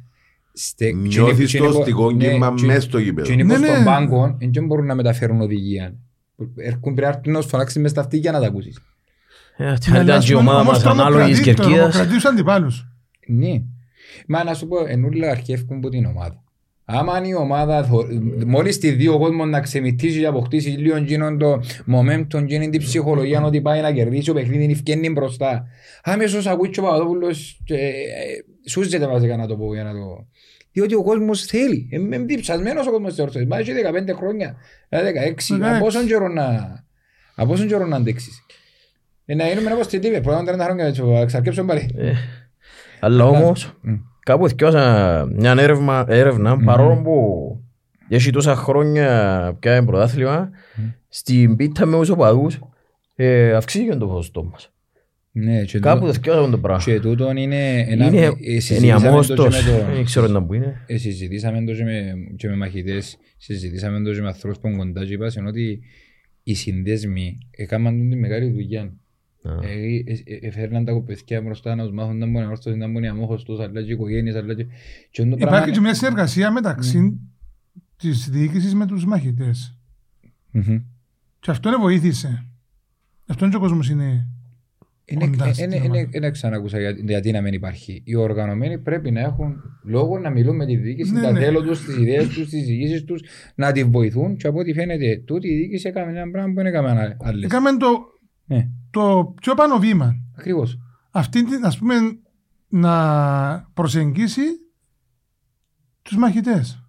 στε- 0.54 0.94
Νιώθεις 0.96 1.52
και 1.52 1.58
το 1.58 1.66
είναι- 1.66 1.78
αστικό 1.80 2.12
ναι, 2.12 2.28
κύμα 2.32 2.54
και- 2.56 2.66
μέσα 2.66 2.82
στο 2.82 2.98
Και 2.98 3.04
γήπεδο. 3.04 3.32
είναι 3.34 3.44
Ναι, 3.44 3.50
πως 3.54 3.60
ναι. 3.62 3.68
στον 3.68 3.84
πάγκο, 3.84 4.38
δεν 4.52 4.66
μπορούν 4.66 4.86
να 4.86 4.96
μεταφέρουν 4.96 5.42
οδηγία. 5.42 5.94
Έρχουν 6.56 6.82
πρέπει 6.94 7.02
να 7.02 7.08
έρθουν 7.08 7.34
να 7.34 7.42
σου 7.42 7.48
φωνάξεις 7.48 7.82
μες 7.82 7.92
στα 7.92 8.02
αυτιά 8.02 8.32
να 8.32 8.40
τα 8.40 8.48
ακούσεις. 8.48 8.80
Ε, 9.58 9.64
Ναι, 9.64 9.70
Αν 9.70 9.76
ήταν 9.88 9.96
αλλά, 9.96 10.16
ας 10.16 10.26
και 10.26 10.32
η 10.32 10.36
πούμε, 10.36 10.50
ομάδα 10.50 10.62
όμως 10.62 10.74
μας 10.74 10.82
τρομοκρατεί- 10.84 11.14
ανάλογης 11.16 11.40
κερκίδας. 11.42 11.72
τρομοκρατεί 11.76 12.14
τους 12.14 12.26
αντιπάλους. 12.26 12.88
Ναι. 13.28 13.62
Μα 14.28 14.44
να 14.44 14.54
σου 14.54 14.68
πω, 14.68 14.86
ενούλα 14.88 15.30
αρχεύκουν 15.32 15.78
από 15.78 15.90
την 15.90 16.06
ομάδα. 16.06 16.44
Άμα 16.86 17.14
αν 17.14 17.24
η 17.24 17.34
ομάδα, 17.36 17.84
θω- 17.84 18.08
μόλις 18.46 18.78
τη 18.78 18.92
δει 18.92 19.08
ο 19.08 19.18
κόσμος 19.20 19.50
να 19.50 19.60
ξεμητήσει 19.60 20.20
και 20.20 20.26
αποκτήσει 20.26 20.70
λίγο 20.70 20.98
γίνον 20.98 21.38
το 21.38 21.62
momentum, 21.94 22.46
γίνει 22.46 22.70
την 22.70 22.80
ψυχολογία 22.80 23.44
ότι 23.44 23.62
πάει 23.62 23.82
να 23.82 23.92
κερδίσει 23.92 24.30
ο 24.30 24.34
παιχνίδι, 24.34 24.76
φκένει 24.76 25.10
μπροστά. 25.10 25.68
Άμεσος 26.04 26.48
ακούει 26.48 26.70
και 26.70 26.80
ο 26.80 26.84
Παπαδόπουλος 26.84 27.60
και 27.64 27.76
ε, 27.76 28.70
σούζεται 28.70 29.08
βασικά 29.08 29.38
να 29.38 29.48
το 29.48 29.58
πω 29.58 29.74
για 29.74 29.84
να 29.84 29.92
το... 29.92 30.28
Διότι 30.72 30.96
ο 30.96 31.04
κόσμος 31.04 31.46
θέλει. 31.46 31.88
Είναι 31.92 32.18
διψασμένος 32.18 32.88
ο 32.88 32.92
κόσμος 32.92 33.10
της 33.14 33.20
ορθώσης. 33.24 33.48
Μα 33.48 33.58
έχει 33.58 33.72
15 34.12 34.16
χρόνια, 34.16 34.56
ε, 34.90 35.00
16. 35.00 35.04
Από 35.50 35.76
16. 35.78 35.80
πόσον 35.80 36.06
καιρό 36.08 36.28
να, 36.28 36.46
από 37.36 37.50
πόσον 37.50 37.68
καιρό 37.68 37.86
να 37.86 37.96
αντέξεις. 37.96 38.46
Ε, 39.26 39.36
να 39.36 39.48
γίνουμε 39.48 39.74
όπως 39.74 39.86
στην 39.86 40.02
τύπη, 40.02 40.22
πρώτα 40.22 40.44
30 40.56 40.60
χρόνια, 40.60 40.86
έτσι, 40.86 41.02
θα 41.02 41.26
ξαρκέψω 41.26 41.64
πάλι. 41.64 41.90
Ε, 43.02 43.06
Αλλά 43.06 43.26
όμως, 43.26 43.74
Μμ. 43.82 43.94
κάπου 44.20 44.48
θυκιώσα 44.48 45.26
μια 45.36 45.52
έρευνα, 45.58 46.06
έρευνα 46.08 46.58
παρόλο 46.58 47.02
που 47.02 47.60
έχει 48.10 48.30
τόσα 48.32 48.56
χρόνια 48.56 49.08
πια 49.60 49.76
είναι 49.76 49.86
πρωτάθλημα, 49.86 50.50
στην 51.10 51.56
πίτα 51.56 51.86
με 51.86 51.98
τους 51.98 52.10
οπαδούς 52.10 52.60
ε, 53.16 53.54
αυξήθηκε 53.54 53.96
το 53.96 54.08
ποσοστό 54.08 54.44
μας. 54.44 54.72
Ναι, 55.34 55.64
και 55.64 55.80
Κάπου 55.80 56.00
τούτο- 56.00 56.14
θυκιώσα 56.14 56.50
το 56.50 56.58
πράγμα. 56.58 56.84
Και 56.84 57.00
τούτον 57.00 57.38
είναι 57.38 57.80
ένα... 57.90 58.06
Είναι 58.06 58.26
ε, 58.42 58.60
συζητήσαμε 58.60 59.00
το 59.00 59.06
ενιαμόστος, 59.06 59.38
και 59.66 59.72
με 59.72 59.78
το- 59.80 59.94
δεν 59.94 60.04
ξέρω 60.06 60.28
να 60.28 60.44
που 60.44 60.54
είναι. 60.54 60.82
ε, 60.88 60.98
Συζητήσαμε 60.98 61.64
το 61.64 61.74
και 61.74 61.84
με, 61.84 62.14
και 62.36 62.48
με 62.48 62.56
μαχητές, 62.56 63.18
συζητήσαμε 63.38 64.02
το 64.02 64.14
και 64.14 64.22
με 64.22 64.28
ανθρώπους 64.28 64.60
που 64.60 64.68
είναι 64.68 64.78
κοντά 64.78 65.06
και 65.06 65.14
είπαν 65.14 65.48
ότι 65.48 65.80
οι 66.44 66.54
συνδέσμοι 66.54 67.38
έκαναν 67.52 68.10
τη 68.10 68.16
μεγάλη 68.16 68.52
δουλειά. 68.52 68.94
Α. 69.44 69.68
Ε, 69.68 70.04
ε, 70.06 70.14
ε, 70.26 70.48
Έφερναν 70.48 70.86
τα 70.86 71.02
παιδιά 71.02 71.42
μπροστά 71.42 71.76
να 71.76 71.84
τους 71.84 71.94
μάθουν 71.94 72.18
να 72.18 72.26
μπορεί 72.26 72.46
να 72.46 72.52
έρθουν 72.52 72.78
να 72.78 72.88
μπορεί 72.88 73.06
να 73.08 73.16
μόχος 73.16 73.44
τους, 73.44 73.60
αλλά 73.60 73.82
και 73.82 73.90
οι 73.90 73.94
οικογένειες, 73.94 74.36
αλλά 74.36 74.54
και... 74.56 74.66
και 75.12 75.22
το 75.26 75.36
πράγμα 75.36 75.48
Υπάρχει 75.48 75.64
και 75.64 75.70
είναι- 75.72 75.80
μια 75.80 75.94
συνεργασία 75.94 76.52
μεταξύ 76.52 77.20
της 77.98 78.30
διοίκησης 78.30 78.74
με 78.76 78.86
τους 78.86 79.06
μαχητές. 79.06 79.76
Μμμ. 80.52 80.78
Και 81.40 81.52
αυτό 81.52 81.70
είναι 81.70 81.78
βοήθησε. 81.78 82.46
Αυτό 83.28 83.44
είναι 83.46 83.54
και 83.54 83.60
ο 83.60 83.64
κόσμος 83.64 83.90
είναι. 83.90 84.28
Είναι- 85.06 85.28
κοντά 85.28 85.46
ε, 85.48 85.54
στην 85.54 85.66
είναι- 85.66 85.76
ομάδα. 85.76 86.00
είναι- 86.00 86.20
Δεν 86.20 86.32
ξανακούσα 86.32 86.80
για- 86.80 86.92
γιατί 86.92 87.32
να 87.32 87.42
μην 87.42 87.54
υπάρχει. 87.54 88.02
Οι 88.06 88.16
οργανωμένοι 88.16 88.78
πρέπει 88.80 89.12
να 89.12 89.20
έχουν 89.20 89.56
λόγο 89.84 90.20
να 90.20 90.30
μιλούν 90.30 90.56
με 90.56 90.66
τη 90.66 90.76
διοίκηση, 90.76 91.12
Ναι, 91.14 91.22
τα 91.22 91.32
ναι. 91.32 91.40
θέλω 91.40 91.62
τους, 91.62 91.86
τις 91.86 91.98
ιδέες 91.98 92.28
τους, 92.28 92.50
τις 92.50 92.66
διοικήσεις 92.66 93.04
τους, 93.04 93.22
να 93.56 93.72
τη 93.72 93.84
βοηθούν 93.84 94.36
και 94.36 94.48
από 94.48 94.60
ό,τι 94.60 94.74
φαίνεται 94.74 95.22
τούτη 95.26 95.48
η 95.48 95.56
διοίκηση 95.56 95.88
έκαμε 95.88 96.12
ένα 96.20 96.32
πράγμα 96.32 96.50
που 96.50 96.56
δεν 96.56 96.66
έκαμε 96.66 97.16
άλλες. 97.20 97.44
Έκαμε 97.46 97.78
το, 97.78 97.88
Ναι, 98.46 98.68
το 98.92 99.34
πιο 99.42 99.54
πάνω 99.54 99.78
βήμα. 99.80 100.16
ακριβώς. 100.38 100.80
Αυτή 101.12 101.44
την, 101.46 101.66
ας 101.66 101.78
πούμε, 101.78 101.96
να 102.68 103.70
προσεγγίσει 103.74 104.42
τους 106.02 106.18
μαχητές. 106.18 106.84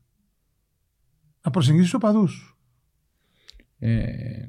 Να 1.44 1.50
προσεγγίσει 1.50 1.84
τους 1.84 1.94
οπαδούς. 1.94 2.56
Ε, 3.78 4.46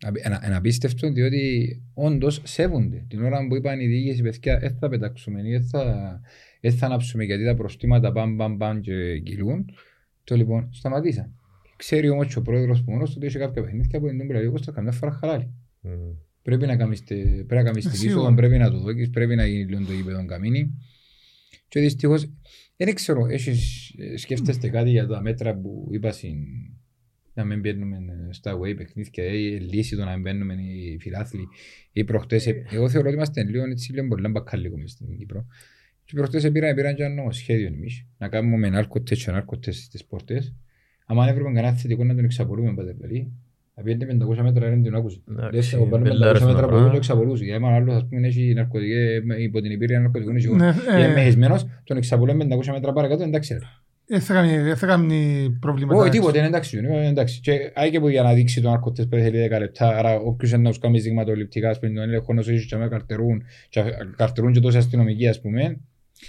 απ- 0.00 0.16
ένα- 0.22 0.40
Ένα 0.46 0.56
απίστευτο 0.56 1.12
διότι 1.12 1.82
όντως 1.94 2.40
σέβονται. 2.44 3.04
Την 3.08 3.24
ώρα 3.24 3.46
που 3.46 3.56
είπαν 3.56 3.80
οι 3.80 3.86
διοίκηση 3.86 4.22
παιδιά 4.22 4.58
δεν 4.58 4.76
θα 4.78 4.88
πετάξουμε 4.88 5.40
ή 5.48 5.50
δεν 5.50 5.64
θα, 5.64 6.20
δεν 6.60 6.72
θα 6.72 6.86
ανάψουμε 6.86 7.24
γιατί 7.24 7.44
τα 7.44 7.54
προστήματα 7.54 8.12
παμ 8.12 8.36
παμ 8.36 8.56
παμ 8.56 8.80
και 8.80 9.18
κυλούν. 9.18 9.64
Το 10.24 10.36
λοιπόν 10.36 10.68
σταματήσαν. 10.72 11.34
Ξέρει 11.76 12.08
όμως 12.08 12.26
και 12.32 12.38
ο 12.38 12.42
πρόεδρος 12.42 12.82
που 12.84 12.90
μόνος 12.90 13.08
του 13.10 13.14
ότι 13.18 13.26
έχει 13.26 13.38
κάποια 13.38 13.62
παιχνίδια 13.62 14.00
που 14.00 14.06
δεν 14.06 14.18
τον 14.18 14.26
πρέπει 14.26 14.46
όπως 14.46 14.64
καμιά 14.74 14.92
φορά 14.92 15.12
χαλάλη. 15.12 15.52
Πρέπει 15.80 15.96
να 15.96 16.02
κάνεις 16.02 16.18
τε- 16.18 16.31
πρέπει 16.42 16.66
να 16.66 16.76
κάνεις 16.76 17.02
τη 17.02 17.14
Σίγουρα. 17.14 17.90
είσοδο, 17.92 18.34
πρέπει 18.34 18.58
να 18.58 18.70
το 18.70 18.78
δώκεις, 18.78 19.10
πρέπει 19.10 19.34
να 19.34 19.46
γίνει 19.46 19.64
λίγο 19.64 19.86
το 19.86 19.92
γήπεδο 19.92 20.24
καμίνι. 20.24 20.74
Και 21.68 21.80
δυστυχώς, 21.80 22.32
δεν 22.76 22.94
ξέρω, 22.94 23.26
έχεις, 23.26 23.90
ε, 23.98 24.16
σκέφτεστε 24.16 24.68
κάτι 24.68 24.90
για 24.90 25.06
τα 25.06 25.20
μέτρα 25.20 25.54
που 25.54 25.88
είπα 25.92 26.12
συν, 26.12 26.36
να 27.34 27.44
μην 27.44 27.60
μπαίνουμε 27.60 27.98
στα 28.30 28.58
away 28.58 28.76
παιχνίδια 28.76 29.24
ή 29.24 29.60
λύση 29.60 29.96
το 29.96 30.04
να 30.04 30.12
μην 30.12 30.20
μπαίνουμε 30.20 30.54
οι 30.54 30.98
φιλάθλοι 31.00 31.48
ή 31.92 32.04
προχτές, 32.04 32.46
ε, 32.46 32.64
εγώ 32.70 32.88
θεωρώ 32.88 33.06
ότι 33.06 33.16
είμαστε 33.16 33.44
λίγο 33.44 33.64
έτσι 33.64 33.92
λίγο 33.92 34.08
πολύ 34.08 34.28
μπακάλικο 34.28 34.78
μες 34.78 34.90
στην 34.90 35.16
Κύπρο. 35.16 35.46
Και 36.04 36.12
προχτές 36.14 36.50
πήραν, 36.50 36.74
πήραν 36.74 36.94
και 36.94 37.02
ένα 37.02 37.14
νομοσχέδιο 37.14 37.66
εμείς, 37.66 38.06
να 38.18 38.28
κάνουμε 38.28 38.56
με 38.56 38.68
νάρκωτες 38.68 39.24
και 39.24 39.30
νάρκωτες 39.30 39.82
στις 39.82 40.04
πόρτες. 40.04 40.54
Αν 41.06 41.28
έβρουμε 41.28 41.52
κανένα 41.52 41.76
θετικό 41.76 42.04
να 42.04 42.14
τον 42.14 42.24
εξαπολούμε 42.24 42.74
πάντα 42.74 42.92
δηλαδή. 42.92 43.32
Να 43.76 43.82
πιέντε 43.82 44.06
500 44.06 44.42
μέτρα 44.42 44.68
δεν 44.68 44.82
την 44.82 44.94
άκουσε. 44.94 45.20
Εντάξει, 45.30 45.70
Δεν 45.76 45.78
θα 45.80 45.90
πάρουμε 45.90 46.08
μπελάρες 46.08 46.42
500 46.42 46.46
μέτρα 46.46 46.60
τα 46.60 46.66
από 46.66 46.76
εδώ 46.76 46.84
πράγματα. 46.84 46.90
και 46.90 46.96
εξαπολούσε. 46.96 47.44
Για 47.44 47.54
έναν 47.54 47.72
άλλος 47.72 47.94
ας 47.94 48.06
πούμε 48.08 48.26
έχει 48.26 48.52
ναρκωτική, 48.54 48.92
ε, 48.92 49.42
υπό 49.42 49.60
την 49.60 49.70
υπήρεια 49.70 50.00
ναρκωτικών 50.00 50.36
εισηγών. 50.36 50.56
Ναι, 50.58 50.72
Και 50.96 51.04
ε, 51.04 51.12
μεχισμένος, 51.12 51.66
τον 51.84 51.96
εξαπολούμε 51.96 52.44
500 52.44 52.72
μέτρα 52.72 52.92
παρακάτω, 52.92 53.22
εντάξει 53.22 53.52
ρε. 53.52 53.58
Δεν 54.06 54.20
θα 54.20 54.34
κάνει- 54.34 54.58
δεν 54.62 54.76
θα 54.76 54.86
κάνει 54.86 55.50
προβλήματα. 55.60 56.00
Όχι, 56.00 56.10
τίποτε, 56.10 56.38
είναι 56.38 56.46
εντάξει. 56.46 56.78
είναι 56.78 57.06
εντάξει. 57.06 57.40
Και 57.40 57.52
άγει 57.74 57.90
και 57.90 58.00
που 58.00 58.08
για 58.08 58.22
να 58.22 58.32
δείξει 58.34 58.60
τον 58.60 58.72
αρκωτές 58.72 59.08
που 59.08 59.16
θέλει 59.16 59.38
10 59.48 59.58
λεπτά, 59.58 59.96
άρα 59.98 60.14
όποιος 60.18 60.50
είναι 60.52 60.62
να 60.62 60.68
τους 60.68 60.78
κάνει 60.78 61.00
δειγματοληπτικά, 61.00 61.70
ας 61.70 61.78
πούμε, 61.78 61.92
τον 61.92 62.02
έλεγχο 62.02 62.32
να 62.34 62.42
σου 62.42 62.50
έχει 62.50 62.66
και 62.66 62.76
με 62.76 62.88
καρτερούν, 62.88 63.42
και 63.68 63.80
α- 63.80 63.84
καρτερούν 64.16 64.52
και 64.52 64.60
τόσοι 64.60 64.76
αστυνομικοί, 64.76 65.28
ας 65.28 65.40
πούμε, 65.40 65.76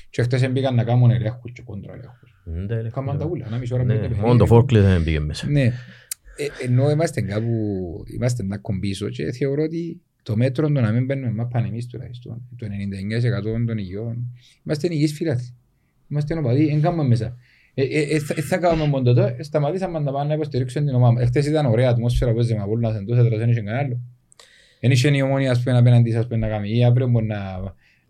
και 0.10 0.22
χτες 0.22 0.52
μπήκαν 0.52 0.76
να 0.76 0.84
κάνουν 0.84 1.12
ελέγχους 1.12 1.52
και 1.52 1.62
κόντρα 1.66 1.94
ελέγχους. 1.94 2.42
Δεν 2.46 2.68
τα 2.68 2.74
έλεγα. 2.74 2.90
Κάμαν 2.90 3.18
τα 3.18 3.26
ούλα, 3.26 3.46
ένα 3.48 3.58
μισή 3.58 3.74
ώρα 3.74 3.84
Ναι, 3.84 3.94
πριν 3.96 4.10
το 4.10 4.16
Μόνο 4.16 4.22
το 4.22 4.30
παιχνίδι. 4.32 4.50
φόρκλι 4.50 4.80
δεν 4.80 5.04
πήγε 5.04 5.20
μέσα. 5.20 5.48
Ναι. 6.40 6.46
Ε, 6.46 6.50
ενώ 6.72 6.92
είμαστε 6.92 7.22
κάπου, 7.22 7.54
είμαστε 8.14 8.44
να 8.44 8.58
κομπίσω 8.58 9.10
και 9.10 9.32
θεωρώ 9.32 9.64
ότι 9.64 10.02
το 10.24 10.36
μέτρο 10.38 10.72
το 10.72 10.82
να 10.82 10.92
μην 10.92 11.06
παίρνουμε 11.08 11.32
μάπα 11.32 11.60
εμείς 11.68 11.88
τουλάχιστον, 11.88 12.42
το 12.58 12.66
99% 12.66 13.66
των 13.68 13.78
υγιών, 13.78 14.18
είμαστε 14.66 14.88
υγιείς 14.92 15.14
φίλαθλοι. 15.14 15.54
Είμαστε 16.08 16.38
οπαδοί, 16.38 16.66
δεν 16.66 16.82
κάνουμε 16.82 17.04
μέσα. 17.08 17.38
Ε, 17.74 17.84
ε, 17.84 18.16
ε, 18.16 18.20
θα- 18.20 18.34
ε, 18.38 18.42
θα 18.42 18.58
κάνουμε 18.58 18.88
μόνο 18.88 19.04
τότε, 19.04 19.36
ε, 19.40 19.44
σταματήσαμε 19.44 20.00
να 20.00 20.12
πάμε 20.12 20.28
να 20.28 20.34
υποστηρίξουμε 20.34 20.86
την 20.86 20.96
ομάδα. 20.96 21.22
Εχθές 21.22 21.46
ήταν 21.48 21.66
ωραία 21.66 21.90
ατμόσφαιρα 21.90 22.32
που 22.34 22.40
έζημα 22.40 22.66
πολύ, 22.66 22.82
να 22.82 22.96
εντός 22.98 23.18
έδρας, 23.18 23.40
δεν 23.40 23.50
είχε 23.50 23.62
κανένα 23.62 23.84
άλλο. 23.84 24.00
Δεν 24.80 24.92
είχε 24.92 25.16
η 25.18 25.22
ομόνια 25.22 25.52
ας 25.52 25.64
πούμε 25.64 25.78
απέναντι 25.78 26.12
σας 26.12 26.28
που 26.28 26.38
να 26.38 26.48
κάνει, 26.48 26.78
ή 26.78 26.84
αύριο 26.84 27.08
μπορεί 27.08 27.26
να... 27.26 27.36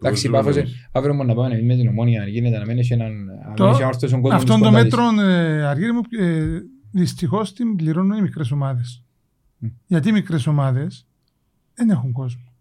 Εντάξει, 0.01 0.29
Πώς 0.29 0.37
πάφωσε, 0.37 0.59
δουλεύεις. 0.59 0.89
αύριο 0.91 1.13
μπορεί 1.15 1.27
να 1.27 1.33
πάμε 1.35 1.53
εμείς 1.55 1.65
με 1.65 1.75
την 1.75 1.87
ομόνια, 1.87 2.21
αν 2.21 2.27
γίνεται 2.27 2.57
να 2.57 2.65
μην 2.65 2.77
έχει 2.77 2.93
έναν... 2.93 3.29
αν 3.47 3.53
Το- 3.55 3.63
μην 3.63 3.73
έχει 3.73 3.83
όρθιος 3.83 4.13
ο 4.13 4.19
κόσμος 4.21 4.33
Αυτό 4.41 4.53
της 4.53 4.61
το 4.63 4.69
κοντά 4.69 4.83
της. 4.83 4.95
μέτρο, 4.97 5.21
ε, 5.29 5.63
Αργύρι 5.65 5.91
μου, 5.91 6.01
ε, 6.19 6.59
δυστυχώς 6.93 7.53
την 7.53 7.75
πληρώνουν 7.75 8.17
οι 8.17 8.21
μικρές 8.21 8.51
ομάδες. 8.51 9.03
Μμ. 9.57 9.67
Γιατί 9.85 10.09
οι 10.09 10.11
μικρές 10.11 10.47
ομάδες 10.47 11.07
δεν 11.73 11.89
έχουν 11.89 12.11
κόσμο. 12.11 12.53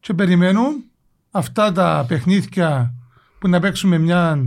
Και 0.00 0.14
περιμένουν 0.14 0.84
αυτά 1.30 1.72
τα 1.72 2.04
παιχνίδια 2.08 2.94
που 3.38 3.48
να 3.48 3.60
παίξουμε 3.60 3.98
μια 3.98 4.38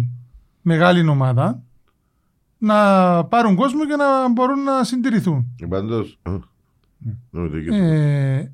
μεγάλη 0.61 1.07
ομάδα 1.07 1.63
να 2.57 2.75
πάρουν 3.25 3.55
κόσμο 3.55 3.85
και 3.85 3.95
να 3.95 4.29
μπορούν 4.29 4.63
να 4.63 4.83
συντηρηθούν. 4.83 5.55
Πάντως, 5.69 6.19
ναι, 6.97 7.13
το 7.31 7.41
εκεί. 7.41 7.75
Ε, 7.75 8.51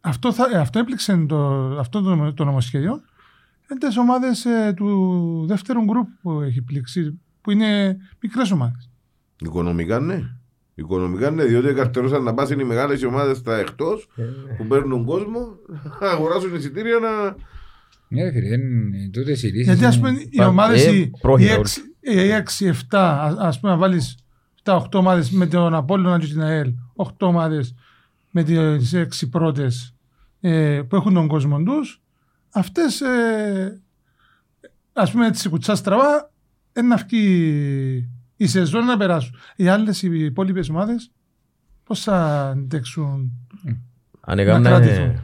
αυτό, 0.00 0.32
θα, 0.32 0.48
ε, 0.52 0.58
αυτό 0.58 0.78
έπληξε 0.78 1.16
το, 1.28 1.66
αυτό 1.78 2.00
το, 2.00 2.32
το 2.32 2.44
νομοσχέδιο. 2.44 2.92
Είναι 3.70 3.80
τις 3.80 3.96
ομάδες 3.96 4.44
ε, 4.44 4.72
του 4.76 5.44
δεύτερου 5.48 5.84
γκρουπ 5.84 6.08
που 6.22 6.40
έχει 6.40 6.62
πλήξει, 6.62 7.20
που 7.40 7.50
είναι 7.50 7.96
μικρές 8.20 8.50
ομάδες. 8.50 8.88
Οικονομικά 9.40 10.00
ναι. 10.00 10.20
Οικονομικά 10.74 11.30
ναι, 11.30 11.44
διότι 11.44 11.74
καρτερούσαν 11.74 12.22
να 12.22 12.34
πάσουν 12.34 12.60
οι 12.60 12.64
μεγάλες 12.64 13.02
ομάδες 13.04 13.36
στα 13.36 13.56
εκτός 13.58 14.08
που 14.56 14.66
παίρνουν 14.66 15.04
κόσμο, 15.04 15.46
να 16.00 16.08
αγοράσουν 16.10 16.54
εισιτήρια 16.54 16.98
να... 16.98 17.36
Ναι, 18.08 18.22
ρε 18.22 18.30
φίλε, 18.32 18.48
δεν- 18.48 19.10
τούτες 19.12 19.42
οι 19.42 19.46
λύσεις 19.46 19.66
Γιατί 19.66 19.84
ας 19.84 19.96
είναι- 19.96 20.08
πούμε 20.08 20.20
οι 20.30 20.36
Πα- 20.36 20.46
ομάδες 20.46 20.86
ε, 20.86 20.90
οι, 20.94 20.98
οι 21.00 21.12
πρόχειρα 21.20 21.60
6-7, 22.58 22.72
ας 23.38 23.60
πούμε 23.60 23.72
να 23.72 23.78
βάλεις 23.78 24.18
τα 24.62 24.82
8 24.90 24.94
ομάδες 24.98 25.30
με 25.30 25.46
τον 25.46 25.74
Απόλλωνα 25.74 26.18
και 26.18 26.26
την 26.26 26.42
ΑΕΛ, 26.42 26.72
8 26.96 27.04
ομάδες 27.18 27.74
με 28.30 28.42
τις 28.42 28.94
6 28.94 29.28
πρώτες 29.30 29.94
ε, 30.40 30.80
που 30.88 30.96
έχουν 30.96 31.14
τον 31.14 31.28
κόσμο 31.28 31.62
τους, 31.62 32.02
αυτές 32.50 33.00
ε, 33.00 33.80
ας 34.92 35.10
πούμε 35.10 35.26
έτσι 35.26 35.48
κουτσά 35.48 35.74
στραβά 35.74 36.30
είναι 36.76 36.86
να 36.86 36.96
βγει 36.96 38.08
η 38.44 38.46
σεζόν 38.46 38.84
να 38.84 38.96
περάσουν. 38.96 39.34
Οι 39.56 39.68
άλλες 39.68 40.02
οι 40.02 40.08
υπόλοιπες 40.24 40.68
ομάδες 40.68 41.10
πώς 41.84 42.00
θα 42.00 42.48
αντέξουν. 42.48 43.32
Αν 44.20 44.36
Να 44.36 44.42
έκαμνα- 44.42 44.68
κρατηθούν; 44.68 45.20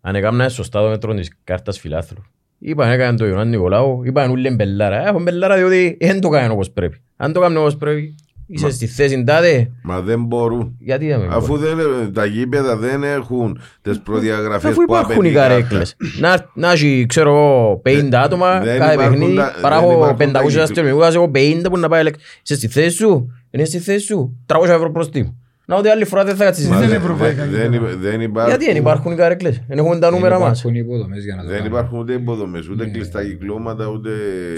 αν 0.00 0.14
έκαμνα 0.14 0.48
σωστά 0.48 0.80
το 0.82 0.88
μέτρο 0.88 1.14
της 1.14 1.30
κάρτας 1.44 1.78
φιλάθλου. 1.78 2.22
Είπαν 2.58 2.90
έκαναν 2.90 3.16
το 3.16 3.26
Ιωάννη 3.26 3.56
Νικολάου, 3.56 4.04
είπαν 4.04 4.30
ούλοι 4.30 4.50
μπελάρα. 4.50 5.06
Έχουν 5.08 5.22
μπελάρα 5.22 5.56
διότι 5.56 5.96
δεν 6.00 6.20
το 6.20 6.28
κάνουν 6.28 6.50
όπως 6.50 6.70
πρέπει. 6.70 7.00
Αν 7.16 7.32
το 7.32 7.40
κάνουν 7.40 7.56
όπως 7.56 7.76
πρέπει, 7.76 8.14
είσαι 8.46 8.70
στη 8.70 8.86
θέση 8.86 9.24
τάδε, 9.24 9.70
Μα 9.82 10.00
δεν 10.00 10.24
μπορούν. 10.24 10.76
γιατί 10.78 11.06
να 11.06 11.18
μην 11.18 11.30
Αφού 11.30 11.46
μπορεί. 11.56 11.62
δεν, 11.74 12.12
τα 12.12 12.24
γήπεδα 12.24 12.76
δεν 12.76 13.02
έχουν 13.04 13.60
τις 13.82 14.00
προδιαγραφές 14.00 14.70
Αφού 14.70 14.76
που 14.76 14.82
υπάρχουν 14.82 15.10
οι 15.10 15.14
απαιτεί 15.14 15.28
η 15.28 15.32
κάρτα. 15.32 15.54
καρέκλες. 15.54 15.96
Να, 16.20 16.50
να 16.54 16.72
έχει, 16.72 17.04
ξέρω 17.08 17.30
εγώ, 17.30 17.80
50 17.84 18.10
Δεν- 18.10 18.14
άτομα 18.14 18.60
δεν 18.60 18.78
κάθε 18.78 18.92
υπάρχουν 18.94 19.18
παιχνίδι, 19.18 19.36
τα- 19.36 19.54
παρά 19.60 19.80
δεν 19.80 19.84
έχω 19.90 19.98
υπάρχουν 19.98 20.32
τα 20.32 20.40
500 20.40 20.46
κύκλ- 20.46 20.62
αστυνομικούς, 20.62 21.14
έχω 21.14 21.30
50 21.34 21.70
που 21.70 21.78
να 21.78 21.88
πάει 21.88 22.00
ελεκ- 22.00 22.20
Είσαι 22.42 22.54
στη 22.54 22.68
θέση 22.68 22.96
σου, 22.96 23.26
είναι 23.50 23.64
στη 23.64 23.78
θέση 23.78 24.04
σου, 24.06 24.36
300 24.46 24.68
ευρώ 24.74 24.90
προστίμου. 24.90 25.40
Να 25.68 25.76
ότι 25.76 25.88
άλλη 25.88 26.04
φορά 26.04 26.24
δεν 26.24 26.36
θα 26.36 26.44
κάτσεις 26.44 26.68
Μα 26.68 26.78
Δεν 26.78 26.84
στη 26.88 26.94
είναι 26.94 26.98
δεν- 27.02 27.10
ευρωπαϊκά 27.10 27.42
δεν- 27.46 27.50
δεν 27.60 27.72
γήπεδα. 27.72 27.90
υπα- 27.92 28.00
δεν 28.00 28.20
υπάρχουν- 28.20 28.48
Γιατί 28.50 28.64
δεν 28.64 28.76
υπάρχουν 28.76 29.12
οι 29.12 29.16
καρέκλες, 29.16 29.62
δεν 29.68 29.78
έχουμε 29.78 29.94
τα 29.98 29.98
δεν 29.98 30.10
νούμερα 30.18 30.38
μας. 30.38 30.58
υπάρχουν 30.58 30.80
υποδομές 30.80 31.24
για 31.24 31.34
να 31.34 31.42
το 31.42 31.48
Δεν 31.48 31.56
κάνουν. 31.56 31.72
υπάρχουν 31.72 31.98
ούτε 31.98 32.12
υποδομές, 32.12 32.68
ούτε 32.68 32.84
Ναι. 32.84 32.90
κλειστά 32.90 33.24
κυκλώματα, 33.24 33.86
ούτε... 33.86 34.10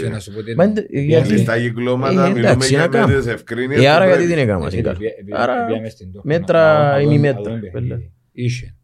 Και 0.02 0.08
να 0.08 0.18
σου 0.18 0.32
πω 0.32 0.42
τι 0.42 0.54
Μα 0.54 0.62
εννοώ. 0.64 0.76
είναι- 0.78 1.00
Οι 1.00 1.04
γιατί- 1.04 1.14
άλλοι- 1.24 1.28
Κλειστά 1.34 1.58
κυκλώματα, 1.60 2.24
Ε, 2.24 2.28
μιλούμε 2.28 2.38
εντάξει, 2.50 2.68
για 2.68 2.78
να 2.78 2.88
κάνουμε. 2.88 3.14
μέτρες 3.14 3.34
ευκρίνειες 3.34 3.78
Ε, 3.80 3.82
που 3.82 3.88
άρα 3.88 4.04
γιατί 4.06 4.18
πρέπει. 4.24 4.32
την 4.34 4.42
έκανα 4.48 4.66
Ε, 4.66 4.70
σίγουρα. 4.70 4.90
επί- 4.90 5.18
επί- 5.20 5.34
Άρα 5.34 5.66
πήγαμε 5.66 5.88
στην 5.88 6.12
Τόχο, 6.12 6.22
μέτρα 6.26 6.72
να- 6.72 6.78
να- 6.82 6.90
να 6.92 7.00
ή 7.00 7.04
δω- 7.04 7.10
μη 7.10 7.16
να 7.16 7.20
μέτρα, 7.20 7.42
δω 7.42 7.58
παιχνίδι. 7.60 7.70
πέλε. 7.88 8.00
Είχε. 8.32 8.74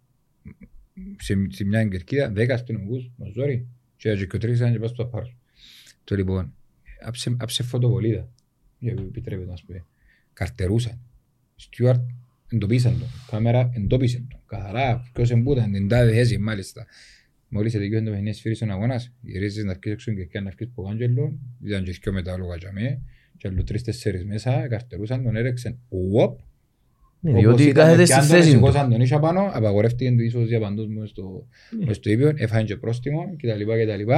Σε, 1.19 1.35
σε 1.49 1.65
μια 1.65 1.85
κερκίδα, 1.85 2.31
δέκα 2.35 2.55
αστυνομικούς, 2.55 3.11
με 3.17 3.27
ζόρι, 3.35 3.67
και 3.97 4.11
έτσι 4.11 4.27
και 4.27 4.39
τρεις 4.39 4.59
ήταν 4.59 4.73
και 4.73 4.79
πας 4.79 4.91
στο 4.91 5.05
πάρος. 5.05 5.37
Το 6.05 6.15
λοιπόν, 6.17 6.53
άψε, 7.07 7.37
άψε 7.41 7.63
φωτοβολίδα, 7.63 8.29
για 8.79 8.93
επιτρέπεται 8.99 9.51
να 9.51 9.57
σου 9.57 9.67
πει. 9.67 9.83
Καρτερούσαν. 10.33 10.99
Στιούαρτ 11.65 12.01
εντοπίσαν 12.53 12.99
τον. 12.99 13.09
Κάμερα 13.31 13.71
εντόπισε 13.75 14.25
τον. 14.31 14.41
Καθαρά, 14.47 15.11
ποιος 15.13 15.31
εμπούταν, 15.31 15.73
την 15.73 15.89
τάδε 15.89 16.13
θέση 16.13 16.39
μάλιστα. 16.39 16.87
Μόλις 17.49 17.73
τελειώσει 17.73 18.05
το 18.05 18.11
παιχνίδι 18.11 18.37
σφύρις 18.37 18.63
ο 18.63 18.67
αγώνας, 18.71 19.13
γυρίζεις 19.23 19.65
να 19.65 19.71
αρκείς 19.71 19.93
έξω 19.93 20.13
και 20.13 20.41
να 20.41 20.47
αρκείς 20.47 20.67
από 20.67 20.83
κάντζελο, 20.83 21.39
ήταν 21.65 21.85
και 21.85 21.99
δυο 22.03 22.13
μετάλλογα 22.13 22.57
για 22.57 22.73
μέ, 22.73 23.01
και 23.37 23.49
άλλο 23.49 23.65
τρεις-τέσσερις 23.65 24.25
μέσα, 24.25 24.69
καρτερούσαν 24.69 25.23
τον, 25.23 25.37
έρεξαν, 25.37 25.79
ουοπ, 25.89 26.39
Ναι, 27.21 27.31
όπως 27.31 27.43
Διότι 27.43 27.63
ήταν, 27.63 27.85
κάθεται 27.85 28.05
στη 28.05 28.15
πιάνουν, 28.15 28.31
θέση 28.31 28.49
του. 28.51 28.55
σηκώσαν 28.57 28.91
τον 28.91 29.01
ίσο 29.01 29.19
πάνω, 29.19 29.51
απαγορεύτηκε 29.53 30.13
το 30.15 30.23
ίσως 30.23 30.47
διαπαντός 30.49 30.87
μες 30.89 31.09
στο, 31.09 31.47
μες 31.87 31.97
στο 31.97 32.11
ήπιο, 32.11 32.33
έφαγε 32.37 32.65
και 32.65 32.77
πρόστιμο 32.77 33.37
κτλ. 33.37 33.63
κτλ. 33.63 34.13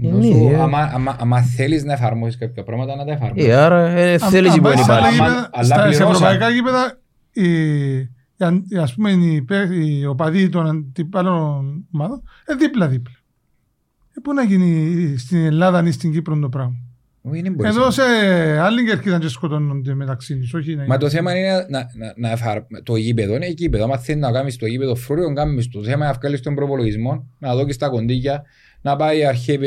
Τέλειωσε. 0.00 0.28
Ε, 0.28 0.30
Ενώ 0.30 0.38
ναι, 0.44 0.48
σου, 0.50 0.54
ε. 0.54 0.60
άμα, 0.60 0.78
άμα, 0.94 1.16
άμα 1.20 1.42
θέλεις 1.42 1.84
να 1.84 1.92
εφαρμόσεις 1.92 2.38
κάποια 2.38 2.62
πράγματα, 2.62 2.96
να 2.96 3.04
τα 3.04 3.12
εφαρμόσεις. 3.12 3.48
Ε, 3.48 3.54
άρα 3.54 3.88
ε, 3.88 4.18
θέληση 4.18 4.60
που 4.60 4.68
Αν 4.68 4.74
δεν 4.76 4.84
πάει 4.84 4.84
σε 4.84 4.92
άλλα 4.92 4.98
υπάρχει. 5.00 5.20
Άμα- 5.20 5.28
γήπεδα- 5.28 5.50
αλλά 5.52 5.64
στα- 5.64 5.76
Σε 5.76 5.82
πληρώσαν. 5.88 6.10
ευρωπαϊκά 6.10 6.48
γήπεδα, 6.50 6.98
οι- 7.32 7.98
οι 8.36 8.44
αν- 8.44 8.64
οι, 8.68 8.76
ας 8.76 8.94
πούμε, 8.94 9.10
οι, 9.10 9.42
παί- 9.42 9.72
οι 9.72 10.06
οπαδοί 10.06 10.48
των 10.48 10.66
αντιπάλων 10.66 11.84
ομάδων, 11.92 12.22
ε, 12.46 12.54
δίπλα-δίπλα. 12.54 13.14
Ε, 14.16 14.20
πού 14.22 14.32
να 14.34 14.42
γίνει 14.42 15.14
στην 15.18 15.44
Ελλάδα 15.44 15.86
ή 15.86 15.90
στην 15.90 16.12
Κύπρο 16.12 16.38
το 16.38 16.48
πράγμα; 16.48 16.76
Όχι, 17.22 17.42
δεν 17.42 17.52
μπορείς. 17.52 17.76
Εδώ 17.76 17.90
σε 17.90 18.02
άλλη 18.60 18.84
κερκίδα 18.84 19.18
και 19.18 19.28
σκοτώνονται 19.28 19.94
μεταξύ 19.94 20.36
τους, 20.38 20.54
όχι 20.54 20.74
να 20.76 20.84
Μα 20.86 20.96
το 20.96 21.08
θέμα 21.08 21.36
είναι 21.38 21.52
να, 21.68 21.78
να, 21.94 22.12
να 22.16 22.30
εφαρ... 22.30 22.58
το 22.82 22.96
γήπεδο 22.96 23.34
είναι 23.34 23.46
γήπεδο. 23.48 23.84
Αν 23.92 23.98
θέλει 23.98 24.20
να 24.20 24.32
κάνεις 24.32 24.56
το 24.56 24.66
γήπεδο 24.66 24.94
φρούριο, 24.94 25.32
κάνεις 25.32 25.68
το. 25.68 25.78
Το 25.78 25.84
θέμα 25.84 25.96
είναι 25.96 26.06
να 26.06 26.12
βγάλεις 26.12 26.40
τον 26.40 26.54
προπολογισμό, 26.54 27.26
να 27.38 27.54
δώσεις 27.54 27.76
τα 27.76 27.88
κοντίκια, 27.88 28.42
να 28.82 28.96
πάει 28.96 29.24
αρχή 29.24 29.58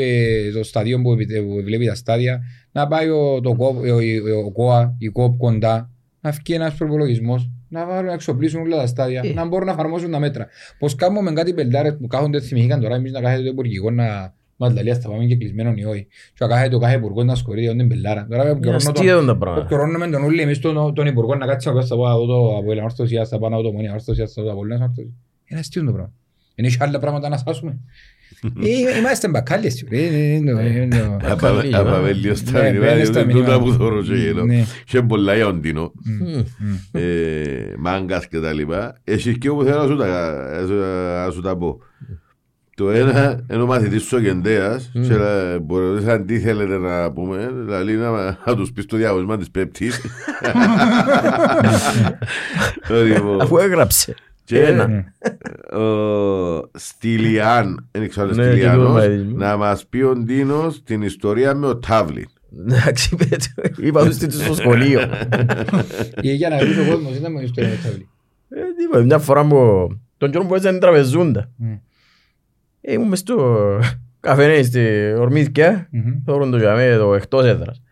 το 0.54 0.64
σταδίο 0.64 1.00
που, 1.02 1.12
επι- 1.12 1.40
που 1.42 1.60
βλέπει 1.64 1.86
τα 1.86 1.94
στάδια, 1.94 2.40
να 2.72 2.86
πάει 2.88 3.08
ο, 3.08 3.40
το, 3.40 3.54
κο- 3.54 3.76
ο, 3.80 3.94
ο, 3.94 4.38
ο 4.46 4.50
ΚΟΑ, 4.52 4.94
η 4.98 5.06
ΚΟΠ 5.08 5.36
κοντά, 5.36 5.90
να 6.20 6.30
βγει 6.30 6.54
ένας 6.54 6.74
προπολογισμός, 6.74 7.50
να 7.68 7.86
βάλουν 7.86 8.06
να 8.06 8.12
εξοπλίσουν 8.12 8.60
όλα 8.60 8.76
τα 8.76 8.86
στάδια, 8.86 9.20
Ε. 9.24 9.32
να 9.32 9.46
μπορούν 9.46 9.66
να 9.66 9.72
εφαρμόσουν 9.72 10.10
τα 10.10 10.18
μέτρα. 10.18 10.46
Πώς 10.78 10.94
κάνουμε 10.94 11.20
με 11.30 11.32
κάτι 11.32 11.54
πελτάρες 11.54 11.96
που 12.00 12.06
κάθονται 12.06 12.40
θυμηθήκαν 12.40 12.80
τώρα, 12.80 12.94
εμείς 12.94 13.12
να 13.12 13.20
κάθεται 13.20 13.42
το 13.42 13.48
υπουργικό 13.48 13.90
να 13.90 14.34
μας 14.56 14.72
λέει 14.82 14.94
θα 14.94 15.08
πάμε 15.08 15.24
και 15.24 15.36
κλεισμένον 15.36 15.76
ή 15.76 15.84
όχι. 15.84 16.06
Και 16.34 16.44
να 16.44 16.46
κάθεται 16.46 16.74
ο 16.74 16.78
κάθε 16.78 16.96
υπουργός 16.96 17.24
να 17.24 17.34
σκορεί 17.34 17.66
τον 17.66 17.76
την 17.78 17.88
πελάρα. 17.88 18.26
Τώρα 18.30 18.42
Είναι 18.42 18.50
επικαιρώνω 18.52 18.78
τον- 18.82 18.92
αστείο 18.96 19.24
τα 19.24 19.36
πράγματα. 19.36 19.64
Επικαιρώνουμε 19.66 20.08
τον 20.08 20.22
ούλι 20.24 20.40
εμείς 20.40 20.58
τον, 20.58 20.94
τον 20.94 21.06
υπουργό 21.06 21.34
να 21.34 21.46
κάτσει 21.46 21.68
να 21.68 21.74
πει 21.80 21.86
θα 21.86 21.96
πάω 21.96 22.22
εδώ 22.22 22.26
το 22.26 22.56
Αποέλ 22.56 22.78
Ορθωσίας, 22.78 23.28
θα 23.28 23.38
πάω 23.38 23.50
να 23.50 23.56
δω 23.56 23.62
το 23.62 23.72
Μονή 23.72 23.90
Ορθωσίας, 23.90 24.32
θα 24.32 24.42
δω 24.42 24.48
το 24.48 24.54
Απόλλωνας 24.54 24.80
Ορθωσίας. 24.80 25.12
Είναι 25.44 25.60
αστείο 25.60 25.84
το 25.84 25.92
πράγμα. 25.92 26.12
Είναι 26.54 26.68
και 26.68 26.76
άλλα 26.80 26.98
πράγματα 26.98 27.28
να 27.28 27.36
σάσουμε. 27.36 27.78
Ε, 28.63 28.97
Είμαστε 28.97 29.27
μπακάλιες. 29.29 29.83
ρε, 29.89 29.97
ε, 29.97 30.05
ε, 30.05 30.35
ε, 30.35 30.37
ε, 30.37 30.87
ε, 30.91 31.17
Απα- 31.23 31.35
Καλή, 31.35 31.75
Απαβέλιο 31.75 32.35
στα 32.35 32.61
Ναι, 32.61 32.69
μηνύματα, 32.71 32.91
μπαίνεις 32.93 33.07
στα 33.07 33.23
διότι 33.23 33.33
τούτα 33.39 33.51
μηνύματα. 33.51 33.71
που 33.77 33.83
θωρώ 33.83 34.01
και 34.01 34.13
γελώ. 34.15 34.45
Ναι. 34.45 34.63
Και 34.85 35.01
πολλά 35.01 35.35
για 35.35 35.47
οντίνο, 35.47 35.91
Μμ. 36.03 36.39
ε, 36.91 37.01
μάγκας 37.77 38.27
και 38.27 38.39
τα 38.39 38.53
λοιπά. 38.53 38.97
Έχεις 39.03 39.37
και 39.37 39.49
όπου 39.49 39.63
θέλω 39.63 39.77
να 39.81 39.87
σου 39.87 39.95
τα- 39.97 40.07
να 40.61 40.67
σου 40.67 40.79
τα- 40.79 41.23
να 41.25 41.31
σου 41.31 41.41
τα 41.41 41.57
πω. 41.57 41.79
Το 42.75 42.89
ένα 42.91 43.45
είναι 43.51 43.61
ο 43.61 43.65
μαθητής 43.65 44.01
του 44.01 44.07
Σοκεντέας 44.07 44.91
και 45.07 45.15
λα- 45.15 45.59
μπορεί 45.59 46.09
αν 46.09 46.25
τι 46.25 46.39
θέλετε 46.39 46.77
να 46.77 47.11
πούμε, 47.11 47.51
δηλαδή 47.65 47.93
να, 47.93 48.37
να 48.45 48.55
τους 48.55 48.71
πεις 48.71 48.85
το 48.85 48.97
διαγωνισμό 48.97 49.37
της 49.37 49.51
Πέπτης. 49.51 50.01
Λοιπόν, 53.03 53.41
Αφού 53.41 53.57
έγραψε. 53.57 54.15
Και 54.44 54.60
Ένα. 54.62 55.04
ο 55.78 56.70
Στυλιάν, 56.72 57.88
δεν 57.90 58.08
ξέρω 58.08 58.28
αν 58.28 58.32
είναι 58.34 58.42
Ναι, 58.44 58.48
και 58.50 58.56
Στυλιανός, 58.56 58.86
το 58.86 58.92
μαθητής 58.92 59.22
μου. 59.24 59.36
να 59.36 59.56
μας 59.56 59.86
πει 59.86 60.02
ο 60.02 60.14
Ντίνος 60.16 60.82
την 60.82 61.02
ιστορία 61.02 61.54
με 61.54 61.66
ο 61.66 61.76
Τάβλιν. 61.78 62.26
Εντάξει, 62.68 63.16
πέτω. 63.16 63.72
είπα 63.86 64.04
τους 64.04 64.16
τίτλους 64.16 64.44
στο 64.44 64.54
σχολείο. 64.54 65.00
Ή 66.20 66.32
για 66.40 66.48
να 66.48 66.58
βρεις 66.58 66.78
ο 66.78 66.90
κόσμος, 66.90 67.16
ήταν 67.16 67.32
μόνο 67.32 67.44
ιστορία 67.44 67.70
με 67.70 67.76
τα 67.82 67.88
βιβλία. 67.88 68.06
Ε, 68.48 68.60
τίποτα, 68.78 69.04
Μια 69.04 69.18
φορά 69.18 69.46
που 69.46 69.88
τον 70.16 70.30
καιρό 70.30 70.44
που 70.46 70.54
έζανε 70.54 70.78
τραπεζούντα. 70.78 71.50
Μμ. 71.56 71.72
Ε, 72.80 72.92
Ήμουν 72.92 73.08
μες 73.08 73.18
στο 73.18 73.64
καφενέ 74.20 74.62
στη 74.62 75.12
Ορμήθκια, 75.18 75.88
Μμμ. 75.90 76.12
θόρουν 76.24 76.50
το 76.50 76.56
γιαμέ 76.58 76.96
το 76.96 77.14
εκτός 77.14 77.44
έδρας. 77.44 77.82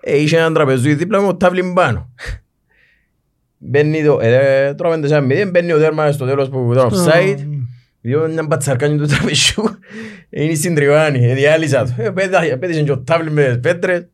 Ε, 0.00 0.16
είχε 0.16 0.36
έναν 0.38 0.54
τραπεζούι 0.54 0.94
δίπλα 0.94 1.20
μου, 1.20 1.28
ο 1.28 1.36
τάβλιν 1.36 1.74
πάνω. 1.74 2.10
Μπαίνει 3.62 4.04
το, 4.04 4.18
ε, 4.20 4.74
τρώμε 4.74 4.98
τεσσάρ 5.00 5.24
μηδέν, 5.24 5.50
μπαίνει 5.50 5.72
ο 5.72 5.78
τέρμα 5.78 6.12
στο 6.12 6.26
τέλος 6.26 6.48
που 6.48 6.72
ήταν 6.72 6.88
offside. 6.90 7.36
Διό 8.00 8.28
μια 8.28 8.42
μπατσαρκάνι 8.42 8.98
του 8.98 9.06
τραπεζιού, 9.06 9.64
είναι 10.30 10.54
στην 10.54 10.74
τριβάνη, 10.74 11.24
ε, 11.30 11.34
διάλυσα 11.34 11.84
το. 11.84 11.94
Ε, 12.02 12.10
πέτα- 12.10 12.58
Πέτυχε 12.58 12.82
και 12.82 12.92
ο 12.92 12.98
τάβλιν 12.98 13.32
με 13.32 13.44
τις 13.46 13.60
πέτρες. 13.60 14.06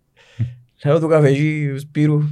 Λέω 0.84 1.00
του 1.00 1.08
καφεζί, 1.08 1.68
του 1.72 1.78
Σπύρου, 1.78 2.22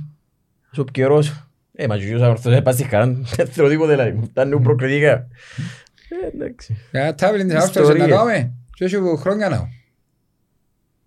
σου 0.74 0.81
επικαιρώσω. 0.81 1.49
Ε, 1.73 1.86
μα 1.86 1.99
και 1.99 2.15
ο 2.15 2.28
Ορθός 2.28 2.62
πας 2.62 2.74
στη 2.74 2.85
χαρά, 2.85 3.07
δεν 3.36 3.47
θέλω 3.47 3.69
τίποτε 3.69 3.91
δηλαδή, 3.91 4.12
μου 4.12 4.24
φτάνουν 4.24 4.62
προκριτικά. 4.62 5.11
Ε, 5.12 6.27
εντάξει. 6.35 6.77
Ένα 6.91 7.15
τάβλιν 7.15 7.47
της 7.49 7.57
αυτός 7.57 7.82
Ιστορίες. 7.82 8.07
να 8.09 8.15
κάνουμε. 8.16 8.53
Και 8.74 8.85
όχι 8.85 8.97
χρόνια 9.16 9.49
να. 9.49 9.69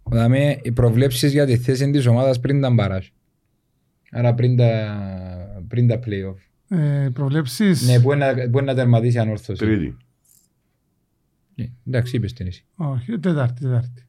δαμε 0.04 0.60
οι 0.62 0.72
προβλέψεις 0.72 1.32
για 1.32 1.46
τη 1.46 1.58
θέση 1.58 1.90
της 1.92 2.06
ομάδας 2.06 2.40
πριν 2.40 2.62
τα 2.62 2.70
μπαράζ. 2.70 3.08
Άρα 4.12 4.34
πριν 4.34 4.58
τα, 4.58 4.98
πριν 5.68 5.88
τα 5.88 6.00
play-off. 6.06 6.78
Ε, 6.78 7.10
προβλέψεις; 7.14 7.88
Ναι, 7.88 8.00
που 8.02 8.14
είναι 8.14 8.26
να- 8.32 8.50
που 8.50 8.58
είναι 8.58 8.62
να 8.72 8.76
τερματίσει 8.76 9.20
ανόρθωση. 9.20 9.60
Τρίτη. 9.66 9.98
Ε, 11.56 11.64
Εντάξει, 11.88 12.16
είπες 12.16 12.34
την 12.34 12.48
εσύ. 12.48 12.66
Όχι, 12.76 13.20
τετάρτη, 13.20 13.62
τετάρτη. 13.62 14.06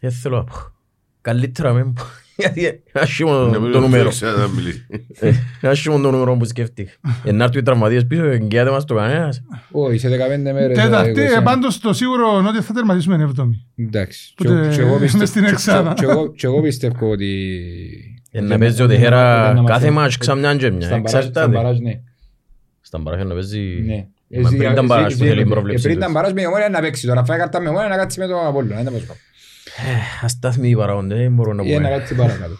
Δεν 0.00 0.10
θέλω 0.12 0.36
να 0.36 0.44
πω. 0.44 0.54
Καλύτερα 1.20 1.72
με 1.72 1.84
πω. 1.84 2.02
Γιατί 2.36 2.82
άσχημο 2.92 3.32
Να 3.32 3.58
μην 3.60 3.72
το 3.72 3.80
νούμερο. 3.80 4.08
ξέρω 4.08 4.38
να 4.38 4.48
μιλήσει. 4.48 4.86
Ε, 5.20 5.32
Άσχημο 5.62 6.00
το 6.00 6.10
νούμερο 6.10 6.36
που 6.36 6.44
σκέφτηκα. 6.44 6.90
Ε, 7.24 7.32
να 7.32 7.44
έρθουν 7.44 7.60
οι 7.60 7.62
τραυματίες 7.62 8.06
πίσω, 8.06 8.24
εγγυάται 8.24 8.70
μας 8.70 8.84
το 8.84 8.94
κανένας. 8.94 9.42
Όχι, 9.70 9.98
σε 9.98 10.08
15 10.08 10.52
μέρες. 10.52 10.78
Τετάρτη, 10.78 11.20
ε, 11.20 11.24
ε, 11.24 11.40
πάντως 11.42 11.78
το 11.80 11.92
σίγουρο 11.92 12.38
είναι 12.38 12.48
ότι 12.48 12.60
θα 12.60 12.72
τερματίσουμε 12.72 13.22
έβδομη. 13.22 13.66
Εντάξει. 13.76 14.32
Που 14.36 14.42
Και 14.44 14.48
εγώ- 14.50 14.60
τε- 14.62 14.74
και 14.74 14.80
εγώ 14.80 14.92
μες 14.92 15.00
πιστεύω- 15.00 15.26
στην 15.26 15.44
και- 15.44 15.50
εξάδα. 15.50 15.92
και 15.96 16.04
εγώ- 16.04 16.32
και 16.32 16.46
εγώ 16.46 16.60
πιστεύω 16.62 17.10
ότι... 17.10 17.60
Ε, 18.30 18.40
Να 18.40 18.58
παίζει 18.58 18.82
ο 18.82 18.86
Τεχέρα 18.86 19.50
ότι 19.50 19.60
να 19.60 19.64
κάθε 19.66 19.90
μας- 19.90 19.94
μάτς 20.02 20.16
ξαμνιάν 20.16 20.58
και 20.58 20.70
μια. 20.70 20.80
Στα 20.86 20.96
μπαράζ- 20.96 21.08
στα 21.10 21.18
Εξαρτάται. 21.18 21.52
μπαράζ, 21.56 21.78
ναι. 21.78 22.00
Στα 22.80 22.98
μπαράζ 22.98 23.22
να 23.22 23.34
παίζει... 23.34 23.60
Ναι. 23.86 24.06
Μα 24.42 24.48
πριν 24.48 24.70
ήταν 24.70 24.86
μπαράζ 24.86 25.12
που 25.12 25.18
θέλει 25.18 25.38
η 25.38 25.40
Ε, 25.40 25.44
πρόβλεψη 25.44 25.82
Πριν 25.82 25.94
τους. 25.94 26.02
ήταν 26.02 26.12
μπαράζ 26.14 26.32
με 26.32 26.40
η 26.42 26.46
ομόνια 26.46 26.68
να 26.68 26.80
παίξει. 26.80 27.06
Τώρα 27.06 27.24
φάει 27.24 27.38
κάρτα 27.38 27.60
με 27.60 27.68
ομόνια 27.68 27.88
να 27.88 27.96
κάτσει 27.96 28.20
με 28.20 28.26
τον 28.26 28.46
Απόλλωνα. 28.46 28.82
Δεν 29.76 29.86
τα 29.86 29.92
παίζω. 29.92 30.22
Αστάθμοι 30.22 30.68
οι 30.70 30.76
παράγοντες, 30.76 31.18
δεν 31.18 31.32
μπορώ 31.32 31.52
να 31.52 31.62
Ή 31.64 31.70
να 31.70 31.76
πούμε. 31.76 31.88
κάτσει 31.88 32.14
παρακάτω. 32.14 32.54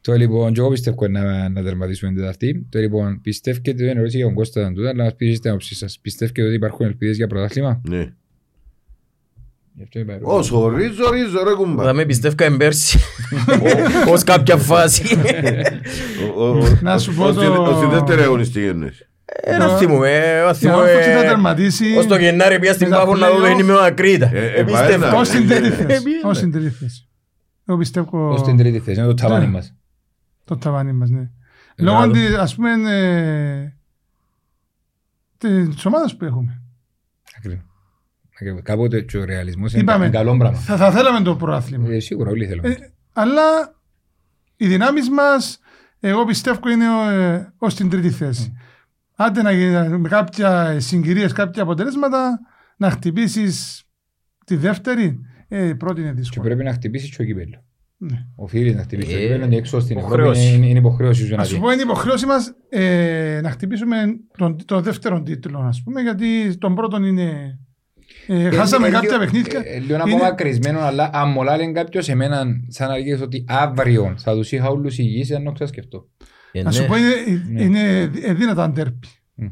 Το 0.00 0.12
λοιπόν, 0.12 0.52
και 0.52 0.60
εγώ 0.60 0.68
πιστεύω 0.70 1.08
να, 1.08 1.48
να 1.48 1.62
τερματίσουμε 1.62 2.10
την 2.10 2.20
Τετάρτη. 2.20 2.66
Το 2.68 2.78
λοιπόν, 2.78 3.20
πιστεύετε, 3.20 3.72
δεν 3.72 3.96
ερώτηση 3.96 4.16
για 4.16 4.26
τον 4.26 4.34
Κώστα 4.34 4.62
τον 4.62 4.74
τούτα, 4.74 4.88
αλλά 4.88 4.96
να 4.98 5.04
μας 5.04 5.14
πείτε 5.14 5.34
στην 5.34 5.50
άποψή 5.50 5.74
σας. 5.74 5.98
Πιστεύετε 6.02 6.42
ότι 6.42 6.54
υπάρχουν 6.54 6.86
ελπίδες 6.86 7.16
για 7.16 7.26
πρωτάθλημα. 7.26 7.80
Ναι. 7.88 8.12
Γι' 9.74 9.82
αυτό 9.82 9.98
είπα 9.98 10.12
ερώτηση. 10.12 10.36
Όσο 10.38 10.68
ρίζο, 10.68 11.10
ρίζο 11.10 11.44
ρε 11.44 11.54
κουμπά. 11.54 11.84
Θα 11.84 11.92
με 11.92 12.04
πιστεύω 12.04 12.34
εμπέρσι. 12.44 12.98
Ως 14.08 14.24
κάποια 14.24 14.56
φάση. 14.56 15.02
Ο- 16.36 16.42
ο- 16.42 16.58
ο- 16.58 16.78
Να 16.82 16.98
σου 16.98 17.14
πω 17.14 17.24
ως 17.24 17.34
τη- 17.36 17.44
το- 17.44 17.62
ως 17.62 17.80
τη 17.80 17.86
δεύτερη 17.86 18.22
αγωνιστική 18.22 18.66
εννοείς. 18.66 19.08
Ε, 19.42 19.56
να 19.56 19.76
θυμούμε. 19.76 20.10
ε, 20.14 20.38
να 20.38 20.44
Για 20.44 20.54
θυμούμε, 20.54 20.82
όρθωση 20.82 21.10
θα 21.10 21.20
τερματίσει. 21.20 21.96
Ως 21.96 22.06
το 22.06 22.16
Γενάρη 22.16 22.58
πήγα 22.58 22.72
στην 22.72 22.88
με 22.88 22.94
τα 22.94 23.00
Πάφο 23.00 23.14
να 23.16 23.28
δω 23.28 23.34
play-off. 23.36 23.40
παιχνίδι 23.40 23.62
με 23.62 23.72
τον 23.74 23.84
Ακρίτα. 23.84 24.30
Ε, 24.32 24.38
ε, 24.38 24.60
Ε, 24.60 24.64
πιστεύω. 24.64 25.00
πάει 25.00 25.10
να- 25.10 25.18
Ως 25.18 25.28
την 25.28 25.48
τρίτη 25.48 25.70
θέση. 25.70 26.04
Ε, 26.24 26.26
Ως 26.28 26.38
την 26.38 26.50
τρίτη 26.52 26.68
θέση. 26.70 27.08
Εγώ 27.66 27.78
πιστεύω 27.78 28.28
Ως 28.32 28.42
την 28.42 28.56
τρίτη 28.56 28.78
θέση, 28.80 28.98
είναι 28.98 29.08
το 29.08 29.14
ταβάνι 29.14 29.44
Ναι. 29.44 29.50
μας. 29.50 29.74
το 30.44 30.56
ταβάνι 30.56 30.92
μας, 30.92 31.10
ναι. 31.10 31.20
Ε, 31.74 31.82
Λόγω 31.82 31.96
άλλο. 31.98 32.12
της, 32.12 32.34
ας 32.34 32.54
πούμε, 32.54 32.70
ε, 32.90 33.74
της 35.38 35.84
ομάδας 35.86 36.16
που 36.16 36.24
έχουμε. 36.24 36.60
Ακριβώς. 37.36 37.64
Ακριβώς. 38.34 38.60
Κάποτε 38.62 39.00
και 39.00 39.18
ο 39.18 39.24
ρεαλισμός 39.24 39.72
είναι 39.72 39.82
Είπαμε, 39.82 40.04
κα- 40.04 40.10
καλό 40.10 40.36
πράγμα. 40.36 40.58
θα, 40.58 40.76
θα 40.76 40.90
θέλαμε 40.90 41.20
το 41.20 41.36
προάθλημα. 41.36 41.92
Ε, 41.92 42.00
Σίγουρα, 42.00 42.30
όλοι 42.30 42.46
θέλουμε. 42.46 42.68
Ε, 42.68 42.74
αλλά 43.12 43.42
οι 44.56 44.66
δυνάμεις 44.66 45.10
μας, 45.10 45.60
εγώ 46.00 46.24
πιστεύω 46.24 46.68
είναι 46.70 46.84
ε, 47.34 47.46
ως 47.58 47.74
την 47.74 47.90
τρίτη 47.90 48.10
θέση. 48.10 48.52
Άντε 49.22 49.42
να 49.42 49.52
γίνει 49.52 49.98
με 49.98 50.08
κάποια 50.08 50.80
συγκυρίες, 50.80 51.32
κάποια 51.32 51.62
αποτελέσματα, 51.62 52.38
να 52.76 52.90
χτυπήσεις 52.90 53.84
τη 54.46 54.56
δεύτερη, 54.56 55.18
ε, 55.48 55.66
η 55.68 55.74
πρώτη 55.74 56.00
είναι 56.00 56.10
Και 56.10 56.16
δύσκολο. 56.16 56.44
πρέπει 56.44 56.64
να 56.64 56.72
χτυπήσεις 56.72 57.16
και 57.16 57.22
ο 57.22 57.24
κύπελλο. 57.24 57.64
Ναι. 57.96 58.26
Οφείλει 58.36 58.74
να 58.74 58.82
χτυπήσει 58.82 59.10
το 59.10 59.16
Ε, 59.16 59.20
κύπελλο, 59.22 59.44
είναι 59.44 59.56
έξω 59.56 59.80
στην 59.80 59.96
Ευρώπη, 59.96 60.14
υποχρέωση. 60.14 60.54
είναι- 60.54 60.66
είναι 60.66 60.78
υποχρέωση 60.78 61.24
σου 61.24 61.30
να 61.30 61.36
Να 61.36 61.44
σου 61.44 61.52
δεις. 61.52 61.60
πω 61.60 61.70
είναι 61.70 61.82
υποχρέωση 61.82 62.26
μας 62.26 62.52
ε, 62.68 63.40
να 63.42 63.50
χτυπήσουμε 63.50 63.96
τον, 64.36 64.64
τον 64.64 64.82
δεύτερο 64.82 65.22
τίτλο, 65.22 65.58
ας 65.58 65.82
πούμε, 65.82 66.00
γιατί 66.00 66.56
τον 66.58 66.74
πρώτον 66.74 67.04
είναι... 67.04 67.58
Ε, 68.26 68.50
χάσαμε 68.50 68.88
Ε, 68.88 68.90
κάποια 68.90 69.08
λίγο- 69.08 69.18
παιχνίδια. 69.22 69.60
ε, 69.64 69.78
Λίγο 69.78 69.94
Είναι- 69.94 70.02
απομακρυσμένο, 70.14 70.80
αλλά 70.80 71.10
αν 71.12 71.30
μου 71.30 71.42
λέει 71.42 71.72
κάποιος 71.72 72.08
εμένα 72.08 72.44
σαν 72.68 72.88
να 72.88 72.94
αρχίσει 72.94 73.22
ότι 73.22 73.44
αύριο 73.48 74.14
θα 74.18 74.34
τους 74.34 74.52
είχα 74.52 74.68
όλους 74.68 74.98
υγιείς, 74.98 75.28
δεν 75.28 75.44
το 75.44 75.52
ξασκεφτώ. 75.52 76.08
Ε, 76.52 76.62
Να 76.62 76.70
σου 76.70 76.80
ναι. 76.82 76.86
πω 76.88 76.96
είναι, 76.96 77.42
Ναι. 77.50 77.62
είναι 77.62 78.00
ε, 78.22 78.32
δύνατα 78.34 78.70
ντέρπι. 78.70 79.08
Μμ. 79.34 79.46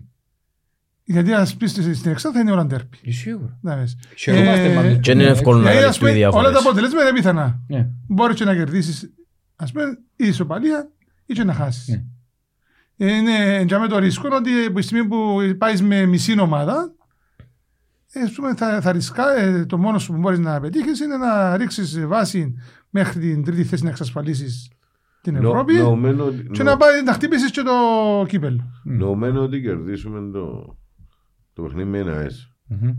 Γιατί 1.04 1.32
ας 1.32 1.56
πεις 1.56 1.70
στη- 1.70 1.94
στην 1.94 2.10
Εξάδα 2.10 2.34
θα 2.34 2.40
είναι 2.40 2.50
όλα 2.50 2.66
ντέρπι. 2.66 2.98
Ε, 3.04 3.10
Σίγουρα. 3.12 3.58
Να 3.62 3.76
δεις. 3.76 3.96
Χαιρόμαστε 4.16 4.72
Ε, 4.72 4.74
πάντως. 4.74 4.98
Και 5.00 5.10
είναι 5.10 5.24
εύκολο 5.24 5.56
να 5.56 5.62
Δηλαδή, 5.62 5.78
κάνεις 5.80 5.90
ας 5.90 5.98
πούμε, 5.98 6.10
τους 6.12 6.18
όλα 6.22 6.30
τα 6.32 6.38
διάφορες. 6.40 6.60
αποτελέσματα 6.66 7.08
είναι 7.08 7.18
πιθανά. 7.18 7.60
Ναι. 7.68 7.88
Μπορεί 8.08 8.34
και 8.34 8.44
να 8.44 8.54
κερδίσεις, 8.54 9.10
ας 9.56 9.72
πούμε, 9.72 9.84
η 10.16 10.26
ισοπαλία 10.26 10.90
ή 11.26 11.34
και 11.34 11.44
να 11.44 11.52
χάσεις. 11.54 11.88
Ναι. 11.88 12.04
Είναι 13.10 13.62
για 13.66 13.78
με 13.78 13.88
το 13.88 13.98
ρίσκο 13.98 14.28
ότι 14.32 14.50
από 14.66 14.74
τη 14.78 14.82
στιγμή 14.82 15.08
που 15.08 15.38
πάεις 15.58 15.82
με 15.82 16.06
μισή 16.06 16.40
ομάδα, 16.40 16.92
ε, 18.12 18.20
ας 18.20 18.32
πούμε, 18.32 18.54
θα, 18.54 18.80
θα 18.80 18.92
ρισκά, 18.92 19.36
ε, 19.38 19.64
το 19.64 19.78
μόνος 19.78 20.02
σου 20.02 20.12
που 20.12 20.18
μπορείς 20.18 20.38
να 20.38 20.60
πετύχεις 20.60 21.00
είναι 21.00 21.16
να 21.16 21.56
ρίξεις 21.56 22.06
βάση 22.06 22.54
μέχρι 22.90 23.20
την 23.20 23.44
τρίτη 23.44 23.64
θέση 23.64 23.84
να 23.84 23.90
εξασφαλίσεις 23.90 24.70
την 25.32 25.42
Νο- 25.42 25.48
Ευρώπη 25.50 25.74
Νοωμένο 25.74 26.24
ότι- 26.24 26.48
και 26.52 26.62
νο- 26.62 26.70
να, 26.70 26.76
πάει, 26.76 27.02
να 27.02 27.12
χτύπήσεις 27.12 27.50
και 27.50 27.62
το 27.62 27.72
κύπελο. 28.26 28.64
Νοωμένο 28.84 29.42
ότι 29.42 29.60
κερδίσουμε 29.60 30.30
το 30.32 30.76
το 31.52 31.62
παιχνίδι 31.62 31.88
με 31.88 31.98
ένα 31.98 32.20
ΕΣ. 32.20 32.52
Μμμ. 32.66 32.90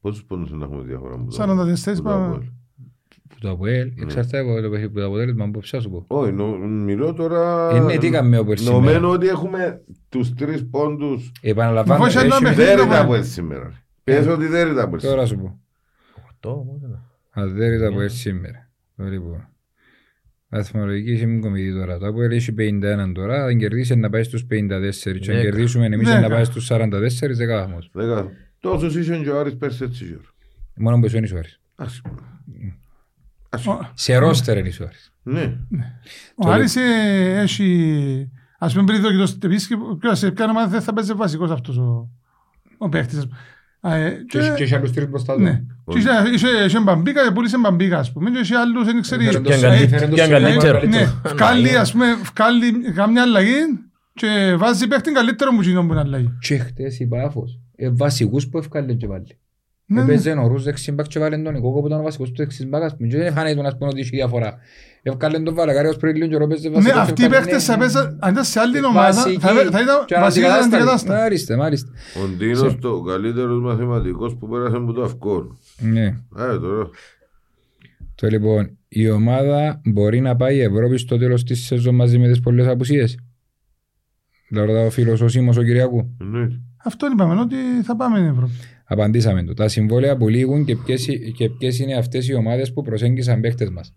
Πόσους 0.00 0.24
πόντους 0.24 0.50
να 0.52 0.64
έχουμε 0.64 0.82
διαφορά 0.82 1.18
μου. 1.18 1.26
44 1.32 2.02
πάμε. 2.02 2.38
Που 3.28 3.34
το 3.40 3.50
Αποέλ, 3.50 3.92
εξαρτάται 4.00 4.38
από 4.38 4.60
το 4.62 4.68
παιχνίδι- 4.70 4.84
από 4.90 4.98
το 5.00 5.06
αποτέλεσμα 5.06 5.50
που 5.50 5.58
ψάσου 5.60 5.90
πω. 5.90 6.04
Όχι, 6.06 6.32
νο- 6.32 6.56
μιλώ 6.58 7.12
τώρα... 7.12 7.70
Ε, 7.70 7.80
ναι, 7.80 7.96
τι 7.96 8.06
έκαμε 8.06 8.38
ο 8.38 8.44
Περσί 8.44 8.64
Νοωμένο 8.64 8.90
σήμερα. 8.92 9.08
ότι 9.14 9.26
έχουμε 9.28 9.82
τους 10.08 10.34
τρεις 10.34 10.68
πόντους 10.68 11.32
Επαναλαμβάνω, 11.40 12.02
Μα 12.04 12.10
φάει 12.10 12.24
ένα 12.24 12.34
έχει- 12.34 12.44
παιχνίδι. 12.44 12.70
δέρητα 12.70 13.00
από 13.00 13.14
έτσι 13.14 13.30
σήμερα. 13.30 13.72
Πες 14.04 14.26
ότι 14.26 14.46
δέρητα 14.46 14.82
από 14.82 14.94
έτσι. 14.94 15.06
τώρα 15.06 15.26
σου 15.26 15.36
πω. 15.36 15.60
Το, 16.40 16.50
πώς 16.50 16.80
είναι. 16.88 16.98
Αδέρητα 17.30 17.86
από 17.88 18.00
έτσι 18.00 18.16
σήμερα. 18.16 18.68
Το 18.96 19.04
Λοιπόν. 19.04 19.48
Βαθμολογική 20.48 21.12
είσαι 21.12 21.26
μου 21.26 21.40
κομιδή 21.40 21.72
τώρα. 21.72 21.98
Το 21.98 22.06
Αποέλ 22.06 22.30
έχει 22.30 22.54
51 22.58 23.12
τώρα. 23.14 23.44
Αν 23.44 23.58
κερδίσει 23.58 23.94
να 23.96 24.10
πάει 24.10 24.22
στους 24.22 24.44
54. 24.44 24.48
Και 25.20 25.30
αν 25.30 25.36
Δέκα. 25.36 25.40
κερδίσουμε 25.40 25.86
εμείς 25.86 26.08
Δέκα. 26.08 26.20
να 26.20 26.28
πάει 26.28 26.44
στους 26.44 26.66
44, 26.66 27.36
10 27.36 27.56
βαθμούς. 27.56 27.88
Δέκα. 27.92 28.30
Τόσος 28.60 28.96
είσαι 28.96 29.16
και 29.18 29.30
ο 29.30 29.38
Άρης 29.38 29.56
πέρσι 29.56 29.84
έτσι 29.84 30.04
γύρω. 30.04 30.20
Μόνο 30.76 30.98
που 31.00 31.06
είναι 31.16 31.26
Ισουάρης. 31.26 31.60
Ας 31.74 32.02
Ο- 33.66 33.90
Σε 33.94 34.16
ρόστερ 34.16 34.58
είναι 34.58 34.68
Ισουάρης. 34.68 35.12
Ναι. 35.22 35.56
Ο 36.36 36.50
Άρης 36.50 36.76
ε, 36.76 37.38
έχει, 37.40 38.30
ας 38.58 38.72
πούμε 38.74 38.84
πριν 38.84 39.00
δω 39.00 39.10
και 39.10 39.16
το 39.16 39.32
επίσης, 39.42 39.68
ποιος 39.98 40.18
σε 40.18 40.30
ποια 40.30 40.44
ομάδα 40.44 40.68
δεν 40.68 40.80
θα 40.80 40.92
παίζει 40.92 41.12
βασικός 41.12 41.50
αυτός 41.50 41.76
ο, 41.76 42.10
ο 42.78 42.88
παίχτης. 42.88 43.26
Α, 43.80 43.94
ε, 43.94 44.24
Και 44.28 44.38
έχει- 44.38 44.48
και 44.48 44.54
Και, 44.56 44.62
έχει 44.62 44.74
άλλους 44.74 44.92
τρεις 44.92 45.08
μπροστά 45.08 45.34
του. 45.34 45.40
Ναι. 45.84 45.94
Και 45.94 45.98
είχε- 45.98 46.34
είχε- 46.34 46.64
είχε 46.66 46.80
μπαμπίκα 46.80 47.24
και 47.26 47.30
πούλησε 47.30 47.58
μπαμπίκα, 47.58 47.98
ας 47.98 48.12
πούμε, 48.12 48.30
και 48.30 48.38
είχε 48.38 48.56
άλλους, 48.56 48.84
δεν 48.84 49.00
ξέρεις. 49.00 49.26
Έφερε 49.26 49.42
το 49.42 49.48
Ποιαν 49.48 49.58
Σάι, 49.58 49.70
καλύ- 49.70 49.84
έφερε 49.92 50.06
το 50.08 50.14
ποιαν 50.14 50.28
Σάι, 50.28 50.40
καλύτερο. 50.42 50.76
έφερε 50.76 50.90
το- 50.92 50.98
Ναι, 50.98 51.30
Α, 51.30 51.34
βγάλει, 51.34 51.70
ναι. 51.70 51.76
ας 51.76 51.92
πούμε, 51.92 52.06
βγάλει 52.36 52.92
καμιά 52.94 53.22
αλλαγή 53.22 53.56
και 54.14 54.54
βάζει 54.56 54.86
παίχτη 54.86 55.12
καλύτερο 55.12 55.52
μου 55.52 55.60
κοινό 55.60 55.86
που 55.86 55.92
είναι 55.92 56.00
αλλαγή. 56.00 56.30
Και 56.40 56.58
χτες 56.58 56.98
η 57.00 57.06
Πάφος. 57.06 57.58
Ε, 57.76 57.90
βασικούς 57.90 58.48
που 58.48 58.58
έφκαλε 58.58 58.92
και 58.92 59.06
βάλει. 59.06 59.38
Ναι, 59.86 60.02
ναι. 60.02 60.12
Έπαιζε 60.12 60.30
ο 60.32 60.46
Ρούς 60.46 60.62
δεξιμπάκ 60.64 61.06
και 61.06 61.18
βάλε 61.18 61.38
τον 61.38 61.52
Νικόκο 61.52 61.80
που 61.80 61.86
ήταν 61.86 62.00
ο 62.00 62.02
βασικός 62.02 62.28
του 62.28 62.34
δεξιμπάκ. 62.36 62.82
ας 62.82 62.96
πούμε. 62.96 63.08
Και 63.08 63.16
δεν 63.16 63.32
φάνηκε 63.32 63.60
να 63.62 63.76
πούμε 63.76 63.90
ότι 63.90 64.00
είχε 64.00 64.10
διαφορά. 64.12 64.54
Έβκαλε 65.02 65.38
τον 65.40 65.54
Βαλακάριος 65.54 65.96
πριν 65.96 66.16
λίγο 66.16 66.28
καιρό 66.28 66.46
παίζε 66.46 66.68
Ναι, 66.68 66.74
βασικός. 66.74 66.98
αυτοί 67.00 67.22
οι 67.22 67.24
έβκαλε- 67.24 67.44
παίχτες 67.44 67.68
ναι, 67.68 67.74
θα 67.74 67.78
ναι. 67.78 67.82
παίζαν, 67.84 68.18
αν 68.20 68.32
ήταν 68.32 68.44
σε 68.44 68.60
άλλη 68.60 68.84
ομάδα, 68.84 69.12
Βασική 69.12 69.38
θα, 69.40 69.48
θα 69.48 69.60
ήταν 69.62 70.04
και 70.06 70.14
βασικός 70.14 70.50
αναντικατάστατη. 70.50 70.74
αντικατάστατα. 70.74 71.18
Μάλιστα, 71.20 71.56
μάλιστα. 71.56 71.90
Ο 72.24 72.28
Ντίνος 72.36 72.78
το 72.78 73.00
καλύτερος 73.00 73.60
μαθηματικός 73.60 74.36
που 74.36 74.48
πέρασε 74.48 74.76
από 74.76 74.92
το 74.92 75.02
αυκό. 75.02 75.56
Ναι. 75.78 76.16
Άρα 76.36 76.58
τώρα. 76.58 76.88
Το 78.14 78.26
λοιπόν, 78.26 78.78
η 78.88 79.10
ομάδα 79.10 79.80
μπορεί 79.84 80.20
να 80.20 80.36
πάει 80.36 80.56
η 80.56 80.60
Ευρώπη 80.60 80.98
στο 80.98 81.18
τέλος 81.18 81.44
της 81.44 81.64
σεζόν 81.66 81.94
μαζί 81.94 82.18
με 82.18 82.28
τις 82.28 82.40
πολλές 82.40 82.66
απουσίες; 82.66 83.18
Δηλαδή 84.48 84.86
ο 84.86 84.90
φίλος 84.90 85.20
ο 85.20 85.28
Σίμος 85.28 85.56
ο 85.56 85.62
Κυριακού. 85.62 86.14
Εννοείται. 86.20 86.60
Αυτό 86.84 87.06
είπαμε, 87.12 87.40
ότι 87.40 87.56
θα 87.82 87.96
πάμε 87.96 88.16
στην 88.16 88.28
Ευρώπη. 88.30 88.52
Απαντήσαμε 88.84 89.44
το. 89.44 89.54
Τα 89.54 89.68
συμβόλαια 89.68 90.16
που 90.16 90.28
λήγουν 90.28 90.64
και 90.64 90.76
ποιες, 90.76 91.06
και 91.36 91.50
ποιες 91.50 91.78
είναι 91.78 91.94
αυτές 91.94 92.28
οι 92.28 92.34
ομάδες 92.34 92.72
που 92.72 92.82
προσέγγισαν 92.82 93.40
παίχτες 93.40 93.70
μας. 93.70 93.94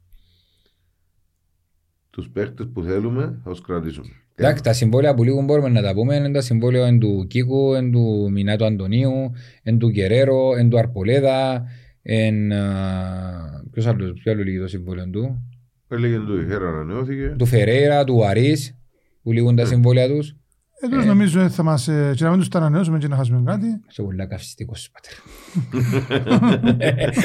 Τους 2.10 2.30
παίχτες 2.30 2.68
που 2.74 2.84
θέλουμε 2.84 3.40
θα 3.44 3.50
τους 3.50 3.62
κρατήσουμε. 3.62 4.08
Εντάξει, 4.36 4.64
τα 4.64 4.74
συμβόλαια 4.74 5.14
που 5.14 5.24
λήγουν 5.24 5.46
μπορούμε 5.46 5.70
να 5.70 5.82
τα 5.82 5.94
πούμε. 5.94 6.16
Είναι 6.16 6.32
τα 6.32 6.42
συμβόλαια 6.42 6.88
εν 6.88 7.00
του 7.00 7.26
Κίκου, 7.28 7.74
εν 7.74 7.92
του 7.92 8.30
Μινάτου 8.32 8.66
Αντωνίου, 8.66 9.32
εν 9.64 9.78
του 9.78 9.92
Κεραίρο, 9.92 10.56
εν 10.56 10.70
του 10.70 10.78
Αρπολέδα, 10.78 11.64
εν... 12.02 12.52
α, 12.52 13.64
Ποιος 13.72 13.86
άλλος, 13.86 14.20
ποιο 14.22 14.32
άλλο 14.32 14.44
λήγει 14.44 14.60
το 14.60 14.68
συμβόλαιο 14.68 15.10
του; 15.10 15.48
Έλεγε 15.88 16.18
του 16.18 16.42
η 16.42 16.46
Χέρα 16.46 16.68
ανανεώθηκε. 16.68 17.36
Του 17.38 17.46
Φερέιρα, 17.46 18.04
του 18.04 18.26
Αρής, 18.26 18.78
που 19.24 19.32
λήγουν 19.32 19.56
τα 19.56 19.66
συμβόλαια 19.66 20.08
τους. 20.08 20.36
Ε, 20.80 20.88
τους 20.88 21.06
νομίζω 21.06 21.40
ε, 21.40 21.50
θα 21.50 21.64
μας, 21.64 21.88
ε, 21.88 22.14
και 22.16 22.24
να 22.24 22.30
μην 22.30 22.40
τους 22.40 22.48
τα 22.48 22.58
ανανεώσουμε 22.58 22.98
και 22.98 23.08
να 23.08 23.16
χάσουμε 23.16 23.42
κάτι. 23.46 23.66
Σε 23.88 24.04
πολλά 24.04 24.26
καυστικός 24.26 24.90
πατέρα. 24.92 25.22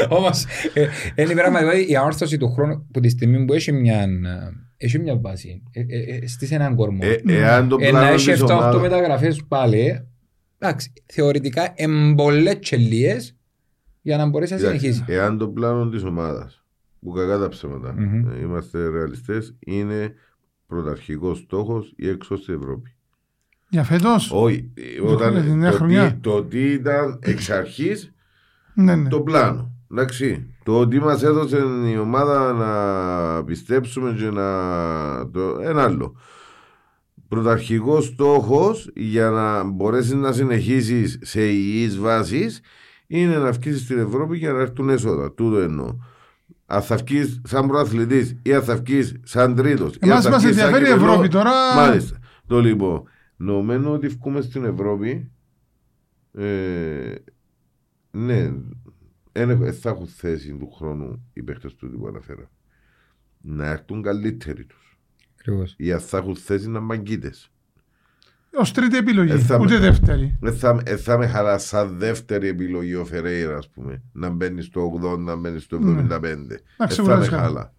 Όμως, 0.19 0.45
ε, 0.75 0.89
είναι 1.17 1.35
πράγμα, 1.35 1.59
δηλαδή 1.59 1.91
η 1.91 1.97
αόρθωση 1.97 2.37
του 2.37 2.53
χρόνου 2.53 2.87
που 2.93 3.01
τη 3.01 3.09
στιγμή 3.09 3.45
που 3.45 3.53
έχει 3.53 3.73
μια, 3.73 4.01
ε, 4.03 4.07
έχει 4.77 4.99
μια 4.99 5.17
βάση, 5.17 5.63
ε, 5.71 5.81
ε, 5.81 6.17
ε, 6.17 6.27
στήσει 6.27 6.55
έναν 6.55 6.75
κορμό. 6.77 7.01
Ε, 7.03 7.17
Εάν 7.27 7.69
το 7.69 7.77
Ε, 7.81 7.91
να 7.91 7.99
πλάνο 7.99 8.15
έχει 8.15 8.33
της 8.33 8.43
7-8 8.43 8.51
ομάδας... 8.51 8.81
μεταγραφές 8.81 9.45
πάλι, 9.49 10.09
εντάξει, 10.59 10.93
θεωρητικά 11.07 11.73
εμπολές 11.75 12.59
τσελίες 12.59 13.37
για 14.03 14.17
να 14.17 14.27
μπορέσει 14.27 14.53
να 14.53 14.59
συνεχίσεις. 14.59 15.05
Εάν 15.07 15.39
το 15.39 15.49
πλάνο 15.49 15.89
της 15.89 16.03
ομάδας, 16.05 16.65
που 17.01 17.11
κακά 17.11 17.39
τα 17.39 17.49
ψέματα, 17.49 17.95
Μμμ. 17.97 18.29
ε, 18.29 18.39
είμαστε 18.41 18.89
ρεαλιστές, 18.89 19.55
είναι 19.59 20.15
πρωταρχικός 20.67 21.39
στόχος 21.39 21.93
ή 21.97 22.09
έξω 22.09 22.37
στην 22.37 22.55
Ευρώπη. 22.55 22.95
Για 23.73 23.85
φέτος; 23.85 24.31
Όχι, 24.33 24.71
ε, 24.75 25.01
Το- 25.01 25.09
όταν, 25.13 25.43
την 25.45 25.59
νέα 25.59 25.71
το, 25.71 25.77
χρονιά. 25.77 26.13
τι, 26.13 26.19
το 26.21 26.43
τι 26.45 26.61
ήταν 26.73 27.19
εξ 27.23 27.51
αρχής 27.51 28.13
Ναι, 28.75 28.95
ναι. 28.97 29.09
το 29.09 29.21
πλάνο. 29.21 29.71
Εντάξει. 29.91 30.47
Το 30.65 30.79
ότι 30.79 31.01
μας 31.01 31.23
έδωσε 31.23 31.63
η 31.93 31.97
ομάδα 31.99 32.53
να 32.53 33.45
πιστέψουμε 33.45 34.15
και 34.19 34.31
να. 34.31 34.47
Το, 35.31 35.59
ένα 35.63 35.83
άλλο. 35.83 36.17
Πρωταρχικός 37.29 38.05
στόχος 38.05 38.91
για 38.95 39.31
να 39.31 39.63
μπορέσεις 39.65 40.13
να 40.13 40.33
συνεχίσεις 40.33 41.19
σε 41.23 41.43
υγιείς 41.49 41.99
βάσεις 41.99 42.61
είναι 43.07 43.37
να 43.37 43.51
βγει 43.51 43.73
στην 43.77 43.99
Ευρώπη 43.99 44.37
για 44.37 44.53
να 44.53 44.61
έρθουν 44.61 44.89
έσοδα. 44.89 45.33
Τούτο 45.33 45.59
εννοώ. 45.59 45.97
Αν 46.67 46.83
θα 46.83 46.97
βγει 46.97 47.41
σαν 47.45 47.67
προαθλητής 47.67 48.37
ή 48.43 48.55
αν 48.55 48.63
θα 48.63 48.77
βγει 48.77 49.03
σαν 49.23 49.55
τρίτος. 49.55 49.97
Εμάς 49.99 50.29
μας 50.29 50.45
ενδιαφέρει 50.45 50.87
η 50.89 50.91
Ευρώπη 50.93 51.29
τώρα. 51.29 51.51
Μάλιστα. 51.77 52.17
Το 52.47 52.61
λοιπόν. 52.61 53.03
Νομίζω 53.43 53.93
ότι 53.93 54.09
βγούμε 54.09 54.41
στην 54.41 54.65
Ευρώπη. 54.65 55.31
Ε, 56.35 57.15
ναι, 58.11 58.53
δεν 59.33 59.51
έχω- 59.51 59.65
δεν 59.65 59.75
θα 59.75 59.91
έχουν 59.91 60.07
θέση 60.07 60.57
του 60.57 60.71
χρόνου 60.71 61.31
οι 61.33 61.43
παίχτε 61.43 61.69
του 61.77 61.91
που 61.99 62.07
αναφέρα. 62.07 62.51
Να 63.41 63.67
έρθουν 63.67 64.03
καλύτεροι 64.03 64.65
τους. 64.65 64.99
Ακριβώς. 65.39 65.75
Ή 65.79 65.93
αν 65.93 66.01
θα 66.01 66.17
έχουν 66.19 66.37
θέση 66.37 66.69
να 66.71 66.81
μαγκίτες. 66.81 67.51
Ως 68.55 68.73
τρίτη 68.73 68.97
επιλογή, 68.97 69.33
Ε, 69.33 69.39
θα 69.39 69.59
ούτε 69.59 69.73
με- 69.75 69.79
δεύτερη. 69.81 70.37
Δεν 70.41 70.55
θα, 70.55 70.83
ε, 70.85 70.97
θα 70.97 71.19
με 71.19 71.27
χαρά 71.27 71.59
σαν 71.59 71.99
δεύτερη 71.99 72.49
επιλογή 72.49 72.95
ο 72.95 73.05
Φερέιρα, 73.05 73.57
ας 73.57 73.69
πούμε. 73.69 74.03
Να 74.13 74.31
μπαίνεις 74.31 74.65
στο 74.65 74.81
80, 74.81 75.17
να 75.23 75.37
μπαίνεις 75.37 75.63
στο 75.63 75.77
75. 75.77 76.55
Να 76.79 76.87
Δεν 76.87 76.89
θα 76.89 76.89
σίγουρα 76.95 77.17
με 77.17 77.21
δεν 77.27 77.39
χαλά. 77.39 77.75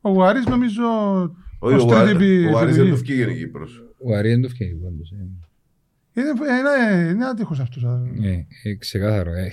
Ο 0.00 0.10
Γουάρης 0.10 0.46
νομίζω 0.46 0.82
Όχι, 0.84 1.32
ως 1.32 1.47
ο 1.58 1.68
τρίτη 1.70 1.94
Άρης- 1.94 2.14
επι- 2.14 2.54
ο 2.54 2.58
Άρης 2.58 2.74
δεν 2.76 2.84
επιλογή. 2.84 2.90
το 2.90 2.96
βγήκε 2.96 3.30
η 3.30 3.36
Κύπρος. 3.36 3.84
Ο 3.98 4.14
Αρή 4.14 4.28
δεν 4.28 4.42
το 4.42 4.48
φτιάχνει 4.48 4.74
πάντως. 4.76 5.10
ε. 5.10 5.16
Είναι, 6.20 6.28
είναι, 6.28 7.08
είναι 7.10 7.24
άτυχος 7.26 7.60
αυτός. 7.60 7.84
α. 7.84 8.00
Ε, 8.22 8.46
ε, 8.62 8.74
ξεκάθαρο. 8.74 9.30
ε. 9.32 9.50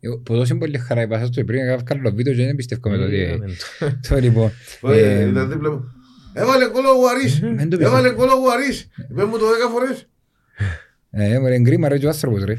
Ε, 0.00 0.08
Που 0.22 0.34
δώσει 0.34 0.54
πολύ 0.56 0.78
χαρά 0.78 1.02
είπα 1.02 1.18
σας 1.18 1.30
το 1.30 1.44
πριν, 1.44 1.60
έκανα 1.62 1.82
καλό 1.82 2.10
βίντεο 2.10 2.34
και 2.34 2.44
δεν 2.44 2.56
πιστεύω 2.56 2.90
με 2.90 2.96
το 2.96 3.08
τι. 3.08 3.20
ε. 3.20 3.38
Το 4.08 4.16
λοιπόν. 4.16 4.50
Ε, 4.82 5.20
ε, 5.22 5.28
Ήταν 5.28 5.50
δίπλα 5.50 5.70
μου. 5.70 5.92
Έβαλε 6.32 6.64
κόλλο 6.66 6.88
ο 6.88 7.08
Αρής. 7.16 7.38
Δεν 7.40 7.56
το 7.70 7.76
πιστεύω. 7.76 7.96
Έβαλε 7.96 8.10
κόλλο 8.10 8.32
ο 8.32 8.50
Αρής. 8.52 8.88
Είπε 9.10 9.24
μου 9.24 9.38
το 9.38 9.44
10 9.46 9.70
φορές. 9.72 10.06
Ε, 11.10 11.38
μωρέ, 11.38 11.54
εγκρίμα 11.54 11.88
ρε 11.88 11.98
και 11.98 12.06
ο 12.06 12.08
άνθρωπος 12.08 12.44
ρε. 12.44 12.56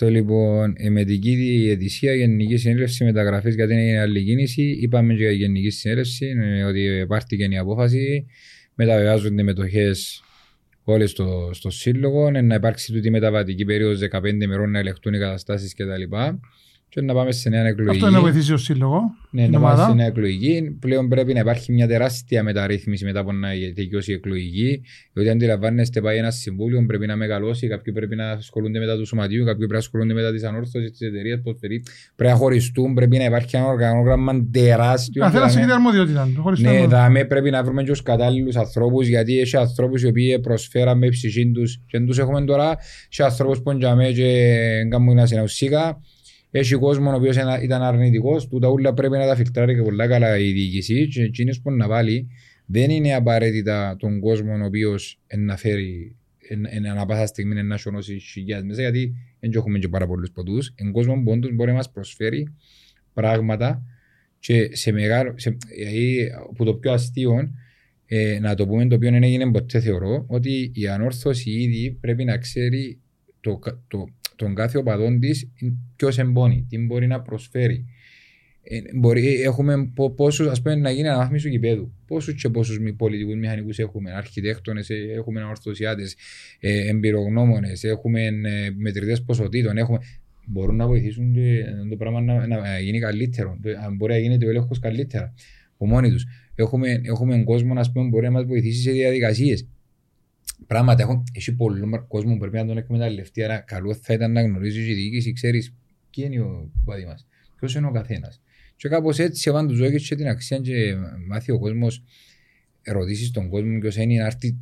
Το 0.00 0.08
λοιπόν, 0.08 0.74
η 0.78 0.90
μετική 0.90 1.34
διαιτησία, 1.34 2.14
γενική 2.14 2.56
συνέλευση 2.56 3.04
μεταγραφής 3.04 3.54
γιατί 3.54 3.72
είναι 3.72 4.00
άλλη 4.00 4.24
κίνηση. 4.24 4.62
Είπαμε 4.80 5.14
και 5.14 5.22
για 5.22 5.30
γενική 5.30 5.70
συνέλευση 5.70 6.26
ε, 6.42 6.62
ότι 6.62 7.04
πάρθηκε 7.08 7.44
η 7.44 7.58
απόφαση. 7.58 8.26
Μεταβιβάζονται 8.74 9.40
οι 9.40 9.44
μετοχές 9.44 10.22
όλες 10.84 11.10
στο, 11.10 11.50
στο 11.52 11.70
σύλλογο. 11.70 12.30
ε, 12.34 12.40
Να 12.40 12.54
υπάρξει 12.54 12.92
τούτη 12.92 13.10
μεταβατική 13.10 13.64
περίοδος 13.64 14.08
15 14.12 14.42
ημερών 14.42 14.70
να 14.70 14.78
ελεγχτούν 14.78 15.14
οι 15.14 15.18
καταστάσεις 15.18 15.74
κτλ. 15.74 16.02
Και 16.92 17.00
να 17.00 17.14
πάμε 17.14 17.32
σε 17.32 17.48
νέα 17.48 17.64
εκλογή. 17.66 17.90
Αυτό 17.90 18.06
είναι 18.06 18.16
να 18.16 18.22
βοηθήσει 18.22 18.52
ο 18.52 18.56
σύλλογο. 18.56 19.00
Ναι, 19.30 19.42
την 19.42 19.50
να 19.52 19.58
ομάδα. 19.58 19.74
είμαστε 19.74 19.92
στην 19.92 20.12
εκλογική. 20.12 20.76
Πλέον 20.80 21.08
πρέπει 21.08 21.32
να 21.32 21.40
υπάρχει 21.40 21.72
μια 21.72 21.86
τεράστια 21.88 22.42
μεταρρύθμιση 22.42 23.04
μετά 23.04 23.20
από 23.20 23.32
να 23.32 23.48
τελειώσει 23.74 24.10
η 24.10 24.14
εκλογική. 24.14 24.80
Διότι 25.12 25.30
αντιλαμβάνεστε, 25.30 26.00
πάει 26.00 26.16
ένα 26.18 26.30
συμβούλιο, 26.30 26.84
πρέπει 26.86 27.06
να 27.06 27.16
μεγαλώσει. 27.16 27.68
Κάποιοι 27.68 27.92
πρέπει 27.92 28.16
να 28.16 28.30
ασχολούνται 28.30 28.78
μετά 28.78 28.96
του 28.96 29.06
σωματείου, 29.06 29.38
κάποιοι 29.44 29.56
πρέπει 29.58 29.72
να 29.72 29.78
ασχολούνται 29.78 30.14
μετά 30.14 30.32
της 30.32 30.44
ανόρθωσης 30.44 30.90
της 30.90 31.00
εταιρείας. 31.00 31.40
Πρέπει 31.42 32.32
να 32.32 32.34
χωριστούν, 32.34 32.94
πρέπει 32.94 33.16
να 33.18 33.24
υπάρχει 33.24 33.56
ένα 33.56 33.66
οργανόγραμμα 33.66 34.46
τεράστιο. 34.52 35.22
Καθένας 35.22 35.52
Δηλαδή, 35.52 35.58
έχει 35.58 35.60
την 35.66 35.70
αρμοδιότητα 35.86 36.28
του. 36.34 36.42
χωρίς 36.42 36.60
ναι, 36.60 36.80
το- 36.80 36.86
δάμε 36.88 37.24
πρέπει 37.24 37.50
να 37.50 37.62
βρούμε 37.64 37.82
και 37.82 37.90
τους 37.90 38.02
κατάλληλους 38.02 38.56
ανθρώπους 38.56 39.06
γιατί 39.06 39.38
έχει 39.40 39.56
ανθρώπους 39.56 40.02
οι 40.02 40.06
οποίοι 40.06 40.40
προσφέραν 40.40 40.98
με 40.98 41.08
ψυχή 41.08 41.50
τους 41.50 41.76
και 41.86 41.98
δεν 41.98 42.06
τους 42.06 42.18
έχουμε 42.18 42.44
τώρα 42.44 42.76
και 43.08 43.22
ανθρώπους 43.22 43.60
που 43.62 43.70
είναι 43.70 44.12
και 44.12 44.52
κάνουν 44.90 45.08
ένα 45.08 45.26
συναουσίκα 45.26 46.00
έχει 46.50 46.74
κόσμο 46.74 47.10
ο 47.10 47.14
οποίος 47.14 47.36
ενα- 47.36 47.62
ήταν 47.62 47.82
αρνητικός 47.82 48.48
τούτα 48.48 48.68
όλα 48.68 48.94
πρέπει 48.94 49.16
να 49.16 49.26
τα 49.26 49.36
φιλτράρει 49.36 49.74
και 49.74 49.82
πολλά 49.82 50.06
καλά 50.08 50.38
η 50.38 50.52
διοίκηση 50.52 51.08
και 51.08 51.22
εκείνος 51.22 51.60
που 51.60 51.70
να 51.70 51.88
βάλει 51.88 52.28
δεν 52.66 52.90
είναι 52.90 53.14
απαραίτητα 53.14 53.96
τον 53.98 54.20
κόσμο 54.20 54.52
ο 54.52 54.64
οποίος 54.64 55.18
εν 55.26 55.44
να 55.44 55.56
φέρει 55.56 56.16
εν, 56.48 56.64
εν, 56.68 56.86
ανά 56.86 57.06
πάσα 57.06 57.26
στιγμή 57.26 57.58
εν 57.58 57.66
να 57.66 57.76
σιωνώσει 57.76 58.18
χιλιάδες 58.18 58.66
μέσα 58.66 58.80
γιατί 58.80 59.14
δεν 59.40 59.50
έχουμε 59.54 59.78
και 59.78 59.88
πάρα 59.88 60.06
πολλούς 60.06 60.30
ποτούς. 60.30 60.72
Εν 60.76 60.92
κόσμο 60.92 61.22
που 61.24 61.30
όντως 61.30 61.52
μπορεί 61.54 61.70
να 61.70 61.76
μας 61.76 61.90
προσφέρει 61.90 62.54
πράγματα 63.14 63.82
και 64.38 64.76
σε 64.76 64.92
μεγάλο, 64.92 65.34
σε, 65.36 65.56
δηλαδή, 65.76 66.30
που 66.56 66.64
το 66.64 66.74
πιο 66.74 66.92
αστείο, 66.92 67.50
ε, 68.06 68.38
να 68.40 68.54
το 68.54 68.66
πούμε 68.66 68.86
το 68.86 68.94
οποίο 68.94 69.10
δεν 69.10 69.22
έγινε 69.22 69.50
ποτέ 69.50 69.80
θεωρώ, 69.80 70.24
ότι 70.28 70.70
η 70.74 70.86
ανόρθωση 70.88 71.50
ήδη 71.50 71.98
πρέπει 72.00 72.24
να 72.24 72.38
ξέρει 72.38 72.98
το, 73.40 73.56
κα- 73.56 73.82
το, 73.88 74.06
τον 74.40 74.54
κάθε 74.54 74.78
οπαδόν 74.78 75.20
της 75.20 75.50
ποιος 75.96 76.18
εμπόνει, 76.18 76.66
τι 76.68 76.78
μπορεί 76.78 77.06
να 77.06 77.20
προσφέρει. 77.20 77.84
Ε, 78.62 78.78
μπορεί, 78.98 79.40
έχουμε 79.40 79.90
πο- 79.94 80.10
πόσους, 80.10 80.46
ας 80.46 80.62
πούμε, 80.62 80.74
να 80.74 80.90
γίνει 80.90 81.08
αναβάθμιση 81.08 81.44
του 81.44 81.50
γηπέδου. 81.50 81.92
Πόσους 82.06 82.42
και 82.42 82.48
πόσους 82.48 82.78
μη- 82.78 82.92
πολιτικούς 82.92 83.34
μηχανικούς 83.36 83.78
έχουμε, 83.78 84.12
αρχιτέκτονες, 84.12 84.90
ε, 84.90 84.94
έχουμε 85.16 85.40
ανορθωσιάτες, 85.40 86.16
ε, 86.60 86.88
εμπειρογνώμονες, 86.88 87.84
έχουμε 87.84 88.24
ε, 88.24 88.30
μετρητές 88.76 89.22
ποσοτήτων, 89.22 89.76
έχουμε... 89.76 89.98
Μπορούν 90.46 90.76
να 90.76 90.86
βοηθήσουν 90.86 91.32
και 91.32 91.64
το 91.90 91.96
πράγμα 91.96 92.20
να, 92.20 92.46
να 92.46 92.78
γίνει 92.80 92.98
καλύτερο. 92.98 93.58
Το- 93.62 93.70
Αν 93.84 93.96
μπορεί 93.96 94.12
να 94.12 94.18
γίνεται 94.18 94.46
ο 94.46 94.48
έλεγχος 94.48 94.78
καλύτερα 94.78 95.34
από 95.74 95.86
μόνοι 95.86 96.10
τους. 96.10 96.26
Έχουμε, 96.54 97.00
έχουμε 97.04 97.42
κόσμο 97.44 97.72
ας 97.80 97.92
πούμε, 97.92 98.04
που 98.04 98.10
μπορεί 98.10 98.24
να 98.24 98.30
μας 98.30 98.44
βοηθήσει 98.44 98.80
σε 98.80 98.90
διαδικασίες. 98.90 99.68
Πράγματα 100.66 101.02
έχουν, 101.02 101.24
έχει 101.32 101.54
πολύ 101.54 101.80
κόσμο 102.08 102.32
που 102.32 102.38
πρέπει 102.38 102.56
να 102.56 102.66
τον 102.66 102.76
εκμεταλλευτεί. 102.76 103.42
Άρα, 103.42 103.58
καλό 103.58 103.94
θα 103.94 104.12
ήταν 104.12 104.32
να 104.32 104.42
γνωρίζεις 104.42 104.88
η 104.88 104.94
διοίκηση, 104.94 105.32
ξέρεις 105.32 105.74
ποιοι 106.10 106.28
είναι 106.30 106.40
ο 106.40 106.70
παδί 106.84 107.04
μας, 107.04 107.26
ποιος 107.56 107.74
είναι 107.74 107.86
ο 107.86 107.90
καθένας. 107.90 108.42
Και 108.76 108.88
κάπως 108.88 109.18
έτσι 109.18 109.50
έβαν 109.50 109.68
του 109.68 109.74
ζώγε 109.74 109.96
και 109.96 110.14
την 110.14 110.28
αξία 110.28 110.58
και 110.58 110.96
μάθει 111.28 111.52
ο 111.52 111.58
κόσμος, 111.58 112.02
ρωτήσει 112.82 113.32
τον 113.32 113.48
κόσμο 113.48 113.78
ποιος 113.78 113.96
είναι 113.96 114.14
να 114.14 114.26
έρθει 114.26 114.58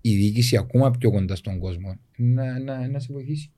η 0.00 0.16
διοίκηση 0.16 0.56
ακόμα 0.56 0.90
πιο 0.90 1.10
κοντά 1.10 1.36
στον 1.36 1.58
κόσμο. 1.58 1.98
Να, 2.16 2.58
να, 2.58 2.88
να 2.88 2.98
σε 2.98 3.12
βοηθήσει. 3.12 3.50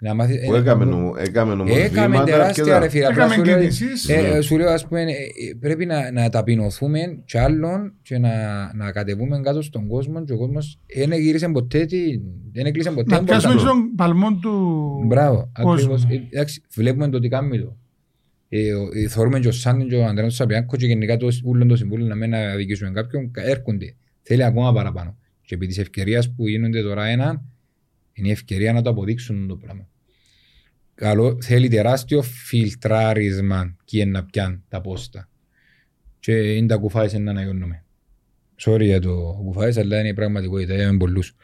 Να 0.00 0.14
μάθει, 0.14 0.46
Που 0.46 0.54
έκαμε, 0.54 0.84
νομο- 0.84 1.14
έκαμε 1.18 1.52
όμως 1.52 1.76
Έκαμε 1.76 2.06
βήματα 2.06 2.24
τεράστια 2.24 2.62
αρκετά. 2.62 2.78
ρε 2.78 2.88
φίλε. 2.88 3.06
Απλά 3.06 3.24
Έκαμε 3.24 3.34
σου 3.34 3.44
λέω- 3.44 3.58
κινήσεις. 3.58 4.08
ε, 4.08 4.20
Ναι. 4.20 4.28
ε, 4.28 4.40
σου 4.40 4.56
λέω 4.56 4.70
ας 4.70 4.86
πούμε 4.86 5.00
ε, 5.00 5.04
ε, 5.04 5.54
πρέπει 5.60 5.86
να, 5.86 6.12
να 6.12 6.28
ταπεινωθούμε 6.28 6.98
κι 7.24 7.38
άλλων 7.38 7.92
και 8.02 8.18
να, 8.18 8.30
να 8.74 8.92
κατεβούμε 8.92 9.40
κάτω 9.40 9.62
στον 9.62 9.86
κόσμο 9.86 10.24
και 10.24 10.32
ο 10.32 10.36
κόσμος 10.36 10.78
δεν 10.96 11.12
γύρισε 11.12 11.48
ποτέ 11.48 11.84
τι- 11.84 12.20
δεν 12.52 12.66
έκλεισε 12.66 12.90
ποτέ 12.90 13.10
Να 13.10 13.16
την 13.16 13.26
πιάσουμε 13.26 13.54
πόρτα. 13.54 13.68
και 13.68 13.74
τον 13.74 13.94
παλμό 13.96 14.34
του 14.42 14.50
Μπράβο, 15.06 15.50
κόσμου. 15.62 15.72
ακριβώς. 15.72 16.04
Ε, 16.10 16.26
εντάξει, 16.30 16.62
βλέπουμε 16.74 17.08
το 17.08 17.18
τι 17.18 17.28
κάνουμε 17.28 17.58
το. 17.58 17.76
Ε, 18.48 18.72
ο- 18.72 18.88
ε, 19.04 19.08
θεωρούμε 19.08 19.40
και 19.40 19.48
ο 19.48 19.52
Σάντιν 19.52 19.88
και 19.88 19.96
ο 19.96 20.04
Αντρέας 20.04 20.34
Σαπιάνκο 20.34 20.76
και 20.76 20.86
γενικά 20.86 21.16
το 21.16 21.28
ούλον 21.44 21.68
το 21.68 21.76
συμβούλιο 21.76 22.06
να 22.06 22.14
μην 22.14 22.34
αδικήσουμε 22.34 22.90
κάποιον, 22.90 23.30
κα- 23.30 23.42
έρχονται. 23.48 23.94
Θέλει 24.22 24.44
ακόμα 24.44 24.72
παραπάνω. 24.72 25.16
Και 25.42 25.54
επί 25.54 25.66
της 25.66 25.78
ευκαιρίας 25.78 26.32
που 26.34 26.48
γίνονται 26.48 26.82
τώρα 26.82 27.04
ένα, 27.06 27.42
είναι 28.16 28.28
η 28.28 28.30
ευκαιρία 28.30 28.72
να 28.72 28.82
το 28.82 28.90
αποδείξουν 28.90 29.48
το 29.48 29.56
πράγμα. 29.56 29.88
Καλό, 30.94 31.38
θέλει 31.42 31.68
τεράστιο 31.68 32.22
φιλτράρισμα 32.22 33.76
και 33.84 34.04
να 34.04 34.24
πιάνει 34.24 34.62
τα 34.68 34.80
πόστα. 34.80 35.28
Και 36.18 36.32
είναι 36.32 36.66
τα 36.66 36.76
κουφάες 36.76 37.12
να 37.12 37.30
αναγιώνουμε. 37.30 37.84
Sorry 38.60 38.82
για 38.82 39.00
το 39.00 39.40
κουφάες, 39.44 39.76
αλλά 39.76 39.98
είναι 39.98 40.08
η 40.08 40.14
πραγματικότητα, 40.14 40.74
είχαμε 40.74 40.98
πολλούς. 40.98 41.34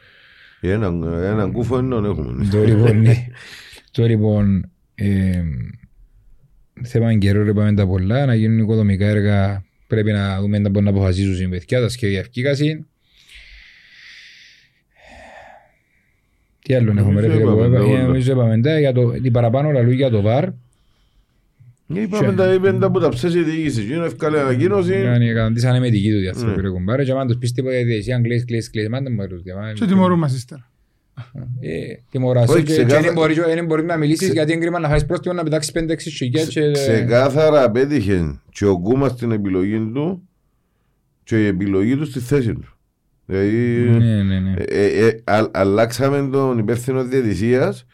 Έναν, 0.61 1.03
έναν 1.03 1.51
κούφο 1.51 1.77
εννοώ 1.77 2.05
έχουμε. 2.05 2.47
Το 2.47 2.63
λοιπόν, 2.63 3.01
ναι. 3.01 3.27
Το 3.91 4.05
λοιπόν, 4.05 4.71
ε, 4.95 5.43
θέμα 6.83 7.17
καιρό 7.17 7.43
ρε 7.43 7.53
πάμε 7.53 7.73
τα 7.73 7.87
πολλά, 7.87 8.25
να 8.25 8.35
γίνουν 8.35 8.59
οικοδομικά 8.59 9.07
έργα, 9.07 9.65
πρέπει 9.87 10.11
να 10.11 10.41
δούμε 10.41 10.59
να 10.59 10.69
μπορούν 10.69 10.83
να 10.83 10.89
αποφασίσουν 10.89 11.45
οι 11.45 11.49
παιδιά, 11.49 11.81
τα 11.81 11.89
σχέδια 11.89 12.19
ευκήκαση. 12.19 12.85
Τι 16.63 16.73
άλλο 16.73 16.93
έχουμε 16.97 17.21
ρε 17.21 17.27
Νομίζω 17.27 17.45
φίλε 17.49 17.51
που 17.51 17.57
είπαμε 17.59 17.75
τα 17.77 17.83
είπα- 17.83 17.91
όλα. 17.91 17.99
ε, 17.99 18.05
νομίζω 18.05 18.31
είπαμε 18.31 18.61
τα, 18.61 18.79
για 18.79 18.93
το, 18.93 19.11
την 19.11 19.31
παραπάνω 19.31 19.71
λαλού 19.71 19.91
για 19.91 20.09
το 20.09 20.21
ΒΑΡ. 20.21 20.47
Είπαμε 21.87 22.33
τα 22.33 22.53
είπε 22.53 22.73
τα 22.73 22.91
που 22.91 22.99
τα 22.99 23.09
ψέσει 23.09 23.39
η 23.39 23.43
διοίκηση. 23.43 23.81
Γίνω 23.81 24.03
ευκάλε 24.05 24.39
ανακοίνωση. 24.39 24.93
Yani, 24.93 25.33
Καταντήσανε 25.33 25.79
με 25.79 25.89
δική 25.89 26.11
του 26.11 26.19
διαθέτω 26.19 26.45
Ναι. 26.55 26.61
ρε 26.61 26.69
κουμπάρε 26.69 27.03
και 27.03 27.11
άμα 27.11 27.25
τους 27.25 27.37
πεις 27.37 27.51
τίποτα 27.51 27.75
για 27.75 27.85
διαιτησία, 27.85 28.15
αν 28.15 28.23
κλαις, 28.23 28.45
κλαις, 28.45 28.69
κλαις, 28.69 28.89
μάντε 28.89 29.09
μου 29.09 29.21
αρρούς, 29.21 29.41
διαμά- 29.41 29.73
Και 29.73 29.85
τιμωρούμε 29.85 30.29
ύστερα. 30.35 30.67
Ε, 31.59 31.77
τιμωράς 32.11 32.49
Όχι, 32.49 32.63
και- 32.63 32.65
και 32.75 32.83
ξεκάθα- 32.83 33.01
δεν 33.01 33.13
μπορεί- 33.13 33.33
δεν 33.55 33.65
μπορείς 33.65 33.85
να 33.85 33.97
μιλήσεις 33.97 34.19
Ξε- 34.21 34.33
γιατί 34.33 34.51
έγκριμα 34.51 34.79
να 34.79 34.87
φάεις 34.89 35.05
πρόστιμο 35.05 35.33
να 35.33 35.43
πετάξεις 35.43 35.71
5-6 35.71 36.09
χιλιάδες 36.09 36.53
και- 36.53 36.71
Ξεκάθαρα 36.71 37.63
απέτυχε 37.63 38.39
και 38.51 38.65
ο 38.65 38.77
Γκούμας 38.79 39.11
στην 39.11 39.31
επιλογή 39.31 39.77
του 39.93 40.27
και 41.23 41.43
η 41.43 41.45
επιλογή 41.47 41.95
του 41.97 42.05
στη 42.05 42.19
θέση 42.19 42.53
του. 42.53 42.77
Δηλαδή 43.25 43.89
Ναι, 43.89 44.23
ναι, 44.23 44.39
ναι. 44.39 44.53
ε, 44.57 44.85
ε, 44.85 45.07
ε, 45.07 45.21
α- 45.23 45.49
αλλάξαμε 45.53 46.29
τον 46.31 46.57
υπεύθυνο 46.57 47.03
διαιτησίας, 47.03 47.85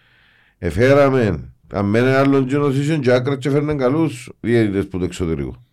εφέραμε 0.58 1.52
αν 1.74 1.86
μένει 1.86 2.08
άλλον 2.08 2.48
γίνος 2.48 2.78
ήσουν 2.78 3.02
και 3.02 3.12
άκρας 3.12 3.38
και 3.38 3.50
φέρναν 3.50 3.78
καλούς 3.78 4.32
διαιτητές 4.40 4.88
που 4.88 4.98
το 5.00 5.06
εξωτερικό. 5.06 5.64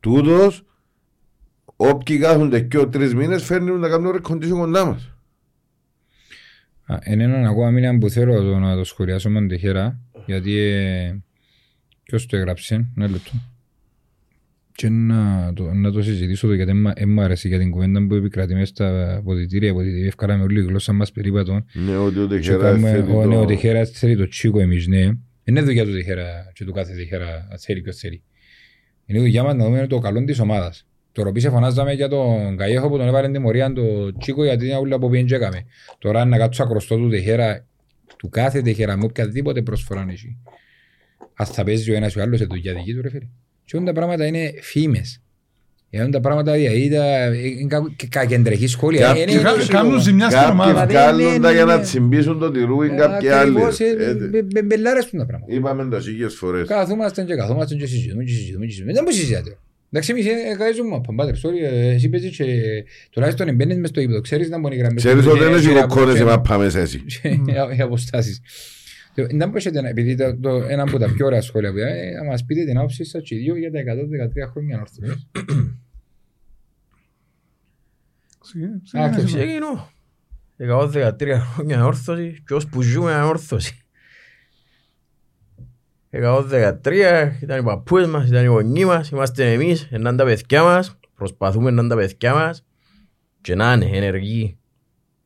Τούτος, 0.00 0.64
όποιοι 1.76 2.18
κάθονται 2.18 2.60
και 2.60 2.78
ο 2.78 2.88
τρεις 2.88 3.14
μήνες 3.14 3.44
φέρνουν 3.44 3.78
να 3.80 3.88
κάνουν 3.88 4.10
ρεκοντήσιο 4.12 4.56
κοντά 4.56 4.84
μας. 4.84 5.12
Α, 6.86 6.98
Είναι 7.06 7.22
έναν 7.24 7.44
ακόμα 7.46 7.70
μήνα 7.70 7.98
που 7.98 8.08
θέλω 8.08 8.42
το, 8.42 8.58
να 8.58 8.76
το 8.76 8.84
σχολιάσω 8.84 9.30
με 9.30 9.46
τη 9.46 9.58
χέρα, 9.58 10.00
γιατί 10.26 10.58
ε, 10.58 11.16
ποιος 12.02 12.26
το 12.26 12.36
έγραψε, 12.36 12.86
ένα 12.96 13.08
λεπτό. 13.08 13.30
Και 14.76 14.88
να 14.88 15.52
το, 15.54 15.72
να 15.72 15.92
το 15.92 16.02
συζητήσω 16.02 16.46
το 16.46 16.54
γιατί 16.54 16.72
δεν 16.72 16.80
μ' 16.80 17.12
μ' 17.12 17.20
άρεσε 17.20 17.48
για 17.48 17.58
την 17.58 17.70
κουβέντα 17.70 18.06
που 18.06 18.14
επικρατεί 18.14 18.54
μέσα 18.54 18.66
στα 18.66 19.16
αποδητήρια, 19.16 19.72
γιατί 19.72 20.06
ευκάλαμε 20.06 20.42
όλη 20.42 20.60
η 20.60 20.64
γλώσσα 20.64 20.92
μας 20.92 21.12
περίπατον. 21.12 21.64
Ναι, 21.72 21.96
ότι 21.96 22.18
ο 22.18 22.26
Και 22.26 22.34
Τεχερά 22.34 22.62
κάνουμε, 22.62 22.90
θέλει 22.90 23.12
ο, 23.12 23.26
ναι, 23.26 23.36
ο 23.36 23.40
το... 23.40 23.46
Τεχέρα 23.46 23.84
θέλει 23.84 24.16
το 24.16 24.28
τσίκο 24.28 24.60
εμείς, 24.60 24.86
ναι. 24.86 25.10
Είναι 25.44 25.62
δουλειά 25.62 25.84
του 25.84 25.92
Τεχέρα 25.92 26.50
και 26.52 26.64
του 26.64 26.72
κάθε 26.72 26.94
Τεχέρα, 26.94 27.48
αν 27.50 27.58
θέλει 27.58 27.80
ποιος 27.80 27.96
θέλει. 27.96 28.22
Είναι 29.06 29.18
δουλειά 29.18 29.42
μας 29.42 29.54
να 29.54 29.64
δούμε 29.64 29.86
το 29.86 29.98
καλό 29.98 30.24
της 30.24 30.38
ομάδας. 30.38 30.86
Τώρα 31.12 31.32
πίσω 31.32 31.50
φωνάζαμε 31.50 31.92
για 31.92 32.08
τον 32.08 32.56
Καγιέχο 32.56 32.88
που 32.88 32.96
τον 32.96 33.06
έβαλε 33.06 33.24
την 33.24 33.34
τιμωρία 33.34 33.72
το 33.72 34.16
τσίκο 34.16 34.44
γιατί 34.44 34.66
είναι 34.66 34.76
όλα 34.76 34.98
που 34.98 35.10
πήγαινε 35.10 35.28
και 35.28 35.34
έκαμε. 35.34 35.64
Τώρα 35.98 36.24
να 36.24 36.38
κάτσω 36.38 36.62
ακροστό 36.62 36.96
του 36.96 37.08
Τεχέρα, 37.08 37.66
του 38.16 38.28
κάθε 38.28 38.62
Τεχέρα 38.62 38.96
με 38.96 39.04
οποιαδήποτε 39.04 39.62
προσφορά 39.62 40.06
έχει. 40.10 40.36
Ας 41.34 41.50
θα 41.50 41.64
παίζει 41.64 41.90
ο 41.90 41.94
ένας 41.94 42.14
ή 42.14 42.18
ο 42.18 42.22
άλλος 42.22 42.38
σε 42.38 42.44
δουλειά 42.44 42.74
δική 42.74 42.94
του 42.94 43.02
ρε 43.02 43.10
φίλε. 43.10 43.26
Και 43.64 43.76
όλα 43.76 43.86
τα 43.86 43.92
πράγματα 43.92 44.26
είναι 44.26 44.52
φήμες. 44.60 45.18
Είναι 45.90 46.08
τα 46.10 46.20
πράγματα 46.20 46.52
δηλαδή 46.52 46.90
τα- 46.90 47.34
είναι 47.34 47.66
κα- 47.68 47.92
κα- 47.96 48.06
κακεντρεχή 48.08 48.66
σχόλια. 48.66 49.00
Κάποιοι- 49.06 49.22
Είναι- 49.22 49.32
Και 49.32 49.38
είναι- 49.38 49.64
κα- 49.66 49.72
Κάνουν 49.72 50.00
ζημιά 50.00 50.26
στην 50.30 50.38
Κάποιοι 50.42 50.52
ομάδα. 50.52 50.86
Δηλαδή, 50.86 50.92
βγάλουν 51.22 51.32
ναι, 51.32 51.38
τα 51.40 51.48
ναι, 51.48 51.54
για 51.54 51.64
να 51.64 51.76
ναι. 51.76 51.82
τσιμπήσουν 51.82 52.38
το 52.38 52.50
τυρούι 52.50 52.88
κάποιοι 52.88 53.28
άλλοι. 53.28 53.50
Ακριβώς, 53.50 53.80
ε, 53.80 53.84
Ε, 53.98 54.14
μπε- 54.14 54.44
μπε- 54.44 54.64
μπελάρες 54.64 55.06
του 55.06 55.16
τα 55.16 55.26
πράγματα. 55.26 55.54
Είπαμε 55.54 55.88
τα 55.90 56.00
χίλιες 56.00 56.34
φορές. 56.34 56.68
Καθούμαστε 56.68 57.22
και 57.22 57.34
καθούμαστε 57.34 57.74
και 57.74 57.86
συζητούμε 57.86 58.24
και 58.24 58.32
συζητούμε 58.32 58.64
και 58.64 58.70
συζητούμε. 58.70 58.92
Δεν 58.94 59.04
μου 59.06 59.12
συζητάτε. 59.12 59.58
Εντάξει, 59.90 60.12
εμείς 60.12 60.26
ε, 60.26 60.56
καίζουμε 60.58 60.94
από 60.96 61.14
πάτερ, 61.14 61.34
sorry, 61.34 61.62
ε, 61.72 61.88
εσύ 61.94 62.08
παίζεις 62.08 62.36
και 62.36 62.44
τουλάχιστον 63.10 63.48
εμπαίνεις 63.48 63.76
μες 63.78 63.88
στο 63.88 64.00
ύπεδο. 64.00 64.20
Ξέρεις 64.20 64.48
να 64.48 64.58
μπορεί 64.60 64.74
οι 64.74 64.78
γραμμές. 64.78 65.02
Ξέρεις 65.04 65.24
που 65.24 65.30
ότι 65.30 65.38
δεν 65.38 65.48
είναι 65.48 65.56
έχει 65.56 65.66
γύρω 65.68 65.78
από 65.80 65.94
κοκκόνες 65.94 66.14
και- 66.14 66.20
η 66.22 66.24
μάπα 66.24 66.58
μέσα 66.58 66.80
εσύ. 66.80 67.00
και 67.22 67.28
οι 67.78 67.80
αποστάσεις. 67.82 68.40
Το- 69.14 69.26
Δεν 69.26 69.48
μπορούσατε 69.48 69.80
να, 69.80 69.88
επειδή 69.88 70.14
το, 70.16 70.36
το, 70.40 70.50
ένα 70.50 70.82
από 70.82 70.98
τα 70.98 71.12
πιο 71.12 71.26
ωραία 71.26 71.40
σχόλια 71.42 71.70
που 71.72 71.78
είδα, 71.78 71.88
ε, 71.88 72.10
να 72.10 72.24
μας 72.24 72.44
πείτε 72.44 72.64
την 72.64 72.76
άποψη 72.78 73.04
σας 73.04 73.22
και 73.22 73.34
οι 73.34 73.38
δύο 73.38 73.56
για 73.56 73.70
τα 73.72 73.78
113 73.78 74.50
χρόνια 74.50 74.74
ανόρθωσης. 74.74 75.28
Ξεκινά- 78.40 78.74
Α, 78.74 79.10
και 79.16 79.24
ξεκινά. 79.24 79.44
Ξεκινώ. 79.44 79.88
Εγώ 80.56 80.88
13 80.88 81.38
χρόνια 81.54 81.76
ανόρθωση 81.76 82.42
και 82.46 82.54
ως 82.54 82.66
που 82.68 82.82
ζούμε 82.82 83.12
ανόρθωση. 83.12 83.78
Εγώ 86.10 86.42
13 86.50 87.32
ήταν 87.42 87.60
οι 87.60 87.62
παππούες 87.64 88.06
μας, 88.06 88.28
ήταν 88.28 88.42
οι 88.44 88.46
γονείς 88.46 88.84
μας, 88.84 89.08
είμαστε 89.10 89.52
εμείς, 89.52 89.88
να 89.90 89.96
είναι 89.98 90.16
τα 90.16 90.24
παιδιά 90.24 90.62
μας, 90.62 90.98
προσπαθούμε 91.14 91.70
να 91.70 91.80
είναι 91.80 91.90
τα 91.90 91.96
παιδιά 91.96 92.34
μας 92.34 92.64
και 93.40 93.54
να 93.54 93.72
είναι 93.72 93.84
ενεργοί. 93.96 94.58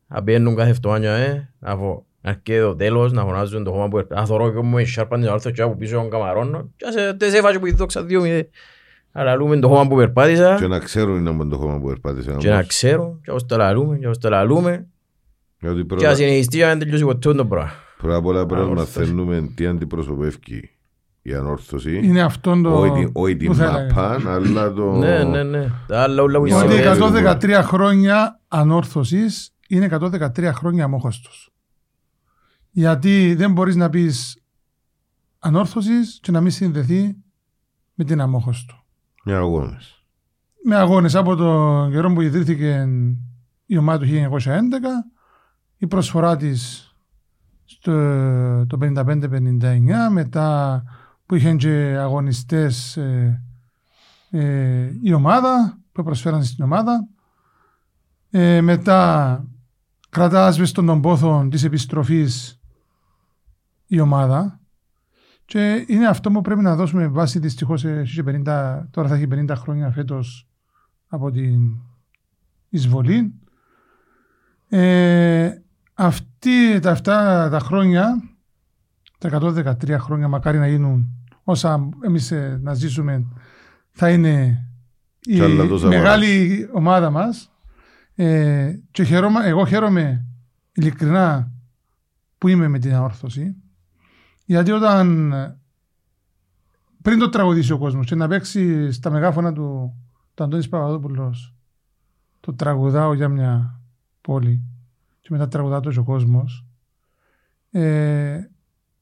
Να 0.07 0.21
μπαίνουν 0.21 0.55
κάθε 0.55 0.69
εβδομάδα, 0.69 1.15
ε, 1.15 1.53
να 1.59 1.75
φω- 1.75 2.05
να 2.21 2.29
έρχεται 2.29 2.61
το 2.61 2.75
τέλος, 2.75 3.11
να 3.11 3.21
φωνάζουν 3.23 3.63
το 3.63 3.71
χώμα 3.71 3.87
που 3.87 3.97
έρχεται. 3.97 4.15
Να 4.15 4.25
θωρώ 4.25 4.51
και 4.53 4.59
μου 4.61 4.85
σάρπαν 4.85 5.19
την 5.21 5.29
όρθωση 5.29 5.55
και 5.55 5.61
από 5.61 5.75
πίσω 5.75 5.95
των 5.95 6.09
καμαρών. 6.09 6.73
Και 6.75 6.85
σε 6.91 7.13
τες 7.13 7.33
έφαγε 7.33 7.59
που 7.59 7.65
η 7.65 7.71
δόξα 7.71 8.03
δύο 8.03 8.21
μηδέ. 8.21 8.49
Αλλά 9.11 9.35
λούμε 9.35 9.59
το 9.59 9.67
χώμα 9.67 9.87
που 9.87 9.95
περπάτησα 9.95 10.55
Και 10.55 10.67
να 10.67 10.79
ξέρουν 10.79 11.15
είναι 11.17 11.29
από 11.29 11.47
το 11.47 11.57
χώμα 11.57 11.79
που 11.79 11.85
περπάτησε. 11.87 12.35
και 12.39 12.49
να 12.49 12.63
ξέρω 12.63 13.19
και 13.23 13.29
όπως 13.29 13.45
το 13.45 13.57
λαλούμε 13.57 13.97
και 13.97 14.05
όπως 14.05 14.17
το 14.17 14.29
λαλούμε 14.29 14.87
Γιατί 15.59 15.77
και 15.77 15.83
πρώτα, 15.85 16.07
να 16.09 16.13
συνεχιστεί 16.15 16.57
για 16.57 16.67
να 16.67 16.77
τελειώσει 16.77 17.03
ποτέ 17.03 17.33
το 17.33 17.45
πράγμα. 17.45 17.71
πρώτα 17.97 18.15
απ' 18.15 18.25
όλα 18.25 18.45
πρέπει 18.45 18.61
να 18.65 18.71
Ανόρθωση. 18.71 18.99
μαθαίνουμε 18.99 19.51
τι 19.55 19.65
αντιπροσωπεύει 19.65 20.69
η 21.21 21.33
ανόρθωση. 21.33 21.99
Είναι 22.03 22.21
αυτόν 22.21 22.63
το... 22.63 22.79
Όχι 22.79 22.91
την- 22.91 23.09
Όχι 23.13 23.35
την 23.37 23.47
που 23.47 23.55
θα 23.55 23.63
έλεγα. 23.65 23.85
μαπά, 23.95 24.31
αλλά 24.31 24.73
το... 24.73 24.91
Ναι, 24.91 25.23
ναι, 25.23 25.43
ναι. 25.43 25.67
Τα 25.87 26.01
άλλα 26.01 26.21
όλα 26.21 26.37
που 26.37 26.43
Ότι 26.43 26.53
Ότι 26.53 26.73
Ωραία. 26.73 26.93
συμβαίνουν. 26.95 27.37
113 27.41 27.61
χρόνια 27.63 28.39
ανόρθωσης 28.47 29.51
είναι 29.69 29.89
113 30.35 30.49
χρόνια 30.53 30.83
αμόχωστος. 30.83 31.49
Γιατί 32.71 33.35
δεν 33.35 33.51
μπορείς 33.51 33.75
να 33.75 33.89
πεις 33.89 34.43
ανόρθωσης 35.39 36.19
και 36.21 36.31
να 36.31 36.41
μην 36.41 36.51
συνδεθεί 36.51 37.15
με 37.93 38.03
την 38.03 38.21
αμόχωστο. 38.21 38.83
Μια 39.25 39.37
αγώνες. 39.37 40.03
Με 40.63 40.75
αγώνες 40.75 41.15
από 41.15 41.35
τον 41.35 41.91
καιρό 41.91 42.13
που 42.13 42.21
ιδρύθηκε 42.21 42.87
η 43.65 43.77
ομάδα 43.77 44.05
του 44.05 44.05
1911, 44.05 44.39
η 45.77 45.87
προσφορά 45.87 46.37
της 46.37 46.83
στο 47.65 48.65
το 48.67 48.77
55-59, 48.81 50.09
μετά 50.11 50.83
που 51.25 51.35
είχαν 51.35 51.57
και 51.57 51.97
αγωνιστές 51.99 52.97
ε, 52.97 53.43
ε, 54.29 54.91
η 55.01 55.13
ομάδα, 55.13 55.77
που 55.91 56.03
προσφέραν 56.03 56.43
στην 56.43 56.63
ομάδα. 56.63 57.07
Ε, 58.29 58.61
μετά 58.61 59.43
κρατάς 60.09 60.47
άσβεστον 60.47 60.85
των 60.85 61.01
πόθων 61.01 61.49
της 61.49 61.63
επιστροφής 61.63 62.58
η 63.89 63.99
ομάδα. 63.99 64.59
Και 65.45 65.85
είναι 65.87 66.07
αυτό 66.07 66.31
που 66.31 66.41
πρέπει 66.41 66.61
να 66.61 66.75
δώσουμε 66.75 67.07
βάση 67.07 67.39
δυστυχώς 67.39 67.85
ε, 67.85 67.99
έχει 67.99 68.23
και 68.23 68.41
50, 68.45 68.81
τώρα 68.91 69.07
θα 69.07 69.15
έχει 69.15 69.27
50 69.31 69.53
χρόνια 69.55 69.91
φέτος 69.91 70.47
από 71.07 71.31
την 71.31 71.77
εισβολή. 72.69 73.33
Ε, 74.69 75.51
αυτή, 75.93 76.79
τα 76.79 76.91
αυτά 76.91 77.47
τα 77.49 77.59
χρόνια, 77.59 78.23
τα 79.17 79.39
113 79.41 79.95
χρόνια 79.99 80.27
μακάρι 80.27 80.57
να 80.57 80.67
γίνουν 80.67 81.09
όσα 81.43 81.89
εμείς 82.01 82.31
ε, 82.31 82.59
να 82.63 82.73
ζήσουμε 82.73 83.25
θα 83.91 84.09
είναι 84.09 84.65
η 85.19 85.33
Κι 85.33 85.41
άλλα 85.41 85.67
τόσα 85.67 85.87
μεγάλη 85.87 86.69
ομάδα 86.73 87.09
μας. 87.09 87.51
Ε, 88.15 88.73
και 88.91 89.03
χαίρομαι, 89.03 89.45
εγώ 89.45 89.65
χαίρομαι 89.65 90.25
ειλικρινά 90.71 91.51
που 92.37 92.47
είμαι 92.47 92.67
με 92.67 92.79
την 92.79 92.93
αόρθωση 92.93 93.55
γιατί 94.49 94.71
όταν 94.71 95.33
πριν 97.01 97.19
το 97.19 97.29
τραγουδήσει 97.29 97.71
ο 97.71 97.77
κόσμος 97.77 98.05
και 98.05 98.15
να 98.15 98.27
παίξει 98.27 98.91
στα 98.91 99.09
μεγάφωνα 99.09 99.53
του 99.53 99.95
του 100.33 100.43
Αντώνης 100.43 100.69
Παπαδόπουλος 100.69 101.55
το 102.39 102.53
τραγουδάω 102.53 103.13
για 103.13 103.29
μια 103.29 103.81
πόλη 104.21 104.63
και 105.19 105.27
μετά 105.31 105.47
τραγουδά 105.47 105.79
το 105.79 105.89
και 105.89 105.99
ο 105.99 106.03
κόσμος 106.03 106.65
ε, 107.71 108.39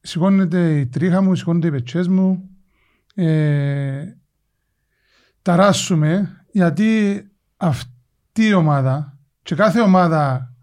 σηκώνεται 0.00 0.78
η 0.78 0.86
τρίχα 0.86 1.22
μου, 1.22 1.34
σηκώνονται 1.34 1.66
οι 1.66 1.70
πετσές 1.70 2.08
μου 2.08 2.48
ε, 3.14 4.04
ταράσσουμε 5.42 6.44
γιατί 6.52 7.22
αυτή 7.56 8.46
η 8.46 8.52
ομάδα 8.52 9.18
και 9.42 9.54
κάθε 9.54 9.80
ομάδα 9.80 10.54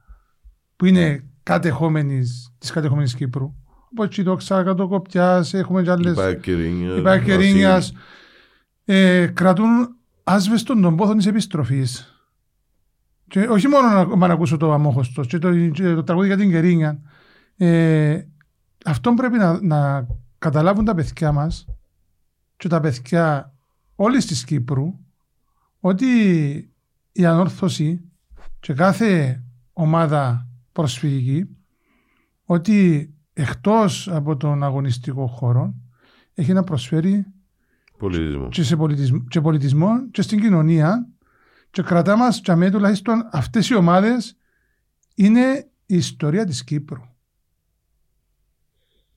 που 0.76 0.86
είναι 0.86 1.30
κατεχόμενης 1.44 2.54
της 2.58 2.72
κατεχόμενης 2.72 3.16
Κύπρου 3.16 3.56
όπως 3.98 4.18
η 4.18 4.22
Δόξα 4.22 4.64
Κατοκοπιάς, 4.64 5.54
έχουμε 5.54 5.84
και 5.84 5.92
άλλες 5.92 6.12
Υπάρχει 6.12 6.40
Κερίνιας. 6.40 6.98
Υπάρχει 6.98 7.26
Κερίνιας. 7.26 7.94
Ε, 8.86 9.28
κρατούν 9.28 9.96
άσβεστον 10.24 10.82
των 10.82 10.96
πόθων 10.96 11.18
της 11.18 11.26
επιστροφής. 11.26 12.20
Και 13.28 13.40
όχι 13.40 13.68
μόνο 13.68 13.88
να, 14.16 14.28
να 14.28 14.34
ακούσω 14.34 14.58
το 14.58 14.74
αμόχωστος, 14.74 15.28
και 15.28 15.38
το, 15.38 15.70
και 15.70 15.94
το 15.94 16.04
τραγούδι 16.04 16.28
για 16.28 16.38
την 16.38 16.50
Κερίνια. 16.50 17.02
Ε, 17.58 18.22
αυτό 18.86 19.14
πρέπει 19.14 19.38
να, 19.38 19.62
να 19.62 20.08
καταλάβουν 20.38 20.86
τα 20.86 20.96
παιδιά 20.96 21.32
μας 21.32 21.66
και 22.58 22.68
τα 22.68 22.80
παιδιά 22.80 23.54
όλης 23.96 24.26
της 24.26 24.44
Κύπρου 24.44 25.00
ότι 25.80 26.06
η 27.12 27.26
ανόρθωση 27.26 28.02
και 28.60 28.74
κάθε 28.74 29.44
ομάδα 29.74 30.48
προσφυγική 30.72 31.46
ότι 32.46 33.10
εκτός 33.38 34.08
από 34.08 34.38
τον 34.38 34.64
αγωνιστικό 34.64 35.28
χώρο 35.28 35.74
έχει 36.34 36.54
να 36.54 36.64
προσφέρει 36.64 37.26
Πολιτισμό. 37.98 38.50
και, 38.50 38.64
σε 38.64 38.76
πολιτισμό, 38.76 39.24
και 39.28 39.42
πολιτισμό 39.42 40.10
και 40.10 40.22
στην 40.22 40.42
κοινωνία 40.42 41.08
και 41.70 41.82
κρατά 41.82 42.16
μας 42.18 42.42
και 42.42 42.52
αμέ 42.52 42.70
τουλάχιστον 42.70 43.30
αυτές 43.32 43.70
οι 43.70 43.76
ομάδες 43.76 44.38
είναι 45.16 45.70
η 45.86 45.96
ιστορία 45.96 46.46
της 46.46 46.64
Κύπρου. 46.64 47.02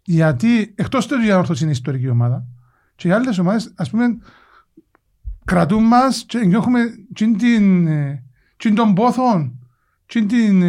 Γιατί 0.02 0.74
εκτός 0.76 1.06
του 1.06 1.20
η 1.20 1.30
Ανόρθωση 1.30 1.62
είναι 1.62 1.72
ιστορική 1.72 2.08
ομάδα 2.08 2.46
Και 2.94 3.08
οι 3.08 3.10
άλλες 3.10 3.38
ομάδες, 3.38 3.72
ας 3.76 3.90
πούμε, 3.90 4.18
κρατούν 5.44 5.84
μας 5.84 6.24
και 6.24 6.44
νιώχουμε 6.44 6.84
τσιν 7.14 7.38
την, 7.38 7.86
ε, 7.86 8.24
τσιν 8.56 8.74
των 8.74 8.94
πόθων, 8.94 9.68
τσιν 10.06 10.28
την, 10.28 10.62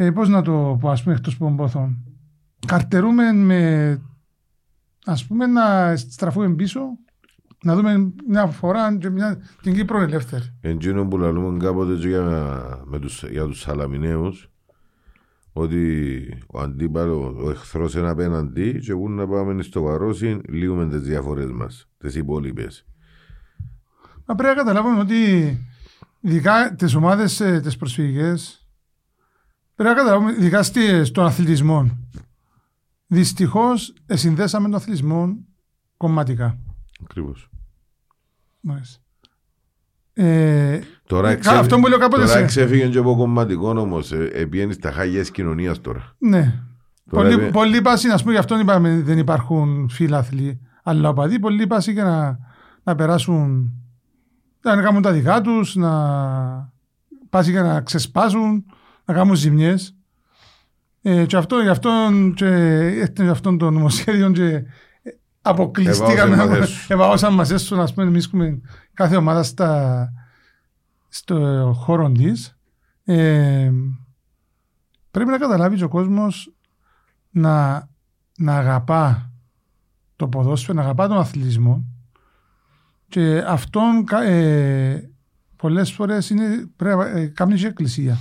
ε, 0.00 0.04
ε, 0.04 0.10
πώς 0.10 0.28
να 0.28 0.42
το 0.42 0.78
πω, 0.80 0.90
ας 0.90 1.02
πούμε, 1.02 1.14
εκτός 1.14 1.38
των 1.38 1.56
πόθων. 1.56 1.96
Καρτερούμε 2.66 3.32
με, 3.32 4.00
ας 5.04 5.26
πούμε, 5.26 5.46
να 5.46 5.96
στραφούμε 5.96 6.54
πίσω, 6.54 6.80
να 7.62 7.76
δούμε 7.76 8.12
μια 8.26 8.46
φορά 8.46 8.96
και 8.96 9.10
μια, 9.10 9.38
την 9.62 9.74
Κύπρο 9.74 10.00
ελεύθερη. 10.00 10.44
Εντζήνο 10.60 11.06
που 11.06 11.18
λαλούμε 11.18 11.64
κάποτε 11.64 11.94
και 11.94 12.08
για, 12.08 12.22
με 12.84 12.98
τους, 12.98 13.24
για 13.30 13.44
τους 13.44 13.60
Σαλαμιναίους 13.60 14.50
ότι 15.52 16.22
ο 16.46 16.60
αντίπαλος, 16.60 17.34
ο 17.44 17.50
εχθρός 17.50 17.94
είναι 17.94 18.08
απέναντι 18.08 18.80
και 18.80 18.90
εγώ 18.90 19.08
να 19.08 19.28
πάμε 19.28 19.62
στο 19.62 19.82
βαρόσι 19.82 20.40
λύουμε 20.48 20.88
τις 20.88 21.00
διαφορές 21.00 21.50
μας, 21.50 21.88
τις 21.98 22.14
υπόλοιπες. 22.14 22.86
Μα 24.26 24.34
πρέπει 24.34 24.56
να 24.56 24.62
καταλάβουμε 24.62 25.00
ότι 25.00 25.16
ειδικά 26.20 26.74
τις 26.74 26.94
ομάδες 26.94 27.40
ε, 27.40 27.60
τις 27.60 27.76
προσφυγικές 27.76 28.59
πρέπει 29.82 29.94
να 29.94 30.02
καταλάβουμε 30.02 30.32
ειδικά 30.32 30.62
στη- 30.62 31.04
στον 31.04 31.24
αθλητισμό 31.26 31.90
δυστυχώς 33.06 33.94
ε, 34.06 34.16
συνδέσαμε 34.16 34.68
τον 34.68 34.74
αθλητισμό 34.76 35.36
κομματικά. 35.96 36.58
Ακριβώς. 37.04 37.48
Μάλιστα. 38.60 39.00
Ε, 40.12 40.80
Τώρα, 41.06 41.26
Κα- 41.26 41.32
εξέφυγε, 41.32 41.60
αυτό 41.60 41.78
που 41.78 41.86
λέω 41.88 41.98
κάποτε 41.98 42.22
τώρα 42.22 42.32
σε- 42.36 42.42
εξέφυγε 42.44 42.88
και 42.88 42.98
από 42.98 43.16
κομματικό 43.16 43.70
όμως, 43.70 44.12
ε, 44.12 44.30
επιένει 44.32 44.72
στα 44.72 44.92
χάγια 44.92 45.20
της 45.20 45.30
κοινωνίας 45.30 45.80
τώρα. 45.80 46.14
ναι. 46.18 46.62
Τώρα 47.10 47.28
Πολλοί, 47.28 47.34
είπε- 47.42 47.50
πολλοί 47.52 47.80
πάση, 47.82 48.08
ας 48.08 48.20
πούμε, 48.20 48.32
γι' 48.32 48.38
αυτό 48.38 48.58
είπαμε 48.58 49.00
δεν 49.02 49.18
υπάρχουν 49.18 49.88
φίλαθλοι, 49.88 50.60
αλλά 50.82 51.08
οπαδοί, 51.08 51.38
πολλοί 51.38 51.66
πάση 51.66 51.92
για 51.92 52.04
να, 52.04 52.38
να 52.82 52.94
περάσουν, 52.94 53.72
να 54.62 54.82
κάνουν 54.82 55.02
τα 55.02 55.12
δικά 55.12 55.40
τους, 55.40 55.74
να 55.76 55.92
πάσει 57.30 57.50
για 57.50 57.62
να 57.62 57.80
ξεσπάσουν, 57.80 58.64
να 59.10 59.18
κάνουν 59.18 59.34
ζημιές. 59.34 59.94
Ε, 61.02 61.26
και 61.26 61.36
αυτό, 61.36 61.58
γι' 61.60 61.68
αυτό 61.68 61.90
και 62.34 62.46
έρθει 62.46 63.22
γι' 63.22 63.28
αυτόν 63.28 63.58
το 63.58 63.70
νομοσχέδιο 63.70 64.30
και 64.30 64.42
Εβάωσαν 64.42 64.66
αποκλειστήκαμε, 65.42 66.36
μας 66.36 66.58
έσουν. 66.58 66.86
εβαώσαν 66.88 67.34
μας 67.34 67.50
έσουν, 67.50 67.80
ας 67.80 67.94
πούμε, 67.94 68.06
εμείς 68.06 68.26
έχουμε 68.26 68.60
κάθε 68.94 69.16
ομάδα 69.16 69.42
στα, 69.42 70.12
στο 71.08 71.70
χώρο 71.76 72.12
της. 72.12 72.56
Ε, 73.04 73.70
πρέπει 75.10 75.30
να 75.30 75.38
καταλάβει 75.38 75.76
και 75.76 75.84
ο 75.84 75.88
κόσμος 75.88 76.54
να, 77.30 77.88
να 78.38 78.56
αγαπά 78.56 79.32
το 80.16 80.28
ποδόσφαιρο, 80.28 80.78
να 80.78 80.82
αγαπά 80.84 81.08
τον 81.08 81.18
αθλητισμό 81.18 81.84
και 83.08 83.44
αυτόν 83.46 84.04
κα- 84.04 84.22
ε, 84.22 85.10
πολλές 85.56 85.92
φορές 85.92 86.30
είναι, 86.30 86.66
πρέπει 86.76 86.96
να 86.96 87.06
ε, 87.06 87.26
κάνει 87.26 87.54
και 87.54 87.66
εκκλησία. 87.66 88.16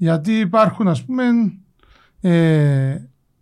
Γιατί 0.00 0.38
υπάρχουν 0.38 0.88
ας 0.88 1.04
πούμε 1.04 1.24
ε, 2.20 2.90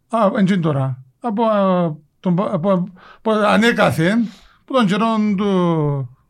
α, 0.09 0.31
εν 0.37 0.45
και 0.45 0.57
τώρα, 0.57 1.05
από, 1.21 1.45
α, 1.45 1.95
τον, 2.21 2.37
από, 2.53 2.89
από 3.19 3.31
ανέκαθεν, 3.31 4.19
που 4.65 4.75
τον 4.75 4.87
καιρόν 4.87 5.37
του 5.37 5.45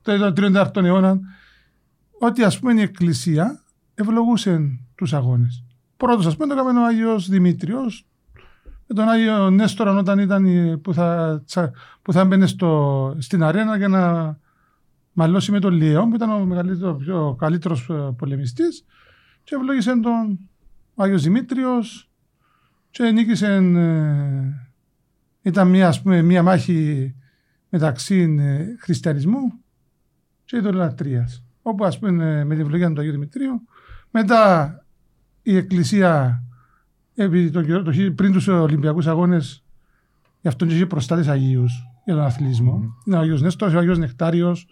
των 0.03 0.35
τριών 0.35 0.53
τέταρτων 0.53 0.85
αιώνα, 0.85 1.19
ότι 2.21 2.43
ας 2.45 2.59
πούμε 2.59 2.73
η 2.73 2.81
εκκλησία 2.81 3.63
ευλογούσε 3.95 4.61
τους 4.95 5.13
αγώνες. 5.15 5.65
Πρώτος 5.97 6.27
ας 6.27 6.37
πούμε 6.37 6.55
το 6.55 6.61
έκαμε 6.61 6.81
ο 6.81 6.85
Άγιος 6.87 7.29
Δημήτριος 7.29 8.07
με 8.87 8.95
τον 8.95 9.09
Άγιο 9.09 9.51
Νέστορα 9.51 9.97
όταν 9.97 10.19
ήταν 10.19 10.45
η- 10.45 10.79
που 10.79 10.95
θα, 10.95 11.43
τσα- 11.47 11.71
που 12.03 12.13
θα 12.13 12.25
μπαινε 12.25 12.47
στο, 12.47 13.15
στην 13.19 13.43
αρένα 13.43 13.77
για 13.77 13.89
να 13.89 14.37
μαλώσει 15.13 15.51
με 15.53 15.61
τον 15.61 15.73
Λιέον 15.73 16.09
που 16.09 16.15
ήταν 16.17 16.31
ο, 16.31 16.45
μεγαλύτερο, 16.45 16.99
ο 17.29 17.35
καλύτερος 17.35 17.89
ε, 17.91 18.15
πολεμιστής 18.19 18.85
και 19.47 19.55
ευλόγησε 19.55 20.01
τον 20.01 20.39
ο 20.95 21.03
Άγιος 21.03 21.23
Δημήτριος 21.23 22.11
και 22.91 23.11
νίκησε 23.11 23.55
ε, 23.55 24.69
ήταν 25.43 25.69
μια, 25.69 25.89
ας 25.89 26.03
πούμε, 26.03 26.23
μια 26.23 26.43
μάχη 26.43 27.15
μεταξύ 27.69 28.37
ε, 28.39 28.65
χριστιανισμού 28.81 29.53
και 30.45 30.57
ειδωλατρίας 30.57 31.45
όπου 31.63 31.85
ας 31.85 31.99
πούμε 31.99 32.45
με 32.45 32.55
την 32.55 32.65
ευλογία 32.65 32.93
του 32.93 33.01
Αγίου 33.01 33.13
Δημητρίου 33.13 33.63
μετά 34.11 34.85
η 35.43 35.57
Εκκλησία 35.57 36.43
επί 37.15 37.51
το, 37.51 37.63
καιρό- 37.63 37.83
το, 37.83 37.93
χι- 37.93 38.13
πριν 38.15 38.33
τους 38.33 38.49
Ολυμπιακούς 38.49 39.07
Αγώνες 39.07 39.65
γι' 40.41 40.49
αυτόν 40.49 40.69
και 40.69 40.75
είχε 40.75 40.87
προστάτες 40.87 41.29
Αγίους 41.29 41.73
για 42.05 42.15
τον 42.15 42.25
αθλητισμό. 42.25 42.95
Είναι 43.05 43.17
ο 43.17 43.19
Αγίος 43.21 43.43
Νέστορας, 43.43 43.75
ο 43.75 43.79
Αγίος 43.79 43.99
Νεκτάριος, 43.99 44.69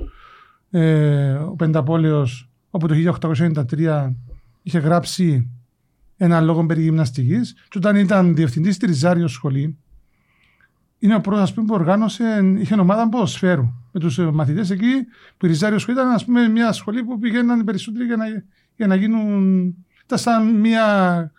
ε, 0.70 1.32
ο 1.32 1.55
Πενταπόλεως 1.56 2.51
όπου 2.70 2.86
το 2.88 2.94
1893 2.94 4.12
είχε 4.65 4.78
γράψει 4.78 5.51
ένα 6.16 6.41
λόγο 6.41 6.66
περί 6.66 6.82
γυμναστικής 6.82 7.53
και 7.69 7.78
όταν 7.78 7.97
ήταν 7.97 8.35
διευθυντής 8.35 8.74
στη 8.74 8.86
Ριζάριο 8.86 9.28
σχολή 9.28 9.78
είναι 10.99 11.15
ο 11.15 11.20
πρώτος 11.20 11.43
ας 11.43 11.55
πούμε, 11.55 11.66
που 11.66 11.74
οργάνωσε, 11.74 12.55
είχε 12.59 12.74
ομάδα 12.74 13.09
ποδοσφαίρου 13.09 13.74
με 13.93 14.01
τους 14.01 14.19
ε, 14.19 14.31
μαθητές 14.31 14.70
εκεί 14.70 14.93
που 15.36 15.47
η 15.47 15.49
Ριζάριο 15.49 15.78
σχολή 15.78 15.99
ήταν 15.99 16.11
ας 16.11 16.24
πούμε, 16.24 16.49
μια 16.49 16.73
σχολή 16.73 17.05
που 17.05 17.19
πηγαίναν 17.19 17.61
οι 17.61 17.65
περισσότεροι 17.65 18.05
για 18.05 18.16
να, 18.16 18.24
για 18.77 18.86
να 18.86 18.95
γίνουν 18.95 19.74
ήταν 20.05 20.19
σαν 20.19 20.61
μια 20.61 21.32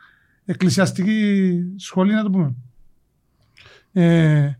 εκκλησιαστική 0.45 1.53
σχολή 1.75 2.13
να 2.13 2.23
το 2.23 2.29
πούμε. 2.29 2.55
Ε, 3.91 4.53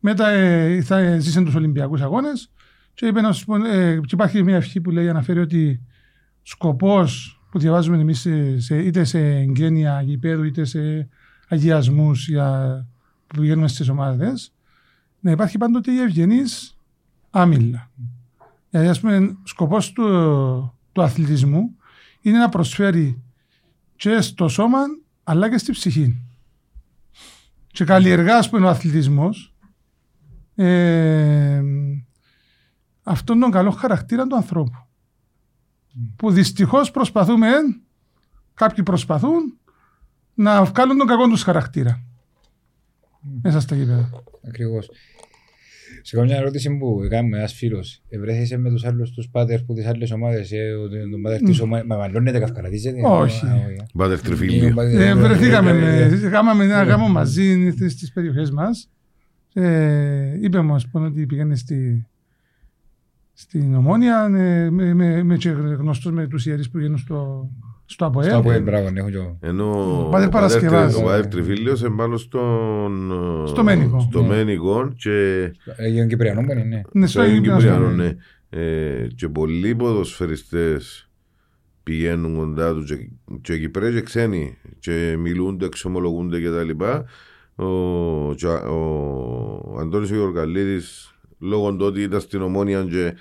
μετά 0.00 0.28
ε, 0.28 0.68
ήρθα, 0.68 1.18
ζήσε 1.18 1.42
τους 1.42 1.54
Ολυμπιακούς 1.54 2.00
Αγώνες 2.00 2.52
και 2.94 3.06
είπε 3.06 3.20
να 3.20 3.32
σου 3.32 3.44
πω, 3.44 3.64
ε, 3.64 4.00
και 4.00 4.14
υπάρχει 4.14 4.42
μια 4.42 4.56
ευχή 4.56 4.80
που 4.80 4.90
λέει 4.90 5.08
αναφέρει 5.08 5.40
ότι 5.40 5.80
σκοπός 6.42 7.41
που 7.52 7.58
διαβάζουμε 7.58 8.00
εμείς 8.00 8.20
σε, 8.20 8.60
σε, 8.60 8.78
είτε 8.78 9.04
σε 9.04 9.18
εγγένεια 9.18 10.02
γηπέδου 10.02 10.42
είτε 10.42 10.64
σε 10.64 11.08
αγιασμούς 11.48 12.28
για, 12.28 12.86
που 13.26 13.40
πηγαίνουμε 13.40 13.68
στις 13.68 13.88
ομάδες 13.88 14.54
να 15.20 15.30
υπάρχει 15.30 15.58
πάντοτε 15.58 15.92
η 15.92 16.00
ευγενής 16.00 16.76
άμυλα. 17.30 17.90
Δηλαδή 18.70 18.88
ας 18.88 19.00
πούμε 19.00 19.36
σκοπός 19.44 19.92
του, 19.92 20.04
του 20.92 21.02
αθλητισμού 21.02 21.76
είναι 22.20 22.38
να 22.38 22.48
προσφέρει 22.48 23.22
και 23.96 24.20
στο 24.20 24.48
σώμα 24.48 24.78
αλλά 25.24 25.50
και 25.50 25.58
στη 25.58 25.72
ψυχή. 25.72 26.22
Και 27.66 27.84
καλλιεργά 27.84 28.36
ας 28.36 28.50
πούμε 28.50 28.66
ο 28.66 28.68
αθλητισμός 28.68 29.54
ε, 30.54 31.62
αυτόν 33.02 33.40
τον 33.40 33.50
καλό 33.50 33.70
χαρακτήρα 33.70 34.26
του 34.26 34.36
ανθρώπου. 34.36 34.81
Που 36.16 36.30
δυστυχώς 36.30 36.90
προσπαθούμε, 36.90 37.48
κάποιοι 38.54 38.84
προσπαθούν, 38.84 39.58
να 40.34 40.64
βγάλουν 40.64 40.98
τον 40.98 41.06
κακό 41.06 41.28
τους 41.28 41.42
χαρακτήρα. 41.42 42.02
Μέσα 43.42 43.60
στα 43.60 43.74
γήπεδα. 43.74 44.10
Ακριβώς. 44.48 44.90
Σε 46.02 46.16
καμιά 46.16 46.36
ερώτηση 46.36 46.76
που 46.76 47.06
κάνουμε 47.10 47.36
ένας 47.38 47.52
φίλος, 47.52 48.02
ευρέθησε 48.08 48.56
με 48.56 48.70
τους 48.70 48.84
άλλους 48.84 49.10
τους 49.10 49.28
πάτερ 49.28 49.62
που 49.62 49.74
τις 49.74 49.86
άλλες 49.86 50.10
ομάδες, 50.10 50.52
ε, 50.52 50.72
ο- 50.72 50.88
τον 51.10 51.22
πάτερ 51.22 51.40
της 51.40 51.60
ομάδας, 51.60 51.86
μα 51.86 51.96
μαλλώνεται, 51.96 52.38
καυκαρατίζεται. 52.38 53.00
Όχι. 53.04 53.46
Α, 53.46 53.54
όχι. 53.54 53.76
Πάτερ 53.96 54.18
Ε, 54.18 54.20
τριφύλιο. 54.20 54.74
πάτερ- 54.74 55.00
Ε, 55.00 55.14
βρεθήκαμε, 55.14 55.70
ε, 55.70 56.08
με- 56.08 56.28
κάναμε 56.30 56.64
ένα 56.64 56.82
γάμο 56.82 57.08
μαζί 57.08 57.70
στις 57.70 57.92
στις 57.92 58.12
περιοχές 58.12 58.50
μας. 58.50 58.90
Ε, 59.54 60.38
είπε 60.40 60.60
μας 60.60 60.88
πούμε, 60.88 61.06
ότι 61.06 61.26
πήγαινε 61.26 61.56
στη, 61.56 62.06
στην 63.32 63.74
Ομόνια 63.74 64.24
ε, 64.34 64.70
με, 64.70 64.94
με, 64.94 65.22
με 65.22 65.36
και 65.36 65.48
γνωστούς 65.50 66.12
με 66.12 66.26
τους 66.26 66.46
ιερείς 66.46 66.70
που 66.70 66.78
γίνουν 66.78 66.98
στο, 66.98 67.50
στο 67.84 68.06
ΑΠΟΕΛ. 68.06 68.28
Στο 68.28 68.38
Αποέλ, 68.38 68.62
μπράβο, 68.62 68.90
ναι, 68.90 69.00
έχω 69.00 69.10
και 69.10 69.16
εγώ. 69.16 69.36
Ενώ 69.40 69.70
Ο 70.00 70.06
ο 70.06 70.08
Πάτερ 70.08 70.28
Παρασκευάς. 70.28 70.94
ο 70.96 71.02
Πάτερ 71.02 71.26
Τριφύλιος 71.26 71.80
είναι 71.80 71.94
πάνω 71.96 72.16
στον... 72.16 73.10
ε, 73.44 73.46
Στο 73.46 73.62
Μένικο. 73.62 74.00
Στο 74.00 74.20
Ναι. 74.22 74.26
Μένικο 74.28 74.92
και 74.96 75.42
Έγιναν 75.76 76.08
Κυπριανός 76.08 76.44
που 76.44 76.52
είναι, 76.52 76.62
ναι. 76.62 76.80
Ναι, 76.92 77.06
στο 77.06 77.20
στο 77.20 77.30
Άγιο 77.30 77.36
Αγίου 77.36 77.52
Κυπριανός, 77.52 77.90
Κυπριανός. 77.90 78.16
ναι. 78.50 78.60
Ε, 78.60 79.06
και 79.14 79.28
πολλοί 79.28 79.74
ποδοσφαιριστές 79.74 81.10
πηγαίνουν 81.82 82.36
κοντά 82.36 82.72
τους 82.74 82.84
και, 82.90 83.08
και 83.40 83.58
Κυπρέοι 83.58 83.92
και 83.92 84.00
ξένοι 84.00 84.56
και 84.78 85.16
μιλούνται, 85.18 85.64
εξομολογούνται 85.66 86.40
και 86.40 86.50
τα 86.50 86.62
λοιπά. 86.62 87.04
Ο, 87.54 88.34
και 88.34 88.46
ο, 88.46 88.76
ο 89.64 89.78
Αντώνης 89.80 90.10
ο 90.10 90.14
Γεωργαλίδης 90.14 91.11
λόγω 91.42 91.76
του 91.76 91.84
ότι 91.86 92.02
ήταν 92.02 92.20
στην 92.20 92.42
Ομόνια 92.42 92.84
και 92.90 93.14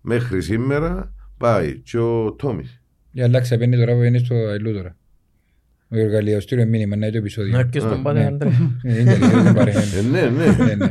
μέχρι 0.00 0.42
σήμερα 0.42 1.12
πάει 1.38 1.78
και 1.80 1.98
ο 1.98 2.32
Τόμις. 2.32 2.80
Για 3.10 3.24
αλλάξει 3.24 3.54
απένει 3.54 3.76
τώρα 3.76 3.94
που 3.94 4.02
είναι 4.02 4.18
στο 4.18 4.34
Αιλού 4.34 4.72
τώρα. 4.72 4.96
Ο 5.88 5.96
Γεωργαλίας, 5.96 6.42
στείλε 6.42 6.64
μήνυμα, 6.64 6.96
να 6.96 7.02
είναι 7.06 7.12
το 7.14 7.18
επεισόδιο. 7.18 7.52
Να 7.52 7.58
έρχεσαι 7.58 7.86
στον 7.86 8.02
πάτερ, 8.02 8.20
ναι. 8.20 8.26
Αντρέ. 8.26 8.48
Ε, 8.82 9.00
είναι 9.00 9.16
τελείως, 9.18 9.42
δεν 9.42 9.54
πάρε, 9.54 9.70
Ε, 9.70 10.00
ναι. 10.10 10.20
ναι, 10.20 10.46
ναι. 10.46 10.64
Ναι, 10.64 10.74
ναι. 10.74 10.90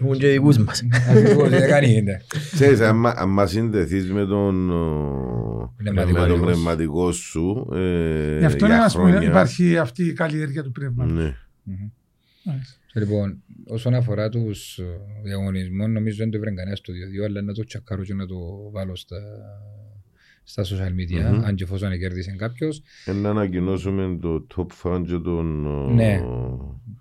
Έχουν 0.00 0.18
και 0.18 0.28
δικούς 0.28 0.58
μας. 0.58 0.82
Ακριβώς, 1.10 1.48
δεν 1.48 1.68
κάνει, 1.68 2.02
ναι. 2.02 2.16
Ξέρεις, 2.52 2.80
άμα, 2.80 3.14
άμα 3.16 3.46
συνδεθείς 3.46 4.12
με 4.12 4.26
τον, 4.26 4.70
ο, 4.70 5.74
Πνευματικό 5.76 6.18
με 6.20 6.26
τον 6.26 6.36
δικός. 6.36 6.52
πνευματικό 6.52 7.12
σου 7.12 7.68
ε, 7.74 8.38
Γι' 8.38 8.44
αυτό 8.44 8.66
για 8.66 8.74
είναι, 8.74 8.84
ας 8.84 8.94
πούμε, 8.94 9.10
χρόνια. 9.10 9.28
υπάρχει 9.28 9.78
αυτή 9.78 10.04
η 10.04 10.12
καλλιέργεια 10.12 10.62
του 10.62 10.70
πνεύματος. 10.72 11.12
Ναι. 11.12 11.36
Μμμ. 12.94 13.02
Λοιπόν, 13.02 13.42
όσον 13.66 13.94
αφορά 13.94 14.28
τους 14.28 14.78
ε, 14.78 14.84
διαγωνισμούς, 15.22 15.88
νομίζω 15.88 16.16
δεν 16.16 16.30
το 16.30 16.38
βρει 16.38 16.54
κανένα 16.54 16.76
στο 16.76 16.92
2-2, 16.92 17.24
αλλά 17.24 17.42
να 17.42 17.52
το 17.52 17.64
τσακάρω 17.64 18.02
και 18.04 18.14
να 18.14 18.26
το 18.26 18.36
βάλω 18.72 18.96
στα, 18.96 19.16
στα 20.42 20.62
social 20.64 20.92
media, 21.00 21.30
Μμμ. 21.32 21.44
αν 21.44 21.54
και 21.54 21.64
εφόσον 21.64 21.98
κέρδισε 21.98 22.34
κάποιος. 22.38 22.82
Ε, 23.04 23.12
Να 23.12 23.30
ανακοινώσουμε 23.30 24.18
το 24.20 24.46
top 24.56 24.66
fan 24.82 25.02
και 25.06 25.18
τον... 25.18 25.66
ο, 25.66 25.90
Ναι. 25.90 26.20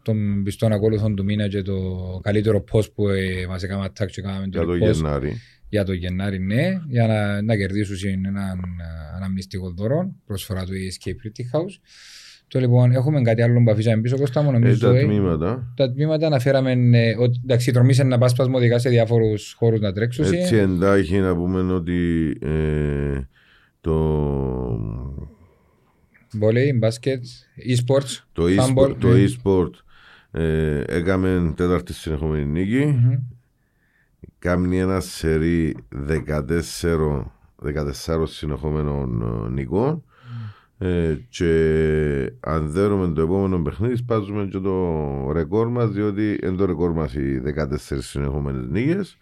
Τον 0.01 0.43
πιστόν 0.43 0.71
ακόλουθον 0.71 1.15
του 1.15 1.23
μήνα 1.23 1.47
και 1.47 1.61
το 1.61 1.79
καλύτερο 2.23 2.63
post 2.71 2.93
που 2.93 3.07
ε, 3.09 3.45
μας 3.47 3.63
έκαμε 3.63 3.85
attack 3.85 4.07
και 4.07 4.19
έκαναμε 4.19 4.45
Για 4.51 4.61
το 4.65 4.71
post 4.71 4.91
Γενάρη. 4.93 5.33
για 5.69 5.83
το 5.85 5.93
Γενάρη, 5.93 6.39
ναι, 6.39 6.81
για 6.87 7.07
να, 7.07 7.41
να 7.41 7.55
κερδίσουν 7.57 8.25
έναν 8.25 8.59
ε, 8.59 9.15
αναμνηστικό 9.15 9.69
δώρο, 9.71 10.11
προσφορά 10.25 10.65
του 10.65 10.71
Escape 10.71 11.09
Pretty 11.09 11.59
House. 11.59 11.75
Το 12.47 12.59
λοιπόν, 12.59 12.91
έχουμε 12.91 13.21
κάτι 13.21 13.41
άλλο 13.41 13.63
που 13.63 13.71
αφήσαμε 13.71 14.01
πίσω, 14.01 14.17
Κώστα 14.17 14.41
μου, 14.41 14.49
Ε, 14.49 14.51
νομίζω. 14.51 14.91
τα 14.91 14.97
ε, 14.97 15.03
τμήματα. 15.03 15.73
τα 15.75 15.91
τμήματα 15.91 16.25
αναφέραμε 16.25 16.71
ε, 16.71 17.15
ότι 17.19 17.39
εντάξει, 17.43 17.71
τρομήσε 17.71 18.03
να 18.03 18.17
πας 18.17 18.31
σπασμωδικά 18.31 18.79
σε 18.79 18.89
διάφορους 18.89 19.53
χώρους 19.57 19.79
να 19.79 19.93
τρέξουν. 19.93 20.25
Έτσι 20.25 20.55
εντάχει 20.55 21.19
να 21.19 21.35
πούμε 21.35 21.73
ότι 21.73 22.31
ε, 22.41 23.21
το, 23.81 23.95
Βόλεϊ, 26.31 26.73
μπάσκετ, 26.75 27.23
e-sports. 27.69 28.23
το 28.33 28.43
Handball, 28.43 28.89
e-sport, 28.89 28.95
το 28.99 29.07
ναι. 29.07 29.25
e-sport 29.25 29.71
ε, 30.31 30.83
έκαμε 30.87 31.53
τέταρτη 31.55 31.93
συνεχόμενη 31.93 32.45
νίκη. 32.45 32.85
Μμμ. 32.85 33.15
Κάμνει 34.39 34.79
ένα 34.79 34.99
σερί 34.99 35.75
14, 36.07 37.23
14 37.63 38.23
συνεχόμενων 38.23 39.21
ε, 39.21 39.49
νικών. 39.49 40.03
Ε, 40.79 41.15
και 41.29 42.33
αν 42.39 42.69
δέρουμε 42.71 43.13
το 43.13 43.21
επόμενο 43.21 43.61
παιχνίδι, 43.61 43.95
σπάζουμε 43.95 44.45
και 44.45 44.59
το 44.59 45.31
ρεκόρ 45.31 45.67
μας, 45.67 45.89
διότι 45.89 46.39
είναι 46.43 46.55
το 46.55 46.65
ρεκόρ 46.65 46.91
μας 46.91 47.13
οι 47.13 47.39
14 47.39 48.01
συνεχόμενες 48.01 48.67
νίκες. 48.67 49.17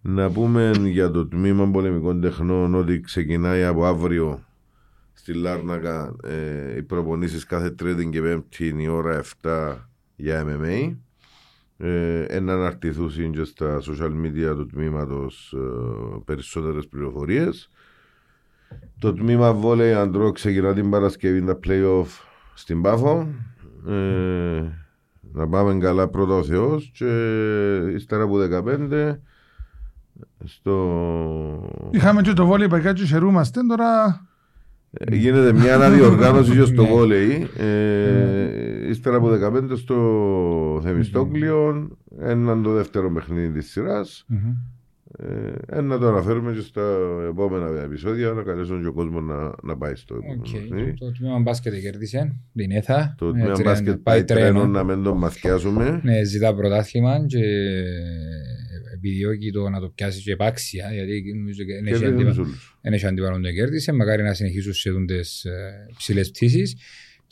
Να 0.00 0.30
πούμε 0.30 0.70
για 0.84 1.10
το 1.10 1.26
τμήμα 1.26 1.70
πολεμικών 1.70 2.20
τεχνών 2.20 2.74
ότι 2.74 3.00
ξεκινάει 3.00 3.64
από 3.64 3.84
αύριο 3.84 4.44
στη 5.12 5.32
Λάρνακα 5.34 6.16
ε, 6.22 6.76
οι 6.76 6.82
προπονήσεις 6.82 7.44
κάθε 7.44 7.70
Τρίτη 7.70 8.08
και 8.08 8.20
Πέμπτη 8.20 8.68
είναι 8.68 8.82
η 8.82 8.86
ώρα 8.86 9.22
7 9.42 9.76
για 10.16 10.46
MMA. 10.46 10.96
Ε, 11.76 12.22
ένα 12.22 12.52
αναρτηθούν 12.52 13.32
και 13.32 13.44
στα 13.44 13.80
social 13.80 14.12
media 14.24 14.54
του 14.56 14.66
τμήματος 14.66 15.54
ε, 15.56 16.22
περισσότερες 16.24 16.86
πληροφορίες. 16.86 17.70
Το 18.98 19.12
τμήμα 19.14 19.52
βόλεϊ 19.52 19.92
αντρό 19.92 20.32
ξεκινά 20.32 20.72
την 20.72 20.90
Παρασκευή 20.90 21.44
τα 21.44 21.58
play-off 21.66 22.06
στην 22.54 22.82
Πάφο. 22.82 23.26
Ε, 23.88 24.62
να 25.32 25.48
πάμε 25.48 25.78
καλά 25.78 26.08
πρώτα 26.08 26.34
ο 26.34 26.42
Θεός 26.42 26.90
και 26.94 27.06
ύστερα 27.94 28.22
από 28.22 28.36
15 28.66 29.14
στο... 30.44 31.88
Είχαμε 31.90 32.22
και 32.22 32.32
το 32.32 32.46
βόλεϊ 32.46 32.68
παγιά 32.68 32.92
και 32.92 33.04
χαιρούμαστε 33.04 33.60
τώρα. 33.68 34.20
Ε, 34.90 35.14
Γίνεται 35.16 35.52
μια 35.52 35.74
αναδιοργάνωση 35.74 36.52
και 36.58 36.64
στο 36.64 36.82
Ναι. 36.82 36.88
βόλεϊ. 36.88 37.48
Ε, 37.58 38.88
ύστερα 38.88 39.16
από 39.16 39.28
15 39.42 39.76
στο 39.76 40.80
Θεμιστόκλειο. 40.82 41.88
Έναν 42.18 42.62
το 42.62 42.72
δεύτερο 42.72 43.12
παιχνίδι 43.12 43.58
της 43.58 43.70
σειράς. 43.70 44.24
Μμμ. 44.28 44.52
Ε, 45.18 45.52
ένα 45.78 45.98
το 45.98 46.08
αναφέρουμε 46.08 46.52
και 46.52 46.60
στα 46.60 46.82
επόμενα 47.30 47.82
επεισόδια 47.82 48.30
να 48.30 48.42
καλέσουν 48.42 48.80
και 48.82 48.86
ο 48.86 48.92
κόσμος 48.92 49.22
να, 49.24 49.52
να 49.62 49.76
πάει 49.76 49.94
στο 49.94 50.14
επόμενο 50.14 50.42
Οκ. 50.46 50.52
παιχνίδι. 50.52 50.94
Το 50.94 51.12
τμήμα 51.12 51.38
μπάσκετ 51.38 51.74
κέρδισε, 51.80 52.36
την 52.54 52.70
ΕΘΑ. 52.70 53.14
Το 53.18 53.26
Ε, 53.26 53.30
τμήμα 53.30 53.44
τρένο, 53.52 53.62
μπάσκετ 53.70 53.96
πάει 53.96 54.24
τρένο 54.24 54.66
να 54.66 54.84
μην 54.84 55.02
τον 55.02 55.16
μαθιάσουμε. 55.16 56.00
Ναι, 56.02 56.24
ζητά 56.24 56.54
πρωτάθλημα 56.54 57.24
και 57.26 57.38
επιδιώκει 58.94 59.50
το 59.50 59.68
να 59.68 59.80
το 59.80 59.88
πιάσει 59.94 60.22
και 60.22 60.32
επάξια, 60.32 60.90
γιατί 60.92 61.34
νομίζω 61.36 61.64
και 61.64 61.72
Και 61.72 61.78
δεν 61.82 61.86
έχει 61.92 62.04
δεν 62.04 62.12
αντίπα- 62.14 62.32
είναι 62.32 62.42
όλους. 62.42 62.78
δεν 62.82 62.92
έχει 62.92 63.06
αντιπαλόν 63.06 63.42
το 63.42 63.52
κέρδισε. 63.52 63.92
Μακάρι 63.92 64.22
να 64.22 64.34
συνεχίσουν 64.34 64.72
σε 64.72 64.90
δούντες 64.90 65.46
ψηλές 65.96 66.30
πτήσεις. 66.30 66.76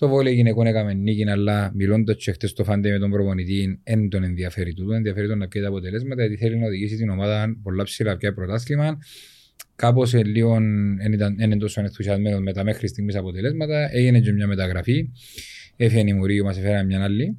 Το 0.01 0.09
βόλεϊ 0.09 0.35
γυναικών 0.35 0.67
έκαμε 0.67 0.95
νίκη, 0.95 1.31
αλλά 1.31 1.73
μιλώντας 1.75 2.17
και 2.17 2.33
χτες 2.33 2.53
το 2.53 2.65
φάντε 2.65 2.91
με 2.91 2.99
τον 2.99 3.11
προπονητή, 3.11 3.81
δεν 3.85 4.09
τον 4.09 4.23
ενδιαφέρει 4.23 4.75
τούτο. 4.75 4.93
Ενδιαφέρει 4.93 5.29
τον 5.29 5.39
να 5.39 5.49
πιέζει 5.49 5.67
τα 5.67 5.73
αποτελέσματα, 5.73 6.23
γιατί 6.23 6.37
θέλει 6.37 6.59
να 6.59 6.67
οδηγήσει 6.67 6.97
την 6.97 7.09
ομάδα 7.09 7.57
πολλά 7.63 7.85
ψηλά 7.85 8.17
πια 8.17 8.35
πρωτάθλημα. 8.35 8.99
Κάπως 9.77 10.15
ε, 10.15 10.23
λίγο 10.23 10.59
δεν 10.99 11.13
ήταν 11.13 11.37
δεν 11.37 11.51
είναι 11.51 11.61
τόσο 11.61 11.81
ενθουσιασμένος 11.81 12.41
με 12.41 12.53
τα 12.53 12.65
μέχρι 12.65 12.89
στιγμής 12.89 13.17
αποτελέσματα. 13.17 13.89
Έγινε 13.93 14.21
και 14.21 14.33
μια 14.33 14.47
μεταγραφή. 14.47 15.11
Έφυγε 15.77 16.05
η 16.07 16.13
Μουρίου, 16.13 16.45
μας 16.45 16.59
έφερε 16.59 16.83
μια 16.83 17.03
άλλη. 17.03 17.39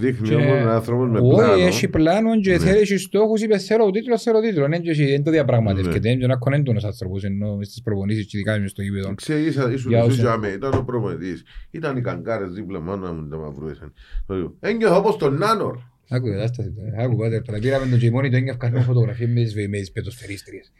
Δείχνει 0.00 0.28
Και- 0.28 0.34
όμως 0.34 0.56
ένα 0.56 0.74
άνθρωπο 0.74 1.02
με 1.04 1.18
Όχι, 1.18 1.28
πλάνο. 1.34 1.62
έχει 1.66 1.88
πλάνο 1.88 2.40
και 2.40 2.50
Ναι. 2.52 2.58
θέλει 2.58 2.86
και 2.86 2.98
στόχους, 2.98 3.42
είπε 3.42 3.58
θέλω 3.58 3.90
τίτλος, 3.90 4.22
θέλω 4.22 4.40
τίτλος. 4.40 4.68
Δεν 4.68 4.82
και 4.82 4.90
εσύ, 4.90 5.04
δεν 5.04 5.22
το 5.24 5.30
διαπραγματεύκεται, 5.30 6.08
είναι 6.08 6.18
και 6.18 6.24
ένα 6.24 6.36
κονέντονος 6.36 6.84
άνθρωπος, 6.84 7.24
ενώ 7.24 7.56
μες 7.56 7.66
στις 7.66 7.82
προπονήσεις 7.82 8.26
και 8.26 8.36
ειδικά 8.36 8.58
μες 8.58 8.70
στο 8.70 8.82
γήπεδο. 8.82 9.14
Ξέρεις, 9.14 9.46
ίσα- 9.46 9.72
ήσουν 9.72 9.90
Για 9.90 9.98
εσύ 9.98 10.08
όσοι- 10.08 10.20
και 10.20 10.26
άμε, 10.28 10.48
ήταν 10.48 10.72
ο 10.74 10.82
προπονητής. 10.82 11.42
Ήταν 11.70 11.96
οι 11.96 12.00
καγκάρες 12.00 12.50
δίπλα 12.52 12.80
μάνα 12.80 13.12
μου 13.12 13.28
τα 13.28 13.36
μαυρούεσαν. 13.36 13.92
Ένιωθα 14.60 14.96
όπως 14.96 15.16
τον 15.16 15.34
Νάνορ. 15.36 15.78
Άκου, 16.10 16.28
κατάσταση 16.30 16.72
τώρα. 16.76 17.04
Άκου, 17.04 17.16
πάτερ, 17.16 17.42
τώρα 17.42 17.58
πήραμε 17.58 17.86
τον 17.86 17.98
Τζιμόνι, 17.98 18.30
το 18.30 18.36
έγγευ 18.36 18.56
κάνουμε 18.56 18.80
φωτογραφία 18.82 19.28
με 19.28 19.42
τις, 19.42 19.54
με 19.54 19.78
τις 19.78 19.92
πετοσφαιρίστριες. 19.92 20.72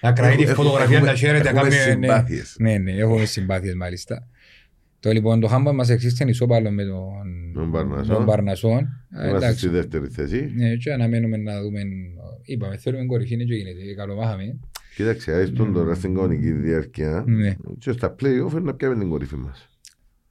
Να 0.00 0.12
κρατεί 0.12 0.36
τη 0.36 0.42
Έχουμε- 0.42 0.56
φωτογραφία, 0.56 0.96
έχουμε- 0.96 1.10
να 1.12 1.16
χαίρεται, 1.18 1.52
να 1.52 1.60
έχουμε 1.60 1.68
κάνει... 1.76 1.84
ναι. 1.98 2.06
συμπάθειες. 2.06 2.56
Ναι, 2.58 2.78
ναι, 2.78 2.92
έχουμε 2.92 3.24
συμπάθειες 3.24 3.74
μάλιστα. 3.74 4.28
Το 5.06 5.12
λοιπόν, 5.12 5.40
το 5.40 5.46
Χάμπα 5.46 5.72
μας 5.72 5.88
εξήστηκε 5.90 6.30
ισόπαλο 6.30 6.70
με 6.70 6.84
τον 6.84 7.52
Τον 7.54 7.70
Παρνασσό. 7.70 8.12
τον 8.14 8.24
Παρνασσόν. 8.24 8.78
Ε, 8.78 9.28
Είμαστε 9.28 9.36
εντάξει. 9.36 9.58
στη 9.58 9.68
δεύτερη 9.68 10.06
θέση. 10.08 10.52
Ναι, 10.56 10.74
και 10.74 10.92
αναμένουμε 10.92 11.36
να 11.36 11.62
δούμε, 11.62 11.80
είπαμε, 12.42 12.76
θέλουμε 12.76 13.04
κορυφή, 13.04 13.34
είναι 13.34 13.44
και 13.44 13.54
γίνεται, 13.54 13.94
καλομάχαμε. 13.96 14.58
Κοίταξε, 14.96 15.32
άιστον 15.32 15.72
τώρα 15.72 15.94
στην 15.94 16.14
κανονική 16.14 16.50
διάρκεια 16.52 17.24
Ναι. 17.26 17.56
και 17.78 17.92
στα 17.92 18.14
play-off 18.20 18.62
να 18.62 18.74
πιάμε 18.74 18.98
την 18.98 19.08
κορυφή 19.08 19.36
μας. 19.36 19.68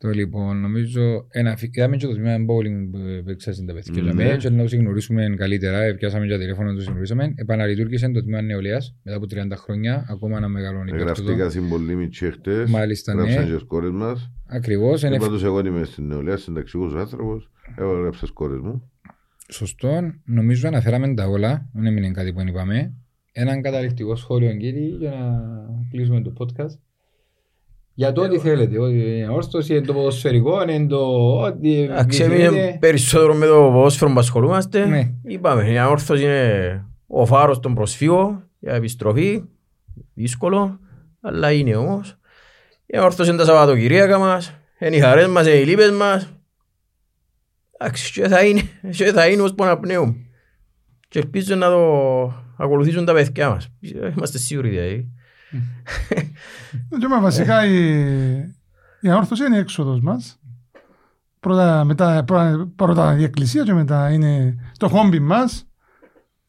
Το 0.05 0.11
λοιπόν, 0.11 0.61
νομίζω, 0.61 1.27
ένα, 1.29 1.55
φι- 1.57 1.75
είδαμε 1.77 1.97
και 1.97 2.05
το 2.07 2.13
τμήμα 2.13 2.35
bowling 2.35 2.89
που 2.91 2.97
παίξα 3.25 3.53
στην 3.53 3.65
τα 3.67 3.73
παιδιά 3.73 4.01
Ναι. 4.03 4.13
ναι. 4.13 4.35
και 4.37 4.49
να 4.49 4.63
τους 4.63 4.73
γνωρίσουμε 4.73 5.33
καλύτερα, 5.37 5.81
ε, 5.83 5.93
πιάσαμε 5.93 6.27
και 6.27 6.37
τηλέφωνο 6.37 6.69
να 6.69 6.75
τους 6.75 6.85
γνωρίσαμε. 6.85 7.33
Επαναλειτουργήσε 7.35 8.09
το 8.09 8.21
τμήμα 8.21 8.41
νεολαίας 8.41 8.95
μετά 9.03 9.17
από 9.17 9.25
30 9.27 9.55
χρόνια, 9.57 10.05
ακόμα 10.09 10.39
να 10.39 10.47
μεγαλώνει 10.47 10.91
πέρα 10.91 11.03
Γραφτήκα 11.03 11.31
τούτο. 11.31 11.49
συμβολή 11.49 11.95
με 11.95 12.07
τσέχτες, 12.07 12.69
Μάλιστα, 12.69 13.13
ναι. 13.13 13.21
γράψαν 13.21 13.45
και 13.51 13.57
σκόρες 13.59 13.91
μας. 13.91 14.31
Ακριβώς, 14.47 15.03
είναι 15.03 15.15
Είπα 15.15 15.27
τους 15.27 15.43
εγώ 15.43 15.59
είμαι 15.59 15.83
στην 15.83 16.07
νεολαία, 16.07 16.37
συνταξικός 16.37 16.93
άνθρωπος, 16.95 17.49
εγώ 17.77 17.91
γράψα 18.01 18.25
σκόρες 18.25 18.59
μου. 18.59 18.89
σωστό. 19.51 20.11
Νομίζω 20.25 20.67
αναφέραμε 20.67 21.13
τα 21.13 21.27
όλα, 21.27 21.69
δεν 21.73 21.85
έμεινε 21.85 22.11
κάτι 22.11 22.31
που 22.31 22.37
δεν 22.37 22.47
είπαμε. 22.47 22.93
Έναν 23.31 23.61
καταληκτικό 23.61 24.15
σχόλιο, 24.15 24.55
κύριε, 24.55 24.87
για 24.97 25.09
να 25.09 25.41
κλείσουμε 25.91 26.21
το 26.21 26.33
podcast. 26.37 26.77
Για 27.97 28.11
το 28.11 28.21
ό,τι 28.21 28.39
θέλετε, 28.39 28.79
ότι 28.79 29.17
είναι 29.17 29.29
όρθωση, 29.29 29.75
είναι 29.75 29.85
το 29.85 29.93
ποδοσφαιρικό, 29.93 30.61
είναι 30.69 30.87
το 30.87 30.97
ό,τι 31.39 31.81
Εντάξει, 31.81 32.23
επιθυμείτε. 32.23 32.61
εμείς 32.61 32.79
περισσότερο 32.79 33.33
με 33.33 33.45
το 33.45 33.53
ποδόσφαιρο 33.53 34.13
που 34.13 34.19
ασχολούμαστε. 34.19 34.85
Ναι. 34.85 35.11
Είπαμε, 35.23 35.71
η 35.71 35.77
αόρθωση 35.77 36.23
είναι 36.23 36.85
ο 37.07 37.25
φάρος 37.25 37.59
των 37.59 37.73
προσφύγων 37.73 38.49
για 38.59 38.73
επιστροφή. 38.73 39.43
Δύσκολο, 40.13 40.79
αλλά 41.21 41.51
είναι 41.51 41.75
όμως. 41.75 42.17
Η 42.85 42.97
αόρθωση 42.97 43.29
είναι 43.29 43.37
τα 43.37 43.45
Σαββατοκυριακά 43.45 44.17
μας, 44.17 44.55
είναι 44.79 44.95
οι 44.95 44.99
χαρές 44.99 45.27
μας, 45.27 45.47
είναι 45.47 45.55
οι 45.55 45.65
λύπες 45.65 45.91
μας. 45.91 46.33
Εντάξει, 47.77 48.11
και 48.11 48.27
θα 48.27 48.45
είναι, 48.45 48.61
και 48.91 49.11
θα 49.11 49.27
είναι 49.27 49.41
ώσπου 49.41 49.63
αναπνέουμε. 49.63 50.15
Και 51.07 51.19
ελπίζω 51.19 51.55
να 51.55 51.69
το 51.69 52.33
ακολουθήσουν 52.57 53.05
τα 53.05 53.13
παιδιά 53.13 53.49
μας. 53.49 53.69
Είμαστε 54.17 54.37
σίγουροι 54.37 54.69
δηλαδή. 54.69 55.11
Και 56.99 57.07
μα 57.09 57.19
βασικά 57.21 57.65
η, 57.65 57.89
η 58.99 59.09
αόρθωση 59.09 59.45
είναι 59.45 59.55
η 59.55 59.59
έξοδος 59.59 59.99
μας. 60.01 60.39
Πρώτα, 61.39 61.83
μετά, 61.83 62.23
πρώτα, 62.23 62.69
πρώτα 62.75 63.17
η 63.17 63.23
εκκλησία 63.23 63.63
και 63.63 63.73
μετά 63.73 64.09
είναι 64.11 64.55
το 64.77 64.87
χόμπι 64.87 65.19
μας. 65.19 65.67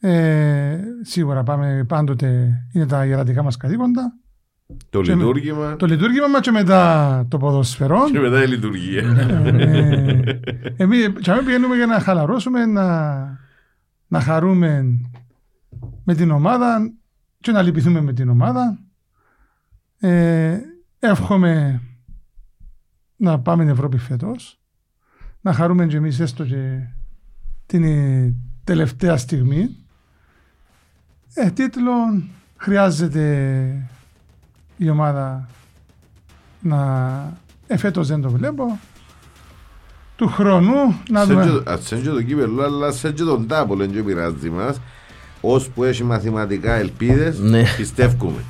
Ε, 0.01 0.79
σίγουρα 1.03 1.43
πάμε 1.43 1.85
πάντοτε, 1.89 2.53
είναι 2.73 2.87
τα 2.87 3.05
ιερατικά 3.07 3.43
μας 3.43 3.57
καθήκοντα. 3.57 4.13
Το 4.91 5.01
Και 5.01 5.15
με- 5.15 5.23
λειτουργήμα 5.25 5.77
Το 5.77 5.87
λειτουργήμα 5.87 6.27
μας 6.29 6.41
και 6.41 6.51
μετά 6.51 7.25
το 7.29 7.37
ποδοσφαιρό. 7.39 8.11
και 8.11 8.19
μετά 8.19 8.43
η 8.43 8.47
λειτουργία. 8.47 9.03
ε, 9.57 10.41
εμείς 10.77 11.09
και 11.21 11.31
αμέ 11.31 11.43
πηγαίνουμε 11.43 11.77
για 11.77 11.87
να 11.87 12.01
χαλαρώσουμε, 12.01 12.67
να, 12.67 13.17
να 14.07 14.21
χαρούμε 14.21 14.85
με 16.05 16.15
την 16.15 16.31
ομάδα 16.31 16.93
και 17.41 17.53
να 17.53 17.63
λυπηθούμε 17.63 18.01
με 18.01 18.13
την 18.13 18.29
ομάδα. 18.29 18.79
Ε, 20.09 20.61
εύχομαι 20.99 21.83
να 23.17 23.41
πάμε 23.41 23.63
στην 23.63 23.75
Ευρώπη 23.75 23.99
φέτος, 23.99 24.61
να 25.41 25.53
χαρούμε 25.53 25.87
και 25.87 25.97
εμείς 25.97 26.21
έστω 26.21 26.45
και 26.45 26.79
την 27.67 27.85
ε, 27.85 28.35
τελευταία 28.65 29.17
στιγμή. 29.17 29.77
Ε, 31.35 31.51
τίτλο 31.51 31.93
χρειάζεται 32.57 33.89
η 34.77 34.89
ομάδα 34.89 35.49
να 36.61 37.39
εφέτος 37.67 38.09
δεν 38.09 38.21
το 38.21 38.31
βλέπω 38.31 38.79
του 40.17 40.27
χρόνου 40.29 40.75
να 41.11 41.25
Σε 41.25 41.33
δούμε. 41.33 41.45
και- 41.65 41.71
ας 41.71 41.87
σε 41.87 41.97
και 42.01 42.09
το 42.09 42.23
κύπελλο, 42.23 42.63
αλλά 42.63 42.93
σε 42.93 43.13
και 43.13 43.23
τον 43.23 43.47
τάπο, 43.47 43.77
δεν 43.77 43.91
και 43.93 44.03
πειράζει 44.03 44.51
μας. 44.51 44.81
Ώσπου 45.41 45.85
έχει 45.85 46.05
μαθηματικά 46.05 46.73
ελπίδες, 46.75 47.39
Ναι. 47.39 47.63
πιστεύουμε. 47.77 48.41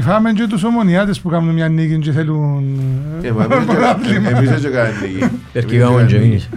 Φάμε 0.00 0.32
και 0.32 0.46
τους 0.46 0.64
ομονιάτες 0.64 1.20
που 1.20 1.28
κάνουν 1.28 1.54
μια 1.54 1.68
νίκη 1.68 1.98
και 1.98 2.12
θέλουν 2.12 2.80
Ε, 3.22 3.30
μα 3.30 3.44
εμείς 3.50 3.64
πρωτάθλημα. 3.66 4.30
και- 4.30 4.36
εμείς 4.36 4.50
έτσι 4.50 4.68
κάνουμε 4.76 4.98
νίκη. 5.02 5.30
Περκίγαμε 5.52 6.00
Εμείς 6.00 6.12
και 6.12 6.18
έτσι 6.18 6.28
εμείς. 6.28 6.48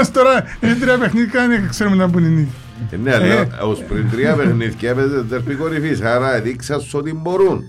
Ως 0.00 0.10
τώρα 0.10 0.44
είναι 0.60 0.74
τρία 0.74 0.98
παιχνίδια 0.98 1.40
και 1.46 1.68
ξέρουμε 1.68 1.96
να 1.96 2.06
μπουν 2.06 2.24
οι 2.24 2.28
νίκη. 2.28 2.50
Ε, 2.90 2.96
Ναι, 2.96 3.14
αλλά 3.14 3.46
ως 3.60 3.82
πριν 3.88 4.10
τρία 4.10 4.34
παιχνίδια 4.34 4.90
έπαιζε 4.90 5.22
τερπή 5.28 5.54
κορυφής, 5.54 6.00
άρα 6.00 6.34
έδειξαν 6.36 6.80
σου 6.80 6.98
ότι 6.98 7.14
μπορούν. 7.14 7.64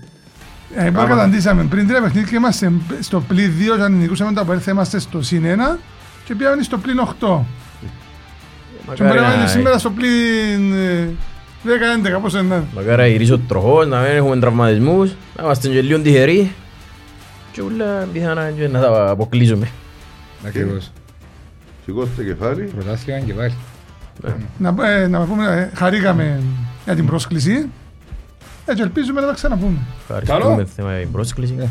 Ε, 0.74 0.86
Είπα 0.86 1.00
Άμα- 1.00 1.08
καταντήσαμε 1.08 1.64
πριν 1.64 1.86
τρία 1.88 2.00
παιχνίδια 2.02 2.38
είμαστε 2.38 2.72
στο 3.00 3.20
πλήν 3.20 3.50
2 3.58 3.76
και 3.76 3.82
αν 3.82 3.92
νικούσαμε 3.98 4.32
το 4.32 4.40
απέρθα 4.40 4.70
είμαστε 4.70 4.98
στο 4.98 5.22
συν 5.22 5.44
1 5.44 5.78
και 6.24 6.34
πήγαμε 6.34 6.62
στο 6.62 6.78
πλήν 6.78 6.98
8. 7.00 7.44
Και 8.94 9.04
μπορεί 9.04 9.20
να 9.20 9.34
είναι 9.34 9.46
σήμερα 9.46 9.78
στο 9.78 9.90
πλήν 9.90 10.72
ε, 10.74 11.08
10-11 11.64 12.20
πώς 12.22 12.34
είναι. 12.34 12.64
Μακάρα 12.74 13.06
γυρίσω 13.06 13.38
τροχός, 13.38 13.86
να 13.86 14.00
μην 14.00 14.10
έχουμε 14.10 14.38
τραυματισμούς, 14.38 15.10
να 15.36 15.44
είμαστε 15.44 15.68
και 15.68 15.82
λίγο 15.82 16.00
τυχεροί 16.00 16.52
και 17.52 17.60
όλα 17.60 18.08
πιθανά 18.12 18.50
και 18.50 18.68
να 18.68 18.80
τα 18.80 19.10
αποκλείσουμε. 19.10 19.68
Ακριβώς. 20.46 20.92
Σηκώστε 21.84 22.24
κεφάλι. 22.24 22.62
Πρωτάθλημα 22.62 23.20
και 23.20 23.32
πάλι. 23.32 23.54
Να, 24.58 24.74
ε, 24.88 25.06
να 25.06 25.24
πούμε, 25.24 25.70
ε, 25.72 25.76
χαρήκαμε 25.76 26.40
για 26.84 26.94
την 26.94 27.06
πρόσκληση. 27.06 27.68
Έτσι 28.66 28.82
ελπίζουμε 28.82 29.20
να 29.20 29.26
τα 29.26 29.32
ξαναπούμε. 29.32 29.78
Ευχαριστούμε 30.08 30.64
θέμα 30.76 30.90
για 30.90 31.00
την 31.00 31.12
πρόσκληση. 31.12 31.54
Ε. 31.60 31.66